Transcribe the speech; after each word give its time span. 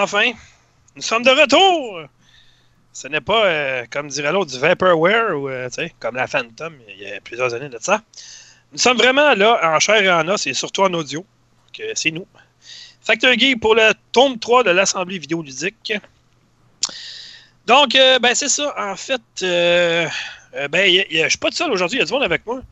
Enfin, 0.00 0.30
nous 0.94 1.02
sommes 1.02 1.24
de 1.24 1.30
retour. 1.30 2.02
Ce 2.92 3.08
n'est 3.08 3.20
pas, 3.20 3.46
euh, 3.46 3.84
comme 3.90 4.06
dirait 4.06 4.30
l'autre, 4.30 4.52
du 4.52 4.58
Vaporware 4.58 5.36
ou 5.36 5.48
euh, 5.48 5.68
comme 5.98 6.14
la 6.14 6.28
Phantom 6.28 6.72
il 6.88 7.02
y 7.02 7.12
a 7.12 7.20
plusieurs 7.20 7.52
années 7.52 7.68
de 7.68 7.78
ça. 7.80 8.02
Nous 8.70 8.78
sommes 8.78 8.96
vraiment 8.96 9.34
là 9.34 9.58
en 9.74 9.80
chair 9.80 10.00
et 10.00 10.10
en 10.10 10.28
os 10.28 10.46
et 10.46 10.54
surtout 10.54 10.82
en 10.82 10.94
audio. 10.94 11.26
C'est 11.94 12.12
nous. 12.12 12.26
Facteur 13.00 13.36
Geek 13.36 13.60
pour 13.60 13.74
le 13.74 13.92
tome 14.12 14.38
3 14.38 14.62
de 14.64 14.70
l'Assemblée 14.70 15.18
vidéoludique. 15.18 15.92
Donc, 17.66 17.96
euh, 17.96 18.20
ben 18.20 18.34
c'est 18.36 18.48
ça. 18.48 18.72
En 18.78 18.94
fait, 18.94 19.20
ben, 19.40 20.10
je 20.52 21.28
suis 21.28 21.38
pas 21.38 21.48
tout 21.50 21.56
seul 21.56 21.72
aujourd'hui. 21.72 21.98
Il 21.98 22.00
y 22.00 22.02
a 22.02 22.06
du 22.06 22.12
monde 22.12 22.22
avec 22.22 22.46
moi. 22.46 22.62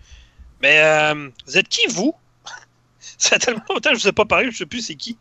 Mais 0.62 1.12
vous 1.46 1.58
êtes 1.58 1.68
qui, 1.68 1.86
vous? 1.88 2.14
Ça 3.18 3.38
tellement 3.38 3.64
longtemps 3.68 3.90
je 3.90 3.94
ne 3.96 4.00
vous 4.00 4.08
ai 4.08 4.12
pas 4.12 4.24
parlé, 4.24 4.44
je 4.44 4.50
ne 4.50 4.56
sais 4.56 4.66
plus 4.66 4.82
c'est 4.82 4.94
qui. 4.94 5.16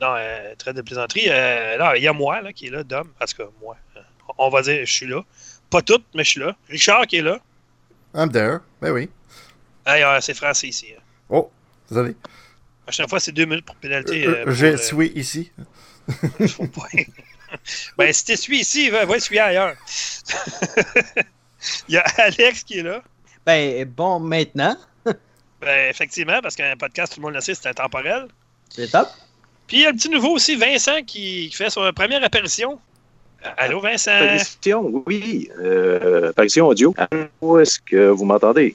Non, 0.00 0.14
euh, 0.16 0.54
très 0.56 0.72
de 0.72 0.80
plaisanterie. 0.80 1.26
Euh, 1.28 1.94
il 1.96 2.02
y 2.02 2.08
a 2.08 2.12
moi 2.12 2.40
là, 2.40 2.52
qui 2.52 2.68
est 2.68 2.70
là, 2.70 2.82
Dom. 2.82 3.08
Parce 3.18 3.34
que 3.34 3.42
moi, 3.60 3.76
euh, 3.96 4.00
on 4.38 4.48
va 4.48 4.62
dire, 4.62 4.80
je 4.86 4.92
suis 4.92 5.06
là. 5.06 5.22
Pas 5.68 5.82
toutes, 5.82 6.06
mais 6.14 6.24
je 6.24 6.30
suis 6.30 6.40
là. 6.40 6.56
Richard 6.68 7.06
qui 7.06 7.16
est 7.16 7.22
là. 7.22 7.38
I'm 8.14 8.30
there. 8.32 8.60
Ben 8.80 8.92
oui. 8.92 9.10
c'est 10.20 10.34
français 10.34 10.68
ici. 10.68 10.88
Hein. 10.96 11.02
Oh, 11.28 11.50
désolé. 11.88 12.16
À 12.86 12.92
chaque 12.92 13.10
fois, 13.10 13.20
c'est 13.20 13.32
deux 13.32 13.44
minutes 13.44 13.66
pour 13.66 13.76
pénalité. 13.76 14.26
je 14.46 14.76
suis 14.76 15.08
ici. 15.14 15.52
ben, 17.98 18.12
si 18.12 18.24
tu 18.24 18.36
suis 18.36 18.60
ici, 18.60 18.90
va, 18.90 19.04
va 19.04 19.20
suis 19.20 19.38
ailleurs. 19.38 19.76
Il 21.88 21.94
y 21.94 21.98
a 21.98 22.04
Alex 22.16 22.64
qui 22.64 22.78
est 22.78 22.82
là. 22.82 23.02
Ben, 23.44 23.84
bon, 23.84 24.18
maintenant. 24.18 24.76
ben, 25.60 25.90
effectivement, 25.90 26.40
parce 26.40 26.56
qu'un 26.56 26.74
podcast, 26.76 27.12
tout 27.12 27.20
le 27.20 27.26
monde 27.26 27.34
le 27.34 27.40
sait, 27.40 27.54
c'est 27.54 27.68
intemporel. 27.68 28.28
C'est 28.70 28.90
top. 28.90 29.08
Puis 29.70 29.78
il 29.78 29.82
y 29.82 29.86
a 29.86 29.90
un 29.90 29.92
petit 29.92 30.08
nouveau 30.08 30.30
aussi, 30.30 30.56
Vincent, 30.56 31.00
qui 31.06 31.48
fait 31.52 31.70
son 31.70 31.88
première 31.92 32.24
apparition. 32.24 32.80
Allô, 33.56 33.78
Vincent? 33.78 34.10
Apparition, 34.10 35.04
oui. 35.06 35.48
Euh, 35.60 36.30
apparition 36.30 36.66
audio. 36.66 36.92
Où 37.40 37.56
est-ce 37.56 37.78
que 37.78 38.08
vous 38.08 38.24
m'entendez? 38.24 38.74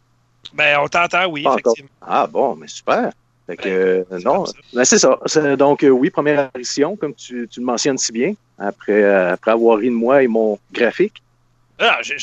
Ben, 0.54 0.80
on 0.80 0.88
t'entend, 0.88 1.26
oui, 1.28 1.46
effectivement. 1.46 1.90
Ah 2.02 2.28
bon, 2.28 2.56
mais 2.56 2.70
super. 2.70 3.12
Fait 3.46 3.58
que, 3.58 4.06
ben, 4.10 4.22
non, 4.24 4.46
ben, 4.74 4.86
c'est 4.86 4.98
ça. 4.98 5.20
Donc, 5.58 5.84
euh, 5.84 5.90
oui, 5.90 6.10
première 6.10 6.40
apparition, 6.40 6.96
comme 6.96 7.14
tu, 7.14 7.46
tu, 7.52 7.60
le 7.60 7.66
mentionnes 7.66 7.98
si 7.98 8.14
bien, 8.14 8.34
après, 8.58 9.04
euh, 9.04 9.34
après 9.34 9.52
avoir 9.52 9.80
ri 9.80 9.90
de 9.90 9.96
moi 9.96 10.24
et 10.24 10.30
mon 10.30 10.58
graphique. 10.72 11.22
Ah, 11.78 11.98
j'ai, 12.04 12.16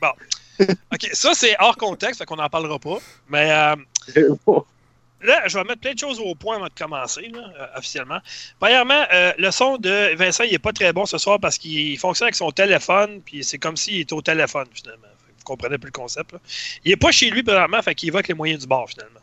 bon. 0.00 0.12
OK, 0.92 1.08
ça, 1.12 1.32
c'est 1.34 1.56
hors 1.58 1.76
contexte, 1.76 2.20
fait 2.20 2.24
qu'on 2.24 2.36
n'en 2.36 2.48
parlera 2.48 2.78
pas. 2.78 2.98
Mais 3.28 3.50
Là, 5.22 5.46
je 5.46 5.56
vais 5.56 5.64
mettre 5.64 5.80
plein 5.80 5.94
de 5.94 5.98
choses 5.98 6.18
au 6.18 6.34
point 6.34 6.56
avant 6.56 6.66
de 6.66 6.72
commencer, 6.76 7.30
là, 7.32 7.52
euh, 7.58 7.78
officiellement. 7.78 8.18
Premièrement, 8.58 9.04
euh, 9.12 9.32
le 9.38 9.50
son 9.50 9.76
de 9.76 10.14
Vincent, 10.16 10.44
il 10.44 10.52
n'est 10.52 10.58
pas 10.58 10.72
très 10.72 10.92
bon 10.92 11.06
ce 11.06 11.16
soir 11.18 11.38
parce 11.38 11.58
qu'il 11.58 11.96
fonctionne 11.98 12.26
avec 12.26 12.34
son 12.34 12.50
téléphone, 12.50 13.20
puis 13.22 13.44
c'est 13.44 13.58
comme 13.58 13.76
s'il 13.76 14.00
était 14.00 14.14
au 14.14 14.22
téléphone, 14.22 14.66
finalement. 14.72 15.06
Vous 15.38 15.44
comprenez 15.44 15.78
plus 15.78 15.88
le 15.88 15.92
concept. 15.92 16.32
Là. 16.32 16.38
Il 16.84 16.90
n'est 16.90 16.96
pas 16.96 17.12
chez 17.12 17.30
lui, 17.30 17.42
premièrement, 17.42 17.80
fait 17.82 17.94
qu'il 17.94 18.08
évoque 18.08 18.28
les 18.28 18.34
moyens 18.34 18.60
du 18.60 18.66
bord, 18.66 18.88
finalement. 18.88 19.20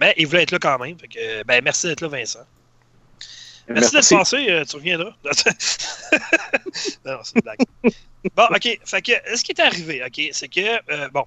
Mais 0.00 0.14
il 0.18 0.26
voulait 0.26 0.42
être 0.42 0.50
là 0.50 0.58
quand 0.58 0.78
même. 0.78 0.98
Fait 0.98 1.08
que, 1.08 1.42
ben, 1.44 1.62
merci 1.62 1.86
d'être 1.86 2.00
là, 2.02 2.08
Vincent. 2.08 2.46
Merci, 3.68 3.92
d'être 3.92 4.08
passé, 4.10 4.50
euh, 4.50 4.64
tu 4.64 4.76
reviendras. 4.76 5.14
non, 7.06 7.18
c'est 7.22 7.36
une 7.36 7.42
blague. 7.42 7.58
Bon, 8.34 8.44
OK. 8.50 8.80
Fait 8.84 9.02
que, 9.02 9.12
ce 9.36 9.42
qui 9.42 9.52
est 9.52 9.60
arrivé, 9.60 10.02
OK, 10.04 10.28
c'est 10.32 10.48
que, 10.48 11.08
bon, 11.10 11.24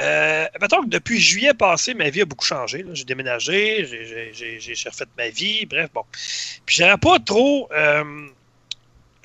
euh, 0.00 0.46
que 0.46 0.86
depuis 0.86 1.18
juillet 1.18 1.54
passé, 1.54 1.94
ma 1.94 2.10
vie 2.10 2.20
a 2.20 2.24
beaucoup 2.24 2.44
changé. 2.44 2.84
J'ai 2.92 3.04
déménagé, 3.04 3.84
j'ai 4.32 4.88
refait 4.88 5.04
ma 5.16 5.28
vie, 5.28 5.66
bref, 5.66 5.90
bon. 5.92 6.04
Puis 6.66 6.76
j'avais 6.76 6.96
pas 6.98 7.18
trop, 7.18 7.68
euh, 7.72 8.28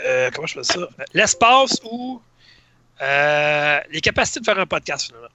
euh, 0.03 0.31
comment 0.33 0.47
je 0.47 0.55
fais 0.55 0.63
ça, 0.63 0.87
l'espace 1.13 1.79
ou 1.83 2.21
euh, 3.01 3.79
les 3.91 4.01
capacités 4.01 4.39
de 4.39 4.45
faire 4.45 4.57
un 4.57 4.65
podcast, 4.65 5.07
finalement. 5.07 5.27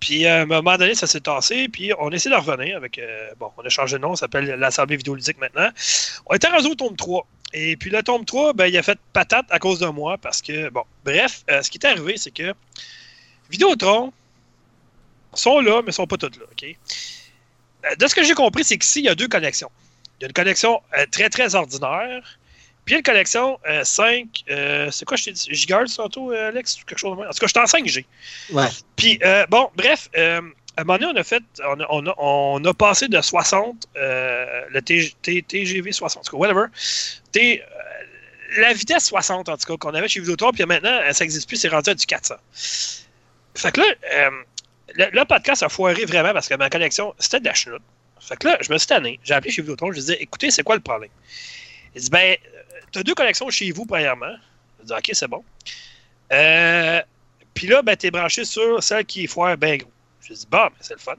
Puis 0.00 0.26
à 0.26 0.42
un 0.42 0.46
moment 0.46 0.76
donné, 0.76 0.94
ça 0.94 1.06
s'est 1.06 1.20
tassé, 1.20 1.68
puis 1.68 1.92
on 1.98 2.10
essaie 2.10 2.30
de 2.30 2.34
revenir 2.34 2.76
avec, 2.76 3.00
bon, 3.38 3.50
on 3.56 3.62
a 3.62 3.68
changé 3.68 3.96
de 3.96 4.02
nom, 4.02 4.14
ça 4.14 4.20
s'appelle 4.20 4.44
l'Assemblée 4.44 4.96
vidéoludique 4.96 5.38
maintenant. 5.38 5.68
On 6.26 6.34
était 6.34 6.48
rendu 6.48 6.68
au 6.68 6.74
tome 6.74 6.96
3. 6.96 7.26
Et 7.52 7.76
puis 7.76 7.90
le 7.90 8.02
tome 8.02 8.24
3, 8.24 8.52
ben, 8.52 8.66
il 8.66 8.76
a 8.78 8.82
fait 8.82 8.98
patate 9.12 9.46
à 9.50 9.58
cause 9.58 9.80
de 9.80 9.86
moi, 9.86 10.16
parce 10.16 10.40
que, 10.40 10.68
bon, 10.70 10.84
bref, 11.04 11.44
ce 11.48 11.68
qui 11.68 11.78
est 11.78 11.86
arrivé, 11.86 12.16
c'est 12.16 12.30
que 12.30 12.54
Vidéotron, 13.50 14.12
sont 15.34 15.60
là, 15.60 15.80
mais 15.82 15.88
ne 15.88 15.92
sont 15.92 16.06
pas 16.06 16.16
toutes 16.16 16.36
là. 16.38 16.44
OK? 16.50 16.76
Euh, 17.84 17.94
de 17.96 18.06
ce 18.06 18.14
que 18.14 18.22
j'ai 18.22 18.34
compris, 18.34 18.64
c'est 18.64 18.78
qu'ici, 18.78 19.00
il 19.00 19.04
y 19.06 19.08
a 19.08 19.14
deux 19.14 19.28
connexions. 19.28 19.70
Il 20.18 20.22
y 20.22 20.24
a 20.24 20.28
une 20.28 20.32
connexion 20.32 20.80
euh, 20.96 21.06
très, 21.10 21.28
très 21.28 21.54
ordinaire. 21.54 22.38
Puis 22.84 22.94
il 22.94 22.96
y 22.96 22.96
a 22.96 22.98
une 22.98 23.04
connexion 23.04 23.58
5, 23.84 24.44
euh, 24.50 24.90
c'est 24.90 25.04
quoi 25.04 25.18
je 25.18 25.24
t'ai 25.24 25.32
dit? 25.32 25.48
Gigahertz 25.50 25.96
tantôt, 25.96 26.30
Alex? 26.30 26.78
Quelque 26.86 26.98
chose 26.98 27.18
de 27.18 27.22
En 27.22 27.28
tout 27.28 27.38
cas, 27.38 27.46
je 27.46 27.48
suis 27.48 27.58
en 27.58 27.64
5G. 27.64 28.06
Ouais. 28.50 28.66
Puis, 28.96 29.20
bon, 29.50 29.68
bref, 29.76 30.08
à 30.14 30.38
un 30.38 30.84
moment 30.84 30.98
donné, 30.98 31.12
on 31.14 31.20
a 31.20 31.22
fait, 31.22 31.42
on 31.66 31.80
a, 31.80 32.14
on 32.16 32.64
a, 32.64 32.72
passé 32.72 33.08
de 33.08 33.20
60, 33.20 33.88
le 33.94 34.80
TGV 34.80 35.92
60, 35.92 36.20
en 36.20 36.24
tout 36.24 36.30
cas, 36.30 36.38
whatever. 36.38 36.68
la 38.56 38.72
vitesse 38.72 39.04
60, 39.04 39.50
en 39.50 39.58
tout 39.58 39.66
cas, 39.66 39.76
qu'on 39.76 39.94
avait 39.94 40.08
chez 40.08 40.20
Vidéotron, 40.20 40.52
puis 40.52 40.64
maintenant, 40.64 40.98
ça 41.12 41.24
n'existe 41.24 41.46
plus, 41.46 41.58
c'est 41.58 41.68
rendu 41.68 41.90
à 41.90 41.94
du 41.94 42.06
400. 42.06 42.36
Fait 43.54 43.70
que 43.70 43.82
là, 43.82 44.30
le, 44.94 45.24
podcast 45.24 45.62
a 45.62 45.68
foiré 45.68 46.04
vraiment 46.04 46.32
parce 46.32 46.48
que 46.48 46.54
ma 46.54 46.70
connexion, 46.70 47.14
c'était 47.18 47.40
de 47.40 47.46
la 47.46 47.54
chenoute. 47.54 47.82
Fait 48.20 48.36
que 48.36 48.48
là, 48.48 48.58
je 48.60 48.72
me 48.72 48.78
suis 48.78 48.86
tanné. 48.86 49.20
J'ai 49.22 49.34
appelé 49.34 49.50
chez 49.50 49.62
Vidéotron. 49.62 49.88
Je 49.88 49.96
lui 49.96 50.00
disais, 50.00 50.18
écoutez, 50.20 50.50
c'est 50.50 50.62
quoi 50.62 50.74
le 50.74 50.80
problème? 50.80 51.10
Il 51.94 52.02
dit, 52.02 52.10
ben, 52.10 52.36
tu 52.92 52.98
as 52.98 53.02
deux 53.02 53.14
connexions 53.14 53.48
chez 53.50 53.70
vous, 53.70 53.86
premièrement. 53.86 54.34
Je 54.80 54.86
dis, 54.86 54.92
OK, 54.92 55.10
c'est 55.12 55.28
bon. 55.28 55.44
Euh, 56.32 57.00
puis 57.54 57.66
là, 57.66 57.82
ben, 57.82 57.96
tu 57.96 58.06
es 58.06 58.10
branché 58.10 58.44
sur 58.44 58.82
celle 58.82 59.04
qui 59.04 59.26
foire 59.26 59.56
bien 59.56 59.76
gros. 59.76 59.90
Je 60.20 60.34
dis, 60.34 60.46
bon, 60.50 60.66
ben, 60.66 60.72
c'est 60.80 60.94
le 60.94 61.00
fun. 61.00 61.14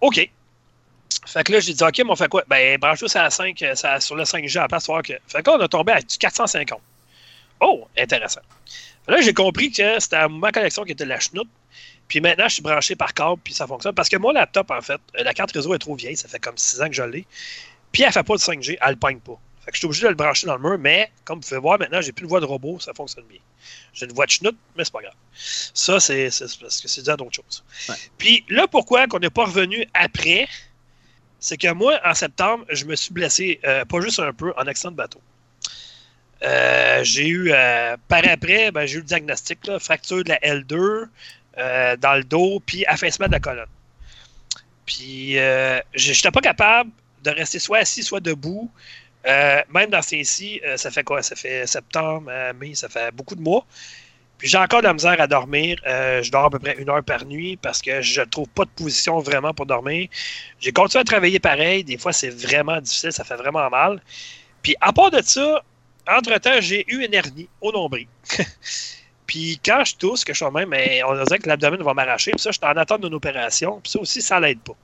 OK. 0.00 0.30
Fait 1.26 1.44
que 1.44 1.52
là, 1.52 1.60
j'ai 1.60 1.74
dit, 1.74 1.82
OK, 1.82 1.98
mais 1.98 2.10
on 2.10 2.16
fait 2.16 2.28
quoi? 2.28 2.44
Ben, 2.48 2.78
branche 2.78 3.04
sur 3.04 3.18
la 3.18 3.30
5, 3.30 3.64
sur 4.00 4.16
le 4.16 4.24
5G 4.24 4.58
à 4.58 4.62
la 4.62 4.68
place, 4.68 4.86
que. 4.86 5.12
Fait 5.26 5.42
que 5.42 5.50
là, 5.50 5.56
on 5.58 5.60
a 5.60 5.68
tombé 5.68 5.92
à 5.92 6.00
450. 6.00 6.80
Oh, 7.60 7.88
intéressant. 7.96 8.40
Là, 9.08 9.20
j'ai 9.20 9.34
compris 9.34 9.70
que 9.70 9.98
c'était 9.98 10.28
ma 10.28 10.52
connexion 10.52 10.84
qui 10.84 10.92
était 10.92 11.04
de 11.04 11.08
la 11.08 11.20
chenoute. 11.20 11.48
Puis 12.08 12.20
maintenant, 12.20 12.48
je 12.48 12.54
suis 12.54 12.62
branché 12.62 12.96
par 12.96 13.12
câble, 13.12 13.40
puis 13.44 13.52
ça 13.52 13.66
fonctionne. 13.66 13.94
Parce 13.94 14.08
que 14.08 14.16
mon 14.16 14.32
laptop, 14.32 14.70
en 14.70 14.80
fait, 14.80 15.00
euh, 15.18 15.22
la 15.22 15.34
carte 15.34 15.52
réseau 15.52 15.74
est 15.74 15.78
trop 15.78 15.94
vieille, 15.94 16.16
ça 16.16 16.26
fait 16.26 16.40
comme 16.40 16.56
6 16.56 16.80
ans 16.80 16.88
que 16.88 16.94
je 16.94 17.02
l'ai. 17.02 17.26
Puis 17.92 18.02
elle 18.02 18.12
fait 18.12 18.22
pas 18.22 18.34
de 18.34 18.40
5G, 18.40 18.78
elle 18.80 18.90
ne 18.90 18.94
pogne 18.94 19.20
pas. 19.20 19.38
Fait 19.64 19.70
que 19.70 19.76
je 19.76 19.78
suis 19.80 19.86
obligé 19.86 20.04
de 20.04 20.08
le 20.08 20.14
brancher 20.14 20.46
dans 20.46 20.56
le 20.56 20.62
mur, 20.62 20.78
mais 20.78 21.10
comme 21.24 21.40
vous 21.40 21.46
pouvez 21.46 21.60
voir, 21.60 21.78
maintenant, 21.78 22.00
j'ai 22.00 22.12
plus 22.12 22.24
de 22.24 22.28
voix 22.28 22.40
de 22.40 22.46
robot, 22.46 22.80
ça 22.80 22.94
fonctionne 22.94 23.24
bien. 23.26 23.40
J'ai 23.92 24.06
une 24.06 24.12
voix 24.12 24.24
de 24.24 24.30
chenoute, 24.30 24.56
mais 24.76 24.84
c'est 24.84 24.92
pas 24.92 25.02
grave. 25.02 25.14
Ça, 25.34 26.00
c'est 26.00 26.30
parce 26.60 26.80
que 26.80 26.88
c'est 26.88 27.02
déjà 27.02 27.16
d'autres 27.16 27.36
choses. 27.36 27.62
Puis 28.16 28.44
là, 28.48 28.66
pourquoi 28.66 29.06
qu'on 29.06 29.18
n'est 29.18 29.30
pas 29.30 29.44
revenu 29.44 29.86
après, 29.92 30.48
c'est 31.38 31.58
que 31.58 31.70
moi, 31.72 32.00
en 32.04 32.14
septembre, 32.14 32.64
je 32.70 32.86
me 32.86 32.96
suis 32.96 33.12
blessé, 33.12 33.60
euh, 33.64 33.84
pas 33.84 34.00
juste 34.00 34.20
un 34.20 34.32
peu, 34.32 34.54
en 34.56 34.66
accident 34.66 34.90
de 34.92 34.96
bateau. 34.96 35.20
Euh, 36.42 37.04
j'ai 37.04 37.28
eu, 37.28 37.50
par 38.08 38.26
après, 38.26 38.70
ben, 38.70 38.86
j'ai 38.86 38.96
eu 38.96 39.00
le 39.00 39.04
diagnostic, 39.04 39.58
fracture 39.78 40.24
de 40.24 40.30
la 40.30 40.38
L2, 40.38 41.08
euh, 41.56 41.96
dans 41.96 42.14
le 42.14 42.24
dos, 42.24 42.60
puis 42.64 42.84
affaissement 42.86 43.26
de 43.26 43.32
la 43.32 43.40
colonne. 43.40 43.68
Puis, 44.86 45.38
euh, 45.38 45.80
je 45.94 46.12
n'étais 46.12 46.30
pas 46.30 46.40
capable 46.40 46.90
de 47.24 47.30
rester 47.30 47.58
soit 47.58 47.78
assis, 47.78 48.02
soit 48.02 48.20
debout. 48.20 48.70
Euh, 49.26 49.60
même 49.74 49.90
dans 49.90 50.00
ces 50.00 50.22
ci 50.24 50.60
ça 50.76 50.90
fait 50.90 51.02
quoi? 51.02 51.22
Ça 51.22 51.34
fait 51.34 51.66
septembre, 51.66 52.30
mai, 52.58 52.74
ça 52.74 52.88
fait 52.88 53.10
beaucoup 53.12 53.34
de 53.34 53.42
mois. 53.42 53.66
Puis 54.38 54.48
j'ai 54.48 54.58
encore 54.58 54.80
de 54.80 54.86
la 54.86 54.92
misère 54.92 55.20
à 55.20 55.26
dormir. 55.26 55.78
je 55.84 56.30
dors 56.30 56.44
à 56.44 56.50
peu 56.50 56.60
près 56.60 56.76
une 56.78 56.88
heure 56.88 57.02
par 57.02 57.24
nuit 57.24 57.56
parce 57.56 57.82
que 57.82 58.00
je 58.00 58.20
ne 58.20 58.26
trouve 58.26 58.48
pas 58.48 58.64
de 58.64 58.70
position 58.70 59.18
vraiment 59.18 59.52
pour 59.52 59.66
dormir. 59.66 60.08
J'ai 60.60 60.72
continué 60.72 61.00
à 61.02 61.04
travailler 61.04 61.40
pareil. 61.40 61.82
Des 61.82 61.98
fois, 61.98 62.12
c'est 62.12 62.30
vraiment 62.30 62.80
difficile, 62.80 63.12
ça 63.12 63.24
fait 63.24 63.36
vraiment 63.36 63.68
mal. 63.68 64.00
Puis 64.62 64.76
à 64.80 64.92
part 64.92 65.10
de 65.10 65.20
ça, 65.22 65.64
entre-temps, 66.06 66.60
j'ai 66.60 66.84
eu 66.88 67.04
une 67.04 67.12
hernie 67.12 67.48
au 67.60 67.72
nombril. 67.72 68.06
Puis 69.28 69.60
quand 69.62 69.84
je 69.84 69.94
tousse, 69.94 70.24
que 70.24 70.32
je 70.32 70.42
suis 70.42 70.52
même, 70.52 70.70
mais 70.70 71.02
on 71.04 71.12
dirait 71.22 71.38
que 71.38 71.46
l'abdomen 71.46 71.82
va 71.82 71.92
m'arracher. 71.92 72.32
Puis 72.32 72.40
ça, 72.40 72.50
je 72.50 72.58
suis 72.58 72.66
en 72.66 72.76
attente 72.76 73.02
d'une 73.02 73.14
opération. 73.14 73.78
Puis 73.80 73.92
ça 73.92 74.00
aussi, 74.00 74.22
ça 74.22 74.40
l'aide 74.40 74.58
pas. 74.60 74.74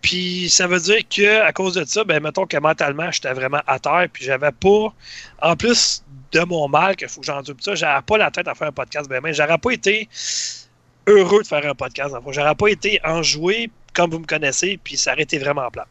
Puis 0.00 0.48
ça 0.48 0.66
veut 0.66 0.80
dire 0.80 1.02
que 1.08 1.42
à 1.42 1.52
cause 1.52 1.74
de 1.74 1.84
ça, 1.84 2.02
ben 2.02 2.22
mettons 2.22 2.46
que 2.46 2.56
mentalement, 2.56 3.10
j'étais 3.12 3.34
vraiment 3.34 3.60
à 3.66 3.78
terre. 3.78 4.06
Puis 4.10 4.24
j'avais 4.24 4.52
pas, 4.52 4.92
en 5.42 5.54
plus 5.54 6.02
de 6.32 6.40
mon 6.40 6.66
mal, 6.66 6.96
qu'il 6.96 7.08
faut 7.08 7.20
que 7.20 7.26
j'endure 7.26 7.56
ça, 7.60 7.74
j'avais 7.74 8.02
pas 8.02 8.16
la 8.16 8.30
tête 8.30 8.48
à 8.48 8.54
faire 8.54 8.68
un 8.68 8.72
podcast. 8.72 9.08
Ben, 9.08 9.20
mais 9.22 9.34
j'aurais 9.34 9.58
pas 9.58 9.70
été 9.70 10.08
heureux 11.06 11.42
de 11.42 11.46
faire 11.46 11.66
un 11.66 11.74
podcast. 11.74 12.14
J'aurais 12.30 12.54
pas 12.54 12.68
été 12.68 12.98
enjoué 13.04 13.70
comme 13.92 14.10
vous 14.10 14.20
me 14.20 14.26
connaissez. 14.26 14.80
Puis 14.82 14.96
ça 14.96 15.12
aurait 15.12 15.24
été 15.24 15.38
vraiment 15.38 15.70
plat. 15.70 15.86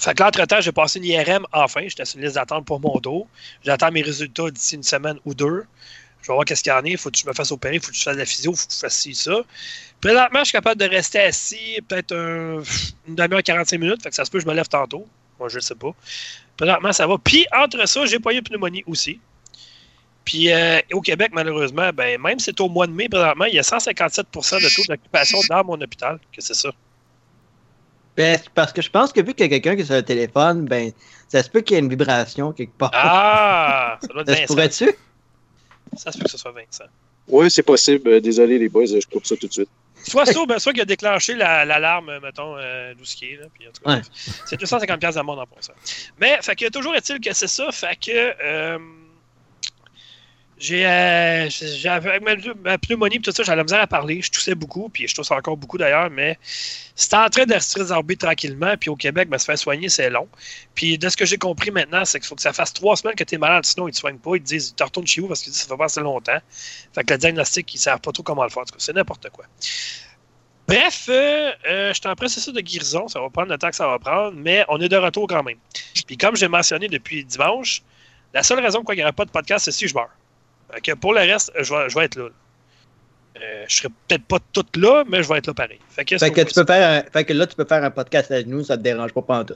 Fait 0.00 0.14
que 0.14 0.22
l'entretemps, 0.22 0.62
j'ai 0.62 0.72
passé 0.72 0.98
une 0.98 1.04
IRM 1.04 1.46
enfin. 1.52 1.82
J'étais 1.86 2.06
sur 2.06 2.18
une 2.18 2.24
liste 2.24 2.36
d'attente 2.36 2.64
pour 2.64 2.80
mon 2.80 2.98
dos. 3.00 3.28
J'attends 3.62 3.92
mes 3.92 4.00
résultats 4.00 4.50
d'ici 4.50 4.76
une 4.76 4.82
semaine 4.82 5.18
ou 5.26 5.34
deux. 5.34 5.66
Je 6.22 6.28
vais 6.28 6.32
voir 6.32 6.46
qu'est-ce 6.46 6.62
qu'il 6.62 6.72
y 6.72 6.74
en 6.74 6.78
a. 6.78 6.88
Il 6.88 6.96
faut 6.96 7.10
que 7.10 7.18
je 7.18 7.26
me 7.26 7.34
fasse 7.34 7.52
opérer, 7.52 7.74
il 7.76 7.80
faut 7.82 7.90
que 7.90 7.96
je 7.96 8.02
fasse 8.02 8.14
de 8.14 8.20
la 8.20 8.24
physio, 8.24 8.52
il 8.52 8.56
faut 8.56 8.66
que 8.66 8.72
je 8.72 8.78
fasse 8.78 8.96
ci, 8.96 9.14
ça. 9.14 9.32
Présentement, 10.00 10.38
je 10.38 10.44
suis 10.44 10.52
capable 10.52 10.80
de 10.80 10.86
rester 10.86 11.20
assis 11.20 11.78
peut-être 11.86 12.12
un, 12.14 12.62
une 13.08 13.14
demi-heure, 13.14 13.42
45 13.42 13.78
minutes. 13.78 14.02
Fait 14.02 14.08
que 14.08 14.14
ça 14.14 14.24
se 14.24 14.30
peut 14.30 14.40
je 14.40 14.46
me 14.46 14.54
lève 14.54 14.68
tantôt. 14.68 15.06
Moi, 15.38 15.50
je 15.50 15.56
ne 15.56 15.60
sais 15.60 15.74
pas. 15.74 15.94
Présentement, 16.56 16.92
ça 16.94 17.06
va. 17.06 17.18
Puis, 17.22 17.46
entre 17.54 17.86
ça, 17.86 18.06
j'ai 18.06 18.20
pas 18.20 18.32
eu 18.32 18.42
pneumonie 18.42 18.84
aussi. 18.86 19.20
Puis, 20.24 20.50
euh, 20.50 20.80
au 20.94 21.02
Québec, 21.02 21.30
malheureusement, 21.34 21.90
ben, 21.92 22.18
même 22.20 22.38
si 22.38 22.46
c'est 22.46 22.60
au 22.60 22.70
mois 22.70 22.86
de 22.86 22.92
mai, 22.92 23.10
présentement, 23.10 23.44
il 23.44 23.54
y 23.54 23.58
a 23.58 23.62
157% 23.62 24.62
de 24.62 24.74
taux 24.74 24.82
d'occupation 24.88 25.40
dans 25.50 25.64
mon 25.64 25.80
hôpital. 25.80 26.18
que 26.32 26.40
c'est 26.40 26.54
ça? 26.54 26.70
Ben, 28.16 28.38
parce 28.54 28.72
que 28.72 28.82
je 28.82 28.90
pense 28.90 29.12
que 29.12 29.20
vu 29.20 29.34
qu'il 29.34 29.44
y 29.44 29.46
a 29.46 29.48
quelqu'un 29.48 29.76
qui 29.76 29.82
est 29.82 29.86
sur 29.86 29.94
le 29.94 30.02
téléphone, 30.02 30.66
ben, 30.66 30.90
ça 31.28 31.42
se 31.42 31.48
peut 31.48 31.60
qu'il 31.60 31.74
y 31.74 31.76
ait 31.78 31.82
une 31.82 31.88
vibration 31.88 32.52
quelque 32.52 32.76
part. 32.76 32.90
Ah! 32.92 33.98
Ça 34.02 34.08
doit 34.08 34.22
être 34.22 34.28
ça 34.28 34.34
se 34.34 34.40
Vincent. 34.40 34.54
pourrait-tu? 34.54 34.96
Ça 35.96 36.12
se 36.12 36.18
peut 36.18 36.24
que 36.24 36.30
ce 36.30 36.38
soit 36.38 36.52
Vincent. 36.52 36.84
Oui, 37.28 37.50
c'est 37.50 37.62
possible. 37.62 38.08
Euh, 38.10 38.20
Désolé, 38.20 38.58
les 38.58 38.68
boys, 38.68 38.86
je 38.86 39.06
coupe 39.06 39.24
ça 39.26 39.36
tout 39.36 39.46
de 39.46 39.52
suite. 39.52 39.68
Soit 40.02 40.26
ça, 40.26 40.46
ben, 40.46 40.58
soit 40.58 40.72
qu'il 40.72 40.82
a 40.82 40.86
déclenché 40.86 41.34
la- 41.34 41.64
l'alarme, 41.64 42.18
mettons, 42.22 42.56
euh, 42.56 42.92
là. 43.36 43.46
Puis, 43.54 43.68
en 43.68 43.70
tout 43.70 43.82
cas, 43.84 43.96
Ouais. 43.96 44.00
C'est 44.46 44.56
250$ 44.60 44.98
piastres 44.98 45.20
d'amende 45.20 45.38
en 45.40 45.46
ça. 45.60 45.72
Mais, 46.18 46.38
fait 46.42 46.56
que 46.56 46.68
toujours 46.70 46.94
est-il 46.96 47.20
que 47.20 47.32
c'est 47.32 47.48
ça. 47.48 47.70
Fait 47.70 47.96
que. 47.96 48.10
euh, 48.42 48.78
j'ai, 50.60 50.86
euh, 50.86 51.48
ma, 52.62 52.76
pneumonie 52.76 53.16
et 53.16 53.20
tout 53.20 53.32
ça, 53.32 53.42
j'avais 53.42 53.56
la 53.56 53.62
misère 53.62 53.80
à 53.80 53.86
parler. 53.86 54.20
Je 54.20 54.30
toussais 54.30 54.54
beaucoup, 54.54 54.90
puis 54.90 55.08
je 55.08 55.14
tousse 55.14 55.30
encore 55.30 55.56
beaucoup 55.56 55.78
d'ailleurs, 55.78 56.10
mais 56.10 56.38
c'était 56.94 57.16
en 57.16 57.30
train 57.30 57.46
de 57.46 57.58
se 57.58 57.78
résorber 57.78 58.14
tranquillement. 58.16 58.74
Puis 58.78 58.90
au 58.90 58.96
Québec, 58.96 59.30
ben, 59.30 59.38
se 59.38 59.46
faire 59.46 59.56
soigner, 59.56 59.88
c'est 59.88 60.10
long. 60.10 60.28
Puis 60.74 60.98
de 60.98 61.08
ce 61.08 61.16
que 61.16 61.24
j'ai 61.24 61.38
compris 61.38 61.70
maintenant, 61.70 62.04
c'est 62.04 62.20
qu'il 62.20 62.28
faut 62.28 62.34
que 62.34 62.42
ça 62.42 62.52
fasse 62.52 62.74
trois 62.74 62.94
semaines 62.96 63.14
que 63.14 63.24
tu 63.24 63.36
es 63.36 63.38
malade, 63.38 63.64
sinon 63.64 63.88
ils 63.88 63.92
te 63.92 63.96
soignent 63.96 64.18
pas. 64.18 64.36
Ils 64.36 64.42
te 64.42 64.48
disent, 64.48 64.74
tu 64.76 64.84
retournes 64.84 65.06
chez 65.06 65.22
vous 65.22 65.28
parce 65.28 65.40
qu'ils 65.42 65.50
disent, 65.50 65.62
ça 65.62 65.68
fait 65.68 65.78
pas 65.78 65.86
assez 65.86 66.00
longtemps. 66.00 66.38
Fait 66.94 67.04
que 67.04 67.14
le 67.14 67.18
diagnostic, 67.18 67.74
ils 67.74 67.78
savent 67.78 68.00
pas 68.00 68.12
trop 68.12 68.22
comment 68.22 68.44
le 68.44 68.50
faire. 68.50 68.64
C'est 68.76 68.92
n'importe 68.92 69.30
quoi. 69.30 69.46
Bref, 70.68 71.06
euh, 71.08 71.52
euh, 71.70 71.88
je 71.88 71.94
suis 71.94 72.06
en 72.06 72.14
processus 72.14 72.52
de 72.52 72.60
guérison. 72.60 73.08
Ça 73.08 73.18
va 73.18 73.30
prendre 73.30 73.48
le 73.48 73.56
temps 73.56 73.70
que 73.70 73.76
ça 73.76 73.86
va 73.86 73.98
prendre, 73.98 74.36
mais 74.36 74.66
on 74.68 74.78
est 74.78 74.90
de 74.90 74.96
retour 74.98 75.26
quand 75.26 75.42
même. 75.42 75.58
Puis 76.06 76.18
comme 76.18 76.36
j'ai 76.36 76.48
mentionné 76.48 76.86
depuis 76.88 77.24
dimanche, 77.24 77.82
la 78.34 78.42
seule 78.42 78.60
raison 78.60 78.80
pourquoi 78.80 78.94
il 78.94 78.98
n'y 78.98 79.04
aura 79.04 79.14
pas 79.14 79.24
de 79.24 79.30
podcast, 79.30 79.64
c'est 79.64 79.72
si 79.72 79.88
je 79.88 79.94
meurs. 79.94 80.10
Fait 80.72 80.80
que 80.80 80.92
pour 80.92 81.12
le 81.14 81.20
reste, 81.20 81.52
je 81.60 81.74
vais, 81.74 81.88
je 81.88 81.94
vais 81.98 82.04
être 82.04 82.16
là. 82.16 82.28
Euh, 83.40 83.64
je 83.68 83.76
serai 83.76 83.88
peut-être 84.08 84.24
pas 84.24 84.38
tout 84.52 84.66
là, 84.76 85.04
mais 85.08 85.22
je 85.22 85.28
vais 85.28 85.38
être 85.38 85.46
là 85.46 85.54
pareil. 85.54 85.78
Fait 85.88 86.04
que, 86.04 86.18
Fait 86.18 86.30
tu 86.30 86.54
peux 86.54 86.64
faire 86.66 87.04
un- 87.04 87.10
fait 87.10 87.24
que 87.24 87.32
là, 87.32 87.46
tu 87.46 87.54
peux 87.56 87.64
faire 87.64 87.82
un 87.84 87.90
podcast 87.90 88.30
à 88.30 88.40
genoux, 88.40 88.62
ça 88.64 88.76
te 88.76 88.82
dérange 88.82 89.12
pas 89.12 89.22
pendant 89.22 89.44
tout. 89.44 89.54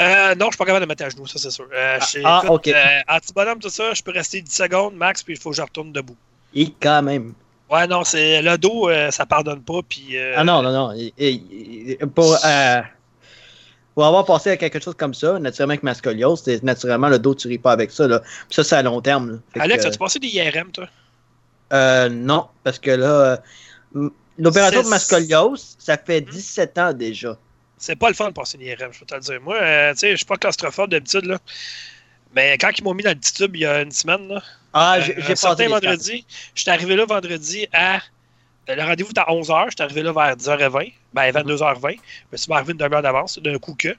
Euh, 0.00 0.34
non, 0.34 0.46
je 0.46 0.50
suis 0.50 0.58
pas 0.58 0.66
capable 0.66 0.84
de 0.84 0.88
mettre 0.88 1.04
à 1.04 1.08
genoux, 1.08 1.26
ça 1.26 1.38
c'est 1.38 1.50
sûr. 1.50 1.66
Euh, 1.74 1.98
Ah, 2.24 2.40
écoute, 2.44 2.50
ok. 2.54 2.68
euh, 2.68 2.84
anti-bonhomme, 3.08 3.58
tout 3.60 3.70
ça, 3.70 3.94
je 3.94 4.02
peux 4.02 4.12
rester 4.12 4.42
10 4.42 4.54
secondes 4.54 4.94
max, 4.94 5.22
puis 5.22 5.34
il 5.34 5.40
faut 5.40 5.50
que 5.50 5.56
je 5.56 5.62
retourne 5.62 5.90
debout. 5.90 6.16
Et 6.54 6.70
quand 6.80 7.02
même. 7.02 7.32
Ouais, 7.70 7.86
non, 7.86 8.04
c'est 8.04 8.42
le 8.42 8.58
dos, 8.58 8.88
euh, 8.90 9.10
ça 9.10 9.24
pardonne 9.26 9.62
pas, 9.62 9.80
puis... 9.88 10.16
euh, 10.16 10.34
Ah 10.36 10.44
non, 10.44 10.62
non, 10.62 10.70
non. 10.70 10.92
Et- 10.92 11.12
et- 11.18 11.92
et- 11.92 11.96
pour, 12.06 12.36
euh, 12.44 12.80
pour 13.96 14.04
avoir 14.04 14.26
passé 14.26 14.50
à 14.50 14.58
quelque 14.58 14.78
chose 14.78 14.94
comme 14.94 15.14
ça, 15.14 15.38
naturellement 15.40 15.72
avec 15.72 15.82
ma 15.82 15.94
scoliose, 15.94 16.42
c'est 16.44 16.62
naturellement 16.62 17.08
le 17.08 17.18
dos, 17.18 17.34
tu 17.34 17.48
ris 17.48 17.58
pas 17.58 17.72
avec 17.72 17.90
ça. 17.90 18.06
Là. 18.06 18.20
Puis 18.20 18.54
ça, 18.54 18.62
c'est 18.62 18.76
à 18.76 18.82
long 18.82 19.00
terme. 19.00 19.40
Alex, 19.58 19.82
que, 19.82 19.88
as-tu 19.88 19.98
passé 19.98 20.18
des 20.18 20.28
IRM, 20.28 20.70
toi? 20.70 20.86
euh, 21.72 22.08
non, 22.10 22.46
parce 22.62 22.78
que 22.78 22.90
là, 22.90 23.40
euh, 23.96 24.10
l'opération 24.38 24.82
de 24.82 24.88
ma 24.88 24.98
scoliose, 24.98 25.76
ça 25.78 25.96
fait 25.96 26.20
Hmm? 26.20 26.30
17 26.30 26.78
ans 26.78 26.92
déjà. 26.92 27.38
C'est 27.78 27.96
pas 27.96 28.08
le 28.08 28.14
fun 28.14 28.28
de 28.28 28.34
passer 28.34 28.58
une 28.58 28.64
IRM, 28.66 28.92
je 28.92 29.00
peux 29.00 29.06
te 29.06 29.14
le 29.14 29.20
dire. 29.20 29.40
Moi, 29.40 29.56
euh, 29.56 29.92
tu 29.92 30.00
sais, 30.00 30.10
je 30.12 30.16
suis 30.16 30.26
pas 30.26 30.36
claustrophobe 30.36 30.90
d'habitude, 30.90 31.24
là. 31.24 31.38
Mais 32.34 32.58
quand 32.58 32.70
ils 32.78 32.84
m'ont 32.84 32.92
mis 32.94 33.02
dans 33.02 33.10
le 33.10 33.16
petit 33.16 33.32
tube 33.32 33.56
il 33.56 33.62
y 33.62 33.66
a 33.66 33.80
une 33.80 33.92
semaine, 33.92 34.28
là, 34.28 34.42
Ah, 34.74 34.96
euh, 34.98 35.00
j'ai 35.00 35.14
j'ai 35.22 35.34
passé 35.34 35.66
vendredi, 35.68 36.26
j'étais 36.54 36.70
arrivé 36.70 36.96
là 36.96 37.06
vendredi 37.06 37.66
à. 37.72 38.00
Euh, 38.68 38.74
Le 38.74 38.82
rendez-vous 38.82 39.10
était 39.10 39.20
à 39.20 39.26
11h, 39.26 39.70
j'étais 39.70 39.82
arrivé 39.82 40.02
là 40.02 40.12
vers 40.12 40.36
10h20, 40.36 40.92
ben 41.12 41.30
22h20. 41.30 41.90
Je 41.92 41.96
me 42.32 42.36
suis 42.36 42.52
arrivé 42.52 42.72
une 42.72 42.78
demi-heure 42.78 43.02
d'avance, 43.02 43.38
d'un 43.38 43.58
coup 43.58 43.74
que. 43.74 43.94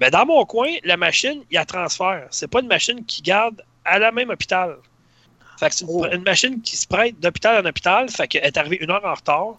Mais 0.00 0.10
dans 0.10 0.24
mon 0.26 0.44
coin, 0.44 0.68
la 0.84 0.96
machine, 0.96 1.42
il 1.50 1.54
y 1.54 1.58
a 1.58 1.64
transfert. 1.64 2.26
C'est 2.30 2.48
pas 2.48 2.60
une 2.60 2.68
machine 2.68 3.04
qui 3.04 3.22
garde 3.22 3.62
à 3.84 3.98
la 3.98 4.12
même 4.12 4.30
hôpital. 4.30 4.76
Fait 5.58 5.68
que 5.68 5.74
c'est 5.74 5.84
une, 5.84 5.90
Oh. 5.90 6.06
une 6.12 6.22
machine 6.22 6.62
qui 6.62 6.76
se 6.76 6.86
prête 6.86 7.18
d'hôpital 7.18 7.64
en 7.64 7.68
hôpital. 7.68 8.08
Fait 8.08 8.28
qu'elle 8.28 8.44
est 8.44 8.56
arrivée 8.56 8.78
une 8.80 8.90
heure 8.90 9.04
en 9.04 9.14
retard. 9.14 9.54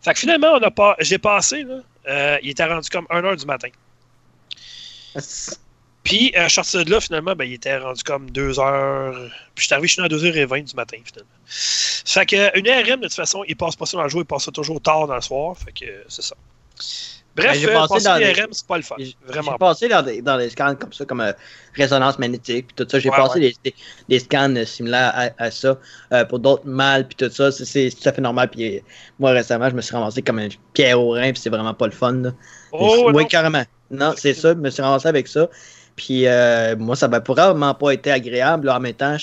Fait 0.00 0.12
que 0.12 0.20
finalement, 0.20 0.52
on 0.52 0.62
a 0.62 0.70
pas, 0.70 0.94
j'ai 1.00 1.18
passé, 1.18 1.64
là, 1.64 1.80
euh, 2.06 2.38
il 2.42 2.50
était 2.50 2.64
rendu 2.64 2.88
comme 2.88 3.06
1h 3.10 3.36
du 3.36 3.46
matin. 3.46 3.68
Puis, 6.04 6.32
euh, 6.36 6.42
je 6.44 6.48
suis 6.48 6.54
sorti 6.64 6.84
de 6.84 6.90
là, 6.90 7.00
finalement, 7.00 7.34
ben, 7.34 7.44
il 7.44 7.54
était 7.54 7.76
rendu 7.78 8.02
comme 8.04 8.28
2h. 8.30 9.30
Puis, 9.54 9.62
je 9.62 9.64
suis 9.64 9.72
arrivé 9.74 9.88
chez 9.88 10.00
nous 10.00 10.06
à 10.06 10.08
2h20 10.08 10.62
du 10.64 10.74
matin, 10.76 10.98
finalement. 11.04 11.30
Fait 11.46 12.26
que, 12.26 12.58
une 12.58 12.68
RM, 12.68 13.00
de 13.00 13.06
toute 13.06 13.14
façon, 13.14 13.42
il 13.48 13.56
passe 13.56 13.74
pas 13.74 13.86
ça 13.86 13.96
dans 13.96 14.02
le 14.04 14.08
jour, 14.10 14.20
il 14.20 14.26
passe 14.26 14.44
ça 14.44 14.52
toujours 14.52 14.80
tard 14.80 15.06
dans 15.06 15.14
le 15.14 15.20
soir. 15.22 15.56
Fait 15.56 15.72
que, 15.72 15.90
c'est 16.08 16.22
ça. 16.22 16.36
Bref, 17.36 17.60
Ben, 17.60 17.68
euh, 17.70 17.86
passer 17.88 18.04
dans 18.04 18.14
une 18.16 18.22
des- 18.32 18.32
RM, 18.42 18.48
c'est 18.52 18.66
pas 18.66 18.76
le 18.76 18.82
fun. 18.84 18.94
Vraiment 19.26 19.42
j'ai 19.42 19.50
pas. 19.50 19.58
passé 19.58 19.88
dans 19.88 20.02
des, 20.02 20.22
dans 20.22 20.38
des 20.38 20.50
scans 20.50 20.76
comme 20.76 20.92
ça, 20.92 21.04
comme 21.04 21.20
euh, 21.20 21.32
résonance 21.74 22.16
magnétique, 22.20 22.68
puis 22.68 22.76
tout 22.76 22.88
ça. 22.88 23.00
J'ai 23.00 23.08
Ouais, 23.10 23.16
passé 23.16 23.40
ouais. 23.40 23.52
Des, 23.64 23.70
des, 23.72 23.74
des 24.08 24.18
scans 24.20 24.54
euh, 24.54 24.64
similaires 24.64 25.10
à, 25.16 25.30
à 25.42 25.50
ça 25.50 25.76
euh, 26.12 26.24
pour 26.26 26.38
d'autres 26.38 26.64
mâles, 26.66 27.08
puis 27.08 27.16
tout 27.16 27.34
ça. 27.34 27.50
C'est- 27.50 27.90
tout 27.90 28.08
à 28.08 28.12
fait 28.12 28.20
normal. 28.20 28.50
Puis 28.50 28.82
moi, 29.18 29.32
récemment, 29.32 29.68
je 29.68 29.74
me 29.74 29.80
suis 29.80 29.96
ramassé 29.96 30.22
comme 30.22 30.38
une 30.38 30.50
pierre 30.74 31.00
au 31.00 31.10
rein, 31.10 31.32
puis 31.32 31.40
c'est 31.42 31.50
vraiment 31.50 31.74
pas 31.74 31.86
le 31.86 31.92
fun. 31.92 32.12
Là. 32.12 32.30
Oh, 32.70 33.10
oui, 33.12 33.22
non. 33.22 33.28
carrément. 33.28 33.64
Non, 33.90 34.14
c'est 34.16 34.34
ça. 34.34 34.50
Je 34.52 34.58
me 34.58 34.70
suis 34.70 34.82
ramassé 34.82 35.08
avec 35.08 35.26
ça. 35.26 35.48
Puis 35.96 36.26
euh, 36.26 36.76
moi, 36.76 36.96
ça 36.96 37.08
m'a 37.08 37.20
probablement 37.20 37.74
pas 37.74 37.92
été 37.92 38.10
agréable. 38.10 38.68
En 38.68 38.80
même 38.80 38.94
temps, 38.94 39.16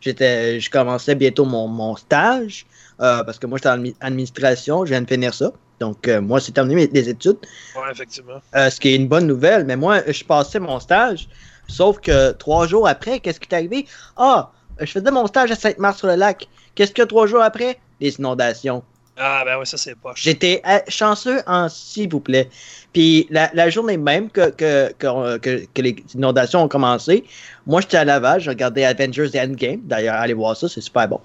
j'étais, 0.00 0.60
je 0.60 0.70
commençais 0.70 1.14
bientôt 1.14 1.44
mon, 1.44 1.68
mon 1.68 1.96
stage. 1.96 2.66
euh, 3.00 3.24
parce 3.24 3.38
que 3.38 3.46
moi, 3.46 3.58
j'étais 3.58 3.70
en 3.70 3.78
admi- 3.78 3.94
administration, 4.00 4.84
je 4.84 4.90
viens 4.90 5.02
de 5.02 5.08
finir 5.08 5.32
ça. 5.34 5.52
Donc, 5.80 6.06
euh, 6.06 6.20
moi, 6.20 6.38
c'est 6.40 6.52
terminé 6.52 6.74
mes, 6.74 6.86
les 6.88 7.08
études. 7.08 7.38
Ouais, 7.74 7.90
effectivement. 7.90 8.40
Euh, 8.54 8.70
ce 8.70 8.78
qui 8.78 8.88
est 8.90 8.96
une 8.96 9.08
bonne 9.08 9.26
nouvelle, 9.26 9.64
mais 9.64 9.76
moi, 9.76 10.00
je 10.06 10.22
passais 10.22 10.60
mon 10.60 10.78
stage, 10.78 11.28
sauf 11.66 11.98
que 12.00 12.32
trois 12.32 12.66
jours 12.66 12.86
après, 12.86 13.18
qu'est-ce 13.18 13.40
qui 13.40 13.48
est 13.50 13.54
arrivé? 13.54 13.86
Ah, 14.16 14.52
je 14.78 14.86
faisais 14.86 15.10
mon 15.10 15.26
stage 15.26 15.50
à 15.50 15.56
Sainte-Marthe-sur-le-lac. 15.56 16.46
Qu'est-ce 16.74 17.00
a 17.02 17.06
trois 17.06 17.26
jours 17.26 17.42
après? 17.42 17.78
Les 18.00 18.14
inondations. 18.16 18.82
Ah, 19.16 19.42
ben 19.44 19.58
ouais, 19.58 19.66
ça, 19.66 19.76
c'est 19.76 19.94
poche. 19.94 20.22
J'étais 20.22 20.62
euh, 20.66 20.78
chanceux 20.88 21.42
en 21.46 21.68
s'il 21.68 22.08
vous 22.10 22.20
plaît. 22.20 22.48
Puis 22.94 23.26
la, 23.30 23.50
la 23.52 23.68
journée 23.68 23.98
même 23.98 24.30
que, 24.30 24.50
que, 24.50 24.92
que, 24.98 25.38
que- 25.38 25.66
que 25.72 25.82
les 25.82 25.96
inondations 26.14 26.62
ont 26.62 26.68
commencé, 26.68 27.24
moi 27.66 27.80
j'étais 27.82 27.98
à 27.98 28.04
Laval, 28.04 28.40
je 28.40 28.48
regardais 28.50 28.84
Avengers 28.84 29.30
Endgame. 29.38 29.80
D'ailleurs, 29.84 30.14
allez 30.16 30.32
voir 30.34 30.56
ça, 30.56 30.68
c'est 30.68 30.80
super 30.80 31.08
bon. 31.08 31.20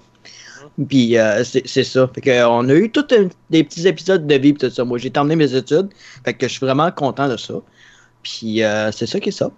Puis 0.88 1.16
euh, 1.16 1.42
c'est 1.44 1.84
ça. 1.84 2.08
Fait 2.14 2.20
que, 2.20 2.44
on 2.46 2.68
a 2.68 2.74
eu 2.74 2.90
tous 2.90 3.06
des 3.50 3.64
petits 3.64 3.86
épisodes 3.88 4.26
de 4.26 4.34
vie 4.34 4.54
tout 4.54 4.70
ça. 4.70 4.84
Moi, 4.84 4.98
j'ai 4.98 5.10
terminé 5.10 5.36
mes 5.36 5.54
études. 5.54 5.88
Fait 6.24 6.34
que 6.34 6.46
je 6.46 6.52
suis 6.52 6.66
vraiment 6.66 6.90
content 6.90 7.28
de 7.28 7.36
ça. 7.36 7.54
Puis 8.22 8.62
euh, 8.62 8.92
c'est 8.92 9.06
ça 9.06 9.18
qui 9.18 9.30
est 9.30 9.32
ça. 9.32 9.50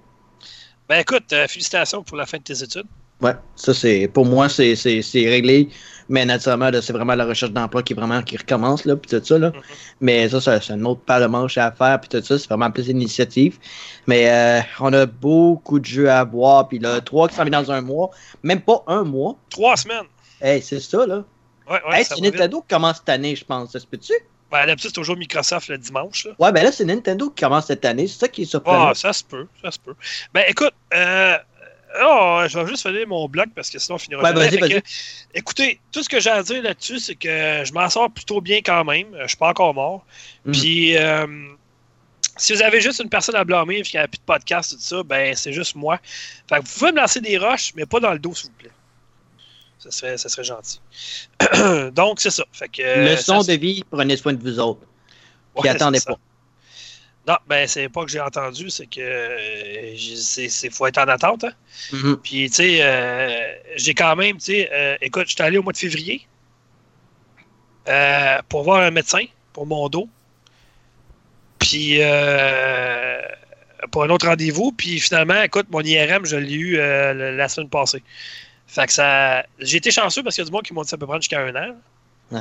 Ben 0.89 1.01
écoute, 1.01 1.33
euh, 1.33 1.47
félicitations 1.49 2.03
pour 2.03 2.17
la 2.17 2.27
fin 2.27 2.39
de 2.39 2.43
tes 2.43 2.63
études. 2.63 2.87
Ouais, 3.21 3.35
ça 3.55 3.75
c'est 3.75 4.09
pour 4.09 4.25
moi 4.25 4.49
c'est 4.49 4.75
réglé, 5.15 5.69
mais 6.11 6.27
naturellement 6.27 6.71
c'est 6.83 6.93
vraiment 6.93 7.15
la 7.15 7.25
recherche 7.25 7.53
d'emploi 7.53 7.83
qui 7.83 7.95
vraiment 7.95 8.21
qui 8.21 8.37
recommence 8.37 8.85
là 8.85 8.97
puis 8.97 9.09
tout 9.09 9.25
ça 9.25 9.39
là. 9.39 9.51
Mhm. 9.51 9.63
Mais 10.01 10.29
ça 10.29 10.41
c'est 10.41 10.61
c'est 10.63 10.73
un 10.73 10.85
autre 10.85 11.01
pas 11.01 11.21
de 11.21 11.27
manche 11.27 11.57
à 11.57 11.71
faire 11.71 12.01
puis 12.01 12.09
tout 12.09 12.23
ça, 12.23 12.39
c'est 12.39 12.49
vraiment 12.49 12.71
plus 12.71 12.89
une 12.89 13.01
initiative. 13.01 13.59
Mais 14.07 14.29
euh, 14.29 14.61
on 14.81 14.93
a 14.93 15.07
beaucoup 15.07 15.79
de 15.79 15.85
jeux 15.85 16.11
à 16.11 16.25
voir 16.25 16.69
puis 16.69 16.81
là 16.81 17.01
trois 17.01 17.29
qui 17.29 17.37
s'en 17.37 17.45
viennent 17.45 17.63
dans 17.63 17.71
un 17.71 17.81
mois, 17.81 18.11
même 18.43 18.61
pas 18.61 18.83
un 18.89 19.05
mois. 19.05 19.37
Trois 19.49 19.77
semaines. 19.77 20.07
Hey, 20.43 20.61
c'est 20.61 20.81
ça 20.81 21.07
là. 21.07 21.23
Ouais, 21.69 21.81
ouais, 21.89 21.99
hey, 22.01 22.05
c'est. 22.05 22.21
Nintendo 22.21 22.61
qui 22.61 22.75
commence 22.75 22.97
cette 22.97 23.09
année, 23.09 23.37
je 23.37 23.45
pense, 23.45 23.71
ça 23.71 23.79
se 23.79 23.87
peut-tu? 23.87 24.13
Ben, 24.51 24.67
d'habitude, 24.67 24.91
c'est 24.91 24.95
toujours 24.95 25.17
Microsoft 25.17 25.69
le 25.69 25.79
dimanche, 25.79 26.25
là. 26.25 26.33
Ouais, 26.41 26.51
ben 26.51 26.65
là 26.65 26.73
c'est 26.73 26.85
Nintendo 26.85 27.31
qui 27.31 27.45
commence 27.45 27.67
cette 27.67 27.85
année, 27.85 28.09
c'est 28.09 28.19
ça 28.19 28.27
qui 28.27 28.43
est 28.43 28.47
surprenant. 28.47 28.89
Ah, 28.89 28.95
ça 28.95 29.13
se 29.13 29.23
peut, 29.23 29.47
ça 29.63 29.71
se 29.71 29.79
peut. 29.79 29.95
Ben 30.35 30.43
écoute, 30.49 30.75
euh, 30.93 31.39
oh, 32.03 32.43
je 32.49 32.59
vais 32.59 32.67
juste 32.67 32.87
finir 32.87 33.07
mon 33.09 33.29
bloc 33.29 33.49
parce 33.55 33.71
que 33.71 33.79
sinon 33.79 33.97
on 33.97 33.99
finira 33.99 34.23
Ouais, 34.23 34.51
jamais. 34.51 34.81
que, 34.81 34.87
Écoutez, 35.35 35.81
tout 35.93 36.03
ce 36.03 36.09
que 36.09 36.21
j'ai 36.21 36.31
à 36.31 36.43
dire 36.43 36.63
là-dessus, 36.63 36.99
c'est 36.99 37.15
que 37.15 37.63
je 37.65 37.73
m'en 37.73 37.89
sors 37.89 38.11
plutôt 38.11 38.41
bien 38.41 38.59
quand 38.65 38.85
même. 38.85 39.07
Je 39.23 39.29
suis 39.29 39.37
pas 39.37 39.49
encore 39.49 39.75
mort. 39.75 40.05
Mhm. 40.45 40.53
Puis 40.53 40.97
euh, 40.97 41.27
si 42.37 42.55
vous 42.55 42.63
avez 42.63 42.81
juste 42.81 43.01
une 43.01 43.11
personne 43.11 43.37
à 43.37 43.45
blâmer 43.45 43.79
et 43.79 43.83
qu'il 43.83 43.99
n'y 43.99 44.05
a 44.05 44.09
plus 44.09 44.19
de 44.19 44.25
podcast, 44.25 44.73
tout 44.73 44.81
ça, 44.81 45.03
ben 45.03 45.35
c'est 45.35 45.53
juste 45.53 45.75
moi. 45.75 46.01
Fait 46.49 46.57
que 46.57 46.67
vous 46.67 46.79
pouvez 46.79 46.93
me 46.93 46.99
lancer 46.99 47.21
des 47.21 47.37
roches, 47.39 47.73
mais 47.75 47.87
pas 47.87 48.01
dans 48.01 48.13
le 48.13 48.19
dos, 48.19 48.35
s'il 48.35 48.51
vous 48.51 48.57
plaît. 48.57 48.71
Ça 49.79 49.91
serait, 49.91 50.19
ça 50.19 50.29
serait 50.29 50.45
gentil. 50.45 50.81
Donc, 51.93 52.21
c'est 52.21 52.31
ça. 52.31 52.45
Fait 52.53 52.69
que, 52.69 52.83
euh, 52.83 53.15
Leçon 53.15 53.41
ça, 53.41 53.53
de 53.53 53.59
vie, 53.59 53.83
prenez 53.91 54.17
soin 54.17 54.35
de 54.35 54.43
vous 54.43 54.61
autres. 54.61 54.81
Puis 55.55 55.65
Ouais, 55.65 55.69
attendez 55.71 56.01
pas. 56.01 56.19
Non, 57.29 57.37
ben 57.47 57.69
c'est 57.69 57.89
pas 57.89 58.05
que 58.05 58.11
j'ai 58.11 58.21
entendu, 58.21 58.71
c'est 58.71 58.87
que 58.87 59.01
euh, 59.01 59.95
c'est 60.49 60.71
faut 60.71 60.87
être 60.87 60.99
en 60.99 61.09
attente. 61.09 61.45
Hein? 61.45 61.53
Mhm. 61.93 62.17
Puis, 62.23 62.49
tu 62.49 62.57
sais, 62.57 62.79
euh, 62.81 63.53
j'ai 63.77 63.95
quand 63.95 64.17
même, 64.17 64.39
tu 64.39 64.45
sais, 64.47 64.71
euh, 64.73 64.97
écoute, 65.01 65.29
j'étais 65.29 65.43
allé 65.43 65.59
au 65.59 65.63
mois 65.63 65.73
de 65.73 65.79
février 65.79 66.27
euh, 67.89 68.39
pour 68.49 68.63
voir 68.63 68.81
un 68.81 68.91
médecin 68.91 69.25
pour 69.53 69.67
mon 69.67 69.89
dos. 69.89 70.09
Puis, 71.59 71.99
euh, 72.01 73.21
pour 73.93 74.05
un 74.05 74.09
autre 74.09 74.27
rendez-vous. 74.27 74.73
Puis, 74.73 74.99
finalement, 74.99 75.43
écoute, 75.43 75.67
mon 75.71 75.83
IRM, 75.83 76.25
je 76.25 76.37
l'ai 76.37 76.55
eu 76.55 76.77
la 76.77 77.13
la 77.13 77.49
semaine 77.49 77.69
passée. 77.69 78.03
Fait 78.67 78.87
que 78.87 78.93
ça. 78.93 79.45
J'ai 79.59 79.77
été 79.77 79.91
chanceux 79.91 80.23
parce 80.23 80.37
qu'il 80.37 80.43
y 80.43 80.47
a 80.47 80.49
du 80.49 80.53
monde 80.53 80.63
qui 80.63 80.73
m'ont 80.73 80.83
dit 80.83 80.87
que 80.87 80.91
ça 80.91 80.97
peut 80.97 81.07
prendre 81.07 81.21
jusqu'à 81.21 81.41
un 81.41 81.55
an. 81.55 81.77
Ouais. 82.31 82.41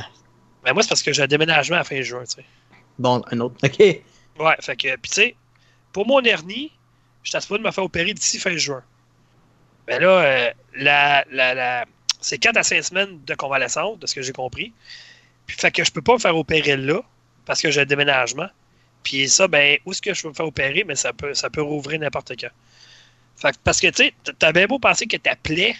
Mais 0.63 0.74
moi, 0.74 0.83
c'est 0.83 0.89
parce 0.89 1.03
que 1.03 1.12
j'ai 1.12 1.24
un 1.24 1.27
déménagement 1.27 1.77
à 1.77 1.83
fin 1.83 2.01
juin, 2.01 2.24
tu 2.24 2.36
sais. 2.36 2.45
Bon, 2.98 3.21
un 3.31 3.39
autre. 3.39 3.55
OK. 3.63 4.01
Ouais, 4.39 4.55
fait 4.62 4.75
que, 4.75 4.96
puis 4.96 5.10
tu 5.12 5.15
sais, 5.15 5.36
pour 5.91 6.08
mon 6.08 6.22
hernie, 6.22 6.72
je 7.24 7.31
supposé 7.31 7.60
de 7.60 7.67
me 7.67 7.72
faire 7.72 7.84
opérer 7.84 8.13
d'ici 8.13 8.39
fin 8.39 8.55
juin. 8.55 8.84
Mais 9.88 10.00
là, 10.00 10.10
euh, 10.10 10.51
la, 10.75 11.25
la, 11.29 11.86
c'est 12.22 12.38
4 12.38 12.58
à 12.58 12.63
5 12.63 12.84
semaines 12.84 13.24
de 13.25 13.36
convalescence, 13.36 14.00
de 14.00 14.08
ce 14.08 14.15
que 14.15 14.22
j'ai 14.22 14.31
compris. 14.31 14.74
Puis 15.46 15.58
fait 15.58 15.72
que 15.72 15.84
je 15.84 15.91
peux 15.91 16.01
pas 16.01 16.13
me 16.13 16.19
faire 16.19 16.38
opérer 16.38 16.77
là, 16.77 17.01
parce 17.46 17.62
que 17.62 17.72
j'ai 17.72 17.81
un 17.81 17.86
déménagement. 17.86 18.48
Puis 19.03 19.27
ça, 19.29 19.48
ben, 19.48 19.77
où 19.86 19.91
est-ce 19.91 20.01
que 20.01 20.13
je 20.13 20.22
peux 20.22 20.29
me 20.29 20.34
faire 20.34 20.48
opérer, 20.48 20.84
mais 20.84 20.96
ça 20.96 21.13
peut, 21.13 21.34
ça 21.34 21.50
peut 21.50 21.62
rouvrir 21.62 22.00
n'importe 22.00 22.34
quand. 22.39 22.51
Fait 23.36 23.51
que, 23.51 23.58
parce 23.63 23.79
que, 23.79 23.88
tu 23.88 24.03
sais, 24.03 24.13
t'as 24.38 24.51
bien 24.51 24.67
beau 24.67 24.79
penser 24.79 25.08
que 25.08 25.17
ta 25.17 25.36
plaie, 25.36 25.75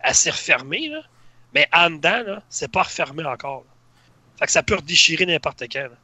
elle 0.00 0.14
s'est 0.14 0.30
refermée, 0.30 0.88
là, 0.88 1.02
mais 1.54 1.68
en 1.72 1.90
dedans, 1.90 2.22
là, 2.26 2.42
c'est 2.48 2.70
pas 2.70 2.82
refermé 2.82 3.24
encore. 3.24 3.64
Fait 4.38 4.46
que 4.46 4.52
ça 4.52 4.62
peut 4.62 4.76
redéchirer 4.76 5.26
n'importe 5.26 5.64
quand. 5.70 5.82
là. 5.82 5.96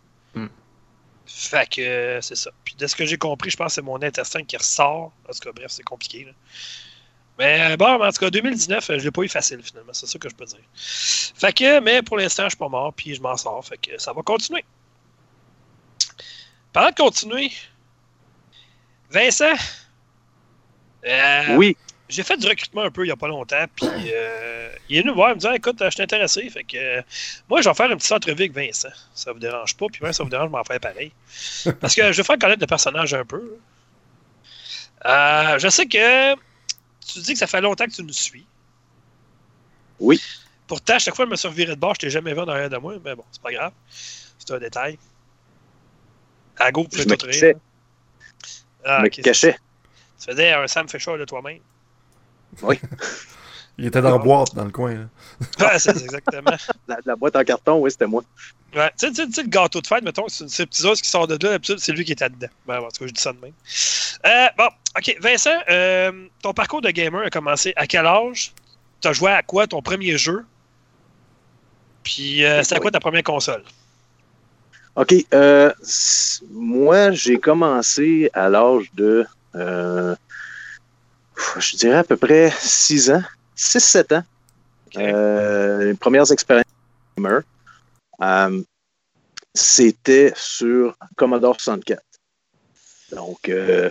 Fait 1.28 1.68
que 1.68 1.82
euh, 1.82 2.20
c'est 2.20 2.36
ça. 2.36 2.50
Puis 2.64 2.74
de 2.74 2.86
ce 2.86 2.96
que 2.96 3.04
j'ai 3.04 3.18
compris, 3.18 3.50
je 3.50 3.56
pense 3.56 3.68
que 3.68 3.72
c'est 3.74 3.82
mon 3.82 4.02
intestin 4.02 4.42
qui 4.44 4.56
ressort. 4.56 5.12
En 5.28 5.32
tout 5.32 5.40
cas, 5.40 5.52
bref, 5.52 5.70
c'est 5.70 5.82
compliqué. 5.82 6.24
là. 6.24 6.32
Mais 7.38 7.72
euh, 7.72 7.76
bon, 7.76 8.02
en 8.02 8.10
tout 8.10 8.18
cas, 8.18 8.30
2019, 8.30 8.90
euh, 8.90 8.98
je 8.98 9.04
l'ai 9.04 9.10
pas 9.10 9.22
eu 9.22 9.28
facile 9.28 9.62
finalement. 9.62 9.92
C'est 9.92 10.06
ça 10.06 10.18
que 10.18 10.28
je 10.28 10.34
peux 10.34 10.44
dire. 10.44 10.58
Fait 10.74 11.52
que, 11.52 11.80
mais 11.80 12.02
pour 12.02 12.16
l'instant, 12.16 12.44
je 12.44 12.50
suis 12.50 12.58
pas 12.58 12.68
mort, 12.68 12.92
puis 12.92 13.14
je 13.14 13.20
m'en 13.20 13.36
sors. 13.36 13.64
Fait 13.64 13.78
que 13.78 13.96
ça 14.00 14.12
va 14.12 14.22
continuer. 14.22 14.64
Parlant 16.72 16.90
de 16.90 16.94
continuer, 16.96 17.52
Vincent, 19.10 19.54
euh, 21.06 21.56
Oui, 21.56 21.76
j'ai 22.08 22.22
fait 22.22 22.36
du 22.36 22.46
recrutement 22.46 22.82
un 22.82 22.90
peu 22.90 23.04
il 23.04 23.08
y 23.08 23.12
a 23.12 23.16
pas 23.16 23.28
longtemps, 23.28 23.64
puis 23.74 23.88
euh, 23.88 24.57
il 24.88 24.96
est 24.96 25.00
venu 25.00 25.10
me 25.10 25.16
voir, 25.16 25.30
il 25.30 25.34
me 25.34 25.40
dit 25.40 25.46
écoute, 25.54 25.76
je 25.80 25.90
suis 25.90 26.02
intéressé, 26.02 26.48
fait 26.48 26.64
que 26.64 26.76
euh, 26.76 27.02
moi 27.48 27.60
je 27.60 27.68
vais 27.68 27.74
faire 27.74 27.90
une 27.90 27.98
petite 27.98 28.12
entrevue 28.12 28.42
avec 28.42 28.52
Vincent. 28.52 28.88
Ça 29.14 29.32
vous 29.32 29.38
dérange 29.38 29.76
pas, 29.76 29.86
puis 29.92 30.02
même 30.02 30.12
ça 30.12 30.22
vous 30.22 30.30
dérange, 30.30 30.48
je 30.48 30.52
m'en 30.52 30.64
faire 30.64 30.80
pareil. 30.80 31.12
Parce 31.80 31.94
que 31.94 32.12
je 32.12 32.16
vais 32.16 32.22
faire 32.22 32.38
connaître 32.38 32.60
le 32.60 32.66
personnage 32.66 33.12
un 33.14 33.24
peu. 33.24 33.58
Euh, 35.04 35.58
je 35.58 35.68
sais 35.68 35.86
que 35.86 36.34
tu 36.34 37.20
dis 37.20 37.32
que 37.32 37.38
ça 37.38 37.46
fait 37.46 37.60
longtemps 37.60 37.86
que 37.86 37.92
tu 37.92 38.02
nous 38.02 38.12
suis. 38.12 38.46
Oui. 40.00 40.20
Pourtant, 40.66 40.94
à 40.94 40.98
chaque 40.98 41.14
fois 41.14 41.24
que 41.24 41.30
je 41.30 41.32
me 41.32 41.36
suis 41.36 41.48
reviré 41.48 41.74
de 41.74 41.80
bord, 41.80 41.94
je 41.94 42.00
t'ai 42.00 42.10
jamais 42.10 42.34
vu 42.34 42.40
en 42.40 42.48
arrière 42.48 42.70
de 42.70 42.76
moi, 42.76 42.94
mais 43.04 43.14
bon, 43.14 43.24
c'est 43.30 43.42
pas 43.42 43.52
grave. 43.52 43.72
C'est 43.90 44.52
un 44.52 44.58
détail. 44.58 44.98
À 46.58 46.68
je 46.68 46.72
tu 46.72 47.08
me 47.08 47.16
tout 47.16 47.26
cachais. 47.26 47.46
rire. 47.46 47.56
Ah, 48.84 48.98
je 48.98 49.02
me 49.04 49.08
cachais. 49.08 49.58
Tu 50.18 50.26
faisais 50.30 50.52
un 50.52 50.66
Sam 50.66 50.88
Fisher 50.88 51.16
de 51.16 51.24
toi-même. 51.24 51.60
Il 53.78 53.86
était 53.86 54.02
dans 54.02 54.10
la 54.10 54.18
boîte 54.18 54.54
dans 54.56 54.64
le 54.64 54.70
coin. 54.70 54.92
là. 54.94 55.04
Ouais, 55.60 55.78
c'est 55.78 55.96
exactement. 55.96 56.56
La, 56.88 56.98
la 57.04 57.16
boîte 57.16 57.36
en 57.36 57.44
carton, 57.44 57.78
oui, 57.80 57.90
c'était 57.92 58.06
moi. 58.06 58.24
Ouais, 58.74 58.90
tu 58.98 59.14
sais, 59.14 59.24
le 59.24 59.48
gâteau 59.48 59.80
de 59.80 59.86
fête, 59.86 60.02
mettons, 60.02 60.28
c'est 60.28 60.48
c'est 60.50 60.64
le 60.64 60.66
petit 60.66 60.84
os 60.84 61.00
qui 61.00 61.08
sort 61.08 61.26
de 61.28 61.34
là, 61.34 61.52
d'habitude, 61.52 61.78
c'est 61.78 61.92
lui 61.92 62.04
qui 62.04 62.12
était 62.12 62.28
dedans. 62.28 62.48
Ben, 62.66 62.78
en 62.80 62.88
tout 62.88 62.98
cas, 63.00 63.06
je 63.06 63.12
dis 63.12 63.20
ça 63.20 63.32
de 63.32 63.38
même. 63.40 63.52
Euh, 64.26 64.46
bon, 64.58 64.68
ok, 64.96 65.16
Vincent, 65.20 65.58
euh, 65.70 66.26
ton 66.42 66.52
parcours 66.52 66.80
de 66.82 66.90
gamer 66.90 67.22
a 67.22 67.30
commencé 67.30 67.72
à 67.76 67.86
quel 67.86 68.04
âge? 68.04 68.52
T'as 69.00 69.12
joué 69.12 69.30
à 69.30 69.42
quoi 69.42 69.66
ton 69.68 69.80
premier 69.80 70.18
jeu? 70.18 70.44
Puis, 72.02 72.44
euh, 72.44 72.62
c'était 72.62 72.76
à 72.76 72.80
quoi 72.80 72.90
ta 72.90 73.00
première 73.00 73.22
console? 73.22 73.62
OK. 74.96 75.14
euh, 75.32 75.72
moi, 76.50 77.12
j'ai 77.12 77.38
commencé 77.38 78.28
à 78.32 78.48
l'âge 78.48 78.86
de, 78.94 79.24
euh, 79.54 80.16
je 81.58 81.76
dirais 81.76 81.98
à 81.98 82.04
peu 82.04 82.16
près 82.16 82.52
6 82.58 83.10
ans, 83.12 83.22
6-7 83.58 84.16
ans. 84.16 84.24
Ok. 84.86 85.02
Euh, 85.02 85.84
les 85.84 85.94
premières 85.94 86.30
expériences 86.32 86.64
gamer. 87.16 87.42
Euh, 88.22 88.62
c'était 89.54 90.32
sur 90.36 90.96
Commodore 91.16 91.60
64. 91.60 92.00
Donc, 93.12 93.48
euh, 93.48 93.90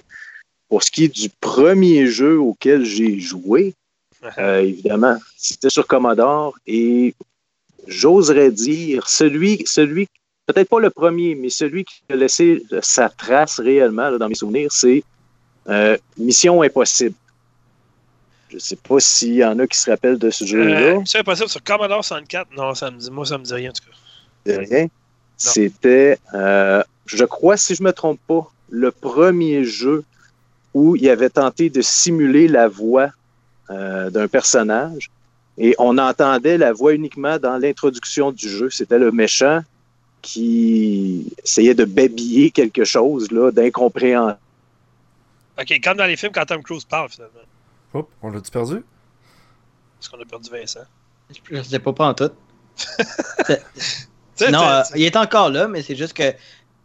pour 0.70 0.84
ce 0.84 0.92
qui 0.92 1.06
est 1.06 1.14
du 1.14 1.30
premier 1.42 2.08
jeu 2.08 2.40
auquel 2.40 2.86
j'ai 2.86 3.20
joué, 3.20 3.74
euh, 4.38 4.62
évidemment, 4.62 5.18
c'était 5.38 5.70
sur 5.70 5.86
Commodore 5.88 6.58
et 6.66 7.14
j'oserais 7.88 8.52
dire 8.52 9.08
celui, 9.08 9.64
celui 9.66 10.08
peut-être 10.46 10.70
pas 10.70 10.80
le 10.80 10.90
premier, 10.90 11.36
mais 11.36 11.50
celui 11.50 11.84
qui 11.84 12.02
a 12.10 12.16
laissé 12.16 12.64
sa 12.82 13.10
trace 13.10 13.60
réellement 13.60 14.10
là, 14.10 14.18
dans 14.18 14.30
mes 14.30 14.36
souvenirs, 14.36 14.72
c'est 14.72 15.04
euh, 15.68 15.98
Mission 16.18 16.62
Impossible. 16.62 17.16
Je 18.50 18.58
sais 18.60 18.78
pas 18.78 19.00
s'il 19.00 19.36
y 19.36 19.44
en 19.44 19.60
a 19.60 19.68
qui 19.68 19.78
se 19.78 19.90
rappellent 19.90 20.18
de 20.18 20.30
ce 20.30 20.46
jeu-là. 20.46 20.80
Euh, 20.80 21.02
c'est 21.06 21.20
impossible 21.20 21.50
sur 21.50 21.62
Commodore 21.64 22.04
64? 22.04 22.50
Non, 22.56 22.74
ça 22.74 22.90
me 22.92 22.98
dit, 22.98 23.12
moi, 23.12 23.26
ça 23.26 23.38
me 23.38 23.44
dit 23.44 23.54
rien, 23.54 23.72
en 23.72 23.74
tout 23.74 23.84
cas. 23.84 23.98
C'est 24.46 24.58
rien. 24.58 24.88
C'était, 25.36 26.18
euh, 26.34 26.82
je 27.06 27.26
crois, 27.26 27.58
si 27.58 27.76
je 27.76 27.84
me 27.84 27.92
trompe 27.92 28.20
pas, 28.28 28.50
le 28.70 28.92
premier 28.92 29.64
jeu 29.64 30.04
où 30.74 30.96
il 30.96 31.10
avait 31.10 31.30
tenté 31.30 31.70
de 31.70 31.82
simuler 31.82 32.48
la 32.48 32.68
voix 32.68 33.10
euh, 33.70 34.10
d'un 34.10 34.28
personnage 34.28 35.10
et 35.58 35.76
on 35.80 35.98
entendait 35.98 36.58
la 36.58 36.72
voix 36.72 36.94
uniquement 36.94 37.38
dans 37.38 37.58
l'introduction 37.58 38.32
du 38.32 38.50
jeu. 38.50 38.70
C'était 38.70 39.00
le 39.00 39.12
méchant 39.12 39.62
qui 40.22 41.34
essayait 41.44 41.74
de 41.74 41.86
babiller 41.86 42.52
quelque 42.52 42.84
chose 42.84 43.28
d'incompréhensible. 43.54 44.40
Ok, 45.60 45.80
comme 45.84 45.98
dans 45.98 46.06
les 46.06 46.16
films 46.16 46.32
quand 46.32 46.46
Tom 46.46 46.62
Cruise 46.62 46.86
parle, 46.86 47.10
finalement. 47.10 47.34
Hop, 47.94 48.10
on 48.22 48.30
l'a-tu 48.32 48.52
perdu? 48.52 48.84
Parce 50.00 50.10
qu'on 50.10 50.22
a 50.22 50.26
perdu 50.26 50.50
Vincent? 50.50 50.86
Je 51.52 51.62
sais 51.64 51.80
pas, 51.80 51.94
pas 51.94 52.08
en 52.10 52.14
tout. 52.14 52.32
Non, 54.52 54.62
euh, 54.62 54.84
il 54.96 55.02
est 55.04 55.16
encore 55.16 55.50
là, 55.50 55.68
mais 55.68 55.82
c'est 55.82 55.96
juste 55.96 56.14
que 56.14 56.32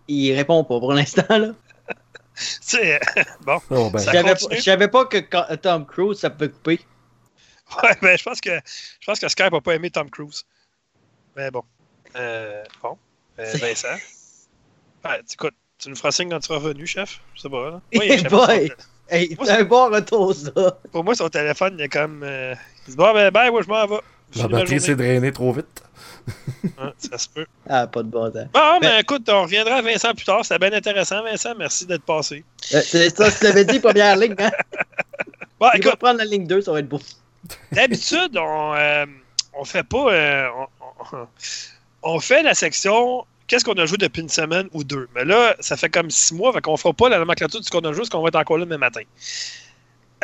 il 0.08 0.32
répond 0.34 0.64
pas 0.64 0.78
pour 0.80 0.94
l'instant. 0.94 1.22
là. 1.28 1.48
tu 2.34 2.46
sais, 2.62 2.98
bon. 3.42 3.58
Oh, 3.70 3.90
ben, 3.90 3.98
Je 3.98 4.04
Ça 4.04 4.12
savais 4.12 4.22
pas- 4.22 4.34
continue? 4.36 4.56
je 4.56 4.62
savais 4.62 4.88
pas 4.88 5.04
que 5.04 5.18
quand- 5.18 5.46
Tom 5.60 5.84
Cruise, 5.86 6.18
ça 6.18 6.30
peut 6.30 6.48
couper. 6.48 6.80
Ouais, 7.82 7.94
ben, 8.00 8.16
je 8.16 8.22
pense 8.22 8.40
que 8.40 8.50
je 9.00 9.06
pense 9.06 9.20
que 9.20 9.28
Skype 9.28 9.52
n'a 9.52 9.60
pas 9.60 9.74
aimé 9.74 9.90
Tom 9.90 10.08
Cruise. 10.08 10.44
Mais 11.36 11.50
bon. 11.50 11.62
Euh, 12.16 12.64
bon. 12.82 12.96
Euh, 13.38 13.44
C'est- 13.52 13.58
Vincent? 13.58 13.96
Ouais, 15.04 15.22
tu- 15.28 15.34
écoute, 15.34 15.54
tu 15.78 15.90
nous 15.90 15.96
feras 15.96 16.10
signe 16.12 16.30
quand 16.30 16.40
tu 16.40 16.46
seras 16.46 16.58
revenu, 16.58 16.86
chef. 16.86 17.20
Je 17.34 17.42
sais 17.42 17.50
pas. 17.50 17.70
Là. 17.70 17.82
Oui, 17.94 18.08
chef, 18.18 18.30
boy! 18.30 18.72
Hey, 19.14 19.36
c'est 19.44 19.50
un 19.50 19.64
bon 19.64 19.90
retour, 19.90 20.34
ça. 20.34 20.50
Pour 20.90 21.04
moi, 21.04 21.14
son 21.14 21.28
téléphone, 21.28 21.74
il 21.78 21.82
est 21.84 21.88
comme. 21.88 22.22
euh, 22.24 22.54
il 22.86 22.90
dit 22.92 22.96
Bon, 22.96 23.12
ben, 23.12 23.30
ben, 23.30 23.50
ouais, 23.50 23.62
je 23.62 23.68
m'en 23.68 23.86
vais. 23.86 24.00
la 24.36 24.48
batterie 24.48 24.80
s'est 24.80 24.96
drainée 24.96 25.32
trop 25.32 25.52
vite. 25.52 25.66
Ouais, 26.64 26.92
ça 26.96 27.18
se 27.18 27.28
peut. 27.28 27.44
Ah, 27.68 27.86
pas 27.88 28.02
de 28.04 28.08
bon 28.08 28.30
temps. 28.30 28.48
Bon, 28.54 28.78
Ben- 28.80 28.88
ben, 28.88 28.98
écoute, 29.00 29.28
on 29.28 29.42
reviendra 29.42 29.74
à 29.76 29.82
Vincent 29.82 30.14
plus 30.14 30.24
tard. 30.24 30.44
C'était 30.44 30.60
bien 30.60 30.72
intéressant, 30.76 31.22
Vincent. 31.24 31.54
Merci 31.58 31.84
d'être 31.86 32.04
passé. 32.04 32.44
Euh, 32.72 32.80
C'est 32.80 33.14
ça, 33.16 33.30
tu 33.30 33.42
l'avais 33.44 33.64
dit, 33.64 33.80
première 33.80 34.16
ligne. 34.16 34.34
Hein? 34.38 34.50
Bon, 35.60 35.66
Il 35.74 35.82
va 35.82 35.90
écoute, 35.90 35.96
prendre 36.00 36.18
la 36.18 36.24
ligne 36.24 36.46
2, 36.46 36.60
ça 36.62 36.72
va 36.72 36.78
être 36.80 36.88
beau. 36.88 37.00
d'habitude, 37.72 38.36
on, 38.36 38.74
euh, 38.74 39.04
on 39.58 39.64
fait 39.64 39.82
pas. 39.82 40.12
euh, 40.12 40.48
on, 40.56 41.16
on- 41.16 41.26
on 42.04 42.18
fait 42.20 42.42
la 42.42 42.54
section. 42.54 43.24
Qu'est-ce 43.52 43.66
qu'on 43.66 43.74
a 43.74 43.84
joué 43.84 43.98
depuis 43.98 44.22
une 44.22 44.30
semaine 44.30 44.66
ou 44.72 44.82
deux? 44.82 45.10
Mais 45.14 45.26
là, 45.26 45.54
ça 45.60 45.76
fait 45.76 45.90
comme 45.90 46.10
six 46.10 46.32
mois, 46.32 46.54
fait 46.54 46.62
qu'on 46.62 46.78
fera 46.78 46.94
pas 46.94 47.10
la 47.10 47.18
nomenclature 47.18 47.60
de 47.60 47.64
ce 47.66 47.70
qu'on 47.70 47.80
a 47.80 47.92
joué, 47.92 47.98
parce 47.98 48.08
qu'on 48.08 48.22
va 48.22 48.28
être 48.28 48.36
encore 48.36 48.56
là 48.56 48.64
demain 48.64 48.78
matin. 48.78 49.02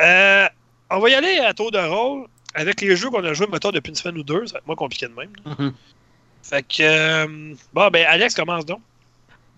Euh, 0.00 0.47
on 0.90 0.99
va 0.99 1.11
y 1.11 1.14
aller 1.14 1.38
à 1.40 1.52
tour 1.52 1.70
de 1.70 1.76
rôle 1.76 2.26
avec 2.54 2.80
les 2.80 2.97
jeux 2.97 3.11
qu'on 3.11 3.23
a 3.23 3.35
joués, 3.35 3.47
mettons, 3.52 3.70
depuis 3.70 3.90
une 3.90 3.97
semaine 3.97 4.16
ou 4.16 4.23
deux. 4.23 4.47
Ça 4.47 4.54
va 4.54 4.58
être 4.61 4.66
moins 4.66 4.76
compliqué 4.76 5.08
de 5.08 5.12
même. 5.12 5.28
Mhm. 5.44 5.75
Fait 6.42 6.62
que. 6.62 6.76
euh, 6.80 7.54
bon, 7.75 7.90
ben, 7.90 8.06
Alex, 8.08 8.35
commence 8.35 8.64
donc. 8.64 8.80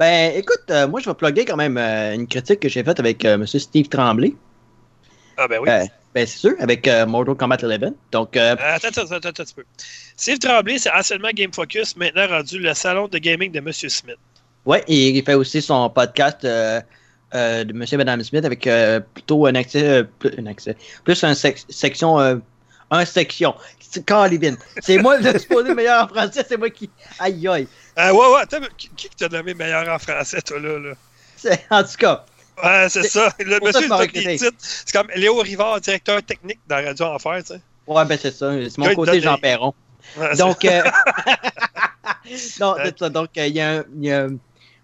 Ben, 0.00 0.32
écoute, 0.34 0.64
euh, 0.70 0.88
moi, 0.88 0.98
je 0.98 1.08
vais 1.08 1.14
plugger 1.14 1.44
quand 1.44 1.56
même 1.56 1.78
euh, 1.78 2.12
une 2.12 2.26
critique 2.26 2.58
que 2.58 2.68
j'ai 2.68 2.82
faite 2.82 2.98
avec 2.98 3.24
euh, 3.24 3.34
M. 3.34 3.46
Steve 3.46 3.88
Tremblay. 3.88 4.34
Ah, 5.42 5.49
ben 5.49 5.59
oui. 5.61 5.68
Euh, 5.70 5.85
ben, 6.14 6.26
c'est 6.26 6.38
sûr, 6.38 6.52
avec 6.59 6.87
euh, 6.87 7.06
Mortal 7.06 7.35
Kombat 7.35 7.56
11. 7.62 7.92
Donc, 8.12 8.37
euh, 8.37 8.54
Euh, 8.61 8.75
Attends, 8.76 8.88
attends, 8.88 9.02
attends, 9.02 9.14
attends 9.16 9.28
un 9.28 9.44
petit 9.44 9.54
peu. 9.54 9.64
Steve 10.16 10.38
Tremblay, 10.38 10.78
c'est 10.78 10.90
anciennement 10.92 11.30
Game 11.32 11.52
Focus, 11.52 11.97
maintenant 11.97 12.26
rendu 12.28 12.59
le 12.59 12.75
salon 12.75 13.09
de 13.09 13.16
gaming 13.18 13.50
de 13.50 13.59
M. 13.59 13.73
Smith. 13.73 14.16
et 14.87 15.09
il 15.11 15.25
fait 15.25 15.35
aussi 15.35 15.62
son 15.62 15.88
podcast 15.88 16.44
euh, 16.44 16.80
euh, 17.35 17.64
de 17.64 17.73
M. 17.73 17.85
et 17.90 17.97
Mme 17.97 18.23
Smith 18.23 18.44
avec 18.44 18.66
euh, 18.66 19.00
plutôt 19.00 19.47
un 19.47 19.54
accès, 19.54 19.82
euh, 19.88 20.04
plus, 20.18 20.32
un 20.38 20.47
accès, 20.47 20.76
plus 21.04 21.25
un 21.25 21.32
sec- 21.35 21.64
section, 21.70 22.20
euh, 22.20 22.37
un 22.90 23.04
section. 23.06 23.54
C'est. 23.78 24.04
C'est 24.80 24.99
moi 24.99 25.16
le 25.18 25.38
supposé 25.38 25.75
meilleur 25.75 26.04
en 26.04 26.09
français, 26.09 26.44
c'est 26.47 26.56
moi 26.59 26.68
qui. 26.70 26.90
Aïe 27.18 27.49
aïe. 27.49 27.66
Ah, 27.97 28.12
ouais, 28.12 28.18
ouais, 28.18 28.40
attends, 28.42 28.59
qui, 28.76 28.88
qui 28.97 29.09
t'a 29.11 29.28
nommé 29.28 29.54
meilleur 29.54 29.88
en 29.88 29.99
français, 29.99 30.42
toi, 30.42 30.59
là? 30.61 30.78
là? 30.78 30.92
C'est- 31.37 31.64
En 31.70 31.82
tout 31.82 31.97
cas, 31.99 32.25
Ouais, 32.62 32.88
c'est 32.88 33.02
ça. 33.04 33.32
Le 33.38 33.58
monsieur, 33.64 33.86
il 34.04 34.12
des 34.24 34.36
titres. 34.38 34.56
C'est 34.58 34.92
comme 34.92 35.08
Léo 35.16 35.36
Rivard, 35.38 35.80
directeur 35.80 36.22
technique 36.22 36.58
dans 36.68 36.76
Radio 36.84 37.06
Enfer, 37.06 37.38
tu 37.40 37.54
sais. 37.54 37.60
ouais, 37.86 38.04
ben 38.04 38.18
c'est 38.20 38.30
ça. 38.32 38.52
C'est 38.68 38.78
mon 38.78 38.94
côté 38.94 39.20
Jean 39.20 39.36
Perron. 39.38 39.72
Ouais, 40.18 40.34
Donc, 40.36 40.64
euh, 40.64 40.82
non, 42.60 42.74
Ouais. 42.74 42.82
c'est 42.84 42.98
ça. 42.98 43.08
Donc, 43.08 43.28
il 43.36 43.46
y, 43.56 43.60
a 43.60 43.78
un- 43.78 43.84
il 43.98 44.04
y 44.04 44.12
a 44.12 44.26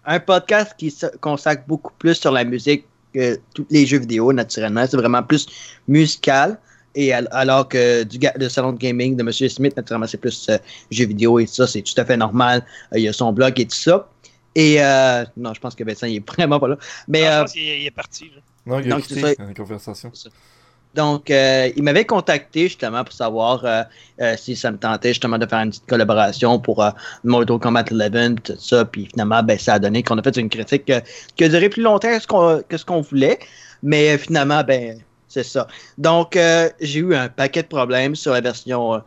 un 0.05 0.19
podcast 0.19 0.73
qui 0.77 0.91
se 0.91 1.05
consacre 1.17 1.63
beaucoup 1.67 1.91
plus 1.97 2.15
sur 2.15 2.31
la 2.31 2.43
musique 2.43 2.85
que 3.13 3.39
tous 3.53 3.65
les 3.69 3.85
jeux 3.85 3.99
vidéo, 3.99 4.31
naturellement. 4.33 4.85
C'est 4.89 4.97
vraiment 4.97 5.23
plus 5.23 5.47
musical. 5.87 6.59
Et 6.95 7.13
al- 7.13 7.27
alors 7.31 7.67
que 7.67 8.03
du 8.03 8.17
le 8.37 8.49
salon 8.49 8.71
de 8.73 8.77
gaming 8.79 9.15
de 9.15 9.21
M. 9.21 9.31
Smith, 9.31 9.75
naturellement, 9.77 10.07
c'est 10.07 10.17
plus 10.17 10.47
euh, 10.49 10.57
jeux 10.89 11.05
vidéo 11.05 11.37
et 11.39 11.45
tout 11.45 11.53
ça, 11.53 11.67
c'est 11.67 11.81
tout 11.83 11.93
à 11.97 12.05
fait 12.05 12.17
normal. 12.17 12.65
Euh, 12.93 12.97
il 12.97 13.03
y 13.03 13.07
a 13.07 13.13
son 13.13 13.31
blog 13.31 13.59
et 13.59 13.65
tout 13.67 13.75
ça. 13.75 14.07
Et 14.59 14.81
euh, 14.83 15.23
non, 15.37 15.53
je 15.53 15.59
pense 15.59 15.75
que 15.75 15.83
Vincent, 15.83 16.07
il 16.07 16.15
est 16.15 16.27
vraiment 16.35 16.59
pas 16.59 16.67
là. 16.67 16.77
Mais 17.07 17.21
Non, 17.21 17.27
je 17.27 17.31
euh, 17.31 17.41
pense 17.41 17.51
qu'il 17.53 17.61
est, 17.69 17.81
il 17.81 17.85
est 17.85 17.91
parti. 17.91 18.31
là. 18.35 18.41
Non, 18.65 18.79
il 18.79 18.91
a 18.91 18.95
Donc, 18.95 19.03
quitté 19.03 19.35
la 19.37 19.53
conversation. 19.53 20.11
Donc, 20.95 21.29
euh, 21.29 21.69
il 21.75 21.83
m'avait 21.83 22.05
contacté 22.05 22.63
justement 22.63 23.03
pour 23.03 23.13
savoir 23.13 23.63
euh, 23.65 23.83
euh, 24.19 24.35
si 24.35 24.55
ça 24.55 24.71
me 24.71 24.77
tentait 24.79 25.09
justement 25.09 25.37
de 25.37 25.45
faire 25.45 25.59
une 25.59 25.69
petite 25.69 25.85
collaboration 25.85 26.57
pour 26.59 26.81
euh, 26.83 26.89
Mortal 27.23 27.59
Kombat 27.59 27.85
11, 27.91 28.35
tout 28.43 28.55
ça. 28.57 28.83
Puis 28.85 29.05
finalement, 29.05 29.43
ben, 29.43 29.59
ça 29.59 29.75
a 29.75 29.79
donné 29.79 30.01
qu'on 30.01 30.17
a 30.17 30.23
fait 30.23 30.35
une 30.37 30.49
critique 30.49 30.89
euh, 30.89 31.01
qui 31.35 31.43
a 31.43 31.49
duré 31.49 31.69
plus 31.69 31.83
longtemps 31.83 32.09
que 32.15 32.19
ce 32.19 32.27
qu'on 32.27 32.63
que 32.67 32.77
ce 32.77 32.85
qu'on 32.85 33.01
voulait. 33.01 33.37
Mais 33.83 34.15
euh, 34.15 34.17
finalement, 34.17 34.63
ben, 34.63 34.99
c'est 35.27 35.43
ça. 35.43 35.67
Donc, 35.99 36.35
euh, 36.35 36.69
j'ai 36.81 36.99
eu 37.01 37.13
un 37.13 37.29
paquet 37.29 37.61
de 37.61 37.67
problèmes 37.67 38.15
sur 38.15 38.31
la 38.33 38.41
version 38.41 38.95
euh, 38.95 38.99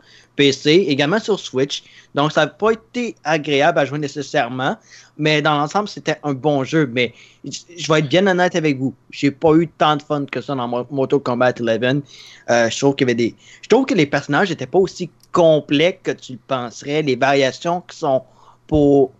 Également 0.49 1.19
sur 1.19 1.39
Switch. 1.39 1.83
Donc, 2.15 2.31
ça 2.31 2.41
n'a 2.41 2.47
pas 2.47 2.71
été 2.71 3.15
agréable 3.23 3.79
à 3.79 3.85
jouer 3.85 3.99
nécessairement. 3.99 4.77
Mais 5.17 5.41
dans 5.41 5.55
l'ensemble, 5.57 5.87
c'était 5.87 6.17
un 6.23 6.33
bon 6.33 6.63
jeu. 6.63 6.89
Mais 6.91 7.13
je 7.45 7.91
vais 7.91 7.99
être 7.99 8.09
bien 8.09 8.25
honnête 8.27 8.55
avec 8.55 8.77
vous. 8.77 8.93
J'ai 9.11 9.31
pas 9.31 9.53
eu 9.55 9.67
tant 9.67 9.95
de 9.95 10.01
fun 10.01 10.25
que 10.25 10.41
ça 10.41 10.55
dans 10.55 10.67
Mo- 10.67 10.87
Mortal 10.91 11.19
Kombat 11.19 11.53
11. 11.61 12.01
Euh, 12.49 12.69
je 12.69 12.77
trouve 12.79 12.95
qu'il 12.95 13.07
y 13.07 13.11
avait 13.11 13.15
des. 13.15 13.35
Je 13.61 13.67
trouve 13.69 13.85
que 13.85 13.93
les 13.93 14.05
personnages 14.05 14.49
n'étaient 14.49 14.65
pas 14.67 14.79
aussi 14.79 15.09
complets 15.31 15.99
que 16.03 16.11
tu 16.11 16.33
le 16.33 16.39
penserais. 16.47 17.01
Les 17.01 17.15
variations 17.15 17.81
qui 17.81 17.97
sont 17.97 18.23
pour, 18.67 19.11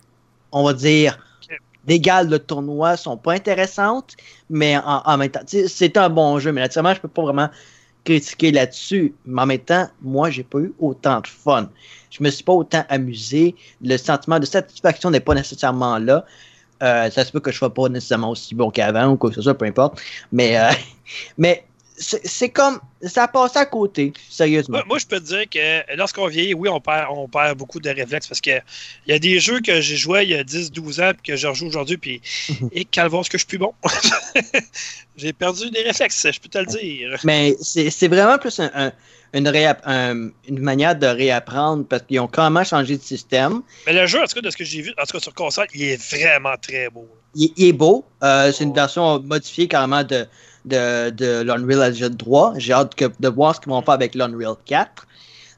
on 0.51 0.63
va 0.63 0.74
dire, 0.74 1.18
d'égal 1.86 2.30
le 2.30 2.40
tournoi 2.40 2.96
sont 2.98 3.18
pas 3.18 3.34
intéressantes, 3.34 4.16
mais 4.50 4.78
en, 4.78 5.01
en 5.06 5.18
même 5.18 5.30
temps, 5.30 5.42
c'est 5.46 5.98
un 5.98 6.10
bon 6.10 6.40
jeu. 6.40 6.51
Mais 6.51 6.62
naturellement, 6.62 6.94
je 6.94 7.01
peux 7.01 7.08
pas 7.08 7.24
vraiment 7.24 7.50
critiquer 8.03 8.51
là-dessus. 8.51 9.13
Mais 9.25 9.41
en 9.41 9.46
même 9.46 9.60
temps, 9.60 9.88
moi, 10.01 10.29
j'ai 10.29 10.43
pas 10.43 10.60
eu 10.60 10.74
autant 10.79 11.22
de 11.22 11.27
fun. 11.27 11.70
Je 12.10 12.24
me 12.24 12.29
suis 12.29 12.43
pas 12.43 12.53
autant 12.53 12.84
amusé. 12.89 13.55
Le 13.81 13.98
sentiment 13.98 14.39
de 14.39 14.46
satisfaction 14.46 15.12
n'est 15.12 15.20
pas 15.20 15.34
nécessairement 15.34 15.98
là. 15.98 16.25
Euh, 16.84 17.12
ça 17.12 17.24
se 17.24 17.31
peut 17.31 17.39
que 17.39 17.51
je 17.51 17.58
sois 17.58 17.74
pas 17.74 17.89
nécessairement 17.89 18.31
aussi 18.31 18.55
bon 18.55 18.72
qu'avant 18.72 19.12
ou 19.12 19.17
quoi 19.17 19.29
que 19.29 19.36
ce 19.36 19.41
soit, 19.43 19.53
peu 19.53 19.65
importe. 19.65 20.01
Mais, 20.31 20.58
euh, 20.58 20.72
mais 21.38 21.63
c'est 22.01 22.50
comme. 22.50 22.79
Ça 23.03 23.24
a 23.24 23.27
passé 23.27 23.57
à 23.57 23.66
côté, 23.66 24.14
sérieusement. 24.29 24.77
Moi, 24.77 24.85
moi, 24.87 24.98
je 25.00 25.07
peux 25.07 25.20
te 25.20 25.25
dire 25.25 25.50
que 25.50 25.96
lorsqu'on 25.96 26.27
vieillit, 26.27 26.53
oui, 26.53 26.70
on 26.70 26.79
perd, 26.79 27.07
on 27.09 27.27
perd 27.27 27.57
beaucoup 27.57 27.79
de 27.79 27.90
réflexes 27.90 28.27
parce 28.27 28.42
que 28.42 28.51
il 29.07 29.11
y 29.11 29.14
a 29.14 29.20
des 29.20 29.40
jeux 29.40 29.59
que 29.59 29.81
j'ai 29.81 29.96
joués 29.96 30.24
il 30.24 30.29
y 30.29 30.35
a 30.35 30.44
10-12 30.44 31.01
ans 31.01 31.11
puis 31.14 31.31
que 31.31 31.35
je 31.35 31.48
rejoue 31.48 31.68
aujourd'hui, 31.68 31.98
puis 31.98 32.22
et 32.72 32.85
calvons 32.85 33.24
ce 33.24 33.29
que 33.29 33.37
je 33.37 33.44
suis 33.44 33.48
plus 33.48 33.57
bon? 33.57 33.74
j'ai 35.18 35.33
perdu 35.33 35.70
des 35.72 35.81
réflexes, 35.81 36.27
je 36.31 36.40
peux 36.40 36.50
te 36.50 36.57
le 36.57 36.66
dire. 36.66 37.20
Mais 37.24 37.55
c'est 37.61 38.07
vraiment 38.07 38.37
plus 38.37 38.59
un- 38.59 38.72
un- 38.74 38.92
une, 39.33 39.48
un- 39.48 40.29
une 40.48 40.59
manière 40.59 40.96
de 40.96 41.07
réapprendre 41.07 41.85
parce 41.87 42.03
qu'ils 42.03 42.20
ont 42.20 42.27
quand 42.27 42.50
même 42.50 42.66
changé 42.66 42.98
de 42.98 43.01
système. 43.03 43.61
Mais 43.87 43.94
le 43.94 44.05
jeu, 44.05 44.20
en 44.22 44.25
tout 44.25 44.35
cas, 44.35 44.42
de 44.42 44.50
ce 44.50 44.57
que 44.57 44.64
j'ai 44.64 44.81
vu, 44.81 44.94
en 45.01 45.05
tout 45.05 45.14
cas 45.14 45.20
sur 45.20 45.33
console, 45.33 45.68
il 45.74 45.83
est 45.83 46.01
vraiment 46.16 46.55
très 46.61 46.90
beau. 46.90 47.07
Il, 47.35 47.51
il 47.55 47.68
est 47.70 47.74
beau. 47.74 48.05
Euh, 48.24 48.51
c'est 48.51 48.64
une 48.64 48.74
version 48.74 49.20
modifiée 49.22 49.68
carrément 49.68 50.03
de, 50.03 50.27
de, 50.66 51.10
de 51.10 51.42
l'Unreal 51.42 51.92
Engine 51.92 52.16
3. 52.18 52.54
J'ai 52.58 52.74
hâte 52.74 52.96
que- 52.96 53.06
de 53.20 53.28
voir 53.30 53.56
ce 53.56 53.62
qu'ils 53.62 53.72
vont 53.72 53.82
faire 53.82 53.94
avec 53.96 54.16
l'Unreal 54.16 54.56
4. 54.66 55.08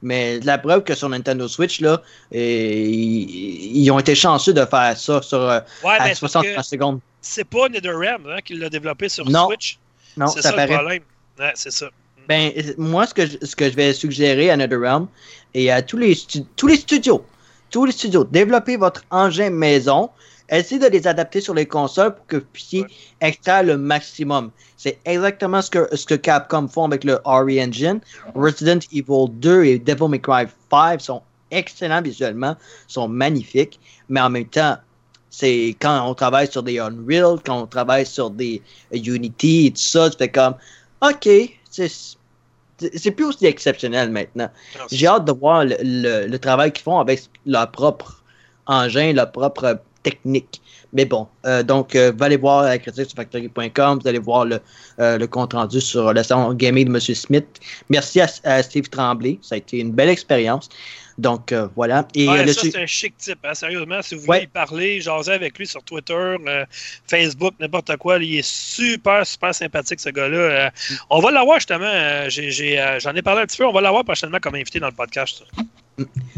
Mais 0.02 0.40
la 0.42 0.58
preuve 0.58 0.84
que 0.84 0.96
sur 0.96 1.08
Nintendo 1.08 1.48
Switch, 1.48 1.80
là, 1.80 2.02
et, 2.32 2.90
ils, 2.90 3.78
ils 3.84 3.92
ont 3.92 4.00
été 4.00 4.16
chanceux 4.16 4.54
de 4.54 4.66
faire 4.66 4.98
ça 4.98 5.22
sur 5.22 5.40
euh, 5.40 5.60
Ouais, 5.84 5.92
à 5.98 6.04
mais 6.06 6.14
c'est 6.14 6.20
parce 6.22 6.34
60 6.34 6.46
que 6.56 6.62
secondes. 6.64 7.00
c'est 7.22 7.46
pas 7.46 7.70
NetherRealm 7.70 8.28
hein, 8.28 8.40
qui 8.44 8.56
l'a 8.56 8.70
développé 8.70 9.08
sur 9.08 9.30
Non. 9.30 9.48
Switch. 9.48 9.78
Non, 10.18 10.28
c'est 10.28 10.42
ça, 10.42 10.52
ça, 10.52 10.66
le 10.66 10.74
problème. 10.74 11.04
Ouais, 11.40 11.52
c'est 11.56 11.72
ça. 11.72 11.88
Ben, 12.28 12.52
euh, 12.58 12.74
moi, 12.78 13.08
ce 13.08 13.14
que, 13.14 13.26
je, 13.26 13.38
ce 13.44 13.56
que 13.56 13.70
je 13.70 13.76
vais 13.76 13.94
suggérer 13.94 14.50
à 14.50 14.58
NetherRealm 14.58 15.08
et 15.54 15.72
à 15.72 15.82
tous 15.82 15.98
les, 15.98 16.18
tous 16.58 16.68
les 16.68 16.76
studios, 16.78 17.26
tous 17.70 17.86
les 17.86 17.92
studios, 17.94 18.24
développez 18.26 18.76
votre 18.78 19.04
engin 19.10 19.50
maison, 19.50 20.10
essayez 20.50 20.80
de 20.80 20.88
les 20.88 21.08
adapter 21.08 21.42
sur 21.42 21.54
les 21.54 21.66
consoles 21.66 22.16
pour 22.16 22.26
que 22.28 22.38
vous 22.38 22.46
puissiez 22.54 22.86
extraire 23.22 23.64
le 23.64 23.78
maximum. 23.78 24.52
C'est 24.78 25.00
exactement 25.06 25.62
ce 25.62 25.70
que, 25.70 25.96
ce 25.96 26.06
que 26.06 26.16
Capcom 26.16 26.68
font 26.68 26.86
avec 26.86 27.04
le 27.04 27.20
RE 27.26 27.50
Engine. 27.60 28.00
Resident 28.36 28.80
Evil 28.92 29.28
2 29.32 29.64
et 29.66 29.80
Devil 29.80 30.08
May 30.10 30.20
Cry 30.20 30.46
5 30.72 31.02
sont 31.02 31.22
excellents 31.52 32.02
visuellement, 32.02 32.56
sont 32.88 33.08
magnifiques, 33.08 33.80
mais 34.10 34.20
en 34.22 34.30
même 34.30 34.48
temps, 34.48 34.76
c'est 35.30 35.76
quand 35.80 36.08
on 36.10 36.14
travaille 36.14 36.52
sur 36.52 36.62
des 36.64 36.80
Unreal, 36.80 37.38
quand 37.46 37.62
on 37.64 37.68
travaille 37.68 38.06
sur 38.06 38.30
des 38.30 38.62
Unity 38.92 39.68
et 39.68 39.72
tout 39.72 39.82
ça, 39.82 40.10
fais 40.12 40.30
comme, 40.30 40.56
OK, 41.02 41.28
c'est 41.70 41.92
c'est 42.96 43.12
plus 43.12 43.26
aussi 43.26 43.46
exceptionnel 43.46 44.10
maintenant. 44.10 44.50
C'est 44.88 44.98
J'ai 44.98 45.08
hâte 45.08 45.26
de 45.26 45.32
voir 45.32 45.64
le, 45.64 45.76
le- 45.82 46.28
le 46.28 46.40
travail 46.40 46.72
qu'ils 46.74 46.84
font 46.84 47.00
avec 47.00 47.24
leur 47.46 47.72
propre 47.72 48.22
engin, 48.66 49.14
leur 49.14 49.32
propre 49.32 49.80
technique. 50.04 50.62
Mais 50.96 51.06
bon, 51.06 51.28
euh, 51.46 51.64
donc, 51.64 51.96
euh, 51.96 52.12
vous 52.16 52.24
allez 52.24 52.38
voir 52.38 52.64
la 52.64 52.78
critique 52.78 53.08
sur 53.08 53.16
factory.com, 53.16 54.00
vous 54.02 54.08
allez 54.08 54.20
voir 54.20 54.46
le, 54.46 54.60
euh, 55.00 55.18
le 55.18 55.26
compte 55.28 55.54
rendu 55.54 55.82
sur 55.82 56.14
le 56.14 56.22
salon 56.22 56.54
gaming 56.54 56.86
de 56.88 56.94
M. 56.94 57.00
Smith. 57.00 57.48
Merci 57.90 58.22
à, 58.22 58.28
à 58.44 58.62
Steve 58.62 58.90
Tremblay, 58.90 59.40
ça 59.42 59.56
a 59.56 59.58
été 59.58 59.80
une 59.80 59.92
belle 59.92 60.10
expérience. 60.10 60.70
Donc, 61.20 61.54
voilà. 61.76 62.08
Et 62.16 62.28
Ouais, 62.28 62.44
le 62.44 62.54
ça, 62.54 62.62
c'est 62.64 62.76
un 62.76 62.88
chic 62.88 63.16
type, 63.18 63.38
hein, 63.44 63.54
sérieusement. 63.54 64.02
Si 64.02 64.16
vous 64.16 64.22
voulez 64.22 64.40
Ouais. 64.40 64.48
parler, 64.52 65.00
jaser 65.00 65.34
avec 65.34 65.60
lui 65.60 65.68
sur 65.68 65.84
Twitter, 65.84 66.36
Facebook, 67.08 67.54
n'importe 67.60 67.96
quoi, 67.98 68.18
il 68.18 68.40
est 68.40 68.48
super, 68.48 69.24
super 69.26 69.54
sympathique, 69.54 70.00
ce 70.00 70.10
gars-là. 70.10 70.38
Euh, 70.38 70.70
on 71.12 71.20
va 71.20 71.30
l'avoir 71.30 71.60
justement, 71.60 71.86
j'en 72.30 73.14
ai 73.14 73.22
parlé 73.22 73.42
un 73.42 73.46
petit 73.46 73.58
peu, 73.58 73.66
on 73.68 73.72
va 73.72 73.82
l'avoir 73.82 74.04
prochainement 74.04 74.40
comme 74.40 74.56
invité 74.56 74.80
dans 74.80 74.88
le 74.88 74.94
podcast. 74.94 75.44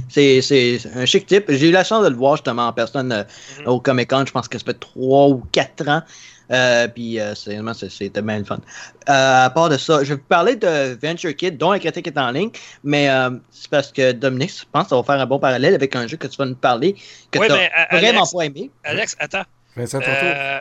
C'est 0.09 0.79
un 0.95 1.05
chic 1.05 1.25
type. 1.25 1.45
J'ai 1.49 1.69
eu 1.69 1.71
la 1.71 1.83
chance 1.83 2.03
de 2.03 2.09
le 2.09 2.15
voir 2.15 2.35
justement 2.35 2.67
en 2.67 2.73
personne 2.73 3.11
euh, 3.11 3.23
Mhm. 3.61 3.67
au 3.67 3.79
Comic 3.79 4.09
Con, 4.09 4.23
je 4.25 4.31
pense 4.31 4.47
que 4.47 4.57
ça 4.57 4.65
fait 4.65 4.79
3 4.79 5.27
ou 5.29 5.43
4 5.51 5.87
ans. 5.87 6.01
Euh, 6.51 6.87
puis 6.87 7.19
euh, 7.19 7.33
sérieusement, 7.33 7.73
c'est- 7.73 7.89
c'était 7.89 8.21
bien 8.21 8.37
le 8.37 8.43
fun. 8.45 8.59
Euh, 9.09 9.45
à 9.45 9.49
part 9.49 9.67
de 9.69 9.77
ça, 9.77 10.03
je 10.03 10.09
vais 10.09 10.15
vous 10.15 10.27
parler 10.27 10.55
de 10.55 10.95
Venture 11.01 11.35
Kid, 11.35 11.57
dont 11.57 11.71
la 11.71 11.79
critique 11.79 12.05
est 12.05 12.17
en 12.19 12.29
ligne, 12.29 12.51
mais 12.83 13.09
euh, 13.09 13.31
c'est 13.49 13.67
parce 13.69 13.91
que 13.91 14.11
Dominique, 14.11 14.51
je 14.59 14.63
pense 14.71 14.83
que 14.83 14.89
ça 14.89 14.95
va 14.95 15.01
faire 15.03 15.19
un 15.19 15.25
bon 15.25 15.39
parallèle 15.39 15.73
avec 15.73 15.95
un 15.95 16.05
jeu 16.05 16.17
que 16.17 16.27
tu 16.27 16.37
vas 16.37 16.45
nous 16.45 16.53
parler, 16.55 16.93
que 17.31 17.39
Oui, 17.39 17.47
tu 17.47 17.53
mais 17.53 17.71
euh, 17.91 17.97
vraiment 17.97 18.27
pas 18.27 18.43
aimé. 18.45 18.69
Alex, 18.83 19.15
attends. 19.19 19.41
Vincent. 19.75 19.99
Euh, 20.07 20.59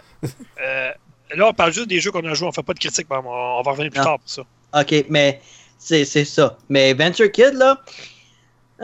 euh, 0.62 0.90
là, 1.36 1.46
on 1.48 1.52
parle 1.52 1.72
juste 1.72 1.88
des 1.88 2.00
jeux 2.00 2.10
qu'on 2.10 2.24
a 2.24 2.32
joués, 2.32 2.48
on 2.48 2.52
fait 2.52 2.62
pas 2.62 2.72
de 2.72 2.78
critique, 2.78 3.06
mais 3.10 3.16
on, 3.18 3.28
on 3.28 3.62
va 3.62 3.70
revenir 3.72 3.90
plus 3.90 3.98
Non. 3.98 4.04
tard 4.06 4.18
pour 4.20 4.30
ça. 4.30 4.42
Ok, 4.80 5.04
mais 5.10 5.40
c'est 5.78 6.06
c'est 6.06 6.24
ça. 6.24 6.56
Mais 6.70 6.94
Venture 6.94 7.30
Kid, 7.30 7.52
là, 7.54 7.78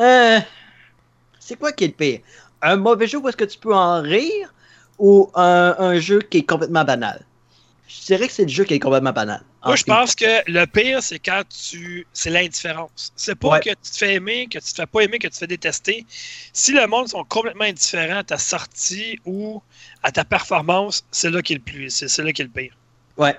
euh, 0.01 0.41
c'est 1.39 1.57
quoi 1.59 1.73
qui 1.73 1.85
est 1.85 1.89
le 1.89 1.93
pire? 1.95 2.21
Un 2.63 2.77
mauvais 2.77 3.07
jeu 3.07 3.19
où 3.19 3.29
est-ce 3.29 3.37
que 3.37 3.45
tu 3.45 3.59
peux 3.59 3.75
en 3.75 4.03
rire 4.03 4.53
ou 4.99 5.31
un, 5.35 5.77
un 5.79 5.99
jeu 5.99 6.21
qui 6.21 6.39
est 6.39 6.43
complètement 6.45 6.85
banal? 6.85 7.25
Je 7.89 8.07
dirais 8.07 8.27
que 8.29 8.33
c'est 8.33 8.43
le 8.45 8.49
jeu 8.49 8.65
qui 8.65 8.75
est 8.75 8.79
complètement 8.79 9.13
banal. 9.13 9.43
Moi, 9.65 9.77
je 9.77 9.85
pense 9.85 10.15
que 10.15 10.43
le 10.51 10.65
pire, 10.65 11.03
c'est 11.03 11.19
quand 11.19 11.43
tu. 11.49 12.07
C'est 12.15 12.31
l'indifférence. 12.31 13.13
C'est 13.15 13.35
pas 13.35 13.49
Ouais. 13.49 13.61
que 13.61 13.71
tu 13.71 13.91
te 13.91 13.97
fais 13.99 14.15
aimer, 14.15 14.47
que 14.47 14.59
tu 14.59 14.73
te 14.73 14.75
fais 14.77 14.87
pas 14.87 15.01
aimer, 15.03 15.19
que 15.19 15.27
tu 15.27 15.33
te 15.35 15.39
fais 15.39 15.47
détester. 15.47 16.07
Si 16.53 16.73
le 16.73 16.87
monde 16.87 17.09
sont 17.09 17.25
complètement 17.25 17.65
indifférents 17.65 18.19
à 18.21 18.25
ta 18.25 18.39
sortie 18.39 19.19
ou 19.27 19.61
à 20.03 20.13
ta 20.13 20.25
performance, 20.25 21.05
c'est 21.11 21.31
là 21.31 21.43
qui 21.43 21.53
est 21.55 21.57
le 21.57 21.63
plus. 21.63 21.91
C'est 21.91 22.09
c'est 22.09 22.23
là 22.23 22.33
qui 22.33 22.41
est 22.43 22.47
le 22.47 22.51
pire. 22.51 22.73
Ouais. 23.19 23.37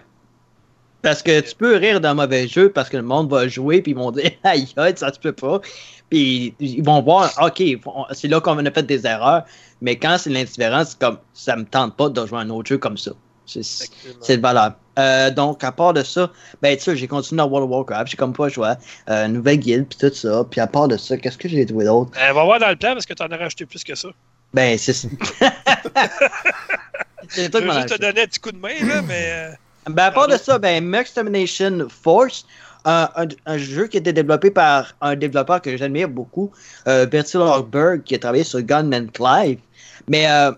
Parce 1.02 1.24
que 1.24 1.40
tu 1.40 1.56
peux 1.56 1.76
rire 1.76 2.00
d'un 2.00 2.14
mauvais 2.14 2.48
jeu 2.48 2.72
parce 2.72 2.90
que 2.90 2.98
le 2.98 3.04
monde 3.04 3.30
va 3.30 3.48
jouer 3.48 3.82
puis 3.82 3.92
ils 3.92 3.98
vont 3.98 4.12
dire 4.12 4.32
aïe 4.44 4.68
ça 4.96 5.14
se 5.14 5.20
peut 5.20 5.32
pas. 5.34 5.62
Puis 6.10 6.54
ils 6.60 6.84
vont 6.84 7.02
voir, 7.02 7.32
ok, 7.42 7.64
c'est 8.12 8.28
là 8.28 8.42
qu'on 8.42 8.66
a 8.66 8.72
fait 8.72 8.84
des 8.84 9.08
erreurs. 9.08 9.44
Mais 9.82 9.96
quand 9.96 10.18
c'est 10.20 10.30
l'indifférence, 10.30 10.90
c'est 10.92 11.00
comme 11.00 11.18
ça 11.34 11.56
me 11.56 11.64
tente 11.64 11.96
pas 11.96 12.10
de 12.10 12.26
jouer 12.26 12.40
à 12.40 12.42
un 12.42 12.50
autre 12.50 12.70
jeu 12.70 12.78
comme 12.78 12.98
ça. 12.98 13.12
C'est 13.46 14.38
valeur. 14.38 14.74
Euh, 15.00 15.32
donc, 15.32 15.64
à 15.64 15.72
part 15.72 15.94
de 15.94 16.04
ça, 16.04 16.30
ben, 16.62 16.76
tu 16.76 16.84
sais, 16.84 16.96
j'ai 16.96 17.08
continué 17.08 17.38
dans 17.38 17.48
World 17.48 17.66
of 17.66 17.72
Warcraft, 17.72 18.12
j'ai 18.12 18.18
comme 18.18 18.34
pas 18.34 18.50
joué, 18.50 18.74
euh, 19.10 19.28
nouvelle 19.28 19.58
guilde, 19.58 19.88
puis 19.88 19.98
tout 19.98 20.14
ça. 20.14 20.46
Puis 20.50 20.60
à 20.60 20.68
part 20.68 20.88
de 20.88 20.98
ça, 20.98 21.18
qu'est-ce 21.18 21.38
que 21.38 21.48
j'ai 21.48 21.66
trouvé 21.66 21.86
d'autre? 21.86 22.12
Euh, 22.22 22.34
va 22.34 22.44
voir 22.44 22.60
dans 22.60 22.70
le 22.70 22.76
plan 22.76 22.94
parce 22.94 23.06
que 23.06 23.14
tu 23.14 23.24
en 23.24 23.28
as 23.28 23.38
rajouté 23.38 23.66
plus 23.66 23.84
que 23.84 23.96
ça. 23.96 24.10
Ben, 24.54 24.78
c'est 24.78 24.94
ça. 24.94 25.08
Je 27.30 27.42
juste 27.42 27.52
te 27.52 27.98
donner 27.98 28.22
un 28.22 28.28
petit 28.28 28.40
coup 28.40 28.52
de 28.52 28.58
main, 28.58 28.86
là, 28.86 29.02
mais. 29.02 29.52
Ben, 29.90 30.04
à 30.06 30.12
part 30.12 30.28
de 30.28 30.38
ça, 30.38 30.60
ben, 30.60 30.84
Max 30.86 31.14
Domination 31.16 31.88
Force, 31.90 32.46
un, 32.86 33.10
un- 33.16 33.28
un 33.46 33.58
jeu 33.58 33.88
qui 33.88 33.98
a 33.98 34.00
été 34.00 34.14
développé 34.14 34.52
par 34.52 34.94
un 35.02 35.16
développeur 35.16 35.62
que 35.62 35.76
j'admire 35.76 36.10
beaucoup, 36.10 36.52
euh, 36.88 37.06
Bertil 37.06 37.38
Hogberg, 37.40 38.04
qui 38.04 38.16
a 38.16 38.20
travaillé 38.20 38.44
sur 38.44 38.62
Gunman 38.62 39.10
Clive. 39.12 39.60
Mais 40.08 40.30
euh, 40.30 40.52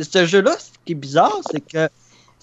ce 0.00 0.26
jeu-là, 0.26 0.56
ce 0.58 0.70
qui 0.84 0.92
est 0.92 0.96
bizarre, 0.96 1.38
c'est 1.50 1.60
que 1.60 1.88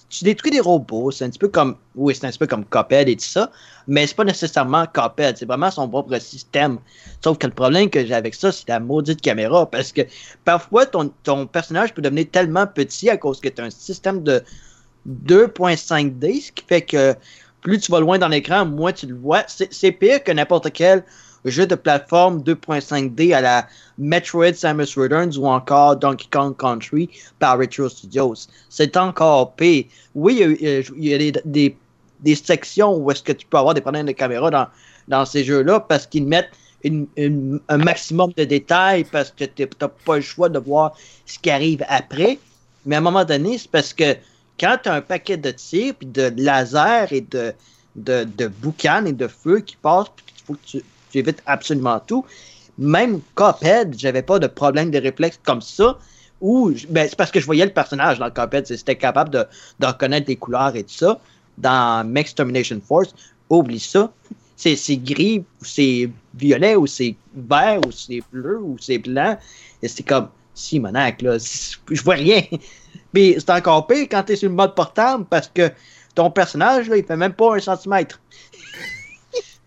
tu 0.09 0.23
détruis 0.23 0.51
des 0.51 0.59
robots, 0.59 1.09
c'est 1.09 1.25
un 1.25 1.29
petit 1.29 1.39
peu 1.39 1.47
comme. 1.47 1.75
Oui, 1.95 2.13
c'est 2.15 2.25
un 2.27 2.29
petit 2.29 2.37
peu 2.39 2.45
comme 2.47 2.65
Cuphead 2.65 3.09
et 3.09 3.15
tout 3.15 3.25
ça, 3.25 3.51
mais 3.87 4.05
c'est 4.05 4.15
pas 4.15 4.23
nécessairement 4.23 4.85
Cuphead, 4.87 5.37
c'est 5.37 5.45
vraiment 5.45 5.71
son 5.71 5.87
propre 5.89 6.17
système. 6.19 6.77
Sauf 7.23 7.37
que 7.39 7.47
le 7.47 7.53
problème 7.53 7.89
que 7.89 8.05
j'ai 8.05 8.13
avec 8.13 8.35
ça, 8.35 8.51
c'est 8.51 8.67
la 8.69 8.79
maudite 8.79 9.21
caméra, 9.21 9.67
parce 9.69 9.91
que 9.91 10.01
parfois 10.45 10.85
ton, 10.85 11.11
ton 11.23 11.47
personnage 11.47 11.93
peut 11.95 12.01
devenir 12.03 12.25
tellement 12.31 12.67
petit 12.67 13.09
à 13.09 13.17
cause 13.17 13.39
que 13.39 13.49
tu 13.49 13.61
as 13.61 13.65
un 13.65 13.69
système 13.71 14.21
de 14.23 14.43
2.5D, 15.07 16.41
ce 16.41 16.51
qui 16.51 16.63
fait 16.67 16.81
que 16.81 17.15
plus 17.61 17.79
tu 17.79 17.91
vas 17.91 17.99
loin 17.99 18.17
dans 18.17 18.27
l'écran, 18.27 18.65
moins 18.65 18.91
tu 18.91 19.07
le 19.07 19.15
vois. 19.15 19.43
C'est 19.47 19.91
pire 19.91 20.23
que 20.23 20.31
n'importe 20.31 20.71
quel 20.73 21.03
jeu 21.45 21.65
de 21.65 21.75
plateforme 21.75 22.41
2.5D 22.41 23.33
à 23.33 23.41
la 23.41 23.67
Metroid 23.97 24.53
Samus 24.53 24.95
Returns 24.95 25.37
ou 25.37 25.45
encore 25.45 25.97
Donkey 25.97 26.27
Kong 26.31 26.55
Country 26.57 27.09
par 27.39 27.57
Retro 27.57 27.89
Studios. 27.89 28.47
C'est 28.69 28.95
encore 28.97 29.53
pire. 29.55 29.85
Oui, 30.15 30.35
il 30.39 31.05
y 31.05 31.13
a, 31.13 31.17
eu- 31.17 31.31
euh, 31.31 31.41
des, 31.45 31.75
des, 32.21 32.35
sections 32.35 32.95
où 32.97 33.11
est-ce 33.11 33.23
que 33.23 33.33
tu 33.33 33.45
peux 33.45 33.57
avoir 33.57 33.73
des 33.73 33.81
problèmes 33.81 34.05
de 34.05 34.11
caméra 34.13 34.49
dans, 34.49 34.67
dans 35.07 35.25
ces 35.25 35.43
jeux-là 35.43 35.81
parce 35.81 36.07
qu'ils 36.07 36.25
mettent 36.25 36.51
un 36.85 37.77
maximum 37.77 38.31
de 38.35 38.43
détails 38.43 39.05
parce 39.05 39.31
que 39.31 39.45
tu 39.45 39.67
n'as 39.79 39.87
pas 39.87 40.17
le 40.17 40.21
choix 40.21 40.49
de 40.49 40.59
voir 40.59 40.93
ce 41.25 41.39
qui 41.39 41.49
arrive 41.49 41.83
après. 41.87 42.39
Mais 42.85 42.95
à 42.95 42.97
un 42.97 43.01
moment 43.01 43.23
donné, 43.23 43.57
c'est 43.57 43.71
parce 43.71 43.93
que 43.93 44.15
quand 44.59 44.77
tu 44.83 44.89
as 44.89 44.93
un 44.93 45.01
paquet 45.01 45.37
de 45.37 45.51
tirs, 45.51 45.95
puis 45.95 46.07
de 46.07 46.31
lasers 46.37 47.07
et 47.11 47.21
de, 47.21 47.53
de, 47.95 48.47
boucanes 48.47 49.07
et 49.07 49.13
de 49.13 49.27
feu 49.27 49.59
qui 49.59 49.75
passent, 49.75 50.09
puis 50.15 50.25
qu'il 50.25 50.45
faut 50.45 50.53
que 50.53 50.65
tu, 50.65 50.83
évites 51.17 51.43
absolument 51.45 51.99
tout, 51.99 52.25
même 52.77 53.21
Cuphead, 53.35 53.95
j'avais 53.97 54.23
pas 54.23 54.39
de 54.39 54.47
problème 54.47 54.89
de 54.89 54.97
réflexe 54.97 55.39
comme 55.43 55.61
ça. 55.61 55.99
Ben, 56.41 57.07
c'est 57.07 57.15
parce 57.15 57.29
que 57.29 57.39
je 57.39 57.45
voyais 57.45 57.65
le 57.65 57.71
personnage 57.71 58.17
dans 58.17 58.31
Cuphead, 58.31 58.65
c'est- 58.65 58.77
c'était 58.77 58.95
capable 58.95 59.29
de, 59.29 59.45
reconnaître 59.81 60.27
les 60.27 60.35
couleurs 60.35 60.75
et 60.75 60.83
tout 60.83 60.93
ça. 60.93 61.19
Dans 61.57 62.05
Max 62.07 62.33
Termination 62.33 62.81
Force, 62.85 63.13
oublie 63.49 63.79
ça. 63.79 64.11
C'est 64.55 64.97
gris, 64.97 65.39
ou 65.61 65.65
c'est 65.65 66.09
violet, 66.33 66.75
ou 66.75 66.87
c'est 66.87 67.15
vert, 67.35 67.79
ou 67.85 67.91
c'est 67.91 68.21
bleu, 68.31 68.59
ou 68.59 68.77
c'est 68.79 68.97
blanc. 68.97 69.37
Et 69.81 69.87
c'est 69.87 70.03
comme, 70.03 70.29
si, 70.55 70.79
monac, 70.79 71.21
là, 71.21 71.37
je 71.91 72.01
vois 72.01 72.15
rien. 72.15 72.41
Mais 73.13 73.35
c'est 73.39 73.49
encore 73.51 73.87
pire 73.87 74.07
quand 74.09 74.23
t'es 74.23 74.35
sur 74.35 74.49
le 74.49 74.55
mode 74.55 74.75
portable 74.75 75.25
parce 75.29 75.47
que 75.53 75.71
ton 76.15 76.29
personnage, 76.31 76.89
là, 76.89 76.97
il 76.97 77.05
fait 77.05 77.17
même 77.17 77.33
pas 77.33 77.55
un 77.55 77.59
centimètre. 77.59 78.19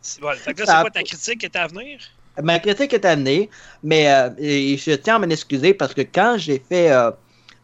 C'est 0.00 0.20
bon. 0.20 0.32
Fait 0.32 0.54
que 0.54 0.62
là, 0.62 0.66
c'est 0.66 0.80
quoi 0.82 0.90
ta 0.90 1.02
critique 1.02 1.40
qui 1.40 1.46
est 1.46 1.56
à 1.56 1.66
venir? 1.66 1.98
Ma 2.42 2.58
critique 2.58 2.92
est 2.92 3.04
amenée, 3.04 3.48
mais 3.82 4.12
euh, 4.12 4.30
et 4.38 4.76
je 4.76 4.92
tiens 4.92 5.16
à 5.16 5.18
m'en 5.18 5.30
excuser 5.30 5.72
parce 5.72 5.94
que 5.94 6.02
quand 6.02 6.36
j'ai 6.38 6.62
fait 6.68 6.90
euh, 6.90 7.10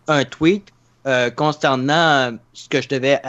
un 0.08 0.24
tweet 0.24 0.68
euh, 1.06 1.30
concernant 1.30 2.32
euh, 2.32 2.32
ce 2.54 2.68
que 2.68 2.80
je 2.80 2.88
devais 2.88 3.20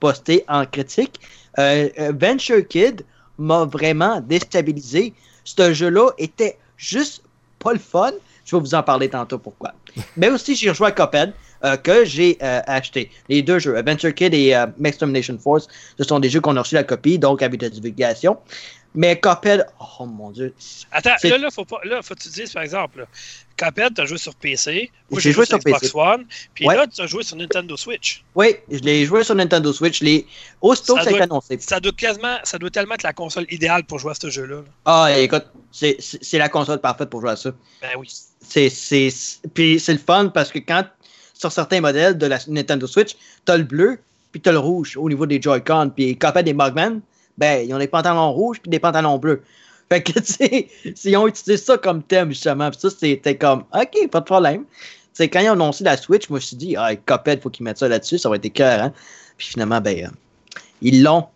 poster 0.00 0.44
en 0.48 0.66
critique, 0.66 1.18
Venture 1.56 2.68
Kid 2.68 3.04
m'a 3.38 3.64
vraiment 3.64 4.20
déstabilisé. 4.20 5.14
Ce 5.44 5.72
jeu-là 5.72 6.10
était 6.18 6.58
juste 6.76 7.22
pas 7.58 7.72
le 7.72 7.78
fun. 7.78 8.12
Je 8.44 8.54
vais 8.54 8.60
vous 8.60 8.74
en 8.74 8.82
parler 8.82 9.08
tantôt 9.08 9.38
pourquoi. 9.38 9.72
Mais 10.16 10.28
aussi, 10.28 10.54
j'ai 10.54 10.68
rejoué 10.68 10.88
à 10.88 10.92
Cuphead 10.92 11.32
euh, 11.64 11.76
que 11.76 12.04
j'ai 12.04 12.38
euh, 12.42 12.60
acheté. 12.66 13.10
Les 13.28 13.42
deux 13.42 13.58
jeux, 13.58 13.76
Adventure 13.76 14.14
Kid 14.14 14.34
et 14.34 14.54
euh, 14.54 14.66
Max 14.78 14.98
Domination 14.98 15.38
Force, 15.38 15.68
ce 15.98 16.04
sont 16.04 16.20
des 16.20 16.28
jeux 16.30 16.40
qu'on 16.40 16.56
a 16.56 16.60
reçu 16.62 16.74
la 16.74 16.84
copie, 16.84 17.18
donc 17.18 17.42
avec 17.42 17.60
de 17.60 17.68
divulgation. 17.68 18.36
Mais 18.98 19.20
Cuphead, 19.20 19.66
oh 20.00 20.06
mon 20.06 20.30
dieu. 20.30 20.54
Attends, 20.90 21.10
là, 21.22 21.36
là, 21.36 21.50
faut 21.50 21.66
pas, 21.66 21.80
là, 21.84 22.00
faut 22.00 22.14
que 22.14 22.20
tu 22.20 22.30
dises, 22.30 22.52
par 22.54 22.62
exemple, 22.62 23.00
là, 23.00 23.04
Cuphead, 23.54 23.92
t'as 23.94 24.06
joué 24.06 24.16
sur 24.16 24.34
PC. 24.34 24.90
Moi, 25.10 25.20
J'ai 25.20 25.32
joué, 25.32 25.44
joué 25.44 25.46
sur 25.46 25.58
Xbox 25.58 25.80
PC. 25.80 25.92
One. 25.94 26.24
Puis 26.54 26.66
Ouais. 26.66 26.76
là, 26.76 26.86
tu 26.86 27.02
as 27.02 27.06
joué 27.06 27.22
sur 27.22 27.36
Nintendo 27.36 27.76
Switch. 27.76 28.24
Oui, 28.34 28.56
je 28.70 28.78
l'ai 28.78 29.04
joué 29.04 29.22
sur 29.22 29.34
Nintendo 29.34 29.70
Switch. 29.70 30.00
Les... 30.00 30.26
Aussitôt 30.62 30.94
Ça 30.94 31.00
que 31.00 31.04
ça 31.04 31.10
a 31.10 31.12
été 31.12 31.22
annoncé. 31.24 31.58
Ça 31.60 31.78
doit 31.78 31.92
quasiment, 31.92 32.38
ça 32.44 32.58
doit 32.58 32.70
tellement 32.70 32.94
être 32.94 33.02
la 33.02 33.12
console 33.12 33.44
idéale 33.50 33.84
pour 33.84 33.98
jouer 33.98 34.12
à 34.12 34.14
ce 34.14 34.30
jeu-là. 34.30 34.56
là. 34.56 34.62
Ah, 34.86 35.18
écoute, 35.18 35.44
c'est 35.70 36.38
la 36.38 36.48
console 36.48 36.78
parfaite 36.80 37.10
pour 37.10 37.20
jouer 37.20 37.32
à 37.32 37.36
ça. 37.36 37.50
Ben 37.82 37.90
oui. 37.98 38.08
C'est- 38.40 38.70
puis 39.52 39.78
c'est 39.78 39.92
le 39.92 39.98
fun 39.98 40.28
parce 40.28 40.50
que 40.50 40.58
quand, 40.60 40.84
sur 41.38 41.52
certains 41.52 41.80
modèles 41.80 42.16
de 42.18 42.26
la 42.26 42.38
Nintendo 42.48 42.86
Switch, 42.86 43.16
t'as 43.44 43.56
le 43.56 43.64
bleu, 43.64 43.98
puis 44.32 44.40
t'as 44.40 44.52
le 44.52 44.58
rouge 44.58 44.96
au 44.96 45.08
niveau 45.08 45.26
des 45.26 45.40
Joy-Con. 45.40 45.92
Puis 45.94 46.16
quand 46.16 46.32
des 46.42 46.54
Mugman, 46.54 47.00
ben, 47.38 47.66
ils 47.66 47.74
ont 47.74 47.78
des 47.78 47.88
pantalons 47.88 48.32
rouges 48.32 48.60
puis 48.60 48.70
des 48.70 48.78
pantalons 48.78 49.18
bleus. 49.18 49.42
Fait 49.88 50.02
que, 50.02 50.18
tu 50.18 50.32
sais, 50.32 50.68
ils 51.04 51.16
ont 51.16 51.28
utilisé 51.28 51.56
ça 51.62 51.78
comme 51.78 52.02
thème, 52.02 52.30
justement. 52.30 52.70
Puis 52.70 52.80
ça, 52.80 52.90
c'était 52.90 53.36
comme, 53.36 53.64
OK, 53.72 54.10
pas 54.10 54.20
de 54.20 54.24
problème. 54.24 54.64
Tu 55.14 55.22
quand 55.28 55.40
ils 55.40 55.48
ont 55.48 55.52
annoncé 55.52 55.84
la 55.84 55.96
Switch, 55.96 56.28
moi, 56.28 56.38
je 56.38 56.44
me 56.44 56.46
suis 56.46 56.56
dit, 56.56 56.76
ah, 56.76 56.96
Cuphead, 56.96 57.40
faut 57.40 57.50
qu'ils 57.50 57.64
mettent 57.64 57.78
ça 57.78 57.88
là-dessus, 57.88 58.18
ça 58.18 58.28
va 58.28 58.36
être 58.36 58.48
cœur, 58.48 58.82
hein. 58.82 58.92
Puis 59.38 59.48
finalement, 59.48 59.80
ben, 59.80 60.06
euh, 60.06 60.08
ils 60.82 61.02
l'ont. 61.02 61.26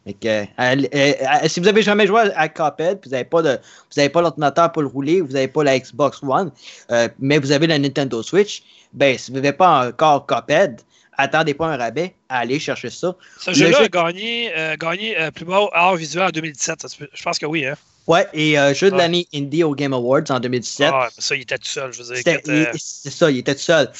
Si 1.46 1.60
vous 1.60 1.68
avez 1.68 1.82
jamais 1.82 2.06
joué 2.06 2.20
à, 2.34 2.40
à 2.40 2.48
Cuphead, 2.48 3.00
puis 3.00 3.08
vous 3.08 3.12
n'avez 3.12 3.24
pas 3.24 3.42
de, 3.42 3.58
vous 3.92 3.98
avez 3.98 4.08
pas 4.08 4.20
l'ordinateur 4.22 4.70
pour 4.72 4.82
le 4.82 4.88
rouler, 4.88 5.20
vous 5.20 5.32
n'avez 5.32 5.48
pas 5.48 5.64
la 5.64 5.78
Xbox 5.78 6.20
One, 6.22 6.50
euh, 6.90 7.08
mais 7.18 7.38
vous 7.38 7.52
avez 7.52 7.66
la 7.66 7.78
Nintendo 7.78 8.22
Switch, 8.22 8.62
ben, 8.92 9.16
si 9.18 9.30
vous 9.30 9.36
n'avez 9.38 9.52
pas 9.52 9.88
encore 9.88 10.26
Cuphead, 10.26 10.80
attendez 11.16 11.54
pas 11.54 11.66
un 11.68 11.76
rabais, 11.76 12.14
allez 12.28 12.58
chercher 12.58 12.90
ça. 12.90 13.14
Ce 13.38 13.52
jeu-là 13.52 13.78
jeu- 13.78 13.84
a 13.84 13.88
gagné, 13.88 14.52
euh, 14.56 14.76
gagné 14.76 15.18
euh, 15.20 15.30
plus 15.30 15.44
beau 15.44 15.68
art 15.72 15.96
visuel 15.96 16.24
en 16.24 16.30
2017. 16.30 16.82
Ça 16.82 16.88
se 16.88 16.96
peut- 16.96 17.08
je 17.12 17.22
pense 17.22 17.38
que 17.38 17.46
oui. 17.46 17.66
Hein? 17.66 17.74
Ouais, 18.06 18.26
et 18.32 18.58
euh, 18.58 18.72
jeu 18.74 18.88
de 18.88 18.94
Ouais. 18.96 19.02
l'année 19.02 19.28
Indie 19.34 19.62
au 19.62 19.74
Game 19.74 19.92
Awards 19.92 20.22
en 20.30 20.40
2017. 20.40 20.90
Ah, 20.92 21.08
ça, 21.16 21.36
il 21.36 21.42
était 21.42 21.58
tout 21.58 21.68
seul. 21.68 21.92
Je 21.92 22.02
veux 22.02 22.06
dire, 22.14 22.16
C'était- 22.16 22.40
il- 22.46 22.68
C'est 22.78 23.10
ça, 23.10 23.30
il 23.30 23.38
était 23.38 23.54
tout 23.54 23.60
seul. 23.60 23.90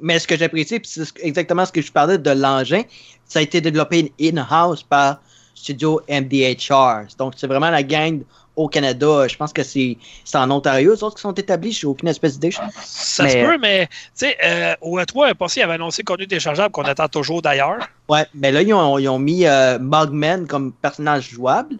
Mais 0.00 0.18
ce 0.18 0.26
que 0.26 0.36
j'apprécie, 0.36 0.78
puis 0.80 0.88
c'est 0.88 1.04
ce- 1.04 1.12
exactement 1.20 1.64
ce 1.66 1.72
que 1.72 1.82
je 1.82 1.92
parlais 1.92 2.18
de 2.18 2.30
l'engin, 2.30 2.82
ça 3.26 3.38
a 3.40 3.42
été 3.42 3.60
développé 3.60 4.12
in-house 4.20 4.82
par 4.82 5.20
Studio 5.54 6.00
MDHR. 6.08 7.06
Donc, 7.18 7.34
c'est 7.36 7.46
vraiment 7.46 7.70
la 7.70 7.82
gang 7.82 8.22
au 8.56 8.68
Canada. 8.68 9.26
Je 9.28 9.36
pense 9.36 9.52
que 9.52 9.62
c'est 9.62 9.96
en 10.34 10.50
Ontario, 10.50 10.92
eux 10.94 11.04
autres 11.04 11.16
qui 11.16 11.22
sont 11.22 11.32
établis. 11.32 11.72
Je 11.72 11.86
n'ai 11.86 11.90
aucune 11.90 12.08
espèce 12.08 12.38
d'idée. 12.38 12.54
ça 12.82 13.24
mais- 13.24 13.30
se 13.30 13.46
peut, 13.46 13.58
mais 13.58 13.86
tu 13.86 13.92
sais, 14.14 14.36
euh, 14.44 14.74
au 14.80 14.98
E3, 14.98 15.34
passé, 15.34 15.60
il 15.60 15.62
avait 15.64 15.74
annoncé 15.74 16.02
contenu 16.02 16.26
téléchargeable 16.26 16.72
qu'on 16.72 16.82
attend 16.84 17.08
toujours 17.08 17.42
d'ailleurs. 17.42 17.78
Ouais, 18.08 18.26
mais 18.34 18.50
là, 18.52 18.62
ils 18.62 18.74
ont, 18.74 18.98
ils 18.98 19.08
ont 19.08 19.18
mis 19.18 19.46
euh, 19.46 19.78
Mugman 19.78 20.46
comme 20.46 20.72
personnage 20.72 21.30
jouable 21.30 21.76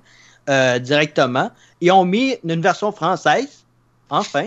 euh, 0.49 0.79
directement. 0.79 1.51
Ils 1.81 1.91
ont 1.93 2.05
mis 2.05 2.37
une 2.45 2.61
version 2.63 2.93
française, 2.93 3.65
enfin. 4.11 4.45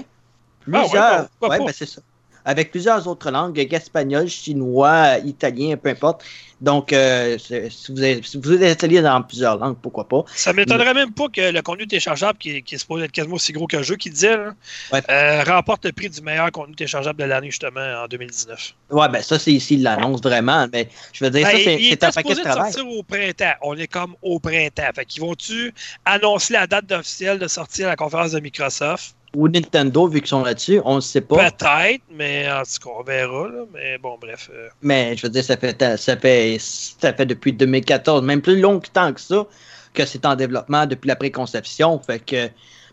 Ah 0.67 0.71
ouais, 0.71 0.79
Plusieurs. 0.81 1.27
pourquoi 1.39 1.49
ouais, 1.49 1.57
pas? 1.59 1.65
ben, 1.65 1.73
c'est 1.75 1.85
ça. 1.89 2.01
Avec 2.45 2.71
plusieurs 2.71 3.07
autres 3.07 3.31
langues, 3.31 3.57
espagnol, 3.73 4.27
chinois, 4.27 5.17
italien, 5.25 5.75
peu 5.77 5.89
importe. 5.89 6.23
Donc, 6.61 6.93
euh, 6.93 7.37
si, 7.37 7.91
vous 7.91 8.03
êtes, 8.03 8.23
si 8.25 8.37
vous 8.37 8.53
êtes 8.53 8.63
installé 8.63 9.01
dans 9.01 9.21
plusieurs 9.21 9.57
langues, 9.57 9.75
pourquoi 9.81 10.07
pas. 10.07 10.23
Ça 10.35 10.53
m'étonnerait 10.53 10.93
même 10.93 11.11
pas 11.11 11.27
que 11.27 11.51
le 11.51 11.61
contenu 11.61 11.85
téléchargeable, 11.85 12.37
qui, 12.37 12.63
qui 12.63 12.75
est 12.75 12.77
supposé 12.77 13.05
être 13.05 13.11
quasiment 13.11 13.35
aussi 13.35 13.51
gros 13.51 13.67
que 13.67 13.75
le 13.77 13.83
jeu, 13.83 13.97
qui 13.97 14.09
disait, 14.09 14.37
là, 14.37 14.53
Ouais. 14.93 15.01
euh, 15.09 15.43
remporte 15.43 15.83
le 15.85 15.91
prix 15.91 16.09
du 16.09 16.21
meilleur 16.21 16.49
contenu 16.51 16.73
téléchargeable 16.75 17.19
de 17.19 17.25
l'année, 17.25 17.49
justement, 17.49 17.81
en 18.03 18.07
2019. 18.07 18.73
Ouais, 18.91 19.09
ben 19.09 19.21
ça, 19.21 19.37
c'est 19.37 19.51
ici, 19.51 19.73
il 19.75 19.83
l'annonce 19.83 20.21
vraiment. 20.21 20.65
Mais 20.71 20.87
je 21.11 21.25
veux 21.25 21.31
dire, 21.31 21.45
Ben, 21.45 21.51
ça, 21.57 21.63
c'est 21.63 21.75
il 21.75 21.89
c'est 21.89 22.03
un 22.05 22.11
paquet 22.11 22.35
de 22.35 22.39
travail. 22.41 22.71
sortir 22.71 22.89
au 22.89 23.03
printemps. 23.03 23.53
On 23.61 23.75
est 23.75 23.87
comme 23.87 24.15
au 24.21 24.39
printemps. 24.39 24.89
Fait 24.95 25.05
qu'ils 25.05 25.21
vont-tu 25.23 25.73
annoncer 26.05 26.53
la 26.53 26.67
date 26.67 26.89
officielle 26.91 27.37
de 27.37 27.47
sortie 27.47 27.83
à 27.83 27.87
la 27.87 27.95
conférence 27.97 28.31
de 28.31 28.39
Microsoft? 28.39 29.15
Ou 29.35 29.47
Nintendo, 29.47 30.07
vu 30.07 30.19
qu'ils 30.21 30.29
sont 30.29 30.43
là-dessus, 30.43 30.81
on 30.85 30.95
ne 30.95 31.01
sait 31.01 31.21
pas. 31.21 31.49
Peut-être, 31.51 32.01
mais 32.11 32.49
en 32.51 32.61
tout 32.63 32.87
cas, 32.89 32.95
on 32.99 33.03
verra. 33.03 33.47
Là. 33.49 33.63
Mais 33.73 33.97
bon, 33.97 34.17
bref. 34.19 34.49
euh, 34.53 34.69
Mais 34.81 35.15
je 35.17 35.23
veux 35.23 35.29
dire, 35.29 35.43
ça 35.43 35.57
fait, 35.57 35.77
ça 35.97 36.17
fait, 36.17 36.57
ça 36.59 37.13
fait 37.13 37.25
depuis 37.25 37.53
2014, 37.53 38.23
même 38.23 38.41
plus 38.41 38.59
longtemps 38.59 39.11
que 39.13 39.21
ça, 39.21 39.45
que 39.93 40.05
c'est 40.05 40.25
en 40.25 40.35
développement 40.35 40.85
depuis 40.85 41.07
la 41.07 41.15
préconception. 41.15 41.99
Fait 41.99 42.19
que, 42.19 42.47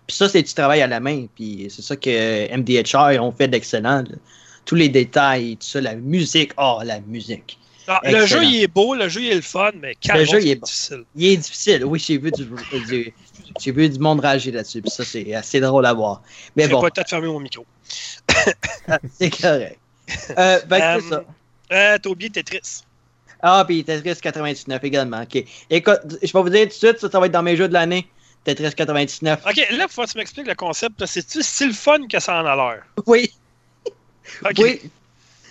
puis 0.06 0.16
ça, 0.16 0.28
c'est 0.28 0.42
du 0.42 0.52
travail 0.52 0.82
à 0.82 0.86
la 0.86 1.00
main. 1.00 1.26
Puis 1.34 1.66
c'est 1.70 1.82
ça 1.82 1.96
que 1.96 2.54
MDHR 2.56 3.22
ont 3.22 3.32
fait 3.32 3.48
d'excellent. 3.48 4.04
Tous 4.64 4.74
les 4.74 4.88
détails, 4.88 5.56
tout 5.56 5.66
ça, 5.66 5.80
la 5.80 5.94
musique. 5.96 6.52
Oh, 6.56 6.78
la 6.84 7.00
musique. 7.00 7.58
ah, 7.88 8.00
le 8.04 8.24
jeu, 8.26 8.44
il 8.44 8.62
est 8.62 8.68
beau, 8.68 8.94
le 8.94 9.08
jeu, 9.08 9.22
il 9.22 9.30
est 9.32 9.34
le 9.34 9.40
fun, 9.40 9.70
mais 9.80 9.96
Le 10.14 10.24
jeu, 10.24 10.40
il 10.40 10.50
est 10.50 10.62
difficile. 10.62 11.04
Il 11.16 11.26
est 11.26 11.36
difficile. 11.36 11.84
Oui, 11.84 11.98
j'ai 11.98 12.16
vu 12.18 12.30
du, 12.30 12.44
du- 12.44 13.12
j'ai 13.60 13.72
vu 13.72 13.88
du 13.88 13.98
monde 13.98 14.20
rager 14.20 14.50
là-dessus. 14.50 14.82
Puis 14.82 14.90
ça, 14.90 15.04
c'est 15.04 15.34
assez 15.34 15.60
drôle 15.60 15.86
à 15.86 15.92
voir. 15.92 16.22
Mais 16.56 16.64
Je 16.64 16.68
vais 16.68 16.74
bon, 16.74 16.82
pas 16.82 16.90
peut-être 16.90 17.10
fermer 17.10 17.28
mon 17.28 17.40
micro. 17.40 17.66
c'est 19.18 19.30
correct. 19.30 19.78
Euh, 20.36 20.58
que 20.60 20.74
Euh, 20.74 21.00
c'est 21.00 21.08
ça. 21.08 21.24
Euh, 21.72 21.98
T'as 22.02 22.10
oublié 22.10 22.30
Tetris. 22.30 22.82
Ah, 23.40 23.64
puis 23.66 23.84
Tetris 23.84 24.20
99 24.20 24.84
également. 24.84 25.22
OK. 25.22 25.44
Écoute, 25.70 26.00
je 26.22 26.32
vais 26.32 26.42
vous 26.42 26.50
dire 26.50 26.62
tout 26.62 26.68
de 26.68 26.72
suite, 26.72 26.98
ça, 26.98 27.10
ça 27.10 27.20
va 27.20 27.26
être 27.26 27.32
dans 27.32 27.42
mes 27.42 27.56
jeux 27.56 27.68
de 27.68 27.72
l'année. 27.72 28.06
Tetris 28.44 28.74
99. 28.74 29.40
Ok, 29.46 29.66
là, 29.70 29.86
faut 29.88 30.04
que 30.04 30.10
tu 30.10 30.18
m'expliques 30.18 30.48
le 30.48 30.54
concept. 30.54 31.04
C'est-tu 31.06 31.42
si 31.42 31.66
le 31.66 31.72
fun 31.72 32.06
que 32.08 32.18
ça 32.18 32.42
en 32.42 32.46
a 32.46 32.56
l'air? 32.56 32.82
Oui, 33.06 33.32
oui. 34.58 34.80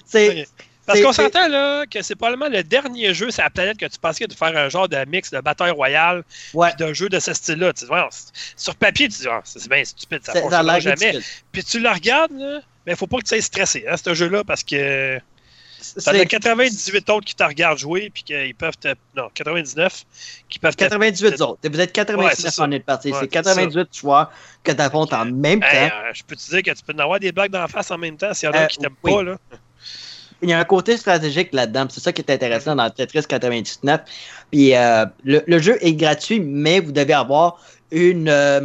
C'est. 0.05 0.45
Parce 0.85 1.01
qu'on 1.01 1.13
s'entend 1.13 1.47
là 1.47 1.85
que 1.85 2.01
c'est 2.01 2.15
probablement 2.15 2.49
le 2.49 2.63
dernier 2.63 3.13
jeu 3.13 3.29
sur 3.31 3.43
la 3.43 3.49
planète 3.49 3.77
que 3.77 3.85
tu 3.85 3.99
pensais 3.99 4.25
de 4.25 4.33
faire 4.33 4.55
un 4.57 4.67
genre 4.69 4.89
de 4.89 4.97
mix 5.05 5.29
de 5.31 5.39
bataille 5.39 5.71
royale 5.71 6.23
Ouais. 6.53 6.73
d'un 6.77 6.91
jeu 6.93 7.07
de 7.09 7.19
ce 7.19 7.33
style-là. 7.33 7.71
Tu 7.73 7.85
sur 8.57 8.75
papier, 8.75 9.07
tu 9.07 9.19
dis, 9.21 9.27
ah, 9.29 9.41
c'est 9.43 9.67
bien 9.69 9.83
stupide, 9.85 10.21
ça 10.23 10.33
Ça, 10.33 10.39
ne 10.39 10.43
ça 10.49 10.49
fonctionnera 10.57 10.79
jamais. 10.79 11.19
Puis 11.51 11.63
tu 11.63 11.79
le 11.79 11.89
regardes, 11.89 12.31
là, 12.37 12.61
mais 12.85 12.95
faut 12.95 13.07
pas 13.07 13.17
que 13.17 13.23
tu 13.23 13.29
sois 13.29 13.41
stressé, 13.41 13.85
hein, 13.87 13.95
ce 14.03 14.13
jeu-là, 14.13 14.43
parce 14.43 14.63
que 14.63 15.19
C'est 15.79 16.25
98 16.27 17.09
autres 17.09 17.25
qui 17.25 17.35
te 17.35 17.43
regardent 17.43 17.77
jouer, 17.79 18.11
puis 18.13 18.23
qu'ils 18.23 18.53
peuvent 18.55 18.77
te. 18.77 18.93
Non, 19.15 19.29
99, 19.33 20.03
qui 20.49 20.59
peuvent 20.59 20.75
te. 20.75 20.83
98 20.83 21.41
autres. 21.41 21.59
Vous 21.63 21.67
êtes 21.69 21.75
Ouais, 21.75 21.87
99 21.87 22.33
c'est 22.37 22.51
ça. 22.51 22.63
en 22.63 22.71
est 22.71 22.79
parti. 22.79 23.09
Ouais, 23.09 23.15
c'est 23.15 23.25
c'est 23.25 23.27
98 23.29 23.89
joueurs 23.97 24.31
que 24.63 24.71
tu 24.71 24.81
affrontes 24.81 25.11
en 25.13 25.25
même 25.25 25.61
Hey, 25.63 25.89
temps. 25.89 25.95
euh, 25.95 26.11
je 26.13 26.23
peux 26.23 26.35
te 26.35 26.49
dire 26.49 26.61
que 26.63 26.71
tu 26.71 26.83
peux 26.85 26.93
en 26.93 26.99
avoir 26.99 27.19
des 27.19 27.31
blagues 27.31 27.51
d'en 27.51 27.67
face 27.67 27.89
en 27.91 27.97
même 27.97 28.15
temps 28.17 28.31
s'il 28.33 28.47
y 28.47 28.51
en 28.51 28.55
a 28.55 28.61
Euh, 28.63 28.67
qui 28.67 28.77
t'aime 28.77 28.95
oui. 29.03 29.11
pas, 29.13 29.23
là. 29.23 29.37
Il 30.41 30.49
y 30.49 30.53
a 30.53 30.59
un 30.59 30.63
côté 30.65 30.97
stratégique 30.97 31.49
là-dedans. 31.53 31.85
C'est 31.89 32.01
ça 32.01 32.11
qui 32.11 32.21
est 32.21 32.31
intéressant 32.31 32.75
dans 32.75 32.89
Tetris 32.89 33.23
99. 33.27 34.01
Puis 34.51 34.75
euh, 34.75 35.05
le, 35.23 35.41
le 35.45 35.59
jeu 35.59 35.77
est 35.81 35.93
gratuit, 35.93 36.39
mais 36.39 36.79
vous 36.79 36.91
devez 36.91 37.13
avoir 37.13 37.59
une, 37.91 38.29
euh, 38.29 38.61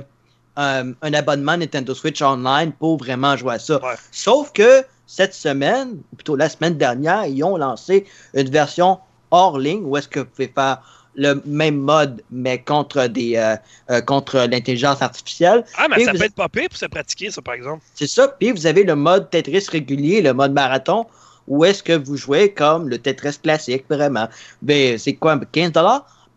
un, 0.56 0.92
un 1.02 1.14
abonnement 1.14 1.56
Nintendo 1.56 1.94
Switch 1.94 2.22
Online 2.22 2.72
pour 2.72 2.96
vraiment 2.98 3.36
jouer 3.36 3.54
à 3.54 3.58
ça. 3.58 3.76
Ouais. 3.84 3.94
Sauf 4.10 4.52
que 4.52 4.84
cette 5.06 5.34
semaine, 5.34 5.98
ou 6.12 6.16
plutôt 6.16 6.36
la 6.36 6.48
semaine 6.48 6.76
dernière, 6.76 7.26
ils 7.26 7.42
ont 7.44 7.56
lancé 7.56 8.06
une 8.34 8.48
version 8.50 8.98
hors 9.30 9.58
ligne 9.58 9.82
où 9.84 9.96
est-ce 9.96 10.08
que 10.08 10.20
vous 10.20 10.26
pouvez 10.26 10.52
faire 10.54 10.78
le 11.18 11.40
même 11.46 11.76
mode, 11.76 12.22
mais 12.30 12.58
contre 12.60 13.06
des 13.06 13.36
euh, 13.36 13.56
euh, 13.90 14.02
contre 14.02 14.38
l'intelligence 14.50 15.00
artificielle. 15.00 15.64
Ah, 15.78 15.86
mais 15.88 16.02
Et 16.02 16.04
ça 16.04 16.12
vous- 16.12 16.18
peut 16.18 16.24
être 16.24 16.34
pas 16.34 16.48
pire 16.50 16.68
pour 16.68 16.76
se 16.78 16.84
pratiquer, 16.86 17.30
ça, 17.30 17.40
par 17.40 17.54
exemple. 17.54 17.82
C'est 17.94 18.06
ça. 18.06 18.28
Puis 18.38 18.52
vous 18.52 18.66
avez 18.66 18.84
le 18.84 18.94
mode 18.96 19.30
Tetris 19.30 19.64
régulier, 19.70 20.20
le 20.20 20.34
mode 20.34 20.52
marathon, 20.52 21.06
où 21.48 21.64
est-ce 21.64 21.82
que 21.82 21.92
vous 21.92 22.16
jouez 22.16 22.52
comme 22.52 22.88
le 22.88 22.98
Tetris 22.98 23.38
classique, 23.42 23.84
vraiment? 23.88 24.28
Ben, 24.62 24.98
c'est 24.98 25.14
quoi, 25.14 25.38
15 25.52 25.72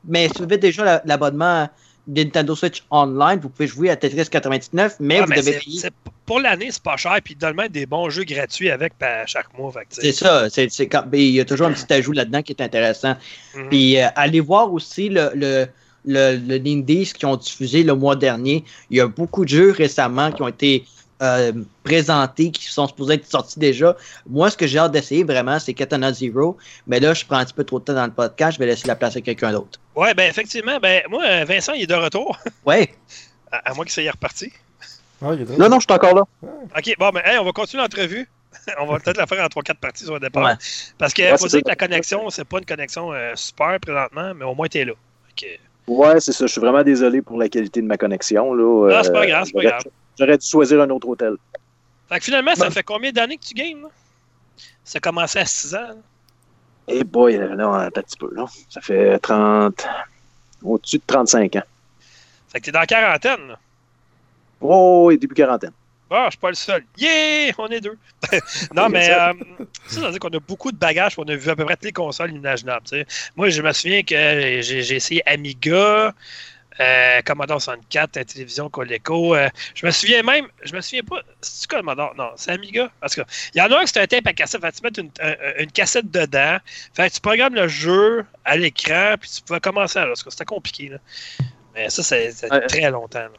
Mais 0.07 0.27
si 0.27 0.37
vous 0.37 0.43
avez 0.43 0.57
déjà 0.57 0.83
la- 0.85 1.01
l'abonnement 1.05 1.67
Nintendo 2.07 2.55
Switch 2.55 2.83
Online, 2.89 3.39
vous 3.39 3.49
pouvez 3.49 3.67
jouer 3.67 3.89
à 3.89 3.95
Tetris 3.95 4.29
99, 4.29 4.95
mais 4.99 5.19
Ah, 5.19 5.21
vous 5.23 5.29
mais 5.29 5.35
devez 5.37 5.59
payer. 5.59 5.81
pour 6.25 6.39
l'année, 6.39 6.69
c'est 6.71 6.81
pas 6.81 6.97
cher, 6.97 7.17
puis 7.23 7.33
ils 7.33 7.37
donnent 7.37 7.55
même 7.55 7.67
des 7.69 7.85
bons 7.85 8.09
jeux 8.09 8.23
gratuits 8.23 8.69
avec 8.71 8.97
chaque 9.27 9.55
mois. 9.57 9.71
C'est 9.89 10.11
ça. 10.11 10.49
ben, 11.05 11.19
il 11.19 11.31
y 11.31 11.39
a 11.39 11.45
toujours 11.45 11.67
un 11.67 11.73
petit 11.73 11.91
ajout 11.93 12.13
là-dedans 12.13 12.41
qui 12.41 12.53
est 12.53 12.61
intéressant. 12.61 13.15
Mhm. 13.55 13.69
Puis 13.69 13.99
euh, 13.99 14.07
allez 14.15 14.39
voir 14.39 14.73
aussi 14.73 15.09
le, 15.09 15.31
le, 15.35 15.67
le, 16.05 16.37
le 16.37 16.57
qui 17.13 17.25
ont 17.25 17.35
diffusé 17.35 17.83
le 17.83 17.93
mois 17.93 18.15
dernier. 18.15 18.63
Il 18.89 18.97
y 18.97 19.01
a 19.01 19.07
beaucoup 19.07 19.43
de 19.43 19.49
jeux 19.49 19.71
récemment 19.71 20.31
qui 20.31 20.41
ont 20.41 20.47
été 20.47 20.85
euh, 21.21 21.51
présentés, 21.83 22.51
qui 22.51 22.65
sont 22.65 22.87
supposés 22.87 23.15
être 23.15 23.25
sortis 23.25 23.59
déjà. 23.59 23.95
Moi, 24.29 24.49
ce 24.49 24.57
que 24.57 24.67
j'ai 24.67 24.79
hâte 24.79 24.91
d'essayer 24.91 25.23
vraiment, 25.23 25.59
c'est 25.59 25.73
Katana 25.73 26.13
Zero. 26.13 26.57
Mais 26.87 26.99
là, 26.99 27.13
je 27.13 27.25
prends 27.25 27.37
un 27.37 27.45
petit 27.45 27.53
peu 27.53 27.63
trop 27.63 27.79
de 27.79 27.85
temps 27.85 27.93
dans 27.93 28.05
le 28.05 28.11
podcast. 28.11 28.53
Je 28.53 28.59
vais 28.59 28.65
laisser 28.67 28.87
la 28.87 28.95
place 28.95 29.15
à 29.15 29.21
quelqu'un 29.21 29.51
d'autre. 29.51 29.79
Ouais, 29.95 30.13
ben 30.13 30.29
effectivement, 30.29 30.79
ben 30.79 31.03
moi, 31.09 31.23
euh, 31.25 31.45
Vincent, 31.45 31.73
il 31.73 31.83
est 31.83 31.87
de 31.87 31.93
retour, 31.95 32.37
Ouais. 32.65 32.93
à, 33.51 33.69
à 33.69 33.73
moins 33.73 33.83
qu'il 33.85 33.91
soit 34.03 34.11
reparti. 34.11 34.51
Ah, 35.21 35.31
il 35.33 35.41
est 35.41 35.45
drôle. 35.45 35.57
Non, 35.59 35.67
non, 35.69 35.79
je 35.79 35.85
suis 35.85 35.93
encore 35.93 36.15
là. 36.15 36.21
OK, 36.43 36.95
bon, 36.97 37.11
mais 37.13 37.21
hey, 37.25 37.37
on 37.39 37.43
va 37.45 37.51
continuer 37.51 37.83
l'entrevue. 37.83 38.29
on 38.79 38.85
va 38.87 38.99
peut-être 38.99 39.17
la 39.17 39.27
faire 39.27 39.43
en 39.43 39.47
3-4 39.47 39.75
parties 39.75 40.05
sur 40.05 40.13
le 40.13 40.19
départ. 40.21 40.43
Ouais. 40.45 40.53
Parce 40.97 41.13
qu'il 41.13 41.25
Ouais, 41.25 41.31
faut 41.37 41.47
dire 41.47 41.59
ça. 41.59 41.61
que 41.61 41.67
la 41.69 41.75
connexion, 41.75 42.29
c'est 42.29 42.45
pas 42.45 42.59
une 42.59 42.65
connexion 42.65 43.11
euh, 43.13 43.33
super 43.35 43.77
présentement, 43.79 44.33
mais 44.35 44.45
au 44.45 44.55
moins, 44.55 44.67
t'es 44.67 44.85
là. 44.85 44.93
Fait 45.37 45.45
que- 45.45 45.91
Ouais, 45.91 46.19
c'est 46.19 46.31
ça. 46.31 46.45
Je 46.45 46.51
suis 46.51 46.61
vraiment 46.61 46.83
désolé 46.83 47.21
pour 47.21 47.37
la 47.39 47.49
qualité 47.49 47.81
de 47.81 47.87
ma 47.87 47.97
connexion. 47.97 48.53
Là. 48.53 48.97
Ah, 48.99 49.03
c'est 49.03 49.11
pas 49.11 49.25
grave, 49.27 49.45
c'est 49.47 49.53
pas 49.53 49.63
grave. 49.63 49.81
J'aurais 50.19 50.37
dû 50.37 50.45
choisir 50.45 50.81
un 50.81 50.89
autre 50.89 51.07
hôtel. 51.07 51.35
Fait 52.09 52.19
que 52.19 52.25
finalement, 52.25 52.53
ça 52.55 52.65
Ben- 52.65 52.71
fait 52.71 52.83
combien 52.83 53.11
d'années 53.11 53.37
que 53.37 53.45
tu 53.45 53.53
games? 53.53 53.83
Là? 53.83 53.89
Ça 54.83 54.97
a 54.97 54.99
commencé 54.99 55.39
à 55.39 55.45
6 55.45 55.73
ans. 55.75 55.87
là? 55.87 55.95
Eh 56.89 57.03
boy, 57.03 57.37
là, 57.37 57.55
non, 57.55 57.73
un 57.73 57.89
petit 57.91 58.17
peu. 58.17 58.29
Là. 58.35 58.45
Ça 58.69 58.81
fait 58.81 59.17
30... 59.19 59.87
Au-dessus 60.61 60.97
de 60.97 61.03
35 61.07 61.55
ans. 61.55 61.63
Fait 62.51 62.59
que 62.59 62.65
t'es 62.65 62.71
dans 62.71 62.79
la 62.81 62.87
quarantaine. 62.87 63.47
Là. 63.47 63.59
Oh, 64.59 65.09
et 65.11 65.17
début 65.17 65.35
quarantaine. 65.35 65.71
Ah, 66.11 66.25
je 66.25 66.31
suis 66.31 66.39
pas 66.39 66.49
le 66.49 66.55
seul. 66.55 66.83
Yeah! 66.97 67.53
On 67.59 67.67
est 67.67 67.79
deux. 67.81 67.97
non, 68.73 68.89
mais 68.89 69.09
euh, 69.11 69.31
ça, 69.87 70.01
ça 70.01 70.01
veut 70.01 70.09
dire 70.11 70.19
qu'on 70.19 70.29
a 70.29 70.39
beaucoup 70.39 70.71
de 70.71 70.77
bagages, 70.77 71.13
on 71.19 71.23
a 71.29 71.35
vu 71.35 71.49
à 71.49 71.55
peu 71.55 71.63
près 71.65 71.75
toutes 71.75 71.85
les 71.85 71.93
consoles 71.93 72.31
imaginables. 72.33 72.83
Moi, 73.37 73.49
je 73.49 73.61
me 73.61 73.71
souviens 73.71 74.01
que 74.01 74.15
j'ai 74.61 74.95
essayé 74.95 75.21
Amiga, 75.29 76.13
euh, 76.81 77.21
Commodore 77.25 77.61
64, 77.61 78.15
la 78.15 78.25
télévision 78.25 78.69
Coleco. 78.69 79.35
euh, 79.35 79.49
je 79.75 79.85
me 79.85 79.91
souviens 79.91 80.23
même, 80.23 80.47
je 80.63 80.73
me 80.75 80.81
souviens 80.81 81.03
pas, 81.03 81.21
c'est 81.41 81.69
Commodore? 81.69 82.13
Non, 82.17 82.29
c'est 82.35 82.51
Amiga. 82.51 82.89
Parce 83.01 83.15
que 83.15 83.21
il 83.53 83.57
y 83.57 83.61
en 83.61 83.71
a 83.71 83.77
un 83.77 83.81
qui 83.81 83.87
c'était 83.87 84.01
un 84.01 84.07
tape 84.07 84.27
à 84.27 84.33
cassette, 84.33 84.61
fait 84.61 84.71
tu 84.71 84.81
mets 84.83 84.89
une, 84.97 85.11
un- 85.21 85.61
une 85.63 85.71
cassette 85.71 86.09
dedans, 86.09 86.57
fait 86.93 87.09
tu 87.09 87.19
programmes 87.21 87.55
le 87.55 87.67
jeu 87.67 88.25
à 88.45 88.55
l'écran, 88.57 89.15
puis 89.19 89.29
tu 89.29 89.41
pouvais 89.41 89.59
commencer 89.59 89.99
parce 89.99 90.23
que 90.23 90.29
C'était 90.29 90.45
compliqué. 90.45 90.89
Là. 90.89 90.97
Mais 91.75 91.89
ça, 91.89 92.01
c'est 92.03 92.31
c'est 92.31 92.51
Ouais. 92.51 92.65
très 92.67 92.89
longtemps. 92.91 93.19
là. 93.19 93.29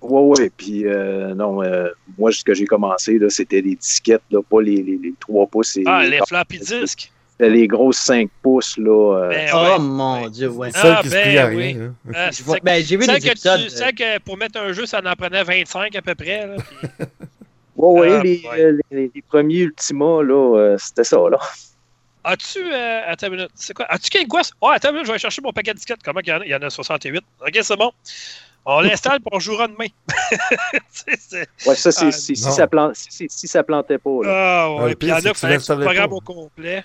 Ouais, 0.00 0.20
ouais. 0.38 0.50
Puis, 0.54 0.86
euh, 0.86 1.34
non, 1.34 1.62
euh, 1.62 1.88
moi, 2.18 2.30
ce 2.30 2.44
que 2.44 2.52
j'ai 2.52 2.66
commencé, 2.66 3.18
c'était 3.30 3.62
les 3.62 3.74
disquettes, 3.74 4.22
là, 4.30 4.42
pas 4.42 4.60
les, 4.60 4.76
les, 4.82 4.98
les 5.02 5.14
3 5.18 5.46
pouces. 5.46 5.76
Et, 5.78 5.84
Ah, 5.86 6.04
les 6.04 6.20
floppy 6.28 6.58
disks. 6.58 7.10
C'était 7.36 7.50
les 7.50 7.66
grosses 7.66 7.96
5 7.98 8.30
pouces, 8.42 8.76
là. 8.78 9.24
euh, 9.24 9.28
Ben, 9.28 9.50
oh 9.52 9.56
ouais. 9.58 9.78
mon 9.80 10.28
dieu, 10.28 10.48
ouais. 10.50 10.70
C'est 10.72 10.78
ça 10.80 10.96
Ah, 10.98 11.02
qui 11.02 11.08
se 11.08 11.14
ben 11.14 11.22
plie 11.22 11.38
à 11.38 11.46
oui. 11.48 11.56
rien. 11.72 11.80
hein. 11.82 11.94
Ah, 12.14 12.30
Je 12.30 12.36
c'est 12.36 12.42
vois- 12.44 12.54
ça 12.54 12.60
que- 12.60 12.64
ben, 12.64 12.84
j'ai 12.84 12.96
vu 12.96 13.06
les 13.06 13.20
que, 13.20 13.26
épisodes. 13.26 13.60
tu 13.64 13.70
sais 13.70 13.92
que 13.92 14.18
pour 14.20 14.36
mettre 14.36 14.60
un 14.60 14.72
jeu, 14.72 14.86
ça 14.86 15.00
en 15.04 15.16
prenait 15.16 15.42
25 15.42 15.96
à 15.96 16.02
peu 16.02 16.14
près. 16.14 16.46
Là, 16.46 16.56
puis- 16.56 16.88
Ouais, 17.76 18.00
ouais, 18.00 18.16
Ah, 18.18 18.22
les, 18.22 18.42
ouais. 18.48 18.60
euh, 18.60 18.78
les, 18.92 19.10
les 19.12 19.22
premiers 19.22 19.58
Ultima, 19.62 20.22
là, 20.22 20.56
euh, 20.58 20.76
c'était 20.78 21.02
ça, 21.02 21.16
là. 21.28 21.38
As-tu. 22.22 22.60
Euh, 22.72 23.00
attends 23.06 23.26
une 23.26 23.32
minute. 23.34 23.50
C'est 23.56 23.74
quoi? 23.74 23.84
As-tu 23.88 24.10
King 24.10 24.28
Quest? 24.28 24.52
Ouais, 24.62 24.70
attends 24.76 24.88
une 24.90 24.94
minute, 24.94 25.08
je 25.08 25.12
vais 25.12 25.18
chercher 25.18 25.42
mon 25.42 25.52
paquet 25.52 25.72
de 25.72 25.76
disquettes. 25.78 25.98
Comment 26.04 26.20
il 26.20 26.28
y 26.28 26.32
en 26.32 26.40
a? 26.40 26.44
Il 26.44 26.50
y 26.50 26.54
en 26.54 26.62
a 26.62 26.70
68. 26.70 27.20
Ok, 27.40 27.58
c'est 27.60 27.76
bon. 27.76 27.90
On 28.64 28.80
l'installe 28.80 29.20
pour 29.20 29.34
on 29.34 29.40
jouera 29.40 29.66
demain. 29.66 29.88
Ouais, 31.66 31.74
ça, 31.74 31.92
c'est 31.92 32.06
Ah, 32.06 32.12
si, 32.12 32.36
ça 32.36 32.66
plante, 32.66 32.92
si, 32.96 33.28
ça 33.48 33.62
plantait 33.62 33.98
pas, 33.98 34.10
là. 34.22 34.28
Ah, 34.30 34.64
Ah, 34.64 34.74
ouais. 34.84 34.88
le 34.90 34.94
Puis 34.96 35.08
il 35.08 35.10
y 35.10 35.12
en 35.12 35.16
a 35.16 35.20
tu 35.20 35.34
fallait 35.34 35.58
que 35.58 35.62
tu 35.62 35.76
programmes 35.80 36.12
au 36.12 36.20
complet. 36.20 36.84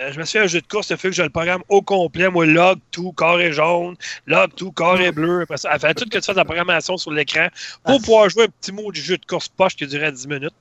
Euh, 0.00 0.10
je 0.12 0.18
me 0.18 0.24
suis 0.24 0.38
fait 0.38 0.44
un 0.44 0.48
jeu 0.48 0.60
de 0.60 0.66
course, 0.66 0.88
il 0.90 0.96
fait 0.96 1.10
que 1.10 1.14
je 1.14 1.22
le 1.22 1.28
programme 1.28 1.62
au 1.68 1.82
complet. 1.82 2.28
Moi, 2.30 2.46
log 2.46 2.78
tout, 2.90 3.12
carré 3.12 3.52
jaune, 3.52 3.94
log 4.26 4.50
tout, 4.56 4.72
carré 4.72 5.12
bleu. 5.12 5.42
Après 5.42 5.58
ça, 5.58 5.70
elle 5.72 5.80
fait 5.80 5.94
tout 5.94 6.04
que 6.06 6.18
tu 6.18 6.24
fasses 6.24 6.28
de 6.34 6.40
la 6.40 6.44
programmation 6.46 6.96
sur 6.96 7.10
l'écran 7.12 7.48
pour 7.84 7.96
Ah. 7.96 7.98
pouvoir 8.04 8.30
jouer 8.30 8.44
un 8.44 8.48
petit 8.48 8.72
mot 8.72 8.90
du 8.90 9.00
jeu 9.02 9.18
de 9.18 9.26
course 9.26 9.48
poche 9.48 9.76
qui 9.76 9.86
durait 9.86 10.10
10 10.12 10.26
minutes. 10.28 10.54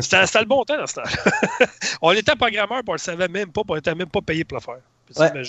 C'était 0.00 0.22
le 0.40 0.46
bon 0.46 0.64
temps 0.64 0.78
dans 0.78 0.86
ce 0.86 0.94
temps-là. 0.94 1.66
on 2.02 2.12
était 2.12 2.34
programmeur, 2.34 2.80
on 2.86 2.92
le 2.92 2.98
savait 2.98 3.28
même 3.28 3.52
pas, 3.52 3.60
on 3.68 3.76
était 3.76 3.94
même 3.94 4.08
pas 4.08 4.22
payé 4.22 4.44
pour 4.44 4.56
le 4.56 4.62
faire. 4.62 5.34
Ouais. 5.34 5.42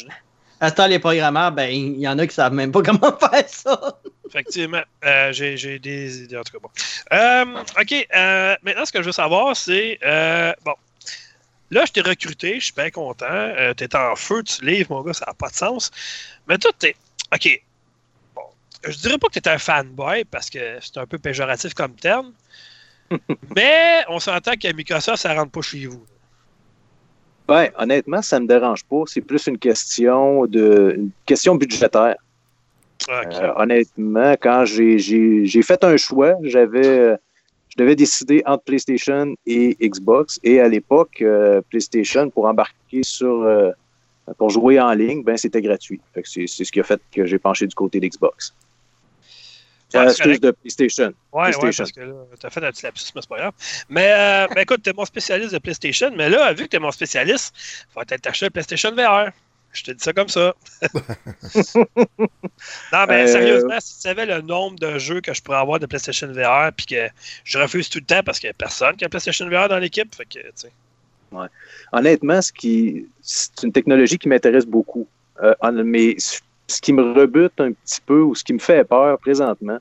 À 0.59 0.69
ce 0.69 0.75
temps, 0.75 0.87
les 0.87 0.99
programmeurs, 0.99 1.51
ben, 1.53 1.69
il 1.69 1.99
y 1.99 2.07
en 2.07 2.19
a 2.19 2.27
qui 2.27 2.35
savent 2.35 2.53
même 2.53 2.71
pas 2.73 2.81
comment 2.81 3.17
faire 3.17 3.47
ça. 3.47 3.97
Effectivement, 4.27 4.81
euh, 5.05 5.31
j'ai 5.31 5.79
des 5.79 6.23
idées. 6.23 6.37
En 6.37 6.43
tout 6.43 6.51
cas, 6.51 6.59
bon. 6.61 6.69
Euh, 7.13 7.63
OK, 7.79 8.07
maintenant, 8.63 8.85
ce 8.85 8.91
que 8.91 8.99
je 9.01 9.05
veux 9.05 9.11
savoir, 9.13 9.55
c'est. 9.55 9.97
bon. 10.65 10.73
Là, 11.73 11.85
je 11.85 11.91
t'ai 11.91 12.01
recruté, 12.01 12.59
je 12.59 12.65
suis 12.65 12.73
bien 12.73 12.91
content. 12.91 13.25
Euh, 13.29 13.73
t'es 13.73 13.95
en 13.95 14.15
feu, 14.15 14.43
tu 14.43 14.63
livres, 14.63 14.91
mon 14.91 15.01
gars, 15.01 15.13
ça 15.13 15.25
n'a 15.25 15.33
pas 15.33 15.49
de 15.49 15.55
sens. 15.55 15.89
Mais 16.47 16.59
toi, 16.59 16.69
t'es. 16.77 16.95
OK. 17.33 17.63
Bon. 18.35 18.43
Je 18.87 18.95
dirais 18.97 19.17
pas 19.17 19.27
que 19.27 19.39
t'es 19.39 19.49
un 19.49 19.57
fanboy 19.57 20.23
parce 20.25 20.51
que 20.51 20.77
c'est 20.81 20.99
un 20.99 21.07
peu 21.07 21.17
péjoratif 21.17 21.73
comme 21.73 21.95
terme. 21.95 22.31
mais 23.55 24.03
on 24.07 24.19
s'entend 24.19 24.53
qu'à 24.53 24.71
Microsoft, 24.71 25.17
ça 25.17 25.33
rentre 25.33 25.51
pas 25.51 25.61
chez 25.61 25.87
vous. 25.87 26.05
Ben, 27.47 27.71
honnêtement, 27.77 28.21
ça 28.21 28.39
me 28.39 28.45
dérange 28.45 28.83
pas. 28.83 29.03
C'est 29.07 29.21
plus 29.21 29.47
une 29.47 29.57
question 29.57 30.45
de 30.45 30.93
une 30.95 31.11
question 31.25 31.55
budgétaire. 31.55 32.17
Euh, 33.09 33.51
honnêtement, 33.55 34.33
quand 34.33 34.65
j'ai 34.65 35.61
fait 35.63 35.83
un 35.83 35.97
choix, 35.97 36.35
j'avais 36.43 36.87
euh, 36.87 37.17
je 37.73 37.83
devais 37.83 37.95
décider 37.95 38.43
entre 38.45 38.63
PlayStation 38.65 39.33
et 39.47 39.75
Xbox. 39.81 40.39
Et 40.43 40.59
à 40.59 40.67
l'époque, 40.67 41.21
euh, 41.21 41.61
PlayStation, 41.69 42.29
pour 42.29 42.45
embarquer 42.45 43.01
sur 43.01 43.41
euh, 43.41 43.71
pour 44.37 44.51
jouer 44.51 44.79
en 44.79 44.93
ligne, 44.93 45.23
ben 45.23 45.37
c'était 45.37 45.61
gratuit. 45.61 45.99
C'est 46.23 46.47
ce 46.47 46.71
qui 46.71 46.79
a 46.79 46.83
fait 46.83 47.01
que 47.11 47.25
j'ai 47.25 47.39
penché 47.39 47.65
du 47.65 47.73
côté 47.73 47.99
d'Xbox. 47.99 48.53
C'est 49.89 50.03
excuse 50.03 50.39
de 50.39 50.51
PlayStation. 50.51 51.13
Ouais, 51.31 51.55
ouais, 51.55 51.71
parce 51.77 51.91
que 51.91 51.99
là, 51.99 52.13
t'as 52.39 52.49
fait 52.49 52.65
un 52.65 52.71
petit 52.71 52.83
lapsus, 52.83 53.11
mais 53.13 53.21
c'est 53.21 53.29
pas 53.29 53.37
grave. 53.37 53.53
Mais, 53.89 54.11
euh, 54.11 54.47
ben, 54.47 54.61
écoute, 54.61 54.81
t'es 54.81 54.93
mon 54.93 55.05
spécialiste 55.05 55.53
de 55.53 55.59
PlayStation, 55.59 56.11
mais 56.15 56.29
là, 56.29 56.51
vu 56.53 56.63
que 56.63 56.69
t'es 56.69 56.79
mon 56.79 56.89
spécialiste, 56.91 57.53
faut 57.93 57.99
peut-être 57.99 58.21
t'acheter 58.21 58.47
le 58.47 58.51
PlayStation 58.51 58.91
VR. 58.91 59.29
Je 59.73 59.83
te 59.83 59.91
dis 59.91 60.03
ça 60.03 60.13
comme 60.13 60.29
ça. 60.29 60.53
non, 61.75 63.05
mais 63.07 63.23
Euh, 63.23 63.27
sérieusement, 63.27 63.79
si 63.79 63.95
tu 63.95 64.01
savais 64.01 64.25
le 64.25 64.41
nombre 64.41 64.77
de 64.79 64.99
jeux 64.99 65.19
que 65.19 65.33
je 65.33 65.41
pourrais 65.41 65.57
avoir 65.57 65.79
de 65.79 65.87
PlayStation 65.87 66.31
VR, 66.31 66.71
puis 66.75 66.85
que 66.85 67.09
je 67.43 67.57
refuse 67.57 67.89
tout 67.89 67.99
le 67.99 68.05
temps 68.05 68.21
parce 68.23 68.39
qu'il 68.39 68.47
n'y 68.47 68.51
a 68.51 68.53
personne 68.53 68.95
qui 68.95 69.03
a 69.03 69.09
PlayStation 69.09 69.49
VR 69.49 69.67
dans 69.69 69.79
l'équipe, 69.79 70.13
fait 70.15 70.25
que, 70.25 70.39
tu 70.39 70.51
sais. 70.55 70.71
Honnêtement, 71.91 72.41
ce 72.41 72.53
qui, 72.53 73.07
c'est 73.21 73.63
une 73.63 73.71
technologie 73.71 74.17
qui 74.19 74.29
m'intéresse 74.29 74.65
beaucoup. 74.65 75.07
Euh, 75.41 75.55
mais 75.83 76.15
ce 76.19 76.81
qui 76.81 76.93
me 76.93 77.13
rebute 77.13 77.59
un 77.59 77.71
petit 77.71 78.01
peu 78.05 78.21
ou 78.21 78.35
ce 78.35 78.43
qui 78.43 78.53
me 78.53 78.59
fait 78.59 78.83
peur 78.83 79.17
présentement, 79.17 79.79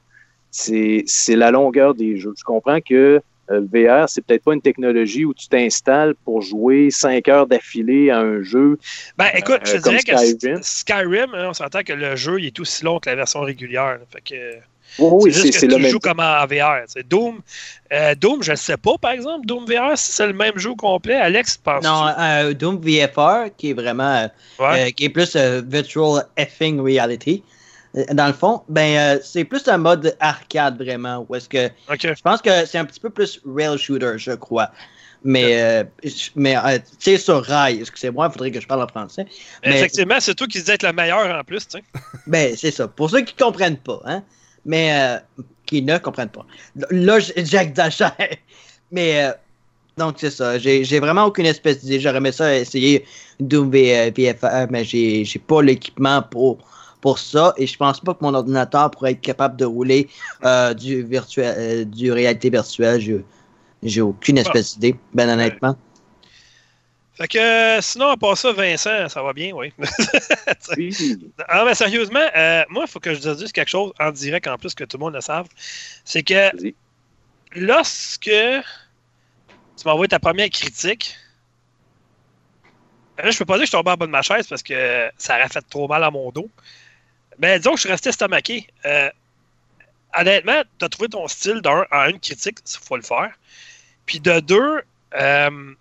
c'est 0.50 1.04
la 1.28 1.50
longueur 1.50 1.94
des 1.94 2.18
jeux. 2.18 2.34
Je 2.36 2.44
comprends 2.44 2.80
que 2.80 3.20
VR, 3.50 4.08
c'est 4.08 4.24
peut-être 4.24 4.44
pas 4.44 4.54
une 4.54 4.62
technologie 4.62 5.24
où 5.24 5.34
tu 5.34 5.48
t'installes 5.48 6.14
pour 6.24 6.40
jouer 6.42 6.90
cinq 6.90 7.28
heures 7.28 7.46
d'affilée 7.46 8.10
à 8.10 8.18
un 8.20 8.42
jeu. 8.42 8.78
Ben, 9.18 9.26
écoute, 9.34 9.60
je 9.64 9.76
Euh, 9.76 9.80
dirais 9.80 9.98
que 9.98 10.62
Skyrim. 10.62 11.34
Hein, 11.34 11.48
on 11.50 11.52
s'entend 11.52 11.82
que 11.82 11.92
le 11.92 12.16
jeu 12.16 12.38
il 12.40 12.46
est 12.46 12.60
aussi 12.60 12.84
long 12.84 12.98
que 12.98 13.10
la 13.10 13.16
version 13.16 13.40
régulière. 13.40 13.98
fait 14.10 14.20
que. 14.20 14.54
Oui, 14.98 15.08
oui, 15.24 15.32
c'est 15.32 15.42
juste 15.42 15.60
que 15.60 15.66
le 15.66 15.76
tu 15.76 15.82
même. 15.82 15.90
joues 15.90 15.98
comme 16.00 16.20
en 16.20 16.44
VR. 16.46 16.84
Doom, 17.08 17.40
euh, 17.94 18.14
Doom, 18.14 18.42
je 18.42 18.50
ne 18.50 18.56
sais 18.56 18.76
pas, 18.76 18.92
par 19.00 19.12
exemple, 19.12 19.46
Doom 19.46 19.64
VR, 19.64 19.96
si 19.96 20.12
c'est 20.12 20.26
le 20.26 20.34
même 20.34 20.58
jeu 20.58 20.74
complet. 20.74 21.14
Alex, 21.16 21.56
penses-tu? 21.56 21.86
Non, 21.88 22.08
euh, 22.18 22.52
Doom 22.52 22.78
VFR, 22.78 23.46
qui 23.56 23.70
est 23.70 23.74
vraiment, 23.74 24.16
euh, 24.16 24.28
Ouais. 24.58 24.88
euh, 24.88 24.90
qui 24.90 25.06
est 25.06 25.08
plus 25.08 25.34
euh, 25.34 25.62
virtual 25.66 26.24
effing 26.36 26.78
reality. 26.80 27.42
Dans 28.12 28.26
le 28.26 28.32
fond, 28.32 28.62
ben, 28.68 28.96
euh, 29.16 29.20
c'est 29.22 29.44
plus 29.44 29.68
un 29.68 29.76
mode 29.76 30.16
arcade 30.18 30.82
vraiment, 30.82 31.26
où 31.28 31.34
est-ce 31.34 31.48
que 31.48 31.68
je 32.00 32.22
pense 32.22 32.40
que 32.40 32.64
c'est 32.64 32.78
un 32.78 32.86
petit 32.86 33.00
peu 33.00 33.10
plus 33.10 33.40
rail 33.46 33.76
shooter, 33.78 34.14
je 34.16 34.32
crois. 34.32 34.70
Mais, 35.24 35.62
euh, 35.62 35.84
mais 36.34 36.56
euh, 36.56 36.78
tu 36.78 36.94
sais, 36.98 37.18
sur 37.18 37.44
rail, 37.44 37.80
excusez-moi, 37.80 38.28
il 38.28 38.32
faudrait 38.32 38.50
que 38.50 38.60
je 38.60 38.66
parle 38.66 38.82
en 38.82 38.88
français. 38.88 39.26
Mais- 39.64 39.76
Effectivement, 39.76 40.16
c'est 40.18 40.34
toi 40.34 40.46
qui 40.46 40.58
disais 40.58 40.74
être 40.74 40.82
le 40.82 40.92
meilleur 40.92 41.38
en 41.38 41.44
plus, 41.44 41.68
tu 41.68 41.78
sais. 41.78 41.84
Ben, 42.26 42.56
c'est 42.56 42.70
ça. 42.70 42.88
Pour 42.88 43.10
ceux 43.10 43.20
qui 43.20 43.34
comprennent 43.34 43.76
pas, 43.76 44.00
hein. 44.04 44.22
Mais 44.64 44.92
euh, 44.94 45.42
qui 45.66 45.82
ne 45.82 45.98
comprennent 45.98 46.28
pas. 46.28 46.46
Là, 46.90 47.18
j'exagère. 47.18 48.16
Mais 48.90 49.24
euh, 49.24 49.32
donc 49.96 50.16
c'est 50.18 50.30
ça. 50.30 50.58
J'ai 50.58 51.00
vraiment 51.00 51.24
aucune 51.24 51.46
espèce 51.46 51.80
d'idée. 51.80 52.00
J'aurais 52.00 52.16
aimé 52.18 52.32
ça 52.32 52.56
essayer 52.56 53.04
Doom 53.40 53.70
VFR, 53.70 54.66
mais 54.70 54.84
j'ai 54.84 55.24
j'ai 55.24 55.38
pas 55.38 55.62
l'équipement 55.62 56.22
pour 56.22 56.58
pour 57.02 57.18
ça 57.18 57.52
et 57.58 57.66
je 57.66 57.76
pense 57.76 58.00
pas 58.00 58.14
que 58.14 58.24
mon 58.24 58.32
ordinateur 58.32 58.90
pourrait 58.90 59.12
être 59.12 59.20
capable 59.20 59.56
de 59.56 59.66
rouler 59.66 60.08
euh, 60.44 60.72
du 60.72 61.02
virtuel 61.02 61.54
euh, 61.58 61.84
du 61.84 62.10
réalité 62.10 62.48
virtuelle. 62.48 63.00
Je 63.00 63.16
j'ai 63.82 64.00
aucune 64.00 64.38
espèce 64.38 64.78
d'idée, 64.78 64.96
ben 65.12 65.28
honnêtement. 65.28 65.76
Fait 67.14 67.28
que 67.28 67.38
euh, 67.38 67.80
sinon, 67.82 68.08
à 68.08 68.16
part 68.16 68.38
ça, 68.38 68.52
Vincent, 68.52 69.08
ça 69.08 69.22
va 69.22 69.32
bien, 69.32 69.52
oui. 69.52 69.72
Oui. 70.76 71.18
Ah, 71.48 71.64
mais 71.64 71.74
sérieusement, 71.74 72.26
euh, 72.34 72.64
moi, 72.70 72.84
il 72.86 72.90
faut 72.90 73.00
que 73.00 73.12
je 73.12 73.20
te 73.20 73.34
dise 73.34 73.52
quelque 73.52 73.68
chose 73.68 73.92
en 74.00 74.10
direct 74.12 74.46
en 74.46 74.56
plus 74.56 74.74
que 74.74 74.84
tout 74.84 74.96
le 74.96 75.04
monde 75.04 75.14
le 75.14 75.20
sache. 75.20 75.46
C'est 76.04 76.22
que 76.22 76.50
lorsque 77.54 78.22
tu 78.22 79.84
m'as 79.84 79.92
envoyé 79.92 80.08
ta 80.08 80.20
première 80.20 80.48
critique, 80.48 81.16
là, 83.18 83.30
je 83.30 83.38
peux 83.38 83.44
pas 83.44 83.54
dire 83.54 83.62
que 83.62 83.66
je 83.66 83.70
suis 83.70 83.78
tombé 83.78 83.90
en 83.90 83.96
bas 83.96 84.06
de 84.06 84.12
ma 84.12 84.22
chaise 84.22 84.46
parce 84.46 84.62
que 84.62 85.10
ça 85.18 85.36
aurait 85.36 85.48
fait 85.48 85.64
trop 85.68 85.88
mal 85.88 86.04
à 86.04 86.10
mon 86.10 86.30
dos. 86.30 86.48
Mais 87.42 87.58
disons 87.58 87.72
que 87.72 87.76
je 87.78 87.80
suis 87.82 87.90
resté 87.90 88.10
estomaqué. 88.10 88.68
Euh, 88.86 89.10
honnêtement, 90.16 90.62
tu 90.78 90.84
as 90.84 90.88
trouvé 90.88 91.08
ton 91.08 91.26
style 91.26 91.60
d'un 91.60 91.84
en 91.90 92.04
une 92.06 92.20
critique, 92.20 92.58
il 92.64 92.78
faut 92.86 92.96
le 92.96 93.02
faire. 93.02 93.32
Puis 94.06 94.20
de 94.20 94.38
deux, 94.38 94.82
euh, 95.14 95.74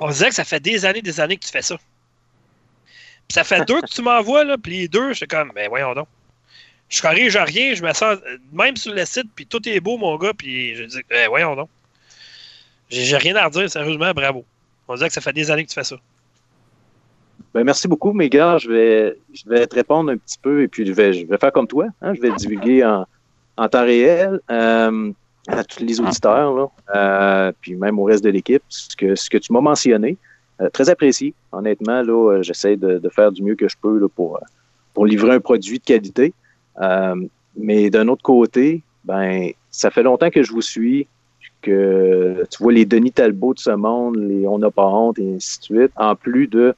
on 0.00 0.08
disait 0.08 0.28
que 0.28 0.34
ça 0.34 0.44
fait 0.44 0.60
des 0.60 0.84
années, 0.84 1.00
des 1.00 1.20
années 1.20 1.36
que 1.36 1.44
tu 1.44 1.52
fais 1.52 1.62
ça. 1.62 1.76
Puis 1.76 3.34
ça 3.34 3.44
fait 3.44 3.64
deux 3.64 3.80
que 3.80 3.86
tu 3.86 4.02
m'envoies, 4.02 4.42
là, 4.42 4.58
puis 4.58 4.72
les 4.72 4.88
deux, 4.88 5.10
je 5.10 5.18
suis 5.18 5.26
comme, 5.28 5.52
ben 5.54 5.68
voyons 5.68 5.94
donc. 5.94 6.08
Je 6.88 7.00
corrige 7.00 7.36
rien, 7.36 7.74
je 7.74 7.84
me 7.84 7.92
sens, 7.92 8.18
même 8.52 8.76
sur 8.76 8.92
le 8.92 9.04
site, 9.04 9.26
puis 9.36 9.46
tout 9.46 9.66
est 9.68 9.80
beau, 9.80 9.98
mon 9.98 10.16
gars, 10.16 10.32
puis 10.36 10.74
je 10.74 10.84
dis, 10.84 11.00
ben 11.08 11.28
voyons 11.28 11.54
donc. 11.54 11.68
J'ai 12.90 13.16
rien 13.18 13.36
à 13.36 13.44
redire, 13.44 13.70
sérieusement, 13.70 14.12
bravo. 14.12 14.44
On 14.88 14.94
disait 14.94 15.08
que 15.08 15.14
ça 15.14 15.20
fait 15.20 15.34
des 15.34 15.50
années 15.50 15.64
que 15.64 15.68
tu 15.68 15.74
fais 15.74 15.84
ça. 15.84 15.96
Ben, 17.54 17.64
merci 17.64 17.88
beaucoup, 17.88 18.12
mes 18.12 18.28
gars. 18.28 18.58
Je 18.58 18.70
vais, 18.70 19.18
je 19.32 19.48
vais 19.48 19.66
te 19.66 19.74
répondre 19.74 20.10
un 20.10 20.16
petit 20.16 20.38
peu 20.40 20.62
et 20.62 20.68
puis 20.68 20.86
je 20.86 20.92
vais, 20.92 21.12
je 21.12 21.26
vais 21.26 21.38
faire 21.38 21.52
comme 21.52 21.66
toi. 21.66 21.86
hein. 22.02 22.14
Je 22.14 22.20
vais 22.20 22.30
divulguer 22.32 22.84
en, 22.84 23.06
en 23.56 23.68
temps 23.68 23.84
réel 23.84 24.40
euh, 24.50 25.10
à 25.48 25.64
tous 25.64 25.82
les 25.82 26.00
auditeurs, 26.00 26.54
là, 26.54 26.66
euh, 26.94 27.52
puis 27.60 27.74
même 27.74 27.98
au 27.98 28.04
reste 28.04 28.22
de 28.22 28.30
l'équipe, 28.30 28.62
ce 28.68 28.94
que, 28.96 29.14
ce 29.14 29.30
que 29.30 29.38
tu 29.38 29.52
m'as 29.52 29.60
mentionné. 29.62 30.16
Euh, 30.60 30.68
très 30.70 30.90
apprécié. 30.90 31.34
Honnêtement, 31.52 32.02
là, 32.02 32.32
euh, 32.32 32.42
j'essaie 32.42 32.76
de, 32.76 32.98
de 32.98 33.08
faire 33.08 33.30
du 33.32 33.42
mieux 33.42 33.54
que 33.54 33.68
je 33.68 33.76
peux 33.80 33.98
là, 33.98 34.08
pour, 34.08 34.36
euh, 34.36 34.40
pour 34.92 35.06
livrer 35.06 35.32
un 35.32 35.40
produit 35.40 35.78
de 35.78 35.84
qualité. 35.84 36.34
Euh, 36.82 37.14
mais 37.56 37.90
d'un 37.90 38.08
autre 38.08 38.22
côté, 38.22 38.82
ben, 39.04 39.50
ça 39.70 39.90
fait 39.90 40.02
longtemps 40.02 40.30
que 40.30 40.42
je 40.42 40.52
vous 40.52 40.60
suis, 40.62 41.06
que 41.62 42.44
tu 42.50 42.62
vois 42.62 42.72
les 42.72 42.84
Denis 42.84 43.12
Talbot 43.12 43.54
de 43.54 43.58
ce 43.58 43.70
monde, 43.70 44.16
les 44.16 44.46
On 44.46 44.58
n'a 44.58 44.70
pas 44.70 44.86
honte 44.86 45.18
et 45.18 45.34
ainsi 45.34 45.58
de 45.60 45.64
suite, 45.64 45.92
en 45.96 46.14
plus 46.14 46.46
de 46.46 46.74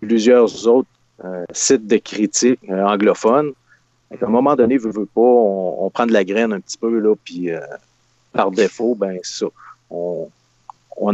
plusieurs 0.00 0.66
autres 0.66 0.88
euh, 1.24 1.44
sites 1.52 1.86
de 1.86 1.96
critiques 1.96 2.60
euh, 2.70 2.84
anglophones. 2.84 3.52
Qu'à 4.18 4.26
un 4.26 4.30
moment 4.30 4.54
donné, 4.54 4.78
veut, 4.78 4.90
veut 4.90 5.06
pas, 5.06 5.20
on, 5.20 5.90
prend 5.90 6.06
de 6.06 6.12
la 6.12 6.24
graine 6.24 6.52
un 6.52 6.60
petit 6.60 6.78
peu, 6.78 6.98
là, 7.00 7.14
puis 7.24 7.50
euh, 7.50 7.60
par 8.32 8.50
défaut, 8.50 8.94
ben 8.94 9.18
ça. 9.22 9.46
On, 9.90 10.28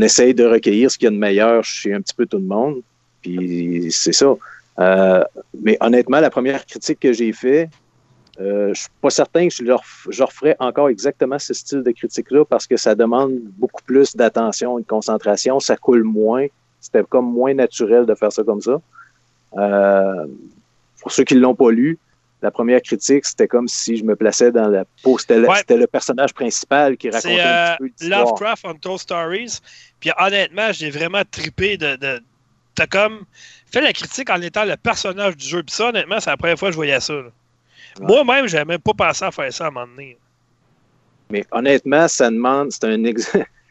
essaye 0.00 0.34
de 0.34 0.44
recueillir 0.44 0.90
ce 0.90 0.98
qu'il 0.98 1.06
y 1.06 1.08
a 1.08 1.10
de 1.10 1.16
meilleur 1.16 1.64
chez 1.64 1.92
un 1.92 2.00
petit 2.00 2.14
peu 2.14 2.26
tout 2.26 2.38
le 2.38 2.44
monde, 2.44 2.82
puis 3.22 3.88
c'est 3.90 4.12
ça. 4.12 4.34
Mais 5.60 5.76
honnêtement, 5.80 6.20
la 6.20 6.30
première 6.30 6.66
critique 6.66 7.00
que 7.00 7.12
j'ai 7.12 7.32
fait, 7.32 7.68
euh, 8.40 8.72
je 8.72 8.80
suis 8.80 8.90
pas 9.00 9.10
certain 9.10 9.48
que 9.48 9.54
je 9.54 9.62
leur, 9.62 9.82
je 10.08 10.24
encore 10.58 10.88
exactement 10.88 11.38
ce 11.38 11.52
style 11.52 11.82
de 11.82 11.90
critique-là 11.90 12.44
parce 12.46 12.66
que 12.66 12.76
ça 12.76 12.94
demande 12.94 13.38
beaucoup 13.58 13.82
plus 13.82 14.16
d'attention 14.16 14.78
et 14.78 14.82
de 14.82 14.86
concentration, 14.86 15.60
ça 15.60 15.76
coule 15.76 16.02
moins. 16.02 16.46
C'était 16.82 17.04
comme 17.04 17.32
moins 17.32 17.54
naturel 17.54 18.04
de 18.04 18.14
faire 18.14 18.32
ça 18.32 18.42
comme 18.42 18.60
ça. 18.60 18.80
Euh, 19.56 20.26
pour 21.00 21.12
ceux 21.12 21.22
qui 21.22 21.36
ne 21.36 21.40
l'ont 21.40 21.54
pas 21.54 21.70
lu, 21.70 21.96
la 22.42 22.50
première 22.50 22.82
critique, 22.82 23.24
c'était 23.24 23.46
comme 23.46 23.68
si 23.68 23.96
je 23.96 24.04
me 24.04 24.16
plaçais 24.16 24.50
dans 24.50 24.68
la 24.68 24.84
peau. 25.02 25.16
C'était 25.16 25.38
le, 25.38 25.48
Ouais. 25.48 25.58
c'était 25.58 25.76
le 25.76 25.86
personnage 25.86 26.34
principal 26.34 26.96
qui 26.96 27.08
racontait 27.08 27.40
un 27.40 27.46
euh, 27.46 27.70
petit 27.70 27.78
peu 27.78 27.84
l'histoire. 27.84 28.24
Lovecraft 28.24 28.64
Untold 28.66 28.98
Stories. 28.98 29.58
Puis 30.00 30.10
honnêtement, 30.18 30.72
j'ai 30.72 30.90
vraiment 30.90 31.22
trippé 31.30 31.76
de. 31.76 31.96
de 31.96 32.20
T'as 32.74 32.86
comme 32.86 33.24
fait 33.70 33.82
la 33.82 33.92
critique 33.92 34.30
en 34.30 34.40
étant 34.40 34.64
le 34.64 34.76
personnage 34.76 35.36
du 35.36 35.46
jeu. 35.46 35.62
Puis 35.62 35.74
ça, 35.74 35.90
honnêtement, 35.90 36.18
c'est 36.18 36.30
la 36.30 36.36
première 36.36 36.58
fois 36.58 36.68
que 36.68 36.72
je 36.72 36.76
voyais 36.76 36.98
ça. 37.00 37.14
Ouais. 37.14 37.30
Moi-même, 38.00 38.48
j'avais 38.48 38.64
même 38.64 38.80
pas 38.80 38.94
pensé 38.94 39.24
à 39.24 39.30
faire 39.30 39.52
ça 39.52 39.66
à 39.66 39.68
un 39.68 39.70
moment 39.70 39.86
donné. 39.86 40.18
Mais 41.30 41.44
honnêtement, 41.52 42.08
ça 42.08 42.28
demande, 42.30 42.72
c'est 42.72 42.84
un 42.84 43.04
ex... 43.04 43.30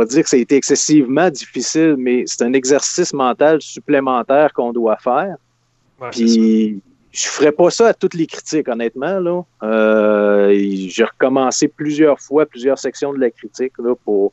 pas 0.00 0.06
dire 0.06 0.22
que 0.22 0.28
ça 0.30 0.36
a 0.36 0.40
été 0.40 0.56
excessivement 0.56 1.28
difficile, 1.30 1.96
mais 1.98 2.24
c'est 2.26 2.42
un 2.42 2.52
exercice 2.52 3.12
mental 3.12 3.60
supplémentaire 3.60 4.52
qu'on 4.52 4.72
doit 4.72 4.96
faire. 4.96 5.36
Ouais. 6.00 6.08
Puis 6.10 6.80
je 7.12 7.26
ferais 7.26 7.52
pas 7.52 7.70
ça 7.70 7.88
à 7.88 7.94
toutes 7.94 8.14
les 8.14 8.26
critiques, 8.26 8.68
honnêtement. 8.68 9.18
Là. 9.18 9.42
Euh, 9.62 10.54
j'ai 10.88 11.04
recommencé 11.04 11.68
plusieurs 11.68 12.18
fois, 12.20 12.46
plusieurs 12.46 12.78
sections 12.78 13.12
de 13.12 13.18
la 13.18 13.30
critique 13.30 13.72
là, 13.78 13.94
pour 14.04 14.32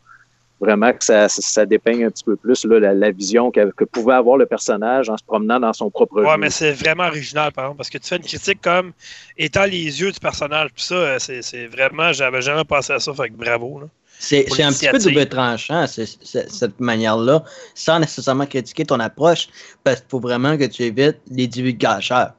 vraiment 0.60 0.92
que 0.94 1.04
ça, 1.04 1.28
ça, 1.30 1.42
ça 1.42 1.66
dépeigne 1.66 2.06
un 2.06 2.10
petit 2.10 2.24
peu 2.24 2.36
plus 2.36 2.66
là, 2.66 2.80
la, 2.80 2.94
la 2.94 3.12
vision 3.12 3.52
que, 3.52 3.72
que 3.72 3.84
pouvait 3.84 4.14
avoir 4.16 4.38
le 4.38 4.46
personnage 4.46 5.10
en 5.10 5.18
se 5.18 5.24
promenant 5.24 5.60
dans 5.60 5.74
son 5.74 5.92
propre 5.92 6.22
Ouais, 6.22 6.32
jeu. 6.32 6.38
mais 6.40 6.50
c'est 6.50 6.72
vraiment 6.72 7.06
original, 7.08 7.52
par 7.52 7.66
exemple, 7.66 7.78
parce 7.78 7.90
que 7.90 7.98
tu 8.00 8.08
fais 8.08 8.16
une 8.18 8.24
critique 8.24 8.62
comme 8.62 8.92
étant 9.38 9.66
les 9.66 10.02
yeux 10.02 10.12
du 10.12 10.20
personnage. 10.20 10.70
Puis 10.74 10.84
ça, 10.84 10.96
euh, 10.96 11.20
c'est 11.20 11.42
c'est 11.44 11.68
vraiment. 11.68 12.12
J'avais 12.14 12.42
jamais 12.42 12.64
pensé 12.64 12.94
à 12.94 13.00
ça, 13.00 13.14
fait 13.14 13.30
que 13.30 13.36
bravo. 13.36 13.82
Là. 13.82 13.88
C'est 14.20 14.64
un 14.64 14.72
petit 14.72 14.88
peu 14.90 15.00
double 15.00 15.28
tranchant, 15.30 15.86
cette 15.88 16.80
manière-là, 16.80 17.44
sans 17.76 18.00
nécessairement 18.00 18.46
critiquer 18.46 18.86
ton 18.86 19.00
approche, 19.00 19.48
parce 19.84 20.00
qu'il 20.02 20.10
faut 20.10 20.20
vraiment 20.20 20.58
que 20.58 20.64
tu 20.66 20.84
évites 20.84 21.20
les 21.30 21.48
divulgateurs 21.48 22.34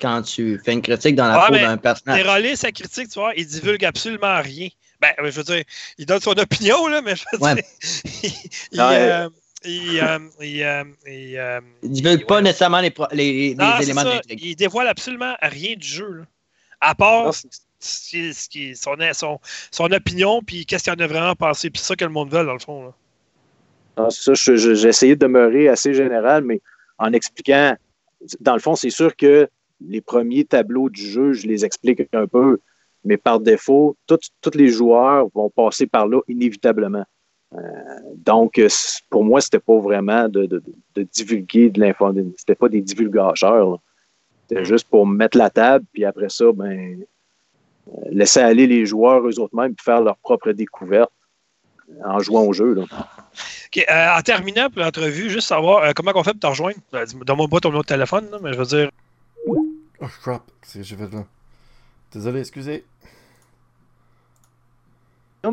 quand 0.00 0.22
tu 0.22 0.60
fais 0.64 0.72
une 0.72 0.82
critique 0.82 1.14
dans 1.14 1.28
la 1.28 1.38
Ouais, 1.38 1.46
peau 1.60 1.64
d'un 1.64 1.76
personnage. 1.76 2.22
Terrolé, 2.22 2.56
sa 2.56 2.70
critique, 2.72 3.08
tu 3.08 3.18
vois, 3.18 3.32
il 3.36 3.46
divulgue 3.46 3.84
absolument 3.84 4.40
rien. 4.42 4.68
Ben, 5.00 5.12
je 5.18 5.30
veux 5.30 5.42
dire, 5.44 5.62
il 5.98 6.06
donne 6.06 6.20
son 6.20 6.32
opinion, 6.38 6.86
là, 6.88 7.02
mais 7.02 7.14
je 7.16 7.24
veux 7.32 7.38
Ouais. 7.42 7.54
dire. 7.54 7.64
il, 8.22 8.30
il, 8.72 8.80
Ouais. 8.80 8.86
euh, 9.10 9.28
il, 9.64 10.00
euh, 10.00 10.18
il, 10.40 10.62
euh, 10.62 10.84
il, 11.06 11.36
euh, 11.38 11.60
Il 11.82 11.90
divulgue 11.90 12.26
pas 12.26 12.36
ouais. 12.36 12.42
nécessairement 12.42 12.80
les, 12.80 12.90
pro- 12.90 13.06
les, 13.12 13.48
les 13.50 13.54
Non, 13.54 13.72
c'est 13.76 13.84
éléments 13.84 14.04
de 14.04 14.08
l'intrigue. 14.10 14.40
Il 14.42 14.56
dévoile 14.56 14.88
absolument 14.88 15.34
rien 15.42 15.76
du 15.76 15.86
jeu. 15.86 16.10
Là. 16.12 16.24
À 16.80 16.94
part 16.94 17.24
Non, 17.26 17.32
ce 17.80 18.48
qui- 18.48 18.76
son, 18.76 18.96
son, 19.12 19.38
son 19.70 19.92
opinion, 19.92 20.42
puis 20.42 20.66
qu'est-ce 20.66 20.84
qu'il 20.84 20.92
en 20.92 21.04
a 21.04 21.06
vraiment 21.06 21.34
pensé. 21.34 21.70
Puis 21.70 21.80
c'est 21.80 21.88
ça 21.88 21.96
que 21.96 22.04
le 22.04 22.10
monde 22.10 22.30
veut, 22.30 22.44
dans 22.44 22.52
le 22.52 22.58
fond. 22.58 22.84
Là. 22.86 22.94
Ah, 23.96 24.10
ça, 24.10 24.34
je- 24.34 24.56
je- 24.56 24.74
j'ai 24.74 24.88
essayé 24.88 25.14
de 25.16 25.20
demeurer 25.20 25.68
assez 25.68 25.94
général, 25.94 26.44
mais 26.44 26.60
en 26.98 27.12
expliquant, 27.12 27.74
dans 28.40 28.54
le 28.54 28.60
fond, 28.60 28.74
c'est 28.76 28.90
sûr 28.90 29.14
que 29.16 29.48
les 29.86 30.00
premiers 30.00 30.44
tableaux 30.44 30.88
du 30.90 31.02
jeu, 31.02 31.32
je 31.32 31.46
les 31.46 31.64
explique 31.64 32.02
un 32.12 32.26
peu, 32.26 32.58
mais 33.04 33.16
par 33.16 33.40
défaut, 33.40 33.96
tous 34.06 34.18
les 34.54 34.68
joueurs 34.68 35.28
vont 35.34 35.50
passer 35.50 35.86
par 35.86 36.06
là 36.08 36.20
inévitablement. 36.28 37.04
Euh, 37.54 37.58
donc, 38.16 38.60
pour 39.08 39.24
moi, 39.24 39.40
c'était 39.40 39.60
pas 39.60 39.78
vraiment 39.78 40.28
de, 40.28 40.46
de- 40.46 40.62
de 40.94 41.02
divulguer 41.02 41.70
de 41.70 41.80
l'information. 41.80 42.32
C'était 42.36 42.54
pas 42.54 42.68
des 42.68 42.80
divulgateurs. 42.80 43.78
C'était 44.48 44.64
juste 44.64 44.88
pour 44.88 45.06
mettre 45.06 45.38
la 45.38 45.50
table, 45.50 45.84
puis 45.92 46.04
après 46.04 46.28
ça, 46.28 46.44
ben, 46.52 47.04
euh, 47.88 47.90
laisser 48.10 48.40
aller 48.40 48.66
les 48.66 48.84
joueurs 48.86 49.26
eux-mêmes 49.26 49.72
et 49.72 49.82
faire 49.82 50.00
leur 50.00 50.16
propre 50.16 50.52
découverte 50.52 51.10
euh, 51.88 51.92
en 52.04 52.18
jouant 52.18 52.42
au 52.42 52.52
jeu. 52.52 52.76
Euh, 52.76 54.08
en 54.16 54.22
terminant 54.22 54.70
pour 54.70 54.82
l'entrevue, 54.82 55.30
juste 55.30 55.48
savoir 55.48 55.92
comment 55.94 56.12
on 56.14 56.24
fait 56.24 56.32
pour 56.32 56.40
te 56.40 56.46
rejoindre? 56.46 56.78
Ben, 56.92 57.04
donne-moi 57.24 57.46
pas 57.48 57.60
ton 57.60 57.68
numéro 57.68 57.82
de 57.82 57.88
téléphone, 57.88 58.28
mais 58.42 58.52
je 58.52 58.58
veux 58.58 58.64
dire. 58.64 58.90
Oh 59.46 60.06
crap, 60.22 60.42
c'est 60.62 60.82
j'ai 60.82 60.96
fait 60.96 61.12
là. 61.12 61.24
Désolé, 62.12 62.40
excusez. 62.40 62.84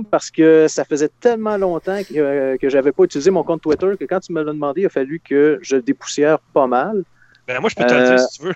Parce 0.10 0.32
que 0.32 0.68
ça 0.68 0.86
faisait 0.86 1.10
tellement 1.20 1.58
longtemps 1.58 2.02
que, 2.04 2.16
euh, 2.18 2.58
que 2.58 2.70
j'avais 2.70 2.92
pas 2.92 3.04
utilisé 3.04 3.30
mon 3.30 3.44
compte 3.44 3.62
Twitter 3.62 3.92
que 4.00 4.06
quand 4.06 4.20
tu 4.20 4.34
me 4.34 4.42
l'as 4.42 4.52
demandé, 4.52 4.82
il 4.82 4.86
a 4.88 4.90
fallu 4.90 5.20
que 5.20 5.60
je 5.62 5.76
dépoussière 5.76 6.40
pas 6.40 6.66
mal. 6.66 7.04
Ben, 7.48 7.60
moi, 7.60 7.70
je 7.70 7.76
peux 7.76 7.86
te 7.86 7.94
le 7.94 8.08
dire 8.08 8.20
si 8.20 8.40
tu 8.40 8.46
veux. 8.48 8.56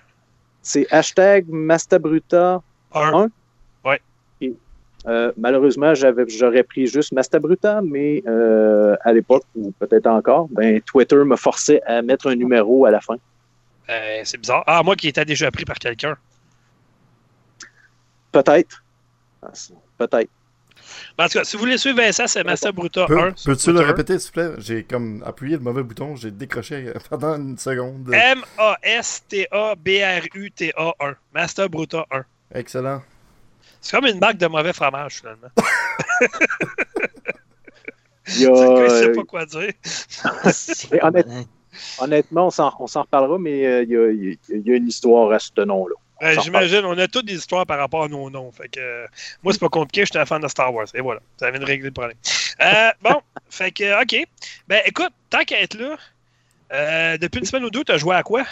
C'est 0.62 0.88
hashtag 0.92 1.46
Mastabruta1. 1.48 3.30
Ouais. 3.86 4.02
Euh, 5.06 5.32
malheureusement, 5.38 5.94
j'aurais 5.94 6.64
pris 6.64 6.88
juste 6.88 7.14
Master 7.14 7.40
Mastabruta, 7.40 7.82
mais 7.82 8.24
euh, 8.28 8.96
à 9.04 9.14
l'époque, 9.14 9.44
ou 9.56 9.72
peut-être 9.80 10.08
encore, 10.08 10.50
ben, 10.50 10.82
Twitter 10.82 11.24
me 11.24 11.36
forçait 11.38 11.82
à 11.84 12.02
mettre 12.02 12.28
un 12.28 12.36
numéro 12.36 12.86
à 12.86 12.92
la 12.92 13.00
fin. 13.00 13.16
Euh, 13.90 14.22
c'est 14.26 14.38
bizarre. 14.38 14.64
Ah, 14.68 14.84
moi 14.84 14.98
qui 14.98 15.08
étais 15.08 15.24
déjà 15.24 15.50
pris 15.50 15.64
par 15.64 15.78
quelqu'un. 15.78 16.18
Peut-être. 18.34 18.84
Peut-être. 19.98 20.30
Ben, 21.18 21.26
en 21.26 21.28
tout 21.28 21.38
cas, 21.38 21.46
si 21.46 21.56
vous 21.56 21.62
voulez 21.62 21.78
suivre 21.78 21.98
Vincent, 21.98 22.28
c'est 22.28 22.44
Mastabruta 22.44 23.06
Pe 23.06 23.18
1. 23.18 23.32
Peux-tu 23.46 23.72
le 23.72 23.80
répéter, 23.80 24.20
s'il 24.20 24.32
te 24.32 24.40
plaît? 24.40 24.52
J'ai 24.58 24.84
comme 24.84 25.24
appuyé 25.26 25.56
le 25.56 25.64
mauvais 25.64 25.84
bouton, 25.84 26.18
j'ai 26.18 26.32
décroché 26.32 26.92
pendant 27.10 27.36
une 27.38 27.58
seconde. 27.58 28.12
M-A-S-T-A-B-R-U-T-A 28.12 29.36
1. 31.00 31.16
Mastabruta 31.34 32.06
1. 32.12 32.26
Excellent. 32.56 33.02
C'est 33.88 33.96
comme 33.96 34.06
une 34.06 34.20
marque 34.20 34.38
de 34.38 34.48
mauvais 34.48 34.74
fromage, 34.74 35.16
finalement. 35.16 35.48
Il 38.28 38.42
y 38.42 38.46
a, 38.46 38.50
Je 38.54 38.90
sais 38.90 39.06
euh, 39.06 39.16
pas 39.16 39.24
quoi 39.24 39.46
dire. 39.46 39.72
Mais 40.92 41.04
honnête- 41.04 41.28
honnêtement, 42.00 42.48
on 42.48 42.50
s'en, 42.50 42.70
reparlera, 42.70 43.38
mais 43.40 43.66
euh, 43.66 43.84
il 43.84 43.90
y, 43.90 43.96
a, 43.96 44.12
il 44.50 44.68
y 44.68 44.72
une 44.76 44.88
histoire 44.90 45.32
à 45.32 45.40
ce 45.40 45.62
nom-là. 45.62 45.96
Ben, 46.20 46.38
J'imagine, 46.42 46.84
on 46.84 46.98
a 46.98 47.08
toutes 47.08 47.28
des 47.28 47.36
histoires 47.36 47.66
par 47.66 47.80
rapport 47.80 48.04
à 48.04 48.08
nos 48.10 48.30
noms. 48.30 48.52
Fait 48.52 48.68
que, 48.68 48.82
euh, 48.82 49.06
moi, 49.44 49.54
c'est 49.54 49.60
pas 49.60 49.70
compliqué, 49.70 50.02
je 50.02 50.08
suis 50.12 50.20
un 50.20 50.26
fan 50.26 50.42
de 50.42 50.48
Star 50.50 50.74
Wars. 50.74 50.88
Et 50.94 51.00
voilà, 51.00 51.22
ça 51.38 51.50
vient 51.50 51.60
de 51.62 51.66
régler 51.66 51.88
le 51.88 51.94
problème. 51.94 52.18
Euh, 52.60 52.92
bon, 53.02 53.22
fait 53.50 53.72
que, 53.72 54.02
OK. 54.02 54.28
Ben, 54.68 54.82
écoute, 54.86 55.14
tant 55.30 55.46
qu'à 55.46 55.62
être 55.62 55.76
là, 55.76 55.96
euh, 56.74 57.18
depuis 57.18 57.40
une 57.40 57.46
semaine 57.46 57.64
ou 57.64 57.70
deux, 57.70 57.86
tu 57.86 57.94
as 57.94 57.98
joué 57.98 58.16
à 58.16 58.24
quoi? 58.24 58.44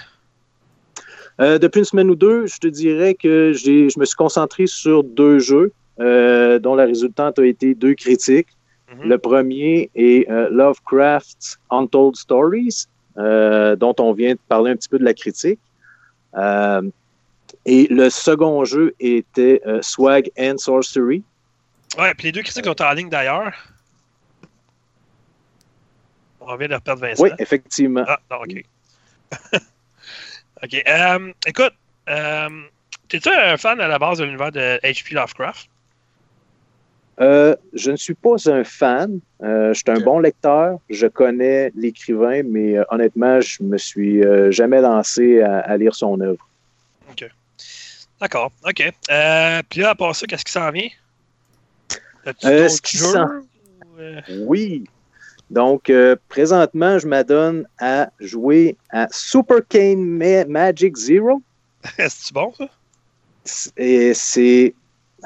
Euh, 1.42 1.58
depuis 1.58 1.80
une 1.80 1.86
semaine 1.86 2.10
ou 2.10 2.16
deux, 2.16 2.48
je 2.48 2.58
te 2.58 2.68
dirais 2.68 3.14
que 3.14 3.52
je 3.54 4.00
me 4.00 4.06
suis 4.06 4.16
concentré 4.16 4.68
sur 4.68 5.04
deux 5.04 5.40
jeux 5.40 5.74
euh, 6.00 6.60
dont 6.60 6.76
la 6.76 6.86
résultante 6.86 7.40
a 7.40 7.46
été 7.46 7.74
deux 7.74 7.94
critiques. 7.94 8.50
Mhm. 8.94 9.10
Le 9.10 9.18
premier 9.18 9.90
est 9.96 10.30
euh, 10.30 10.50
Lovecraft's 10.50 11.58
Untold 11.70 12.16
Stories, 12.16 12.86
euh, 13.18 13.76
dont 13.76 13.96
on 14.00 14.14
vient 14.14 14.34
de 14.34 14.40
parler 14.48 14.72
un 14.72 14.76
petit 14.76 14.90
peu 14.90 15.00
de 15.00 15.06
la 15.06 15.14
critique. 15.14 15.60
Et 17.68 17.88
le 17.90 18.10
second 18.10 18.64
jeu 18.66 18.94
était 19.00 19.62
Swag 19.82 20.30
and 20.38 20.58
Sorcery. 20.58 21.24
Ouais, 21.98 22.14
puis 22.14 22.28
les 22.28 22.32
deux 22.32 22.42
critiques 22.42 22.66
sont 22.66 22.82
en 22.82 22.92
ligne 22.92 23.10
d'ailleurs. 23.10 23.54
On 26.42 26.56
vient 26.58 26.68
de 26.68 26.76
reperdre 26.76 27.02
Vincent. 27.02 27.24
Oui, 27.24 27.30
effectivement. 27.40 28.04
Ah, 28.08 28.20
non, 28.30 28.38
OK. 28.44 28.66
OK. 30.66 30.84
euh, 30.88 31.32
écoute, 31.46 31.74
euh, 32.10 32.50
t'es-tu 33.08 33.30
un 33.30 33.58
fan 33.58 33.80
à 33.80 33.88
la 33.88 34.00
base 34.00 34.18
de 34.18 34.26
l'univers 34.26 34.52
de 34.52 34.80
H.P. 34.84 35.14
Lovecraft? 35.14 35.70
Euh, 37.22 37.56
je 37.74 37.92
ne 37.92 37.96
suis 37.96 38.14
pas 38.16 38.36
un 38.48 38.64
fan. 38.64 39.20
Euh, 39.42 39.74
je 39.74 39.80
suis 39.80 39.86
un 39.90 40.04
bon 40.04 40.20
lecteur. 40.20 40.80
Je 40.90 41.08
connais 41.08 41.72
l'écrivain, 41.76 42.42
mais 42.44 42.78
euh, 42.78 42.84
honnêtement, 42.90 43.40
je 43.40 43.64
me 43.64 43.78
suis 43.78 44.22
jamais 44.52 44.82
lancé 44.82 45.42
à, 45.42 45.60
à 45.60 45.78
lire 45.78 45.96
son 45.96 46.20
œuvre. 46.20 46.48
D'accord, 48.20 48.52
OK. 48.66 48.94
Puis 49.70 49.82
là, 49.82 49.90
à 49.90 49.96
part 49.96 50.16
ça, 50.16 50.26
qu'est-ce 50.26 50.46
qui 50.46 50.52
s'en 50.52 50.72
vient? 50.72 50.90
As-tu 52.26 52.48
d'autres 52.48 52.88
jeux, 52.88 53.46
ou, 54.40 54.46
Oui. 54.48 54.86
Donc, 55.50 55.90
euh, 55.90 56.16
présentement, 56.28 56.98
je 56.98 57.08
m'adonne 57.08 57.68
à 57.80 58.10
jouer 58.20 58.76
à 58.90 59.08
Super 59.12 59.60
Cane 59.68 60.04
Ma- 60.04 60.46
Magic 60.46 60.96
Zero. 60.98 61.42
Est-ce 61.98 62.34
bon, 62.34 62.52
ça? 62.54 62.68
Et 63.78 64.14
c'est. 64.14 64.74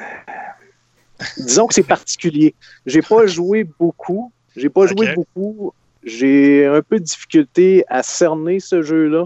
Disons 1.38 1.68
que 1.68 1.74
c'est 1.74 1.84
particulier. 1.84 2.54
J'ai 2.86 3.02
pas 3.02 3.26
joué 3.26 3.66
beaucoup. 3.80 4.32
J'ai 4.56 4.70
pas 4.70 4.88
joué 4.88 5.14
beaucoup. 5.16 5.74
J'ai 6.04 6.66
un 6.66 6.82
peu 6.82 6.98
de 7.00 7.04
difficulté 7.04 7.84
à 7.90 8.04
cerner 8.04 8.60
ce 8.62 8.82
jeu-là, 8.82 9.26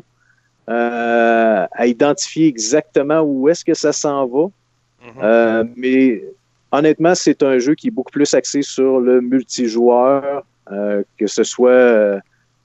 euh, 0.70 1.68
à 1.72 1.88
identifier 1.88 2.48
exactement 2.48 3.22
où 3.22 3.48
est-ce 3.48 3.64
que 3.64 3.76
ça 3.76 3.94
s'en 3.94 4.26
va. 4.28 4.46
Mhm. 4.46 5.12
Euh, 5.22 5.64
mais 5.76 6.24
honnêtement, 6.72 7.14
c'est 7.14 7.44
un 7.44 7.60
jeu 7.60 7.76
qui 7.76 7.88
est 7.88 7.92
beaucoup 7.92 8.12
plus 8.12 8.34
axé 8.34 8.64
sur 8.64 9.00
le 9.00 9.22
multijoueur, 9.22 10.44
que 10.68 11.28
ce 11.28 11.44
soit 11.44 11.70
euh, 11.70 12.20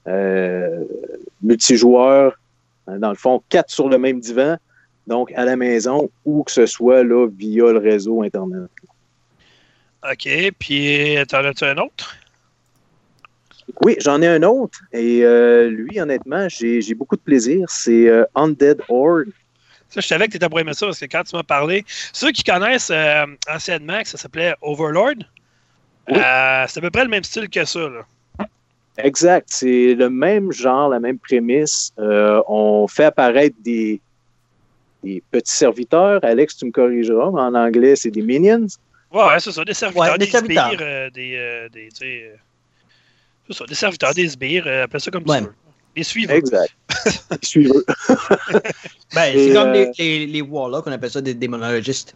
euh, 0.07 0.83
multijoueur, 1.41 2.37
euh, 2.87 2.97
dans 2.97 3.09
le 3.09 3.15
fond, 3.15 3.43
quatre 3.49 3.69
sur 3.69 3.89
le 3.89 3.97
même 3.97 4.19
divan, 4.19 4.57
donc 5.07 5.31
à 5.33 5.45
la 5.45 5.55
maison, 5.55 6.09
ou 6.25 6.43
que 6.43 6.51
ce 6.51 6.65
soit 6.65 7.03
là, 7.03 7.27
via 7.27 7.71
le 7.71 7.79
réseau 7.79 8.23
Internet. 8.23 8.69
OK, 10.03 10.29
puis 10.57 11.17
t'en 11.27 11.43
as-tu 11.43 11.65
un 11.65 11.77
autre? 11.77 12.15
Oui, 13.83 13.95
j'en 13.99 14.21
ai 14.21 14.27
un 14.27 14.43
autre, 14.43 14.79
et 14.91 15.23
euh, 15.23 15.69
lui, 15.69 15.99
honnêtement, 15.99 16.47
j'ai 16.49 16.93
beaucoup 16.95 17.15
de 17.15 17.21
plaisir. 17.21 17.67
C'est 17.69 18.07
euh, 18.07 18.25
Undead 18.35 18.81
Horde. 18.89 19.29
Ça, 19.89 20.01
je 20.01 20.07
savais 20.07 20.25
que 20.25 20.31
tu 20.31 20.37
étais 20.37 20.49
pour 20.49 20.59
aimer 20.59 20.73
ça 20.73 20.85
parce 20.85 20.99
que 20.99 21.05
quand 21.05 21.23
tu 21.23 21.35
m'as 21.35 21.43
parlé, 21.43 21.83
ceux 22.13 22.31
qui 22.31 22.43
connaissent 22.43 22.91
euh, 22.91 23.25
anciennement, 23.49 24.01
que 24.01 24.07
ça 24.07 24.17
s'appelait 24.17 24.53
Overlord. 24.61 25.15
Euh, 26.09 26.65
c'est 26.67 26.77
à 26.77 26.81
peu 26.81 26.89
près 26.89 27.03
le 27.03 27.09
même 27.09 27.23
style 27.23 27.49
que 27.49 27.65
ça. 27.65 27.79
Là. 27.89 28.47
Exact, 28.97 29.47
c'est 29.49 29.93
le 29.95 30.09
même 30.09 30.51
genre, 30.51 30.89
la 30.89 30.99
même 30.99 31.17
prémisse. 31.19 31.93
Euh, 31.99 32.41
on 32.47 32.87
fait 32.87 33.05
apparaître 33.05 33.55
des, 33.63 34.01
des 35.03 35.23
petits 35.31 35.53
serviteurs. 35.53 36.19
Alex, 36.23 36.57
tu 36.57 36.65
me 36.65 36.71
corrigeras, 36.71 37.31
mais 37.31 37.41
en 37.41 37.55
anglais, 37.55 37.95
c'est 37.95 38.11
des 38.11 38.21
minions. 38.21 38.67
Ouais, 39.11 39.23
ouais, 39.23 39.39
c'est 39.39 39.51
ça, 39.51 39.63
des 39.63 39.73
serviteurs, 39.73 40.03
Ouais, 40.11 40.17
des, 40.17 40.25
des 40.25 40.31
serviteurs. 40.31 40.67
sbires, 40.71 40.79
euh, 40.81 41.09
des, 41.11 41.35
euh, 41.37 41.69
des, 41.69 41.87
tu 41.89 41.95
sais, 42.05 42.31
c'est 43.47 43.53
ça, 43.57 43.65
des 43.65 43.73
serviteurs, 43.75 44.13
des 44.13 44.27
sbires, 44.27 44.65
euh, 44.67 44.83
appelle 44.83 45.01
ça 45.01 45.11
comme 45.11 45.23
Ouais. 45.27 45.39
tu 45.39 45.45
veux. 45.45 45.53
Des 45.95 46.03
suivants. 46.03 46.33
Exact. 46.33 46.75
Suiveux. 47.41 47.85
Ben, 49.15 49.33
Et, 49.33 49.47
c'est 49.47 49.53
comme 49.53 49.69
euh, 49.69 49.73
les, 49.73 49.91
les, 49.97 50.27
les 50.27 50.41
Warlocks, 50.41 50.85
on 50.85 50.91
appelle 50.91 51.09
ça 51.09 51.19
des 51.21 51.33
démonologistes. 51.33 52.15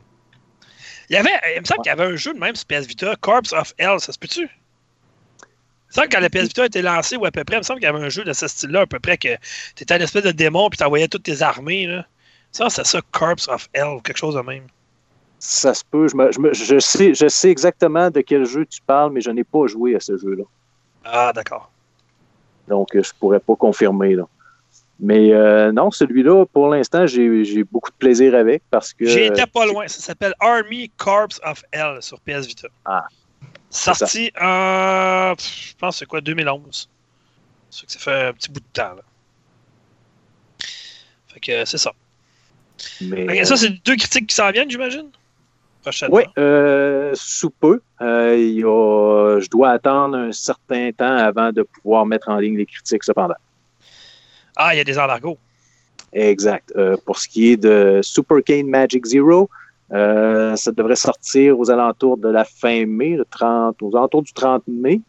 Il 1.10 1.14
y 1.14 1.18
avait, 1.18 1.30
il 1.56 1.62
me 1.62 1.66
semble 1.66 1.82
qu'il 1.82 1.89
y 1.89 1.93
avait 1.93 2.06
un 2.06 2.16
jeu 2.16 2.34
de 2.34 2.39
même 2.39 2.56
sur 2.56 2.66
PS 2.66 2.86
Vita, 2.88 3.16
Corpse 3.18 3.54
of 3.54 3.74
Hell, 3.78 3.99
ça 3.99 4.12
se 4.14 4.18
peut-tu? 4.20 4.41
Il 4.41 4.47
me 4.47 5.93
semble 5.93 6.08
que 6.08 6.16
quand 6.16 6.22
la 6.22 6.30
PS 6.30 6.43
Vita 6.47 6.64
a 6.64 6.66
été 6.66 6.82
lancée, 6.82 7.18
ou 7.18 7.26
à 7.26 7.32
peu 7.32 7.43
près, 7.43 7.58
il 7.58 7.60
me 7.60 7.64
semble 7.64 7.80
qu'il 7.80 7.88
y 7.88 7.89
avait 7.89 8.04
un 8.04 8.10
jeu 8.10 8.24
de 8.24 8.34
ce 8.34 8.47
style-là, 8.47 8.82
à 8.82 8.86
peu 8.88 8.99
près, 8.99 9.18
que 9.18 9.36
tu 9.76 9.84
étais 9.84 9.93
un 9.93 9.99
espèce 9.99 10.24
de 10.24 10.32
démon, 10.32 10.70
puis 10.70 10.78
tu 10.78 10.84
envoyais 10.84 11.08
toutes 11.08 11.24
tes 11.24 11.41
armées. 11.41 11.86
Là. 11.86 12.06
Ça, 12.51 12.70
c'est 12.70 12.86
ça, 12.86 12.99
Corpse 13.12 13.47
of 13.47 13.70
Hell, 13.74 13.99
quelque 14.04 14.18
chose 14.18 14.36
de 14.36 14.41
même. 14.41 14.66
Ça 15.39 15.74
se 15.74 15.84
peut. 15.89 16.08
Je, 16.08 16.16
me- 16.16 16.32
je 16.32 16.39
me- 16.39 16.54
je 16.54 16.80
sais, 16.80 17.14
je 17.14 17.28
sais 17.28 17.49
exactement 17.49 18.10
de 18.10 18.22
quel 18.22 18.45
jeu 18.45 18.66
tu 18.66 18.80
parles, 18.82 19.12
mais 19.12 19.22
je 19.22 19.30
n'ai 19.30 19.43
pas 19.43 19.68
joué 19.68 19.95
à 19.95 19.99
ce 19.99 20.18
jeu-là. 20.18 20.43
Ah, 21.04 21.32
d'accord. 21.36 21.70
Donc, 22.68 22.95
euh, 22.95 23.04
je 23.04 23.12
pourrais 23.20 23.41
pas 23.41 23.56
confirmer. 23.56 24.16
Là. 24.16 24.24
Mais 25.06 25.34
euh, 25.34 25.74
non, 25.74 25.91
celui-là, 25.91 26.45
pour 26.45 26.70
l'instant, 26.70 27.06
j'ai 27.06 27.66
beaucoup 27.66 27.91
de 27.91 27.95
plaisir 27.97 28.34
avec 28.36 28.64
parce 28.72 28.93
que. 28.93 29.06
J'ai 29.06 29.26
été 29.26 29.45
pas 29.45 29.66
loin. 29.66 29.86
Ça 29.89 29.99
s'appelle 29.99 30.34
Army 30.39 30.89
Corps 30.95 31.28
of 31.43 31.62
Hell 31.74 31.97
sur 31.99 32.22
PS 32.22 32.47
Vita. 32.47 32.70
Ah. 32.86 33.06
Sorti 33.70 34.32
en. 34.39 35.34
Je 35.38 35.74
pense 35.78 35.95
que 35.95 35.99
c'est 35.99 36.06
quoi, 36.06 36.22
2011. 36.22 36.89
C'est 37.70 37.86
que 37.86 37.91
ça 37.91 37.99
fait 37.99 38.28
un 38.28 38.34
petit 38.34 38.49
bout 38.49 38.62
de 38.62 38.66
temps. 38.72 38.95
Là. 38.95 39.01
Fait 41.34 41.39
que 41.41 41.51
euh, 41.51 41.66
c'est 41.66 41.78
ça. 41.80 41.91
mais, 43.01 43.43
ça, 43.43 43.58
c'est 43.58 43.72
deux 43.84 43.97
critiques 43.97 44.28
qui 44.28 44.36
s'en 44.36 44.51
viennent, 44.51 44.72
j'imagine? 44.72 45.10
Prochainement. 45.82 46.16
Oui, 46.16 46.24
euh, 46.38 47.12
sous 47.14 47.49
peu. 47.49 47.82
Euh, 47.99 48.38
il 48.38 48.60
y 48.60 48.64
a- 48.64 49.39
je 49.41 49.49
dois 49.49 49.72
attendre 49.72 50.16
un 50.16 50.32
certain 50.32 50.91
temps 50.93 51.18
avant 51.18 51.51
de 51.51 51.64
pouvoir 51.64 52.06
mettre 52.06 52.30
en 52.30 52.38
ligne 52.38 52.56
les 52.58 52.66
critiques, 52.66 53.04
cependant. 53.04 53.36
Ah, 54.56 54.74
il 54.74 54.78
y 54.78 54.82
a 54.82 54.84
des 54.84 54.97
embargos. 54.99 55.38
Exact. 56.12 56.72
Euh, 56.76 56.95
pour 57.06 57.18
ce 57.18 57.28
qui 57.28 57.51
est 57.51 57.58
de 57.58 57.99
Super 58.04 58.43
Cane 58.43 58.68
Magic 58.68 59.06
Zero, 59.06 59.49
euh, 59.91 60.56
ça 60.56 60.72
devrait 60.72 60.95
sortir 60.95 61.60
aux 61.60 61.70
alentours 61.72 62.18
de 62.18 62.30
la 62.30 62.45
fin 62.45 62.86
mai, 62.86 63.16
le 63.16 63.26
30, 63.26 63.82
aux 63.82 63.95
alentours 63.95 64.22
du 64.24 64.34
30 64.34 64.64
mai. 64.68 65.01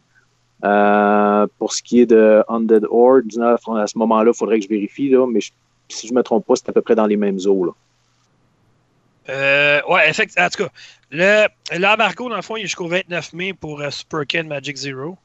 Euh, 0.63 1.45
pour 1.59 1.73
ce 1.73 1.83
qui 1.83 1.99
est 2.01 2.05
de 2.07 2.43
Undead 2.47 2.85
Horde, 2.89 3.25
à 3.39 3.87
ce 3.87 3.97
moment-là, 3.99 4.31
il 4.33 4.37
faudrait 4.37 4.57
que 4.59 4.63
je 4.65 4.69
vérifie, 4.69 5.09
là, 5.09 5.27
mais 5.27 5.41
je- 5.41 5.51
si 5.89 6.07
je 6.07 6.13
ne 6.13 6.17
me 6.17 6.23
trompe 6.23 6.45
pas, 6.47 6.55
c'est 6.55 6.69
à 6.69 6.73
peu 6.73 6.81
près 6.81 6.95
dans 6.95 7.05
les 7.05 7.17
mêmes 7.17 7.37
eaux. 7.45 7.65
Là. 7.65 7.71
Euh, 9.29 9.81
ouais, 9.89 10.09
effectivement. 10.09 10.45
En 10.45 10.49
tout 10.49 10.63
cas, 10.63 10.69
le- 11.11 11.47
l'embargo, 11.79 12.29
dans 12.29 12.35
le 12.35 12.41
fond, 12.41 12.55
il 12.55 12.61
est 12.61 12.67
jusqu'au 12.67 12.87
29 12.87 13.33
mai 13.33 13.53
pour 13.53 13.81
Super 13.91 14.25
Ken 14.27 14.47
Magic 14.47 14.75
Zero. 14.77 15.17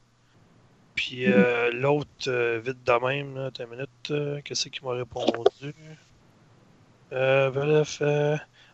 Puis 0.95 1.31
euh, 1.31 1.71
l'autre, 1.71 2.09
euh, 2.27 2.59
vite 2.63 2.83
de 2.83 3.05
même, 3.05 3.35
là, 3.35 3.49
une 3.59 3.67
minute, 3.67 3.89
euh, 4.11 4.41
qu'est-ce 4.43 4.69
qui 4.69 4.83
m'a 4.83 4.91
répondu? 4.93 5.73
Bref, 7.11 8.01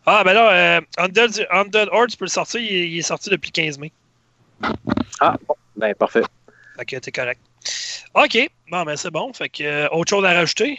Ah, 0.06 0.22
ben 0.24 0.32
là, 0.32 0.78
euh, 0.78 0.80
Undead, 0.96 1.46
Undead 1.50 1.88
Horde, 1.92 2.10
tu 2.10 2.16
peux 2.16 2.24
le 2.24 2.30
sortir, 2.30 2.60
il, 2.60 2.66
est- 2.74 2.88
il 2.88 2.98
est 2.98 3.02
sorti 3.02 3.28
depuis 3.30 3.50
le 3.54 3.62
15 3.62 3.78
mai. 3.78 3.92
Ah, 5.20 5.36
bon, 5.46 5.54
ben 5.76 5.94
parfait. 5.94 6.22
Fait 6.76 6.84
que 6.86 6.96
t'es 6.96 7.12
correct. 7.12 7.40
Ok, 8.14 8.48
bon, 8.70 8.84
ben 8.84 8.96
c'est 8.96 9.10
bon. 9.10 9.32
Fait 9.32 9.48
que, 9.48 9.92
autre 9.92 10.08
chose 10.10 10.24
à 10.24 10.32
rajouter? 10.32 10.78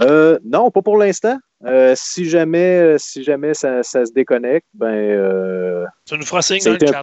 Euh, 0.00 0.38
non, 0.44 0.70
pas 0.70 0.82
pour 0.82 0.96
l'instant. 0.98 1.38
Euh, 1.64 1.94
si 1.96 2.28
jamais, 2.28 2.96
si 2.98 3.24
jamais 3.24 3.54
ça, 3.54 3.82
ça 3.82 4.04
se 4.06 4.12
déconnecte, 4.12 4.66
ben, 4.74 4.86
euh, 4.86 5.84
Tu 6.06 6.16
nous 6.16 6.24
feras 6.24 6.42
signe 6.42 6.62
dans 6.62 6.72
le 6.72 6.78
chat. 6.92 7.02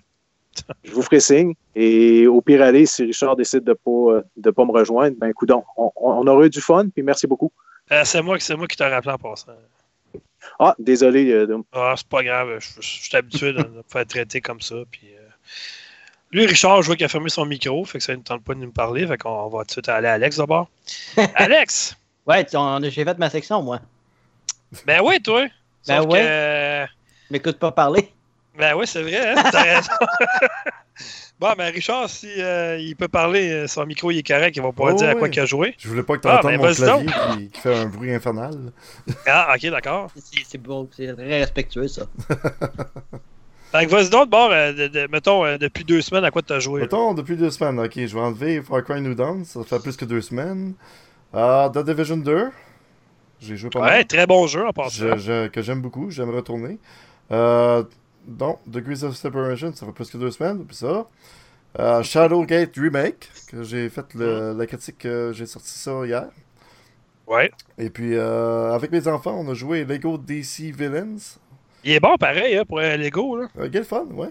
Je 0.84 0.92
vous 0.92 1.02
ferai 1.02 1.20
signe. 1.20 1.54
Et 1.76 2.28
au 2.28 2.42
pire 2.42 2.62
aller, 2.62 2.86
si 2.86 3.04
Richard 3.06 3.36
décide 3.36 3.64
de 3.64 3.74
pas, 3.74 4.22
de 4.38 4.52
pas 4.52 4.66
me 4.66 4.72
rejoindre, 4.72 5.16
ben, 5.18 5.34
coudon, 5.34 5.64
on, 5.78 5.92
on 5.96 6.28
aura 6.28 6.46
eu 6.46 6.50
du 6.50 6.62
fun, 6.62 6.88
puis 6.90 7.04
merci 7.04 7.28
beaucoup. 7.28 7.52
Euh, 7.92 8.02
c'est 8.06 8.22
moi, 8.22 8.38
c'est 8.40 8.56
moi 8.56 8.68
qui 8.68 8.78
t'ai 8.78 8.86
rappelé 8.86 9.14
en 9.14 9.18
passant. 9.18 9.52
Ah, 10.60 10.76
désolé. 10.80 11.32
euh, 11.32 11.58
Ah, 11.74 11.94
c'est 11.98 12.08
pas 12.08 12.24
grave. 12.24 12.58
Je, 12.60 12.68
je- 12.82 12.82
je 12.82 13.04
suis 13.04 13.16
habitué 13.18 13.54
de 13.54 13.60
me 13.60 13.82
faire 13.88 14.06
traiter 14.06 14.42
comme 14.42 14.62
ça. 14.62 14.76
Puis, 14.90 15.08
euh, 15.16 15.20
Lui, 16.32 16.46
Richard, 16.46 16.82
je 16.82 16.88
vois 16.88 16.96
qu'il 16.96 17.06
a 17.06 17.10
fermé 17.10 17.30
son 17.30 17.46
micro. 17.46 17.84
Fait 17.86 17.98
que 18.00 18.04
ça 18.04 18.16
ne 18.16 18.22
tente 18.22 18.44
pas 18.44 18.54
de 18.54 18.60
nous 18.60 18.72
parler. 18.72 19.06
Fait 19.08 19.18
qu'on 19.18 19.30
on 19.30 19.48
va 19.50 19.60
tout 19.60 19.66
de 19.68 19.72
suite 19.74 19.90
aller 19.90 20.08
à 20.08 20.14
Alex 20.14 20.38
d'abord. 20.38 20.70
Alex! 21.36 21.96
Ouais, 22.28 22.46
j'ai 22.52 23.04
fait 23.04 23.18
ma 23.18 23.30
section, 23.30 23.62
moi. 23.62 23.80
Ben 24.86 25.02
oui, 25.04 25.22
toi! 25.22 25.46
Ben 25.88 26.02
ouais. 26.06 26.20
que, 26.22 26.86
M'écoute 27.34 27.58
pas 27.60 27.72
parler. 27.72 28.12
Ben 28.58 28.74
oui, 28.76 28.88
c'est 28.88 29.02
vrai, 29.02 29.34
hein? 29.34 29.44
T'as 29.52 29.64
raison. 29.64 29.92
bon, 31.40 31.54
ben 31.58 31.74
Richard, 31.74 32.10
si 32.10 32.28
euh, 32.42 32.78
il 32.80 32.96
peut 32.96 33.08
parler, 33.10 33.50
euh, 33.52 33.68
son 33.68 33.86
micro 33.86 34.12
il 34.12 34.20
est 34.20 34.28
correct, 34.28 34.56
il 34.56 34.62
va 34.64 34.72
pouvoir 34.72 34.94
Oh, 34.94 34.98
dire 34.98 35.10
à 35.10 35.14
quoi 35.14 35.24
oui. 35.24 35.32
qu'il 35.32 35.42
a 35.42 35.46
joué. 35.46 35.76
Je 35.78 35.90
voulais 35.90 36.04
pas 36.04 36.16
que 36.18 36.22
tu 36.22 36.28
Ah, 36.30 36.38
entendes 36.38 36.52
ben, 36.52 36.62
mon 36.68 36.74
clavier 36.74 37.06
qui, 37.06 37.50
qui 37.50 37.60
fait 37.60 37.76
un 37.76 37.86
bruit 37.88 38.14
infernal. 38.14 38.72
Ah, 39.28 39.54
ok, 39.56 39.70
d'accord. 39.72 40.12
C'est 40.48 40.58
beau, 40.58 40.90
c'est 40.96 41.14
très 41.14 41.40
respectueux, 41.40 41.88
ça. 41.88 42.04
Fait 43.72 43.86
que 43.88 43.92
vas-y 43.92 44.10
donc, 44.10 44.30
bon, 44.30 44.50
euh, 44.52 44.72
de- 44.72 44.88
de- 44.88 45.08
mettons, 45.12 45.44
euh, 45.44 45.58
depuis 45.58 45.84
deux 45.84 46.02
semaines, 46.02 46.24
à 46.24 46.32
quoi 46.32 46.42
tu 46.42 46.54
as 46.54 46.60
joué? 46.60 46.80
Mettons, 46.82 47.14
depuis 47.14 47.36
deux 47.36 47.50
semaines, 47.52 47.78
ok, 47.80 47.92
je 47.96 48.14
vais 48.16 48.22
enlever 48.22 48.62
Far 48.62 48.84
Cry 48.84 49.02
New 49.02 49.16
Dawn, 49.16 49.44
ça 49.44 49.64
fait 49.64 49.80
plus 49.82 49.98
que 49.98 50.06
deux 50.06 50.22
semaines. 50.22 50.76
Ah, 51.34 51.70
The 51.74 51.80
Division 51.80 52.18
2, 52.18 52.52
j'ai 53.42 53.58
joué 53.58 53.70
pas 53.70 53.80
mal. 53.82 53.90
Ouais, 53.92 54.04
très 54.06 54.26
bon 54.28 54.48
jeu 54.48 54.66
en 54.66 54.72
passant. 54.72 54.92
Je- 54.92 55.18
je- 55.18 55.48
que 55.48 55.62
j'aime 55.62 55.82
beaucoup, 55.82 56.10
j'aime 56.10 56.30
retourner. 56.30 56.78
Donc, 58.28 58.60
Degrees 58.66 59.04
of 59.04 59.16
Separation, 59.16 59.74
ça 59.74 59.86
fait 59.86 59.92
plus 59.92 60.10
que 60.10 60.18
deux 60.18 60.32
semaines, 60.32 60.60
depuis 60.60 60.76
ça. 60.76 61.08
Euh, 61.80 62.02
Shadowgate 62.04 62.76
Remake, 62.78 63.30
que 63.50 63.64
j'ai 63.64 63.90
fait 63.90 64.14
le- 64.14 64.54
la 64.58 64.66
critique, 64.66 65.06
euh, 65.06 65.34
j'ai 65.34 65.46
sorti 65.46 65.70
ça 65.70 66.06
hier. 66.06 66.28
Ouais. 67.28 67.52
Et 67.78 67.90
puis, 67.90 68.16
euh, 68.16 68.72
avec 68.74 68.92
mes 68.92 69.08
enfants, 69.08 69.36
on 69.38 69.50
a 69.50 69.54
joué 69.54 69.84
Lego 69.84 70.18
DC 70.18 70.72
Villains. 70.72 71.18
Il 71.84 71.92
est 71.92 72.00
bon, 72.00 72.16
pareil, 72.18 72.56
hein, 72.58 72.64
pour 72.68 72.80
Lego, 72.80 73.38
là. 73.38 73.48
Euh, 73.60 73.70
quel 73.72 73.84
fun, 73.84 74.06
ouais. 74.12 74.30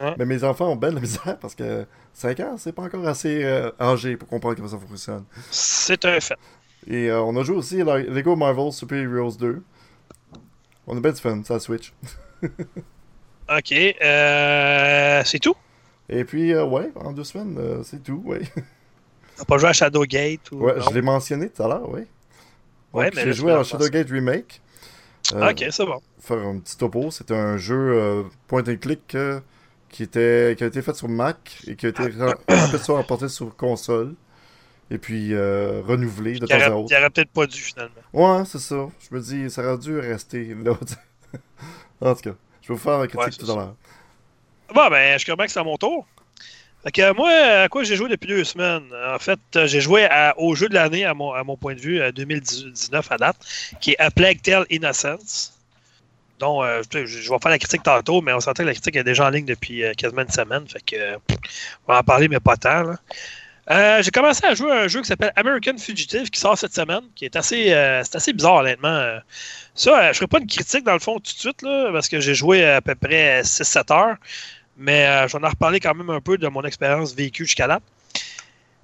Ouais. 0.00 0.14
Mais 0.18 0.24
mes 0.26 0.42
enfants 0.42 0.70
ont 0.70 0.76
belle 0.76 0.94
la 0.94 1.00
misère 1.00 1.38
parce 1.38 1.54
que 1.54 1.86
5 2.12 2.40
ans, 2.40 2.56
c'est 2.58 2.72
pas 2.72 2.82
encore 2.82 3.06
assez 3.06 3.44
euh, 3.44 3.70
âgé 3.80 4.16
pour 4.16 4.28
comprendre 4.28 4.56
comment 4.56 4.68
ça 4.68 4.78
fonctionne. 4.78 5.24
C'est 5.50 6.04
un 6.04 6.18
fait. 6.20 6.34
Et 6.88 7.08
euh, 7.10 7.22
on 7.22 7.36
a 7.36 7.44
joué 7.44 7.56
aussi 7.56 7.76
Lego 7.78 8.34
Marvel 8.36 8.72
Super 8.72 8.98
Heroes 9.04 9.36
2. 9.38 9.62
On 10.88 10.96
a 10.96 11.00
bien 11.00 11.12
du 11.12 11.20
fun, 11.20 11.40
ça 11.44 11.60
Switch. 11.60 11.92
Ok, 13.48 13.72
euh, 13.72 15.22
c'est 15.24 15.38
tout? 15.38 15.54
Et 16.08 16.24
puis, 16.24 16.52
euh, 16.52 16.64
ouais, 16.64 16.90
en 16.96 17.12
deux 17.12 17.24
semaines, 17.24 17.56
euh, 17.58 17.82
c'est 17.82 18.02
tout, 18.02 18.22
ouais. 18.24 18.42
T'as 19.36 19.44
pas 19.44 19.58
joué 19.58 19.68
à 19.68 19.72
Shadowgate 19.72 20.50
ou. 20.52 20.64
Ouais, 20.64 20.76
non? 20.78 20.84
je 20.88 20.94
l'ai 20.94 21.02
mentionné 21.02 21.48
tout 21.50 21.62
à 21.62 21.68
l'heure, 21.68 21.88
ouais. 21.90 22.06
Ouais, 22.92 23.10
mais 23.14 23.22
j'ai 23.24 23.32
joué 23.32 23.52
à 23.52 23.62
Shadowgate 23.64 24.08
Remake. 24.10 24.60
Euh, 25.32 25.50
Ok, 25.50 25.64
c'est 25.70 25.84
bon. 25.86 26.00
Faire 26.20 26.38
un 26.38 26.58
petit 26.58 26.76
topo, 26.76 27.10
c'est 27.10 27.30
un 27.30 27.56
jeu 27.56 28.24
point 28.46 28.62
and 28.68 28.76
click 28.76 29.16
qui, 29.88 30.02
était, 30.02 30.54
qui 30.56 30.64
a 30.64 30.66
été 30.66 30.80
fait 30.82 30.94
sur 30.94 31.08
Mac 31.08 31.58
et 31.66 31.76
qui 31.76 31.86
a 31.86 31.88
été 31.90 32.02
ra- 32.08 32.34
après 32.48 32.78
ça 32.78 32.92
emporté 32.94 33.28
sur 33.28 33.54
console. 33.56 34.14
Et 34.90 34.98
puis 34.98 35.34
renouvelé 35.34 36.38
de 36.38 36.46
temps 36.46 36.54
à 36.60 36.70
autre. 36.70 36.88
il 36.90 36.96
aurait 36.96 37.10
peut-être 37.10 37.30
pas 37.30 37.46
dû, 37.46 37.58
finalement. 37.58 37.94
Ouais, 38.12 38.44
c'est 38.46 38.58
ça. 38.60 38.86
Je 39.00 39.14
me 39.14 39.20
dis, 39.20 39.50
ça 39.50 39.62
aurait 39.66 39.78
dû 39.78 39.98
rester 39.98 40.54
là. 40.62 40.72
en 42.00 42.14
tout 42.14 42.20
cas, 42.22 42.36
je 42.64 42.68
vais 42.68 42.74
vous 42.74 42.78
faire 42.78 42.98
la 42.98 43.06
critique 43.06 43.40
Ouais, 43.40 43.46
tout 43.46 43.52
à 43.52 43.54
l'heure? 43.56 43.74
Bon, 44.74 44.88
ben, 44.90 45.18
je 45.18 45.24
crois 45.30 45.46
que 45.46 45.52
c'est 45.52 45.60
à 45.60 45.64
mon 45.64 45.76
tour. 45.76 46.06
Fait 46.82 46.90
que 46.92 47.12
moi, 47.14 47.30
à 47.30 47.68
quoi 47.68 47.82
j'ai 47.84 47.96
joué 47.96 48.08
depuis 48.08 48.28
deux 48.28 48.44
semaines? 48.44 48.84
En 49.14 49.18
fait, 49.18 49.38
euh, 49.56 49.66
j'ai 49.66 49.80
joué 49.80 50.04
à- 50.06 50.34
au 50.38 50.54
jeu 50.54 50.68
de 50.68 50.74
l'année, 50.74 51.04
à 51.04 51.14
mon, 51.14 51.32
à 51.32 51.42
mon 51.44 51.56
point 51.56 51.74
de 51.74 51.80
vue, 51.80 52.02
à 52.02 52.12
2019 52.12 53.10
à 53.10 53.16
date, 53.16 53.36
qui 53.80 53.92
est 53.92 53.98
A 53.98 54.10
Plague 54.10 54.42
Tale 54.42 54.66
Innocence. 54.70 55.52
dont 56.40 56.62
euh, 56.64 56.82
je, 56.92 57.06
je 57.06 57.30
vais 57.30 57.38
faire 57.40 57.50
la 57.50 57.58
critique 57.58 57.84
tantôt, 57.84 58.20
mais 58.20 58.32
on 58.32 58.40
s'entend 58.40 58.64
que 58.64 58.66
la 58.66 58.72
critique 58.74 58.96
est 58.96 59.04
déjà 59.04 59.26
en 59.26 59.30
ligne 59.30 59.44
depuis 59.46 59.84
euh, 59.84 59.92
quasiment 59.94 60.22
une 60.22 60.28
semaine. 60.30 60.66
Fait 60.68 60.80
que, 60.84 60.96
euh, 60.96 61.16
on 61.86 61.92
va 61.92 62.00
en 62.00 62.02
parler, 62.02 62.26
mais 62.28 62.40
pas 62.40 62.56
tant. 62.56 62.82
là. 62.82 62.96
Euh, 63.70 64.02
j'ai 64.02 64.10
commencé 64.10 64.44
à 64.44 64.54
jouer 64.54 64.70
à 64.70 64.80
un 64.82 64.88
jeu 64.88 65.00
qui 65.00 65.06
s'appelle 65.06 65.32
American 65.36 65.78
Fugitive 65.78 66.28
qui 66.28 66.38
sort 66.38 66.58
cette 66.58 66.74
semaine, 66.74 67.02
qui 67.14 67.24
est 67.24 67.34
assez, 67.34 67.72
euh, 67.72 68.02
c'est 68.04 68.16
assez 68.16 68.32
bizarre, 68.32 68.56
honnêtement. 68.56 68.88
Euh, 68.88 69.18
Ça, 69.74 70.12
je 70.12 70.18
ferai 70.18 70.26
pas 70.26 70.38
une 70.38 70.46
critique 70.46 70.84
dans 70.84 70.92
le 70.92 70.98
fond 70.98 71.14
tout 71.14 71.32
de 71.32 71.38
suite, 71.38 71.62
là, 71.62 71.90
parce 71.92 72.08
que 72.08 72.20
j'ai 72.20 72.34
joué 72.34 72.64
à 72.64 72.80
peu 72.82 72.94
près 72.94 73.42
6-7 73.42 73.92
heures. 73.92 74.16
Mais 74.76 75.06
euh, 75.06 75.28
j'en 75.28 75.40
ai 75.42 75.48
reparlé 75.48 75.80
quand 75.80 75.94
même 75.94 76.10
un 76.10 76.20
peu 76.20 76.36
de 76.36 76.46
mon 76.48 76.62
expérience 76.62 77.14
vécue 77.14 77.44
jusqu'à 77.46 77.66
là. 77.66 77.80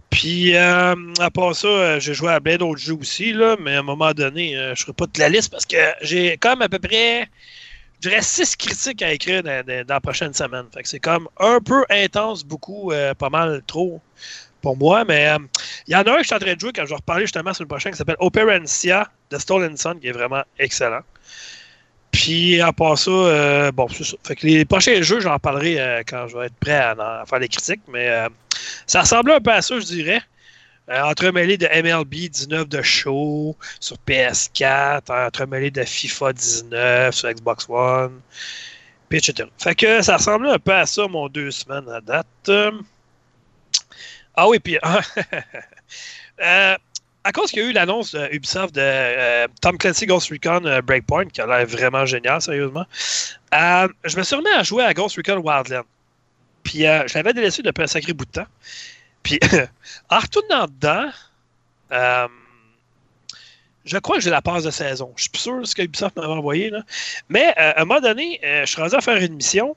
Puis, 0.08 0.56
à 0.56 0.96
part 1.32 1.54
ça, 1.54 1.98
j'ai 2.00 2.14
joué 2.14 2.32
à 2.32 2.40
plein 2.40 2.56
d'autres 2.56 2.80
jeux 2.80 2.94
aussi, 2.94 3.32
là, 3.32 3.56
mais 3.60 3.76
à 3.76 3.78
un 3.78 3.82
moment 3.82 4.12
donné, 4.12 4.54
je 4.54 4.70
ne 4.70 4.74
ferai 4.74 4.92
pas 4.92 5.06
toute 5.06 5.18
la 5.18 5.28
liste 5.28 5.50
parce 5.52 5.66
que 5.66 5.76
j'ai 6.02 6.36
comme 6.36 6.62
à 6.62 6.68
peu 6.68 6.80
près, 6.80 7.28
je 8.00 8.08
dirais, 8.08 8.20
six 8.20 8.56
critiques 8.56 9.02
à 9.02 9.12
écrire 9.12 9.44
dans, 9.44 9.64
la 9.88 10.00
prochaine 10.00 10.34
semaine. 10.34 10.66
Fait 10.74 10.82
que 10.82 10.88
c'est 10.88 10.98
comme 10.98 11.28
un 11.38 11.60
peu 11.60 11.84
intense, 11.90 12.44
beaucoup, 12.44 12.92
pas 13.18 13.30
mal 13.30 13.62
trop 13.68 14.02
pour 14.60 14.76
moi, 14.76 15.04
mais 15.04 15.28
euh, 15.28 15.38
il 15.86 15.92
y 15.92 15.96
en 15.96 16.02
a 16.02 16.10
un 16.12 16.16
que 16.16 16.22
je 16.22 16.26
suis 16.26 16.34
en 16.34 16.38
train 16.38 16.54
de 16.54 16.60
jouer 16.60 16.72
quand 16.74 16.84
je 16.84 16.90
vais 16.90 16.96
reparler 16.96 17.22
justement 17.22 17.52
sur 17.52 17.64
le 17.64 17.68
prochain 17.68 17.90
qui 17.90 17.96
s'appelle 17.96 18.16
Operencia 18.18 19.08
de 19.30 19.38
Stolen 19.38 19.76
Sun, 19.76 19.98
qui 20.00 20.08
est 20.08 20.12
vraiment 20.12 20.42
excellent. 20.58 21.00
Puis, 22.12 22.60
à 22.60 22.72
part 22.72 22.98
ça, 22.98 23.10
euh, 23.10 23.72
bon, 23.72 23.88
c'est 23.88 24.04
ça. 24.04 24.16
Fait 24.26 24.36
que 24.36 24.46
les 24.46 24.64
prochains 24.64 25.00
jeux, 25.02 25.20
j'en 25.20 25.38
parlerai 25.38 25.80
euh, 25.80 26.02
quand 26.06 26.26
je 26.28 26.36
vais 26.36 26.46
être 26.46 26.56
prêt 26.56 26.74
à, 26.74 27.24
faire 27.28 27.40
des 27.40 27.48
critiques, 27.48 27.82
mais 27.88 28.10
ça 28.86 29.02
ressemblait 29.02 29.34
un 29.34 29.40
peu 29.40 29.52
à 29.52 29.62
ça, 29.62 29.78
je 29.78 29.84
dirais. 29.84 30.20
Entremêlé 30.88 31.56
de 31.56 31.68
MLB 31.68 32.28
19 32.28 32.68
de 32.68 32.82
show 32.82 33.56
sur 33.78 33.96
PS4, 34.08 35.26
entremêlé 35.26 35.70
de 35.70 35.84
FIFA 35.84 36.32
19 36.32 37.14
sur 37.14 37.30
Xbox 37.30 37.66
One, 37.68 38.20
puis 39.08 39.18
etc. 39.18 39.48
Fait 39.56 39.76
que 39.76 40.02
ça 40.02 40.16
ressemblait 40.16 40.50
un 40.50 40.58
peu 40.58 40.72
à 40.72 40.86
ça, 40.86 41.06
mon 41.06 41.28
deux 41.28 41.52
semaines 41.52 41.88
à 41.88 42.00
date. 42.00 42.50
Euh, 44.30 44.42
Ah 44.42 44.48
oui, 44.48 44.58
puis 44.58 44.78
euh, 46.40 46.76
à 47.24 47.32
cause 47.32 47.50
qu'il 47.50 47.62
y 47.62 47.66
a 47.66 47.68
eu 47.68 47.72
l'annonce 47.72 48.12
de 48.12 48.28
Ubisoft 48.32 48.74
de 48.74 48.80
euh, 48.80 49.48
Tom 49.60 49.76
Clancy 49.78 50.06
Ghost 50.06 50.30
Recon 50.30 50.64
euh, 50.64 50.80
Breakpoint, 50.82 51.26
qui 51.26 51.40
a 51.40 51.46
l'air 51.46 51.66
vraiment 51.66 52.06
génial, 52.06 52.40
sérieusement, 52.40 52.86
euh, 53.54 53.88
je 54.04 54.16
me 54.16 54.22
suis 54.22 54.36
remis 54.36 54.50
à 54.56 54.62
jouer 54.62 54.84
à 54.84 54.94
Ghost 54.94 55.16
Recon 55.16 55.38
Wildland. 55.38 55.84
Puis 56.62 56.86
euh, 56.86 57.06
je 57.06 57.14
l'avais 57.14 57.32
délaissé 57.32 57.62
depuis 57.62 57.82
un 57.82 57.86
sacré 57.86 58.12
bout 58.12 58.24
de 58.26 58.30
temps. 58.30 58.46
Puis 59.22 59.38
en 60.10 60.18
retournant 60.18 60.66
dedans, 60.66 61.10
euh, 61.92 62.28
je 63.84 63.98
crois 63.98 64.16
que 64.16 64.22
j'ai 64.22 64.30
la 64.30 64.42
passe 64.42 64.64
de 64.64 64.70
saison. 64.70 65.12
Je 65.16 65.22
suis 65.22 65.30
plus 65.30 65.40
sûr 65.40 65.60
de 65.60 65.64
ce 65.64 65.74
que 65.74 65.82
Ubisoft 65.82 66.16
m'avait 66.16 66.28
envoyé. 66.28 66.70
Là. 66.70 66.82
Mais 67.28 67.48
euh, 67.58 67.72
à 67.76 67.82
un 67.82 67.84
moment 67.84 68.00
donné, 68.00 68.40
euh, 68.44 68.64
je 68.66 68.70
suis 68.72 68.80
rendu 68.80 68.94
à 68.94 69.00
faire 69.00 69.16
une 69.16 69.34
mission. 69.34 69.76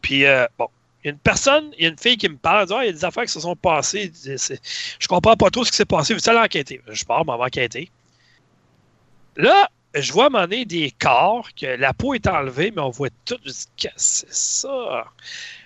Puis 0.00 0.24
euh, 0.26 0.46
bon, 0.58 0.68
une 1.04 1.18
personne, 1.18 1.70
il 1.76 1.84
y 1.84 1.86
a 1.86 1.90
une 1.90 1.98
fille 1.98 2.16
qui 2.16 2.28
me 2.28 2.36
parle, 2.36 2.66
Ah, 2.70 2.84
il 2.84 2.86
y 2.86 2.88
a 2.90 2.92
des 2.92 3.04
affaires 3.04 3.24
qui 3.24 3.32
se 3.32 3.40
sont 3.40 3.56
passées. 3.56 4.12
Je 4.24 5.08
comprends 5.08 5.36
pas 5.36 5.50
trop 5.50 5.64
ce 5.64 5.70
qui 5.70 5.76
s'est 5.76 5.84
passé. 5.84 6.14
Veux-tu 6.14 6.30
aller 6.30 6.38
enquêter? 6.38 6.80
Je 6.88 7.04
pars, 7.04 7.24
m'en 7.24 7.34
enquêter. 7.34 7.90
Là, 9.36 9.68
je 9.94 10.12
vois 10.12 10.28
à 10.32 10.42
un 10.42 10.46
des 10.46 10.92
corps, 10.98 11.48
que 11.54 11.66
la 11.66 11.92
peau 11.92 12.14
est 12.14 12.26
enlevée, 12.26 12.72
mais 12.74 12.82
on 12.82 12.90
voit 12.90 13.10
tout. 13.24 13.38
Je 13.44 13.50
dis, 13.50 13.66
qu'est-ce 13.76 14.22
que 14.22 14.28
c'est 14.30 14.34
ça? 14.34 15.04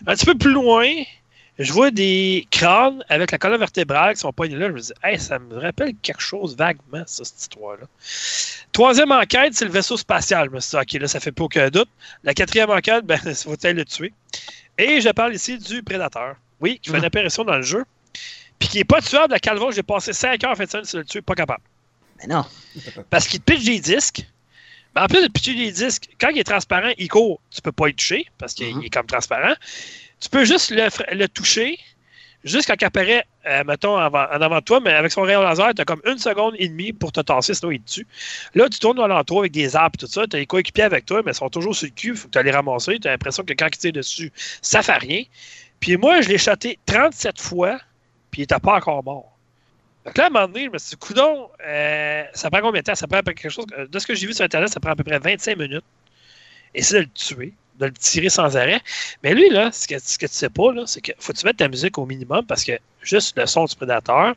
Un 0.07 0.15
petit 0.15 0.27
peu 0.27 0.37
plus 0.37 0.53
loin, 0.53 0.89
je 1.59 1.73
vois 1.73 1.91
des 1.91 2.47
crânes 2.51 3.05
avec 3.09 3.31
la 3.31 3.39
colonne 3.39 3.59
vertébrale 3.59 4.15
qui 4.15 4.21
sont 4.21 4.33
poignés 4.33 4.57
là. 4.57 4.69
Je 4.69 4.73
me 4.73 4.81
dis, 4.81 4.93
hey, 5.03 5.19
ça 5.19 5.39
me 5.39 5.59
rappelle 5.59 5.95
quelque 6.03 6.21
chose 6.21 6.57
vaguement, 6.57 7.03
ça, 7.07 7.25
cette 7.25 7.41
histoire-là. 7.41 7.87
Troisième 8.73 9.13
enquête, 9.13 9.55
c'est 9.55 9.65
le 9.65 9.71
vaisseau 9.71 9.97
spatial. 9.97 10.49
Je 10.51 10.55
me 10.55 10.61
suis 10.61 10.77
dit, 10.77 10.83
OK, 10.83 11.01
là, 11.01 11.09
ça 11.09 11.21
fait 11.21 11.33
pas 11.33 11.45
aucun 11.45 11.69
doute. 11.71 11.89
La 12.25 12.35
quatrième 12.35 12.71
enquête, 12.71 13.05
ben, 13.07 13.19
il 13.25 13.35
faut 13.35 13.57
le 13.63 13.85
tuer? 13.85 14.13
Et 14.79 15.01
je 15.01 15.09
parle 15.11 15.35
ici 15.35 15.59
du 15.59 15.83
prédateur. 15.83 16.37
Oui, 16.61 16.79
qui 16.81 16.91
fait 16.91 16.99
une 16.99 17.05
apparition 17.05 17.45
dans 17.45 17.57
le 17.57 17.63
jeu. 17.63 17.85
Puis 18.59 18.69
qui 18.69 18.79
est 18.79 18.85
pas 18.85 19.01
tuable, 19.03 19.33
la 19.33 19.39
calva, 19.39 19.71
j'ai 19.71 19.83
passé 19.83 20.13
5 20.13 20.43
heures 20.45 20.53
en 20.53 20.57
fait 20.57 20.71
ça, 20.71 20.81
de 20.81 20.99
le 20.99 21.05
tuer, 21.05 21.21
pas 21.23 21.35
capable. 21.35 21.63
Mais 22.19 22.27
non. 22.27 22.45
Parce 23.11 23.29
qu'il 23.29 23.41
te 23.41 23.53
pitch 23.53 23.65
des 23.65 23.81
disques. 23.81 24.27
Mais 24.95 25.03
en 25.03 25.07
plus 25.09 25.23
de 25.23 25.29
pitcher 25.29 25.55
des 25.55 25.71
disques, 25.73 26.09
quand 26.19 26.31
il 26.31 26.39
est 26.39 26.45
transparent, 26.45 26.91
il 26.97 27.09
court, 27.09 27.39
tu 27.51 27.61
peux 27.61 27.73
pas 27.73 27.87
le 27.89 27.93
toucher 27.93 28.27
parce 28.39 28.55
qu'il 28.55 28.75
Mhm. 28.75 28.85
est 28.85 28.89
comme 28.91 29.05
transparent. 29.07 29.55
Tu 30.21 30.31
peux 30.31 30.47
juste 30.47 30.71
le, 30.71 30.89
le 31.15 31.29
toucher 31.29 31.79
juste 32.45 32.67
quand 32.69 32.75
il 32.81 32.85
apparaît, 32.85 33.25
euh, 33.47 33.65
mettons, 33.65 33.97
en 33.97 34.01
avant, 34.01 34.57
de 34.59 34.65
toi, 34.65 34.81
mais 34.81 34.93
avec 34.93 35.13
son 35.13 35.23
rayon 35.23 35.43
laser, 35.43 35.75
tu 35.75 35.83
as 35.83 35.85
comme 35.85 36.01
une 36.07 36.19
seconde 36.19 36.55
et 36.59 36.69
demie 36.69 36.93
pour 36.93 37.13
te 37.13 37.21
tasser, 37.21 37.55
sinon 37.55 37.73
il 37.73 37.81
te 37.81 37.91
tue. 37.93 38.07
Là, 38.55 38.69
tu 38.69 38.79
tournes 38.79 39.01
alentour 39.01 39.41
avec 39.41 39.53
des 39.53 39.77
arbres 39.77 39.97
et 39.97 39.99
tout 39.99 40.07
ça, 40.07 40.27
tu 40.27 40.37
as 40.37 40.39
les 40.39 40.47
coéquipiers 40.47 40.85
avec 40.85 41.07
toi, 41.07 41.23
mais 41.25 41.33
ils 41.33 41.37
sont 41.37 41.49
toujours 41.49 41.75
sur 41.75 41.87
le 41.87 41.93
cul, 41.93 42.09
il 42.11 42.17
faut 42.17 42.29
que 42.29 42.39
tu 42.39 42.45
les 42.45 42.51
ramasser. 42.51 42.99
Tu 42.99 43.09
as 43.09 43.13
l'impression 43.13 43.45
que 43.45 43.53
quand 43.53 43.67
ils 43.67 43.79
tirent 43.79 43.93
dessus, 43.93 44.33
ça 44.63 44.83
fait 44.83 44.99
rien. 44.99 45.23
Puis 45.81 45.97
moi, 45.97 46.21
je 46.21 46.29
l'ai 46.29 46.39
chaté 46.39 46.79
37 46.87 47.41
fois, 47.41 47.79
puis 48.31 48.41
il 48.41 48.45
n'était 48.45 48.59
pas 48.61 48.77
encore 48.77 49.03
mort. 49.05 49.33
Donc 50.05 50.17
là, 50.19 50.25
à 50.25 50.27
un 50.29 50.31
moment 50.31 50.47
donné, 50.47 50.67
je 50.67 50.71
me 50.71 50.79
suis 50.79 50.91
dit, 50.91 50.97
coudon, 50.97 51.49
euh, 51.67 52.25
ça 52.33 52.49
prend 52.51 52.61
combien 52.61 52.81
de 52.81 52.87
temps? 52.87 52.95
Ça 52.95 53.09
prend 53.09 53.21
quelque 53.23 53.49
chose. 53.49 53.67
euh, 53.77 53.87
De 53.89 53.99
ce 53.99 54.07
que 54.07 54.15
j'ai 54.15 54.27
vu 54.29 54.33
sur 54.33 54.45
Internet, 54.45 54.69
ça 54.69 54.79
prend 54.79 54.93
à 54.93 54.97
peu 54.97 55.03
près 55.05 55.19
25 55.19 55.59
minutes. 55.59 55.85
Essayer 56.75 57.01
de 57.01 57.05
le 57.07 57.11
tuer, 57.13 57.55
de 57.79 57.87
le 57.87 57.93
tirer 57.93 58.29
sans 58.29 58.57
arrêt. 58.57 58.81
Mais 59.23 59.35
lui, 59.35 59.49
là, 59.51 59.71
ce 59.73 59.87
que, 59.87 59.99
ce 59.99 60.19
que 60.19 60.27
tu 60.27 60.35
sais 60.35 60.51
pas, 60.51 60.73
là, 60.73 60.85
c'est 60.87 61.01
qu'il 61.01 61.15
faut 61.19 61.33
que 61.33 61.39
tu 61.39 61.47
mettes 61.47 61.59
ta 61.59 61.69
musique 61.69 61.99
au 61.99 62.07
minimum 62.07 62.45
parce 62.47 62.65
que 62.65 62.73
juste 63.03 63.37
le 63.39 63.47
son 63.47 63.65
du 63.65 63.77
prédateur, 63.77 64.35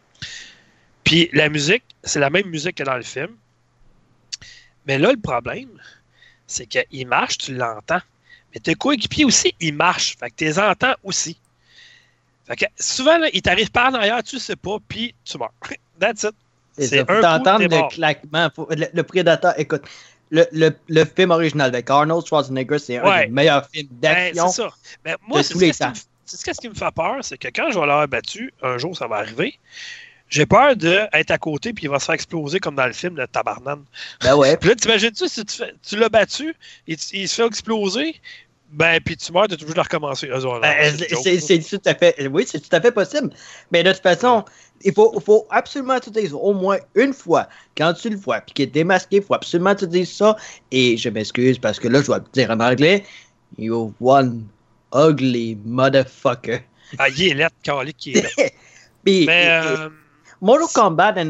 puis 1.04 1.30
la 1.34 1.50
musique, 1.50 1.84
c'est 2.04 2.20
la 2.20 2.30
même 2.30 2.48
musique 2.48 2.76
que 2.76 2.84
dans 2.84 2.96
le 2.96 3.04
film. 3.04 3.36
Mais 4.86 4.98
là, 4.98 5.12
le 5.12 5.20
problème, 5.20 5.70
c'est 6.48 6.66
qu'il 6.66 7.08
marche, 7.08 7.38
tu 7.38 7.56
l'entends. 7.56 8.02
Mais 8.54 8.60
tes 8.60 8.76
coéquipiers 8.76 9.26
aussi, 9.26 9.54
ils 9.60 9.74
marchent. 9.74 10.18
Fait 10.18 10.30
que 10.30 10.36
tu 10.36 10.46
les 10.46 10.60
entends 10.60 10.96
aussi. 11.04 11.38
Fait 12.48 12.56
que 12.56 12.66
souvent, 12.80 13.18
là, 13.18 13.30
il 13.34 13.42
t'arrive 13.42 13.70
par 13.70 13.92
en 13.92 13.96
arrière, 13.96 14.24
tu 14.24 14.40
sais 14.40 14.56
pas, 14.56 14.78
puis 14.88 15.14
tu 15.24 15.38
meurs. 15.38 15.54
That's 16.00 16.24
it. 16.24 16.36
C'est 16.78 17.00
un 17.00 17.06
coup, 17.06 17.62
le 17.62 17.90
claquement. 17.90 18.50
Le, 18.70 18.86
le, 18.94 19.04
prédateur, 19.04 19.54
écoute, 19.60 19.82
le, 20.32 20.46
le, 20.52 20.76
le, 20.88 21.06
film 21.06 21.32
original 21.32 21.70
avec 21.70 21.90
Arnold 21.90 22.26
Schwarzenegger, 22.26 22.80
c'est 22.80 22.98
un 22.98 23.22
des 23.22 23.28
meilleurs 23.28 23.68
films 23.70 23.88
ben, 23.92 24.34
d'action. 24.34 24.48
c'est 24.50 24.62
ça. 24.62 24.70
Mais 25.06 25.16
moi, 25.28 25.44
c'est 25.44 25.54
ce, 25.54 26.62
qui 26.62 26.70
me 26.70 26.76
fait 26.76 26.92
peur, 26.94 27.18
c'est 27.22 27.38
que 27.38 27.48
quand 27.48 27.72
je 27.72 27.80
vais 27.80 27.86
l'avoir 27.88 28.08
battu, 28.08 28.54
un 28.62 28.78
jour 28.78 28.96
ça 28.96 29.08
va 29.08 29.18
arriver, 29.18 29.60
j'ai 30.30 30.46
peur 30.46 30.76
d'être 30.76 31.32
à 31.32 31.38
côté 31.40 31.74
puis 31.74 31.86
il 31.86 31.90
va 31.90 32.00
se 32.00 32.06
faire 32.06 32.16
exploser 32.16 32.60
comme 32.60 32.76
dans 32.76 32.86
le 32.86 32.94
film 32.94 33.16
de 33.16 33.26
Tabarnan. 33.26 33.84
Ben 34.22 34.36
ouais. 34.36 34.56
puis 34.62 34.70
là, 34.70 34.76
t'imagines-tu 34.76 35.28
si 35.28 35.44
tu, 35.46 35.64
tu 35.82 35.98
l'as 35.98 36.10
battu, 36.10 36.56
il, 36.86 36.98
il, 37.14 37.28
se 37.28 37.36
fait 37.36 37.48
exploser, 37.48 38.22
ben 38.72 39.00
puis 39.04 39.18
tu 39.18 39.32
meurs, 39.32 39.48
tu 39.48 39.58
toujours 39.58 39.76
de 39.76 39.80
recommencer. 39.80 40.28
Ben, 40.28 40.98
c'est 40.98 41.60
tout 41.60 41.82
à 41.86 41.96
fait, 41.96 42.28
oui, 42.28 42.46
c'est 42.48 42.60
tout 42.60 42.76
à 42.76 42.80
fait 42.80 42.92
possible. 42.92 43.32
Mais 43.72 43.84
de 43.84 43.92
toute 43.92 44.04
façon, 44.04 44.46
il 44.82 44.94
faut, 44.94 45.20
faut 45.20 45.48
absolument 45.50 46.00
te 46.00 46.10
dire 46.10 46.42
au 46.42 46.54
moins 46.54 46.78
une 46.96 47.14
fois, 47.14 47.48
quand 47.76 47.94
tu 47.94 48.10
le 48.10 48.18
vois, 48.18 48.42
puis 48.42 48.54
qu'il 48.54 48.64
est 48.64 48.68
démasqué, 48.68 49.18
il 49.18 49.24
faut 49.24 49.34
absolument 49.34 49.76
te 49.76 49.86
dire 49.86 50.06
ça. 50.06 50.36
Et 50.72 50.98
je 50.98 51.10
m'excuse 51.10 51.58
parce 51.58 51.80
que 51.80 51.88
là, 51.88 52.02
je 52.02 52.08
dois 52.08 52.20
te 52.20 52.32
dire 52.32 52.52
en 52.52 52.60
anglais, 52.60 53.04
you 53.58 53.94
one 54.00 54.46
ugly 54.94 55.58
motherfucker. 55.66 56.60
Ah, 56.98 57.10
il 57.10 57.30
est 57.30 57.34
lettre, 57.34 57.56
qui 57.98 58.14
est 58.14 58.22
là. 58.22 58.30
Mais, 59.06 59.26
euh, 59.28 59.90
Mortal 60.42 60.68
Kombat 60.74 61.14
et 61.18 61.22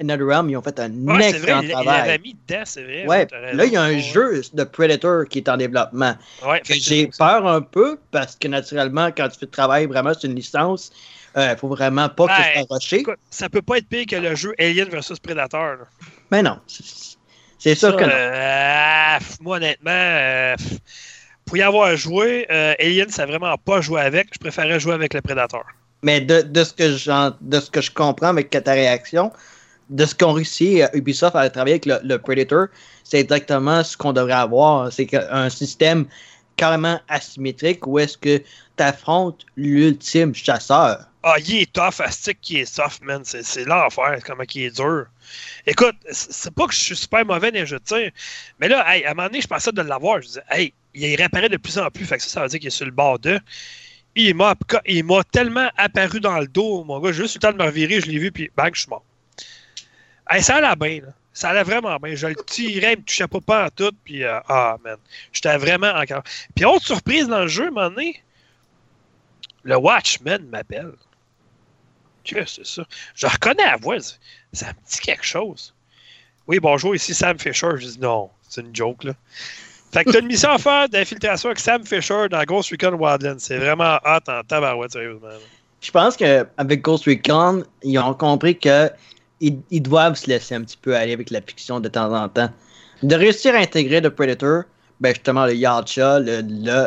Another 0.00 0.26
Realm, 0.26 0.48
ils 0.48 0.56
ont 0.56 0.62
fait 0.62 0.80
un 0.80 0.90
excellent 1.18 1.60
vrai, 1.60 1.68
travail. 1.68 2.16
Il, 2.16 2.22
mis 2.22 2.36
dedans, 2.46 2.62
c'est 2.64 2.84
vrai. 2.84 3.06
Ouais. 3.06 3.28
Là, 3.52 3.64
il 3.66 3.72
y 3.72 3.76
a 3.76 3.82
un 3.82 3.98
jeu 3.98 4.40
de 4.52 4.64
Predator 4.64 5.26
qui 5.28 5.38
est 5.38 5.48
en 5.48 5.56
développement. 5.56 6.14
Ouais, 6.46 6.62
J'ai 6.64 7.10
peur 7.18 7.46
un 7.46 7.60
peu 7.60 7.98
parce 8.10 8.36
que 8.36 8.48
naturellement, 8.48 9.08
quand 9.08 9.28
tu 9.28 9.38
fais 9.38 9.46
travail 9.46 9.86
vraiment 9.86 10.14
sur 10.14 10.30
une 10.30 10.36
licence, 10.36 10.90
il 11.36 11.42
euh, 11.42 11.50
ne 11.50 11.56
faut 11.56 11.68
vraiment 11.68 12.08
pas 12.08 12.28
que 12.28 12.58
tu 12.58 12.66
sois 12.66 12.76
rushé. 12.76 13.04
Ça 13.28 13.50
peut 13.50 13.60
pas 13.60 13.76
être 13.76 13.88
pire 13.88 14.06
que 14.06 14.16
le 14.16 14.34
jeu 14.34 14.54
Alien 14.58 14.88
vs 14.88 15.18
Predator. 15.22 15.76
Mais 16.30 16.42
non. 16.42 16.58
C'est 17.58 17.74
sûr 17.74 17.94
que 17.96 18.04
non. 18.04 18.10
Euh, 18.10 19.18
moi, 19.40 19.56
honnêtement, 19.58 19.90
euh, 19.90 20.56
pour 21.44 21.58
y 21.58 21.62
avoir 21.62 21.94
joué, 21.94 22.46
Alien, 22.48 23.10
ça 23.10 23.26
vraiment 23.26 23.54
pas 23.58 23.82
joué 23.82 24.00
avec. 24.00 24.28
Je 24.32 24.38
préférais 24.38 24.80
jouer 24.80 24.94
avec 24.94 25.12
le 25.12 25.20
Predator. 25.20 25.64
Mais 26.06 26.20
de, 26.20 26.40
de, 26.42 26.62
ce 26.62 26.72
que 26.72 26.84
de 27.40 27.60
ce 27.60 27.68
que 27.68 27.80
je 27.80 27.90
comprends 27.90 28.28
avec 28.28 28.50
ta 28.50 28.72
réaction, 28.72 29.32
de 29.90 30.04
ce 30.06 30.14
qu'on 30.14 30.34
réussit 30.34 30.82
à 30.82 30.96
Ubisoft 30.96 31.34
à 31.34 31.50
travailler 31.50 31.80
avec 31.84 32.04
le, 32.04 32.16
Predator, 32.18 32.68
c'est 33.02 33.18
exactement 33.18 33.82
ce 33.82 33.96
qu'on 33.96 34.12
devrait 34.12 34.34
avoir. 34.34 34.92
C'est 34.92 35.12
un 35.14 35.50
système 35.50 36.06
carrément 36.54 37.00
asymétrique 37.08 37.84
où 37.88 37.98
est-ce 37.98 38.16
que 38.16 38.38
tu 38.38 38.82
affrontes 38.84 39.44
l'ultime 39.56 40.32
chasseur. 40.32 41.06
Ah, 41.24 41.34
il 41.44 41.62
est 41.62 41.72
tough, 41.72 41.98
Astic 41.98 42.40
qui 42.40 42.60
est 42.60 42.72
soft, 42.72 43.02
man. 43.02 43.22
C'est 43.24 43.64
l'enfer, 43.64 44.20
comment 44.24 44.44
il 44.54 44.62
est 44.62 44.76
dur. 44.76 45.06
Écoute, 45.66 45.96
c'est 46.12 46.54
pas 46.54 46.68
que 46.68 46.72
je 46.72 46.78
suis 46.78 46.96
super 46.96 47.26
mauvais 47.26 47.50
dans 47.50 47.58
les 47.58 47.66
jeux 47.66 47.80
mais 48.60 48.68
là, 48.68 48.82
à 48.82 48.92
un 48.92 49.14
moment 49.14 49.26
donné, 49.26 49.40
je 49.40 49.48
pensais 49.48 49.72
de 49.72 49.82
l'avoir. 49.82 50.22
Je 50.22 50.28
disais, 50.28 50.42
hey, 50.50 50.72
il 50.94 51.16
réapparaît 51.16 51.48
de 51.48 51.56
plus 51.56 51.76
en 51.78 51.90
plus, 51.90 52.04
fait 52.04 52.18
que 52.18 52.22
ça, 52.22 52.28
ça 52.28 52.42
veut 52.42 52.48
dire 52.48 52.60
qu'il 52.60 52.68
est 52.68 52.70
sur 52.70 52.86
le 52.86 52.92
bord 52.92 53.18
de. 53.18 53.40
Il 54.16 54.34
m'a 54.34 55.24
tellement 55.30 55.68
apparu 55.76 56.20
dans 56.20 56.40
le 56.40 56.46
dos, 56.46 56.82
mon 56.84 57.00
gars. 57.00 57.12
J'ai 57.12 57.22
juste 57.22 57.34
le 57.36 57.40
temps 57.40 57.52
de 57.52 57.58
me 57.58 57.64
revirer, 57.64 58.00
je 58.00 58.06
l'ai 58.06 58.18
vu, 58.18 58.32
puis 58.32 58.50
bang, 58.56 58.74
je 58.74 58.80
suis 58.80 58.88
mort. 58.88 59.04
ça 60.40 60.56
allait 60.56 60.76
bien, 60.76 61.06
là. 61.06 61.12
Ça 61.34 61.50
allait 61.50 61.64
vraiment 61.64 61.98
bien. 61.98 62.14
Je 62.14 62.28
le 62.28 62.34
tirais, 62.34 62.94
il 62.94 63.00
me 63.00 63.04
touchait 63.04 63.28
pas, 63.28 63.40
pas 63.42 63.66
en 63.66 63.68
tout, 63.68 63.92
puis 64.04 64.24
euh, 64.24 64.40
ah, 64.48 64.78
man. 64.82 64.96
J'étais 65.34 65.58
vraiment 65.58 65.92
encore. 65.92 66.22
Puis 66.54 66.64
autre 66.64 66.86
surprise 66.86 67.28
dans 67.28 67.40
le 67.40 67.48
jeu, 67.48 67.70
moment 67.70 67.90
donné, 67.90 68.22
le 69.62 69.76
Watchman 69.76 70.38
m'appelle. 70.50 70.92
Qu'est-ce 72.24 72.60
que 72.60 72.64
c'est 72.64 72.74
ça? 72.76 72.86
Je 73.14 73.26
reconnais 73.26 73.64
la 73.64 73.76
voix. 73.76 73.98
Ça 74.52 74.68
me 74.68 74.88
dit 74.88 74.98
quelque 75.00 75.26
chose. 75.26 75.74
Oui, 76.46 76.58
bonjour, 76.58 76.94
ici 76.94 77.12
Sam 77.12 77.38
Fisher. 77.38 77.72
Je 77.76 77.86
dis 77.86 78.00
non, 78.00 78.30
c'est 78.48 78.62
une 78.62 78.74
joke, 78.74 79.04
là. 79.04 79.12
Fait 79.92 80.04
que 80.04 80.10
t'as 80.10 80.20
une 80.20 80.26
mission 80.26 80.50
à 80.50 80.58
faire 80.58 80.88
d'infiltration 80.88 81.48
avec 81.48 81.60
Sam 81.60 81.84
Fisher 81.84 82.28
dans 82.30 82.42
Ghost 82.44 82.70
Recon 82.70 82.94
Wildlands. 82.94 83.38
C'est 83.38 83.58
vraiment 83.58 83.98
hot 84.04 84.30
en 84.30 84.42
tabarouette, 84.42 84.92
sérieusement. 84.92 85.28
Je 85.80 85.90
pense 85.90 86.16
qu'avec 86.16 86.82
Ghost 86.82 87.04
Recon, 87.06 87.64
ils 87.82 87.98
ont 87.98 88.14
compris 88.14 88.58
que 88.58 88.90
ils, 89.40 89.82
doivent 89.82 90.14
se 90.14 90.28
laisser 90.28 90.54
un 90.54 90.62
petit 90.62 90.78
peu 90.78 90.96
aller 90.96 91.12
avec 91.12 91.30
la 91.30 91.40
fiction 91.40 91.80
de 91.80 91.88
temps 91.88 92.12
en 92.14 92.28
temps. 92.28 92.48
De 93.02 93.14
réussir 93.14 93.54
à 93.54 93.58
intégrer 93.58 94.00
le 94.00 94.10
Predator, 94.10 94.62
ben 95.00 95.14
justement 95.14 95.44
le 95.44 95.54
Yacha, 95.54 96.20
le, 96.20 96.40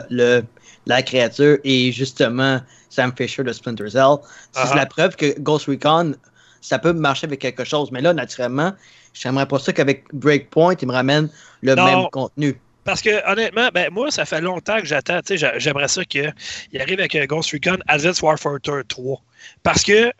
le, 0.09 0.41
la 0.87 1.01
créature 1.03 1.59
et 1.63 1.91
justement 1.91 2.59
Sam 2.89 3.13
Fisher 3.15 3.43
de 3.43 3.53
Splinter 3.53 3.89
Cell, 3.91 4.15
c'est 4.51 4.61
uh-huh. 4.61 4.75
la 4.75 4.85
preuve 4.87 5.15
que 5.15 5.39
Ghost 5.39 5.67
Recon, 5.67 6.15
ça 6.61 6.79
peut 6.79 6.93
marcher 6.93 7.27
avec 7.27 7.39
quelque 7.39 7.63
chose. 7.63 7.91
Mais 7.91 8.01
là, 8.01 8.13
naturellement, 8.13 8.73
j'aimerais 9.13 9.47
pas 9.47 9.59
ça 9.59 9.71
qu'avec 9.71 10.03
Breakpoint, 10.13 10.75
ils 10.81 10.87
me 10.87 10.93
ramènent 10.93 11.29
le 11.61 11.75
même 11.75 12.07
contenu. 12.11 12.59
Parce 12.89 13.03
que 13.03 13.31
honnêtement, 13.31 13.69
ben, 13.71 13.93
moi, 13.93 14.09
ça 14.09 14.25
fait 14.25 14.41
longtemps 14.41 14.79
que 14.79 14.85
j'attends. 14.85 15.19
J'aimerais 15.27 15.87
ça 15.87 16.03
qu'il 16.05 16.33
arrive 16.79 16.99
avec 16.99 17.15
Ghost 17.27 17.51
Recon 17.51 17.77
Advanced 17.87 18.23
Warfare 18.23 18.57
3. 18.87 19.21
Parce 19.61 19.83
que 19.83 20.11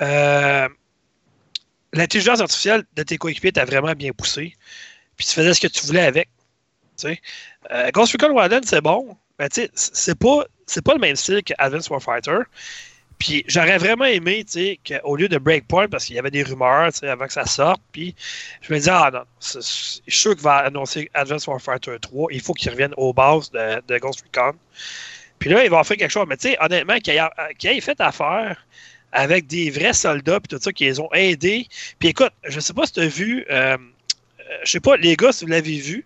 euh, 0.00 0.68
l'intelligence 1.92 2.40
artificielle 2.40 2.84
de 2.94 3.02
tes 3.02 3.18
coéquipiers 3.18 3.52
t'a 3.52 3.66
vraiment 3.66 3.92
bien 3.92 4.12
poussé. 4.12 4.54
Puis 5.18 5.26
tu 5.26 5.34
faisais 5.34 5.52
ce 5.52 5.60
que 5.60 5.66
tu 5.66 5.84
voulais 5.84 6.06
avec. 6.06 6.30
Euh, 7.04 7.90
Ghost 7.92 8.12
Recon 8.12 8.34
Wildlands, 8.34 8.64
c'est 8.64 8.80
bon. 8.80 9.14
Mais 9.38 9.48
sais, 9.52 9.70
c'est 9.74 10.18
pas, 10.18 10.46
pas 10.86 10.94
le 10.94 11.00
même 11.00 11.16
style 11.16 11.42
que 11.42 11.52
Advanced 11.58 11.90
Warfighter. 11.90 12.38
Puis 13.18 13.44
j'aurais 13.48 13.78
vraiment 13.78 14.04
aimé, 14.04 14.44
tu 14.44 14.52
sais, 14.52 14.80
qu'au 14.86 15.16
lieu 15.16 15.28
de 15.28 15.38
Breakpoint, 15.38 15.88
parce 15.88 16.04
qu'il 16.04 16.16
y 16.16 16.18
avait 16.18 16.30
des 16.30 16.42
rumeurs, 16.42 16.92
tu 16.92 16.98
sais, 16.98 17.08
avant 17.08 17.26
que 17.26 17.32
ça 17.32 17.46
sorte, 17.46 17.80
puis 17.92 18.14
je 18.60 18.72
me 18.72 18.78
disais, 18.78 18.90
ah 18.92 19.10
non, 19.12 19.22
je 19.40 19.60
suis 19.60 20.02
sûr 20.08 20.34
qu'il 20.34 20.42
va 20.42 20.56
annoncer 20.56 21.10
Advanced 21.14 21.48
Warfighter 21.48 21.96
3, 22.00 22.28
il 22.32 22.40
faut 22.40 22.52
qu'il 22.52 22.70
revienne 22.70 22.92
aux 22.96 23.14
bases 23.14 23.50
de, 23.50 23.98
Ghost 23.98 24.22
Recon. 24.22 24.56
Puis 25.38 25.50
là, 25.50 25.64
il 25.64 25.70
va 25.70 25.82
faire 25.84 25.96
quelque 25.96 26.10
chose. 26.10 26.26
Mais 26.28 26.36
tu 26.36 26.48
sais, 26.48 26.56
honnêtement, 26.60 26.98
qu'il 26.98 27.14
ait, 27.14 27.80
fait 27.80 28.00
affaire 28.00 28.66
avec 29.12 29.46
des 29.46 29.70
vrais 29.70 29.94
soldats, 29.94 30.40
puis 30.40 30.56
tout 30.56 30.62
ça, 30.62 30.72
qui 30.72 30.84
les 30.84 31.00
ont 31.00 31.12
aidés. 31.12 31.66
Puis 31.98 32.10
écoute, 32.10 32.32
je 32.44 32.60
sais 32.60 32.74
pas 32.74 32.84
si 32.86 32.92
tu 32.92 33.00
as 33.00 33.08
vu, 33.08 33.46
euh, 33.50 33.78
je 34.62 34.70
sais 34.70 34.80
pas, 34.80 34.96
les 34.96 35.16
gars, 35.16 35.32
si 35.32 35.44
vous 35.44 35.50
l'avez 35.50 35.78
vu, 35.78 36.04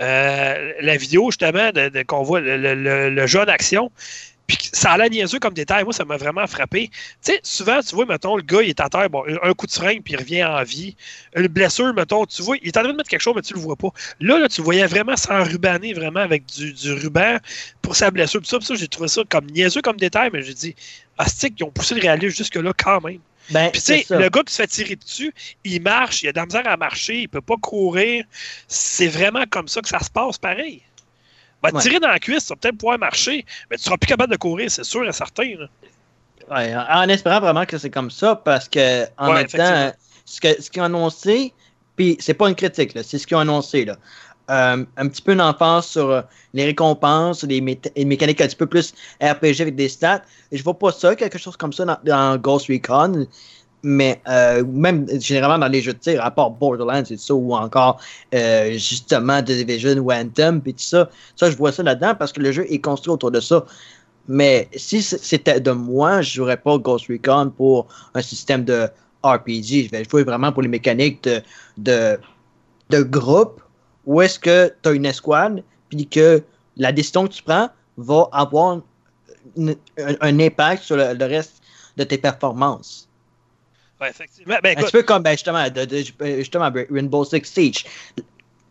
euh, 0.00 0.72
la 0.80 0.96
vidéo 0.96 1.30
justement 1.30 1.72
de, 1.72 2.02
qu'on 2.04 2.22
voit 2.22 2.40
le, 2.40 2.56
le, 2.56 3.10
le, 3.10 3.26
jeu 3.26 3.40
en 3.40 3.48
action. 3.48 3.90
Puis 4.56 4.70
ça 4.72 4.92
a 4.92 4.98
l'air 4.98 5.10
niaiseux 5.10 5.38
comme 5.38 5.54
détail. 5.54 5.84
Moi, 5.84 5.92
ça 5.92 6.04
m'a 6.04 6.16
vraiment 6.16 6.46
frappé. 6.46 6.88
Tu 6.88 7.32
sais, 7.32 7.40
souvent, 7.44 7.80
tu 7.80 7.94
vois, 7.94 8.04
mettons, 8.04 8.36
le 8.36 8.42
gars, 8.42 8.62
il 8.62 8.70
est 8.70 8.80
à 8.80 8.88
terre, 8.88 9.08
bon, 9.08 9.24
un 9.42 9.54
coup 9.54 9.66
de 9.66 9.70
seringue, 9.70 10.02
puis 10.02 10.14
il 10.14 10.16
revient 10.16 10.44
en 10.44 10.62
vie. 10.64 10.96
Une 11.36 11.46
blessure, 11.46 11.94
mettons, 11.94 12.26
tu 12.26 12.42
vois, 12.42 12.56
il 12.60 12.66
est 12.66 12.76
en 12.76 12.82
train 12.82 12.90
de 12.90 12.96
mettre 12.96 13.08
quelque 13.08 13.20
chose, 13.20 13.34
mais 13.36 13.42
tu 13.42 13.54
le 13.54 13.60
vois 13.60 13.76
pas. 13.76 13.90
Là, 14.20 14.38
là 14.38 14.48
tu 14.48 14.60
voyais 14.60 14.86
vraiment 14.86 15.16
s'enrubaner 15.16 15.92
vraiment 15.92 16.20
avec 16.20 16.46
du, 16.46 16.72
du, 16.72 16.92
ruban 16.92 17.38
pour 17.80 17.94
sa 17.94 18.10
blessure. 18.10 18.40
Puis 18.40 18.48
ça, 18.48 18.60
ça 18.60 18.74
j'ai 18.74 18.88
trouvé 18.88 19.08
ça 19.08 19.22
comme 19.28 19.46
niaiseux 19.46 19.82
comme 19.82 19.96
détail, 19.96 20.30
mais 20.32 20.42
j'ai 20.42 20.54
dit, 20.54 20.74
Astic, 21.18 21.54
ils 21.58 21.64
ont 21.64 21.70
poussé 21.70 21.94
le 21.94 22.00
réalisme 22.00 22.36
jusque-là 22.36 22.72
quand 22.76 23.00
même. 23.02 23.20
Ben, 23.50 23.70
puis 23.70 23.80
tu 23.80 24.02
sais, 24.02 24.06
le 24.10 24.28
gars 24.28 24.42
qui 24.44 24.52
se 24.52 24.62
fait 24.62 24.68
tirer 24.68 24.96
dessus, 24.96 25.34
il 25.64 25.82
marche, 25.82 26.22
il 26.22 26.28
a 26.28 26.32
de 26.32 26.38
la 26.38 26.46
misère 26.46 26.66
à 26.66 26.76
marcher, 26.76 27.22
il 27.22 27.28
peut 27.28 27.40
pas 27.40 27.56
courir. 27.56 28.24
C'est 28.68 29.08
vraiment 29.08 29.44
comme 29.48 29.68
ça 29.68 29.80
que 29.80 29.88
ça 29.88 30.00
se 30.00 30.10
passe, 30.10 30.38
pareil. 30.38 30.82
Va 31.62 31.72
tirer 31.72 32.00
dans 32.00 32.08
la 32.08 32.18
cuisse, 32.18 32.48
vas 32.48 32.56
peut-être 32.56 32.78
pouvoir 32.78 32.98
marcher, 32.98 33.44
mais 33.70 33.76
tu 33.76 33.82
seras 33.82 33.96
plus 33.96 34.08
capable 34.08 34.32
de 34.32 34.38
courir, 34.38 34.70
c'est 34.70 34.84
sûr 34.84 35.06
et 35.06 35.12
certain. 35.12 35.44
Ouais, 36.50 36.74
en 36.74 37.08
espérant 37.08 37.40
vraiment 37.40 37.66
que 37.66 37.78
c'est 37.78 37.90
comme 37.90 38.10
ça, 38.10 38.36
parce 38.36 38.68
que 38.68 39.04
en 39.18 39.32
même 39.32 39.46
temps, 39.46 39.92
ce 40.24 40.40
qu'ils 40.40 40.56
ce 40.62 40.80
ont 40.80 40.84
annoncé, 40.84 41.52
puis 41.96 42.16
c'est 42.18 42.34
pas 42.34 42.48
une 42.48 42.54
critique, 42.54 42.92
c'est 43.04 43.18
ce 43.18 43.26
qu'ils 43.26 43.36
ont 43.36 43.40
annoncé. 43.40 43.84
Là. 43.84 43.96
Euh, 44.50 44.84
un 44.96 45.08
petit 45.08 45.22
peu 45.22 45.36
d'enfance 45.36 45.90
sur 45.90 46.10
euh, 46.10 46.22
les 46.54 46.64
récompenses, 46.64 47.44
les, 47.44 47.60
mécaniques 47.60 48.40
un 48.40 48.46
petit 48.46 48.56
peu 48.56 48.66
plus 48.66 48.94
RPG 49.22 49.60
avec 49.60 49.76
des 49.76 49.88
stats. 49.88 50.22
Je 50.50 50.60
vois 50.64 50.76
pas 50.76 50.90
ça, 50.90 51.14
quelque 51.14 51.38
chose 51.38 51.56
comme 51.56 51.72
ça 51.72 52.00
dans, 52.02 52.36
Ghost 52.36 52.66
Recon. 52.66 53.26
Mais 53.82 54.20
euh, 54.28 54.64
même 54.64 55.06
généralement 55.20 55.58
dans 55.58 55.72
les 55.72 55.80
jeux 55.80 55.94
de 55.94 55.98
tir, 55.98 56.24
à 56.24 56.30
part 56.30 56.50
Borderlands 56.50 57.02
et 57.02 57.16
tout 57.16 57.22
ça, 57.22 57.34
ou 57.34 57.54
encore 57.54 58.00
justement 58.72 59.40
The 59.40 59.52
Division 59.52 59.96
ou 59.98 60.12
Anthem, 60.12 60.60
puis 60.60 60.74
tout 60.74 60.82
ça, 60.82 61.08
ça 61.34 61.50
je 61.50 61.56
vois 61.56 61.72
ça 61.72 61.82
là-dedans 61.82 62.14
parce 62.14 62.32
que 62.32 62.40
le 62.40 62.52
jeu 62.52 62.66
est 62.70 62.80
construit 62.80 63.12
autour 63.12 63.30
de 63.30 63.40
ça. 63.40 63.64
Mais 64.28 64.68
si 64.76 65.02
c'était 65.02 65.60
de 65.60 65.70
moi, 65.70 66.20
je 66.20 66.34
jouerais 66.34 66.58
pas 66.58 66.76
Ghost 66.78 67.06
Recon 67.08 67.52
pour 67.56 67.88
un 68.14 68.22
système 68.22 68.64
de 68.64 68.88
RPG. 69.22 69.86
Je 69.86 69.90
vais 69.90 70.04
jouer 70.04 70.24
vraiment 70.24 70.52
pour 70.52 70.62
les 70.62 70.68
mécaniques 70.68 71.24
de, 71.24 71.42
de, 71.78 72.18
de 72.90 73.02
groupe 73.02 73.60
ou 74.06 74.22
est-ce 74.22 74.38
que 74.38 74.72
tu 74.82 74.88
as 74.88 74.92
une 74.92 75.06
escouade, 75.06 75.62
puis 75.88 76.06
que 76.06 76.42
la 76.76 76.92
décision 76.92 77.26
que 77.26 77.32
tu 77.32 77.42
prends 77.42 77.68
va 77.96 78.28
avoir 78.32 78.80
un, 79.58 80.40
impact 80.40 80.82
sur 80.82 80.96
le, 80.96 81.24
reste 81.24 81.62
de 81.96 82.04
tes 82.04 82.18
performances? 82.18 83.08
Effectivement. 84.08 84.56
Ben, 84.62 84.78
un 84.78 84.82
petit 84.82 84.92
peu 84.92 85.02
comme 85.02 85.22
ben, 85.22 85.32
justement, 85.32 85.64
justement 86.20 86.70
Rainbow 86.90 87.24
Six 87.24 87.42
Siege. 87.44 87.84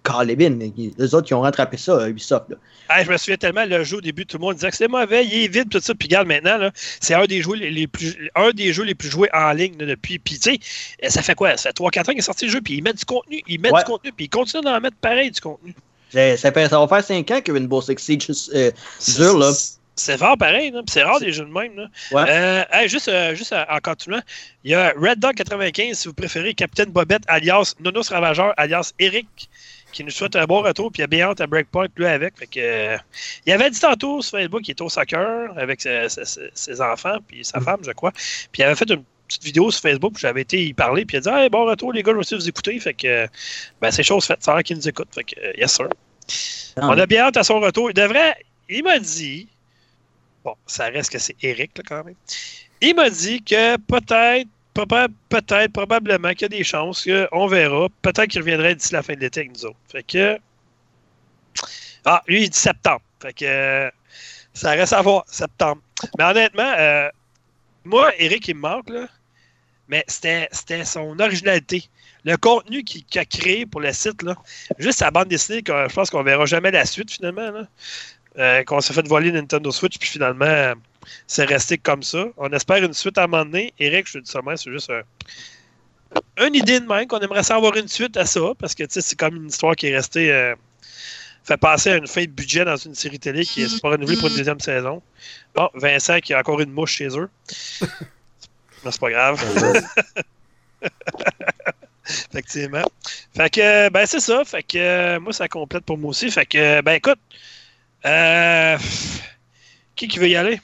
Calibin. 0.03 0.57
Les 0.97 1.13
autres, 1.13 1.27
ils 1.29 1.33
ont 1.33 1.41
rattrapé 1.41 1.75
ça, 1.77 2.07
Ubisoft. 2.07 2.45
Là. 2.49 3.03
Je 3.03 3.11
me 3.11 3.17
souviens 3.17 3.35
tellement, 3.37 3.65
le 3.65 3.83
jeu 3.83 3.97
au 3.97 4.01
début, 4.01 4.25
tout 4.25 4.37
le 4.37 4.41
monde 4.41 4.55
disait 4.55 4.69
que 4.71 4.75
c'est 4.77 4.87
mauvais, 4.87 5.25
il 5.25 5.43
est 5.43 5.47
vide, 5.49 5.69
tout 5.69 5.79
ça. 5.81 5.93
Puis 5.93 6.07
regarde 6.07 6.27
maintenant, 6.27 6.69
c'est 7.01 7.13
un 7.13 7.25
des 7.25 7.41
jeux 7.41 7.53
les 7.55 7.85
plus 7.85 8.29
un 8.35 8.51
des 8.51 8.71
jeux 8.73 8.83
les 8.85 8.95
plus 8.95 9.09
joués 9.09 9.29
en 9.33 9.51
ligne 9.51 9.77
là, 9.77 9.85
depuis. 9.85 10.17
Puis 10.17 10.39
tu 10.39 10.57
sais, 11.01 11.09
ça 11.09 11.21
fait 11.21 11.35
quoi? 11.35 11.57
Ça 11.57 11.69
fait 11.69 11.77
3-4 11.83 11.99
ans 11.99 12.03
qu'il 12.11 12.17
est 12.19 12.21
sorti 12.21 12.45
le 12.45 12.51
jeu, 12.51 12.61
puis 12.61 12.75
ils 12.75 12.81
mettent 12.81 12.97
du 12.99 13.05
contenu, 13.05 13.41
ils 13.47 13.59
mettent 13.59 13.73
Ouais. 13.73 13.81
du 13.83 13.85
contenu, 13.91 14.11
puis 14.13 14.25
ils 14.25 14.29
continuent 14.29 14.63
d'en 14.63 14.79
mettre 14.79 14.95
pareil 14.97 15.29
du 15.31 15.41
contenu. 15.41 15.75
Ça, 16.11 16.37
ça 16.37 16.51
fait- 16.51 16.69
ça 16.69 16.79
va 16.79 16.87
faire 16.87 17.03
5 17.03 17.29
ans 17.31 17.41
que 17.41 17.51
Rainbow 17.51 17.81
Six 17.81 17.97
Siege 17.99 18.27
euh, 18.55 18.71
dure, 19.17 19.37
là. 19.37 19.51
C'est- 19.99 20.17
fort 20.17 20.37
pareil, 20.37 20.73
c'est 20.89 21.03
rare 21.03 21.19
des 21.19 21.31
jeux 21.31 21.45
de 21.45 21.51
même. 21.51 21.75
Là. 21.75 21.87
Ouais. 22.11 22.23
Euh, 22.29 22.63
hey, 22.71 22.87
juste 22.89 23.07
euh, 23.07 23.35
juste 23.35 23.53
en 23.53 23.77
continuant, 23.83 24.21
il 24.63 24.71
y 24.71 24.75
a 24.75 24.93
Red 24.97 25.19
Dog 25.19 25.35
95, 25.35 25.97
si 25.97 26.07
vous 26.07 26.13
préférez, 26.13 26.53
Capitaine 26.53 26.89
Bobette, 26.91 27.23
alias 27.27 27.75
Nonos 27.79 28.09
Ravageur, 28.09 28.53
alias 28.57 28.93
Eric, 28.99 29.27
qui 29.91 30.03
nous 30.03 30.11
souhaite 30.11 30.35
un 30.35 30.45
bon 30.45 30.61
retour, 30.61 30.91
puis 30.91 31.01
il 31.01 31.03
a 31.03 31.07
bien 31.07 31.27
hâte 31.29 31.41
à 31.41 31.47
Breakpoint, 31.47 31.87
lui, 31.95 32.05
avec. 32.05 32.37
Fait 32.37 32.45
que, 32.47 32.59
euh, 32.59 32.97
il 33.45 33.51
avait 33.53 33.69
dit 33.71 33.79
tantôt 33.79 34.21
sur 34.21 34.37
Facebook 34.37 34.61
qu'il 34.61 34.71
était 34.73 34.81
au 34.83 34.89
soccer 34.89 35.51
avec 35.57 35.81
ses, 35.81 36.07
ses- 36.09 36.49
ses 36.53 36.81
enfants, 36.81 37.17
puis 37.27 37.43
sa 37.43 37.59
femme, 37.59 37.79
je 37.83 37.91
crois. 37.91 38.11
Puis 38.11 38.59
il 38.59 38.63
avait 38.63 38.75
fait 38.75 38.89
une 38.89 39.03
petite 39.27 39.43
vidéo 39.43 39.69
sur 39.71 39.81
Facebook, 39.81 40.13
j'avais 40.17 40.41
été 40.41 40.63
y 40.63 40.73
parler, 40.73 41.05
puis 41.05 41.17
il 41.17 41.27
a 41.27 41.31
dit 41.37 41.43
hey, 41.43 41.49
bon 41.49 41.65
retour, 41.65 41.91
les 41.93 42.03
gars, 42.03 42.11
je 42.11 42.15
vais 42.17 42.19
aussi 42.21 42.35
vous 42.35 42.47
écouter. 42.49 42.79
Fait 42.79 42.93
que, 42.93 43.27
ben, 43.81 43.89
c'est 43.91 44.03
chose 44.03 44.25
faite, 44.25 44.37
c'est 44.41 44.51
vrai 44.51 44.63
qu'il 44.63 44.75
nous 44.77 44.87
écoute. 44.87 45.07
Fait 45.13 45.23
que, 45.23 45.57
yes, 45.59 45.73
sir. 45.73 45.87
On 46.77 46.97
a 46.99 47.05
bien 47.07 47.23
hâte 47.23 47.37
à 47.37 47.43
son 47.43 47.59
retour. 47.59 47.89
Il 47.89 47.93
devrait. 47.95 48.35
Il 48.69 48.83
m'a 48.83 48.99
dit. 48.99 49.47
Bon, 50.43 50.55
ça 50.65 50.85
reste 50.85 51.11
que 51.11 51.19
c'est 51.19 51.35
Eric, 51.41 51.77
là, 51.77 51.83
quand 51.87 52.03
même. 52.03 52.15
Il 52.81 52.95
m'a 52.95 53.09
dit 53.09 53.41
que 53.43 53.77
peut-être, 53.77 54.47
peut-être, 55.29 55.73
probablement 55.73 56.29
qu'il 56.29 56.43
y 56.43 56.45
a 56.45 56.49
des 56.49 56.63
chances 56.63 57.07
qu'on 57.31 57.47
verra. 57.47 57.87
Peut-être 58.01 58.27
qu'il 58.27 58.41
reviendrait 58.41 58.75
d'ici 58.75 58.93
la 58.93 59.03
fin 59.03 59.13
de 59.15 59.19
l'été 59.19 59.41
avec 59.41 59.53
nous 59.53 59.65
autres. 59.65 59.77
Fait 59.91 60.03
que. 60.03 60.39
Ah, 62.05 62.23
lui, 62.27 62.43
il 62.43 62.49
dit 62.49 62.57
septembre. 62.57 63.01
Fait 63.21 63.33
que. 63.33 63.91
ça 64.53 64.71
reste 64.71 64.93
à 64.93 65.01
voir, 65.01 65.23
septembre. 65.27 65.81
Mais 66.17 66.23
honnêtement, 66.23 66.73
euh, 66.77 67.09
moi, 67.83 68.13
Eric, 68.17 68.47
il 68.47 68.55
me 68.55 68.61
manque, 68.61 68.89
là. 68.89 69.07
Mais 69.89 70.05
c'était 70.07 70.85
son 70.85 71.19
originalité. 71.19 71.89
Le 72.25 72.37
contenu 72.37 72.83
qu'il 72.83 73.03
a 73.17 73.25
créé 73.25 73.65
pour 73.65 73.81
le 73.81 73.91
site, 73.91 74.21
là, 74.23 74.35
juste 74.77 74.99
sa 74.99 75.09
bande 75.09 75.29
dessinée, 75.29 75.63
je 75.65 75.93
pense 75.93 76.09
qu'on 76.09 76.21
verra 76.21 76.45
jamais 76.45 76.69
la 76.69 76.85
suite 76.85 77.11
finalement. 77.11 77.49
Là. 77.49 77.67
Euh, 78.37 78.63
qu'on 78.63 78.79
s'est 78.79 78.93
fait 78.93 79.05
voler 79.07 79.31
Nintendo 79.31 79.71
Switch, 79.71 79.97
puis 79.97 80.07
finalement, 80.07 80.45
euh, 80.45 80.75
c'est 81.27 81.45
resté 81.45 81.77
comme 81.77 82.03
ça. 82.03 82.25
On 82.37 82.49
espère 82.51 82.83
une 82.83 82.93
suite 82.93 83.17
à 83.17 83.23
un 83.23 83.27
moment 83.27 83.43
donné. 83.43 83.73
Eric, 83.79 84.07
je 84.07 84.13
te 84.13 84.23
dis 84.23 84.31
ça, 84.31 84.41
même, 84.41 84.55
c'est 84.55 84.71
juste 84.71 84.91
un- 84.91 85.01
une 86.45 86.55
idée 86.55 86.79
de 86.79 86.85
même 86.85 87.07
qu'on 87.07 87.19
aimerait 87.19 87.43
savoir 87.43 87.75
une 87.75 87.87
suite 87.87 88.15
à 88.17 88.25
ça, 88.25 88.41
parce 88.59 88.75
que 88.75 88.83
c'est 88.87 89.17
comme 89.17 89.35
une 89.35 89.47
histoire 89.47 89.75
qui 89.75 89.87
est 89.87 89.95
restée. 89.95 90.31
euh, 90.31 90.55
fait 91.43 91.57
passer 91.57 91.89
à 91.91 91.95
une 91.95 92.05
fin 92.05 92.21
de 92.21 92.27
budget 92.29 92.63
dans 92.65 92.75
une 92.75 92.93
série 92.93 93.17
télé 93.17 93.43
qui 93.43 93.63
est 93.63 93.81
pas 93.81 93.89
renouvelée 93.89 94.17
pour 94.17 94.27
une 94.27 94.35
deuxième 94.35 94.59
saison. 94.59 95.01
Bon, 95.55 95.69
Vincent 95.73 96.19
qui 96.19 96.33
a 96.33 96.39
encore 96.39 96.59
une 96.61 96.71
mouche 96.71 96.91
chez 96.97 97.07
eux. 97.17 97.29
Mais 98.83 98.91
c'est 98.91 98.99
pas 99.01 99.09
grave. 99.09 99.43
Effectivement. 102.31 102.83
Fait 103.35 103.49
que, 103.49 103.89
ben, 103.89 104.05
c'est 104.05 104.19
ça. 104.19 104.43
Fait 104.45 104.63
que, 104.63 104.77
euh, 104.77 105.19
moi, 105.19 105.33
ça 105.33 105.47
complète 105.47 105.85
pour 105.85 105.97
moi 105.97 106.09
aussi. 106.11 106.29
Fait 106.31 106.45
que, 106.45 106.81
ben, 106.81 106.93
écoute, 106.93 107.19
euh, 108.05 108.77
qui 109.95 110.07
qui 110.07 110.19
veut 110.19 110.29
y 110.29 110.35
aller? 110.35 110.61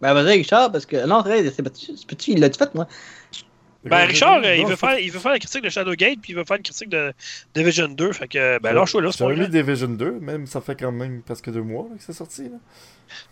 Ben, 0.00 0.14
vas-y, 0.14 0.38
Richard, 0.38 0.72
parce 0.72 0.86
que. 0.86 1.06
Non, 1.06 1.22
c'est 1.24 1.62
petit, 1.62 1.94
c'est 1.96 2.06
petit, 2.06 2.32
il 2.32 2.40
l'a 2.40 2.50
fait, 2.50 2.74
moi. 2.74 2.86
Ben, 3.84 4.04
Richard, 4.06 4.42
euh, 4.44 4.56
il 4.56 4.66
veut, 4.66 4.74
faire, 4.74 4.98
il 4.98 5.12
veut 5.12 5.20
faire 5.20 5.30
la 5.30 5.38
critique 5.38 5.62
de 5.62 5.68
Shadowgate, 5.68 6.18
puis 6.20 6.32
il 6.32 6.36
veut 6.36 6.44
faire 6.44 6.56
une 6.56 6.62
critique 6.64 6.88
de 6.88 7.12
Division 7.54 7.88
2. 7.88 8.12
Fait 8.12 8.26
que, 8.26 8.58
ben, 8.58 8.72
lâche-toi 8.72 9.00
là, 9.00 9.12
c'est 9.12 9.24
pas 9.24 9.32
grave. 9.32 9.48
Division 9.48 9.88
2, 9.88 10.12
même 10.20 10.46
ça 10.46 10.60
fait 10.60 10.74
quand 10.74 10.90
même 10.90 11.22
presque 11.22 11.50
deux 11.50 11.62
mois 11.62 11.86
là, 11.90 11.96
que 11.96 12.02
c'est 12.02 12.12
sorti. 12.12 12.44
Là. 12.44 12.58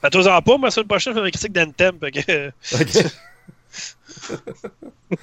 Fais-toi-en 0.00 0.42
pas, 0.42 0.56
moi, 0.56 0.68
la 0.68 0.70
semaine 0.70 0.86
prochaine, 0.86 1.12
je 1.12 1.18
fais 1.18 1.24
une 1.24 1.32
critique 1.32 1.52
d'Anthem. 1.52 1.98
Fait 1.98 2.12
que, 2.12 2.48
Ok. 2.74 3.10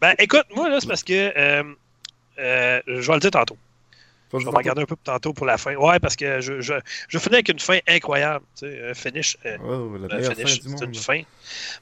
ben, 0.00 0.14
écoute, 0.18 0.46
moi, 0.54 0.70
là, 0.70 0.80
c'est 0.80 0.88
parce 0.88 1.04
que, 1.04 1.32
euh, 1.36 1.62
euh, 2.38 2.80
je 2.86 3.06
vais 3.06 3.14
le 3.14 3.20
dire 3.20 3.30
tantôt. 3.30 3.58
Je 4.38 4.44
vais 4.44 4.52
m'en 4.52 4.60
garder 4.60 4.82
un 4.82 4.86
peu 4.86 4.94
pour 4.96 5.04
tantôt 5.04 5.32
pour 5.32 5.46
la 5.46 5.58
fin. 5.58 5.74
Ouais, 5.74 5.98
parce 5.98 6.14
que 6.16 6.40
je, 6.40 6.60
je, 6.60 6.74
je 7.08 7.18
finis 7.18 7.36
avec 7.36 7.48
une 7.48 7.58
fin 7.58 7.78
incroyable. 7.88 8.44
Tu 8.58 8.66
sais, 8.66 8.90
un 8.90 8.94
finish. 8.94 9.36
euh, 9.46 9.56
Oh, 9.64 9.96
la 9.98 10.16
un 10.16 10.22
fin 10.22 10.34
finish, 10.34 10.60
c'est 10.62 10.84
une 10.84 10.94
fin. 10.94 11.22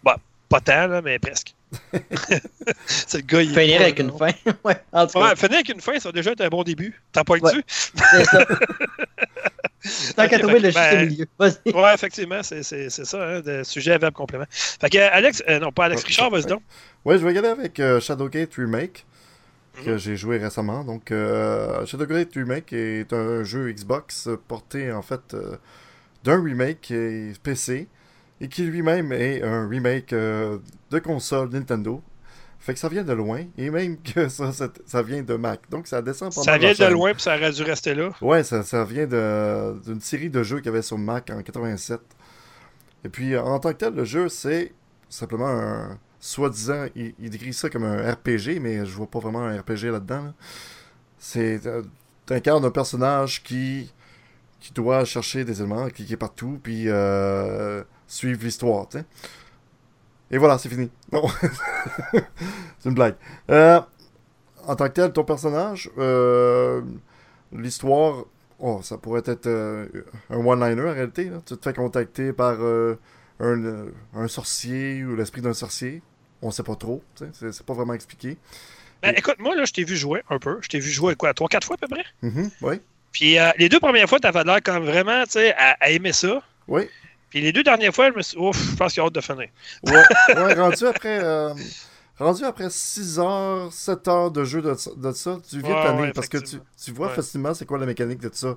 Bon, 0.03 0.13
pas 0.49 0.61
tant, 0.61 0.87
là, 0.87 1.03
mais 1.03 1.19
presque. 1.19 1.55
c'est 2.87 3.19
le 3.19 3.23
gars, 3.27 3.43
il 3.43 3.51
est 3.59 3.61
Finir 3.61 3.81
avec 3.83 3.99
une 3.99 4.17
fin. 4.17 4.31
ouais, 4.65 4.77
en 4.93 5.07
tout 5.07 5.19
cas. 5.19 5.29
Ouais, 5.31 5.37
finir 5.37 5.55
avec 5.57 5.69
une 5.69 5.81
fin, 5.83 5.99
ça 6.01 6.09
va 6.09 6.13
déjà 6.13 6.31
être 6.33 6.41
un 6.41 6.49
bon 6.49 6.63
début. 6.63 6.99
T'as 7.13 7.25
pas 7.25 7.39
dessus? 7.39 7.63
C'est 7.69 8.25
ça. 8.25 8.47
Tant 10.17 10.29
qu'à 10.29 10.39
trouver 10.39 10.59
le 10.59 10.71
juste 10.71 10.75
ben, 10.79 11.09
milieu. 11.09 11.27
Vas-y. 11.39 11.71
Ouais, 11.73 11.95
effectivement, 11.95 12.43
c'est 12.43 12.63
c'est- 12.63 12.91
c'est 12.91 13.05
ça, 13.05 13.23
hein, 13.23 13.41
de 13.41 13.63
sujet, 13.63 13.97
verbe, 13.99 14.13
complément. 14.15 14.45
Fait 14.51 14.91
que, 14.91 14.99
Alex, 14.99 15.43
euh, 15.49 15.59
non, 15.61 15.71
pas 15.71 15.85
Alex, 15.85 16.03
Richard, 16.05 16.31
vas-y 16.31 16.43
ouais. 16.43 16.49
donc. 16.49 16.63
Ouais, 17.05 17.19
je 17.19 17.25
vais 17.27 17.33
y 17.33 17.39
aller 17.39 17.49
avec 17.49 17.79
euh, 17.81 18.01
Shadowgate 18.01 18.55
Remake, 18.57 19.07
que 19.85 19.97
j'ai 19.97 20.17
joué 20.17 20.39
récemment. 20.39 20.85
Donc, 20.85 21.11
euh, 21.11 21.85
Shadowgate 21.87 22.35
Remake 22.35 22.73
est 22.73 23.13
un 23.13 23.45
jeu 23.45 23.71
Xbox 23.73 24.29
porté 24.47 24.93
en 24.93 25.03
fait 25.03 25.35
euh, 25.35 25.57
d'un 26.25 26.43
remake 26.43 26.93
PC 27.43 27.89
et 28.41 28.49
qui 28.49 28.63
lui-même 28.63 29.13
est 29.13 29.43
un 29.43 29.69
remake 29.69 30.13
euh, 30.13 30.59
de 30.91 30.99
console 30.99 31.51
Nintendo. 31.51 32.03
Fait 32.61 32.75
que 32.75 32.81
ça 32.81 32.89
vient 32.89 33.05
de 33.05 33.13
loin 33.13 33.45
et 33.57 33.71
même 33.71 33.97
que 34.15 34.29
ça, 34.29 34.53
ça, 34.53 34.69
ça 34.87 35.03
vient 35.03 35.23
de 35.23 35.35
Mac. 35.35 35.61
Donc, 35.71 35.87
ça 35.87 36.03
descend 36.03 36.35
pas 36.35 36.43
Ça 36.43 36.59
vient 36.59 36.73
de 36.73 36.93
loin, 36.93 37.13
puis 37.13 37.23
ça 37.23 37.37
aurait 37.37 37.53
dû 37.53 37.63
rester 37.63 37.95
là. 37.95 38.11
Ouais, 38.21 38.43
ça, 38.45 38.63
ça 38.63 38.85
vient 38.85 39.07
d'une 39.07 40.01
série 40.01 40.31
de 40.31 40.43
jeux 40.43 40.59
qu'il 40.59 40.67
y 40.67 40.71
avait 40.71 40.83
sur 40.83 40.99
Mac 40.99 41.31
en 41.31 41.43
87. 41.43 42.01
Et 43.05 43.09
puis, 43.09 43.37
en 43.37 43.59
tant 43.61 43.71
que 43.71 43.79
tel, 43.79 43.95
le 43.95 44.05
jeu, 44.05 44.29
c'est 44.29 44.73
simplement 45.09 45.49
un. 45.49 45.99
Soi-disant, 46.21 46.87
il, 46.97 47.31
décrit 47.31 47.53
ça 47.53 47.71
comme 47.71 47.85
un 47.85 48.11
RPG, 48.13 48.59
mais 48.61 48.85
je 48.85 48.93
vois 48.93 49.07
pas 49.07 49.21
vraiment 49.21 49.43
un 49.43 49.61
RPG 49.61 49.85
là-dedans. 49.93 50.25
là. 50.25 50.35
C'est. 51.19 51.67
euh, 51.67 51.83
T'incarnes 52.27 52.65
un 52.65 52.71
personnage 52.71 53.43
qui. 53.43 53.93
qui 54.61 54.73
doit 54.73 55.05
chercher 55.05 55.45
des 55.45 55.61
éléments, 55.61 55.89
cliquer 55.89 56.17
partout, 56.17 56.59
puis 56.63 56.85
euh, 56.89 57.83
suivre 58.07 58.43
l'histoire. 58.43 58.87
Et 60.31 60.39
voilà, 60.39 60.59
c'est 60.59 60.69
fini. 60.69 60.91
Non. 61.13 61.23
c'est 62.79 62.89
une 62.89 62.95
blague. 62.95 63.15
Euh, 63.51 63.81
en 64.67 64.77
tant 64.77 64.89
que 64.89 64.93
tel, 64.93 65.13
ton 65.13 65.25
personnage, 65.25 65.91
euh, 65.99 66.83
l'histoire, 67.53 68.25
oh, 68.59 68.81
ça 68.83 68.99
pourrait 68.99 69.23
être 69.25 69.49
un 70.31 70.37
one-liner 70.37 70.83
en 70.83 70.93
réalité. 70.93 71.31
Tu 71.47 71.57
te 71.57 71.63
fais 71.63 71.73
contacter 71.75 72.33
par 72.35 72.59
un, 72.61 73.87
un 74.15 74.29
sorcier 74.29 75.05
ou 75.05 75.17
l'esprit 75.17 75.41
d'un 75.41 75.55
sorcier. 75.55 76.03
On 76.43 76.51
sait 76.51 76.63
pas 76.63 76.77
trop, 76.77 77.03
c'est 77.33 77.63
pas 77.65 77.75
vraiment 77.75 77.95
expliqué. 77.95 78.37
Ben, 79.03 79.15
écoute, 79.17 79.37
moi, 79.39 79.55
là, 79.55 79.65
je 79.65 79.73
t'ai 79.73 79.85
vu 79.85 79.97
jouer 79.97 80.23
un 80.31 80.39
peu. 80.39 80.59
Je 80.61 80.69
t'ai 80.69 80.79
vu 80.81 80.91
jouer 80.91 81.15
quoi, 81.17 81.33
trois, 81.35 81.49
quatre 81.49 81.65
fois 81.67 81.75
à 81.75 81.79
peu 81.79 81.89
près? 81.89 82.05
Mhm, 82.23 82.51
oui, 82.63 82.81
Puis 83.13 83.39
euh, 83.39 83.51
les 83.59 83.69
deux 83.69 83.81
premières 83.81 84.09
fois, 84.09 84.19
t'avais 84.21 84.45
l'air 84.45 84.63
comme 84.63 84.85
vraiment, 84.85 85.25
tu 85.25 85.33
sais, 85.33 85.55
à, 85.55 85.77
à 85.81 85.89
aimer 85.91 86.13
ça. 86.13 86.43
oui. 86.67 86.89
Puis 87.31 87.43
les 87.43 87.53
deux 87.53 87.63
dernières 87.63 87.95
fois, 87.95 88.11
je 88.11 88.17
me 88.17 88.23
suis 88.23 88.39
ouf, 88.39 88.57
je 88.71 88.75
pense 88.77 88.95
qu'il 88.95 89.01
y 89.03 89.05
a 89.05 89.07
hâte 89.07 89.15
de 89.15 89.21
finir. 89.21 89.49
Ouais, 89.83 90.09
ouais, 90.33 90.55
rendu 90.55 90.87
après. 90.87 91.19
euh, 91.23 91.53
rendu 92.19 92.43
après 92.45 92.71
6 92.71 93.19
heures, 93.19 93.71
7 93.73 94.09
heures 94.09 94.31
de 94.31 94.45
jeu 94.45 94.63
de, 94.63 94.75
de 94.97 95.13
ça, 95.13 95.39
tu 95.49 95.61
viens 95.61 95.75
Ouais, 95.75 95.77
de 95.77 95.83
tanner 95.83 96.03
ouais, 96.05 96.13
parce 96.13 96.29
que 96.29 96.39
tu, 96.39 96.57
tu 96.83 96.91
vois 96.93 97.11
facilement 97.11 97.53
c'est 97.55 97.67
quoi 97.67 97.79
la 97.79 97.87
mécanique 97.87 98.21
de 98.21 98.31
ça. 98.33 98.57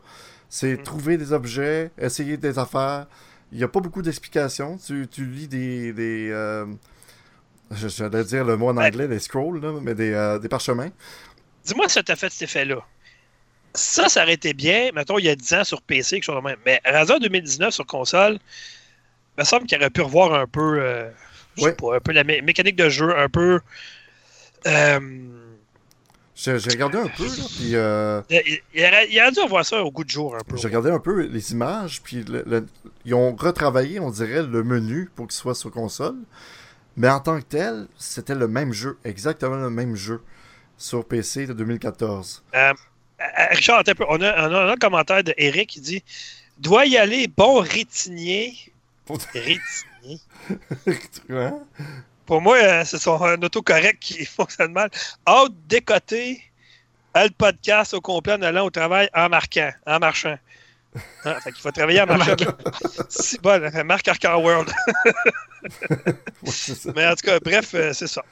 C'est 0.49 0.77
Mm. 0.77 0.83
trouver 0.83 1.17
des 1.17 1.33
objets, 1.33 1.91
essayer 1.97 2.37
des 2.37 2.57
affaires. 2.57 3.07
Il 3.51 3.57
n'y 3.57 3.63
a 3.65 3.67
pas 3.67 3.81
beaucoup 3.81 4.01
d'explications. 4.01 4.77
Tu, 4.77 5.07
tu 5.09 5.25
lis 5.25 5.47
des. 5.49 5.91
des 5.93 6.29
euh, 6.31 6.65
je- 7.71 7.87
J'allais 7.87 8.23
dire 8.23 8.43
le 8.45 8.57
mot 8.57 8.69
en 8.69 8.77
anglais, 8.77 9.07
des 9.07 9.19
scrolls, 9.19 9.59
là, 9.61 9.71
mais 9.81 9.95
des, 9.95 10.11
euh, 10.13 10.39
des 10.39 10.49
parchemins. 10.49 10.89
Dis-moi 11.65 11.87
si 11.89 12.03
t'as 12.03 12.15
fait 12.15 12.29
cet 12.31 12.41
effet-là. 12.43 12.77
Ça, 13.73 14.09
ça 14.09 14.23
aurait 14.23 14.33
été 14.33 14.53
bien, 14.53 14.89
mettons, 14.93 15.17
il 15.17 15.25
y 15.25 15.29
a 15.29 15.35
10 15.35 15.53
ans 15.53 15.63
sur 15.63 15.81
PC, 15.81 16.17
quelque 16.17 16.23
chose 16.25 16.35
de 16.35 16.41
même. 16.47 16.57
Mais 16.65 16.81
Razer 16.85 17.19
2019 17.19 17.73
sur 17.73 17.85
console, 17.85 18.33
il 19.37 19.41
me 19.41 19.43
semble 19.45 19.65
qu'il 19.65 19.77
aurait 19.77 19.89
pu 19.89 20.01
revoir 20.01 20.33
un 20.33 20.45
peu, 20.47 20.81
euh, 20.81 21.09
je 21.55 21.63
sais 21.63 21.73
pas, 21.73 21.95
un 21.95 21.99
peu 22.01 22.11
la 22.11 22.23
mé- 22.23 22.41
mécanique 22.43 22.75
de 22.75 22.89
jeu, 22.89 23.17
un 23.17 23.29
peu. 23.29 23.61
euh, 24.67 24.99
J'ai 26.35 26.53
regardé 26.55 26.97
un 26.97 27.07
peu, 27.07 27.25
là, 27.25 27.43
puis 27.55 27.75
euh, 27.75 28.21
il, 28.29 28.59
il 28.73 28.83
aurait 29.19 29.31
dû 29.31 29.39
revoir 29.41 29.63
ça 29.65 29.81
au 29.83 29.91
goût 29.91 30.03
de 30.03 30.09
jour 30.09 30.35
un 30.35 30.39
peu. 30.43 30.57
j'ai 30.57 30.67
regardé 30.67 30.89
un 30.89 30.99
peu 30.99 31.21
les 31.21 31.51
images, 31.51 32.01
puis 32.01 32.23
le- 32.23 32.43
le- 32.47 32.65
ils 33.05 33.13
ont 33.13 33.35
retravaillé, 33.35 33.99
on 33.99 34.09
dirait, 34.09 34.41
le 34.43 34.63
menu 34.63 35.09
pour 35.15 35.27
qu'il 35.27 35.35
soit 35.37 35.53
sur 35.55 35.69
console. 35.71 36.15
Mais 36.97 37.09
en 37.09 37.19
tant 37.19 37.39
que 37.39 37.45
tel, 37.45 37.87
c'était 37.97 38.35
le 38.35 38.47
même 38.47 38.73
jeu, 38.73 38.97
exactement 39.03 39.55
le 39.55 39.69
même 39.69 39.95
jeu 39.95 40.21
sur 40.77 41.05
PC 41.05 41.47
de 41.47 41.53
2014. 41.53 42.43
Euh, 42.53 42.73
euh, 43.21 43.23
Richard, 43.51 43.83
un 43.87 43.93
peu. 43.93 44.05
On 44.09 44.21
a, 44.21 44.49
on 44.49 44.53
a 44.53 44.71
un 44.73 44.75
commentaire 44.75 45.23
de 45.23 45.33
Eric 45.37 45.69
qui 45.69 45.81
dit 45.81 46.03
Doit 46.57 46.85
y 46.85 46.97
aller, 46.97 47.27
bon 47.27 47.59
rétinier. 47.59 48.55
Rétinier. 49.33 49.61
Hein? 51.29 51.59
Pour 52.25 52.41
moi, 52.41 52.57
euh, 52.57 52.83
c'est 52.85 52.97
son 52.97 53.21
un 53.21 53.41
autocorrect 53.41 53.99
qui 53.99 54.25
fonctionne 54.37 54.71
mal. 54.71 54.89
Haute 55.27 55.55
décoté. 55.67 56.41
le 57.13 57.29
podcast 57.29 57.93
au 57.93 58.01
complet 58.01 58.33
en 58.33 58.41
allant 58.41 58.65
au 58.65 58.69
travail 58.71 59.09
en 59.13 59.29
marquant, 59.29 59.71
en 59.85 59.99
marchant. 59.99 60.37
Ah, 61.23 61.39
fait 61.39 61.51
qu'il 61.51 61.61
faut 61.61 61.71
travailler 61.71 62.01
en 62.01 62.05
marchant. 62.05 62.35
C'est 63.09 63.41
bon, 63.41 63.61
Marc 63.85 64.07
Arcar 64.07 64.41
World. 64.41 64.69
Ouais. 65.63 66.13
Mais 66.95 67.07
en 67.07 67.11
tout 67.15 67.25
cas, 67.25 67.39
bref, 67.39 67.71
euh, 67.73 67.93
c'est 67.93 68.07
ça. 68.07 68.23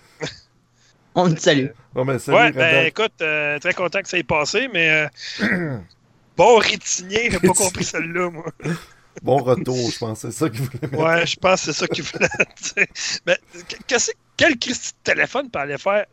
On 1.16 1.34
te 1.34 1.39
salue. 1.39 1.68
Bon, 1.93 2.05
ben, 2.05 2.20
salut, 2.20 2.38
Ouais, 2.38 2.51
ben 2.51 2.86
écoute, 2.86 3.14
euh, 3.22 3.57
très 3.60 3.74
content 3.74 4.01
que 4.01 4.07
ça 4.10 4.18
ait 4.18 4.24
passé, 4.24 4.68
mais 4.74 5.10
euh, 5.41 5.78
bon 6.38 6.57
rétinier, 6.57 7.30
j'ai 7.32 7.39
pas 7.39 7.47
compris 7.53 7.84
celle-là, 7.84 8.30
moi. 8.30 8.45
Bon 9.24 9.38
retour, 9.38 9.89
je 9.91 9.97
pense. 9.97 10.20
C'est 10.20 10.32
ça 10.32 10.49
qu'il 10.49 10.62
voulait 10.62 10.80
mettre. 10.82 10.97
Ouais, 10.97 11.26
je 11.26 11.36
pense 11.38 11.66
que 11.66 11.72
c'est 11.72 11.80
ça 11.80 11.88
qu'il 11.88 12.03
voulait 12.03 12.28
dire. 12.76 12.86
Mais 13.26 13.38
qu'est-ce- 13.88 14.12
quel 14.38 14.57
Christy 14.57 14.91
de 14.91 15.12
téléphone 15.12 15.49
peut 15.49 15.60
aller 15.60 15.78
faire 15.78 16.05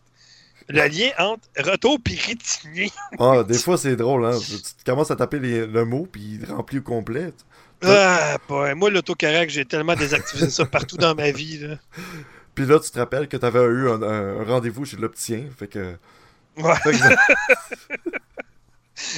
le 0.69 0.87
lien 0.89 1.11
entre 1.19 1.43
retour 1.59 1.99
et 2.11 2.15
rétinier? 2.15 2.91
Ah, 3.19 3.43
des 3.45 3.59
fois, 3.59 3.79
c'est 3.79 3.97
drôle, 3.97 4.25
hein. 4.27 4.39
Tu 4.39 4.57
tu 4.61 4.85
commences 4.85 5.11
à 5.11 5.17
taper 5.17 5.39
les- 5.39 5.67
le 5.67 5.85
mot, 5.85 6.07
puis 6.11 6.41
il 6.43 6.51
remplit 6.51 6.79
au 6.79 6.83
complet. 6.83 7.33
Ah, 7.83 8.39
boy, 8.49 8.75
moi, 8.75 8.91
l'autocorrect, 8.91 9.51
j'ai 9.51 9.65
tellement 9.65 9.95
désactivé 9.95 10.49
ça 10.51 10.65
partout 10.65 10.97
dans 10.97 11.15
ma 11.15 11.31
vie. 11.31 11.59
Là. 11.59 11.77
Puis 12.55 12.65
là, 12.67 12.81
tu 12.81 12.91
te 12.91 12.99
rappelles 12.99 13.29
que 13.29 13.37
tu 13.37 13.45
avais 13.45 13.63
eu 13.65 13.89
un, 13.91 14.03
un 14.03 14.45
rendez-vous 14.45 14.85
chez 14.87 14.97
l'opticien. 14.97 15.45
Fait 15.59 15.69
que. 15.69 15.97
Ouais. 16.57 16.75
fait 16.77 16.93
que- 16.93 18.17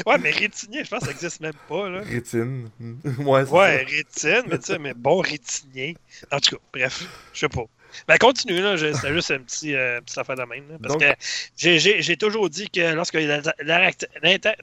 ouais, 0.07 0.19
mais 0.19 0.31
rétinier, 0.31 0.85
je 0.85 0.91
pense 0.91 1.01
que 1.01 1.07
ça 1.07 1.13
existe 1.13 1.41
même 1.41 1.53
pas. 1.69 1.89
Là. 1.89 2.01
rétine. 2.01 2.69
ouais, 3.21 3.45
Ouais, 3.49 3.85
rétine, 3.85 4.43
mais 4.49 4.59
tu 4.59 4.67
sais, 4.73 4.79
mais 4.79 4.95
bon 4.95 5.21
rétinier. 5.21 5.97
En 6.33 6.41
tout 6.41 6.57
cas, 6.57 6.63
bref, 6.73 7.07
je 7.33 7.41
sais 7.41 7.49
pas. 7.49 7.65
Ben, 8.07 8.19
continue, 8.19 8.61
là. 8.61 8.77
C'était 8.77 9.13
juste 9.13 9.31
un 9.31 9.39
petit, 9.41 9.75
euh, 9.75 10.01
petite 10.01 10.19
affaire 10.19 10.37
de 10.37 10.43
même. 10.43 10.69
là, 10.69 10.77
parce 10.83 10.95
Donc- 10.95 11.03
que 11.03 11.15
j'ai- 11.57 12.17
toujours 12.17 12.49
dit 12.51 12.69
que 12.71 12.95
lorsque 12.95 13.15
la- 13.15 13.41
la- 13.63 13.91
l'inter- 14.23 14.55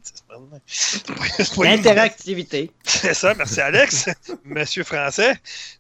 Interactivité. 1.64 2.72
C'est 2.84 3.14
ça, 3.14 3.34
merci 3.34 3.62
Alex, 3.62 4.10
monsieur 4.46 4.84
français. 4.84 5.34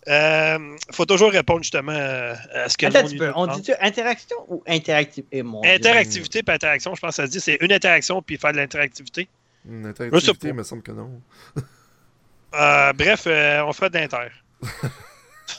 Euh, 0.07 0.75
faut 0.91 1.05
toujours 1.05 1.31
répondre 1.31 1.63
justement 1.63 1.91
euh, 1.93 2.33
à 2.53 2.69
ce 2.69 2.77
que 2.77 2.85
Attends 2.87 3.07
le 3.07 3.31
monde 3.31 3.33
On 3.35 3.47
dit-tu 3.55 3.73
interactivité 3.79 4.35
ou 4.47 4.63
interactivité? 4.67 5.41
Dieu. 5.43 5.51
Interactivité 5.63 6.39
et 6.45 6.51
interaction, 6.51 6.95
je 6.95 7.01
pense 7.01 7.09
que 7.11 7.15
ça 7.15 7.25
se 7.25 7.31
dit, 7.31 7.39
c'est 7.39 7.57
une 7.61 7.71
interaction 7.71 8.21
puis 8.21 8.37
faire 8.37 8.51
de 8.53 8.57
l'interactivité. 8.57 9.27
Une 9.67 9.85
interactivité, 9.85 10.47
il 10.49 10.53
me 10.53 10.63
semble 10.63 10.81
que 10.83 10.91
non. 10.91 11.21
Euh, 12.55 12.93
bref, 12.93 13.23
euh, 13.27 13.61
on 13.65 13.73
fait 13.73 13.89
de 13.89 13.97
l'inter. 13.97 14.27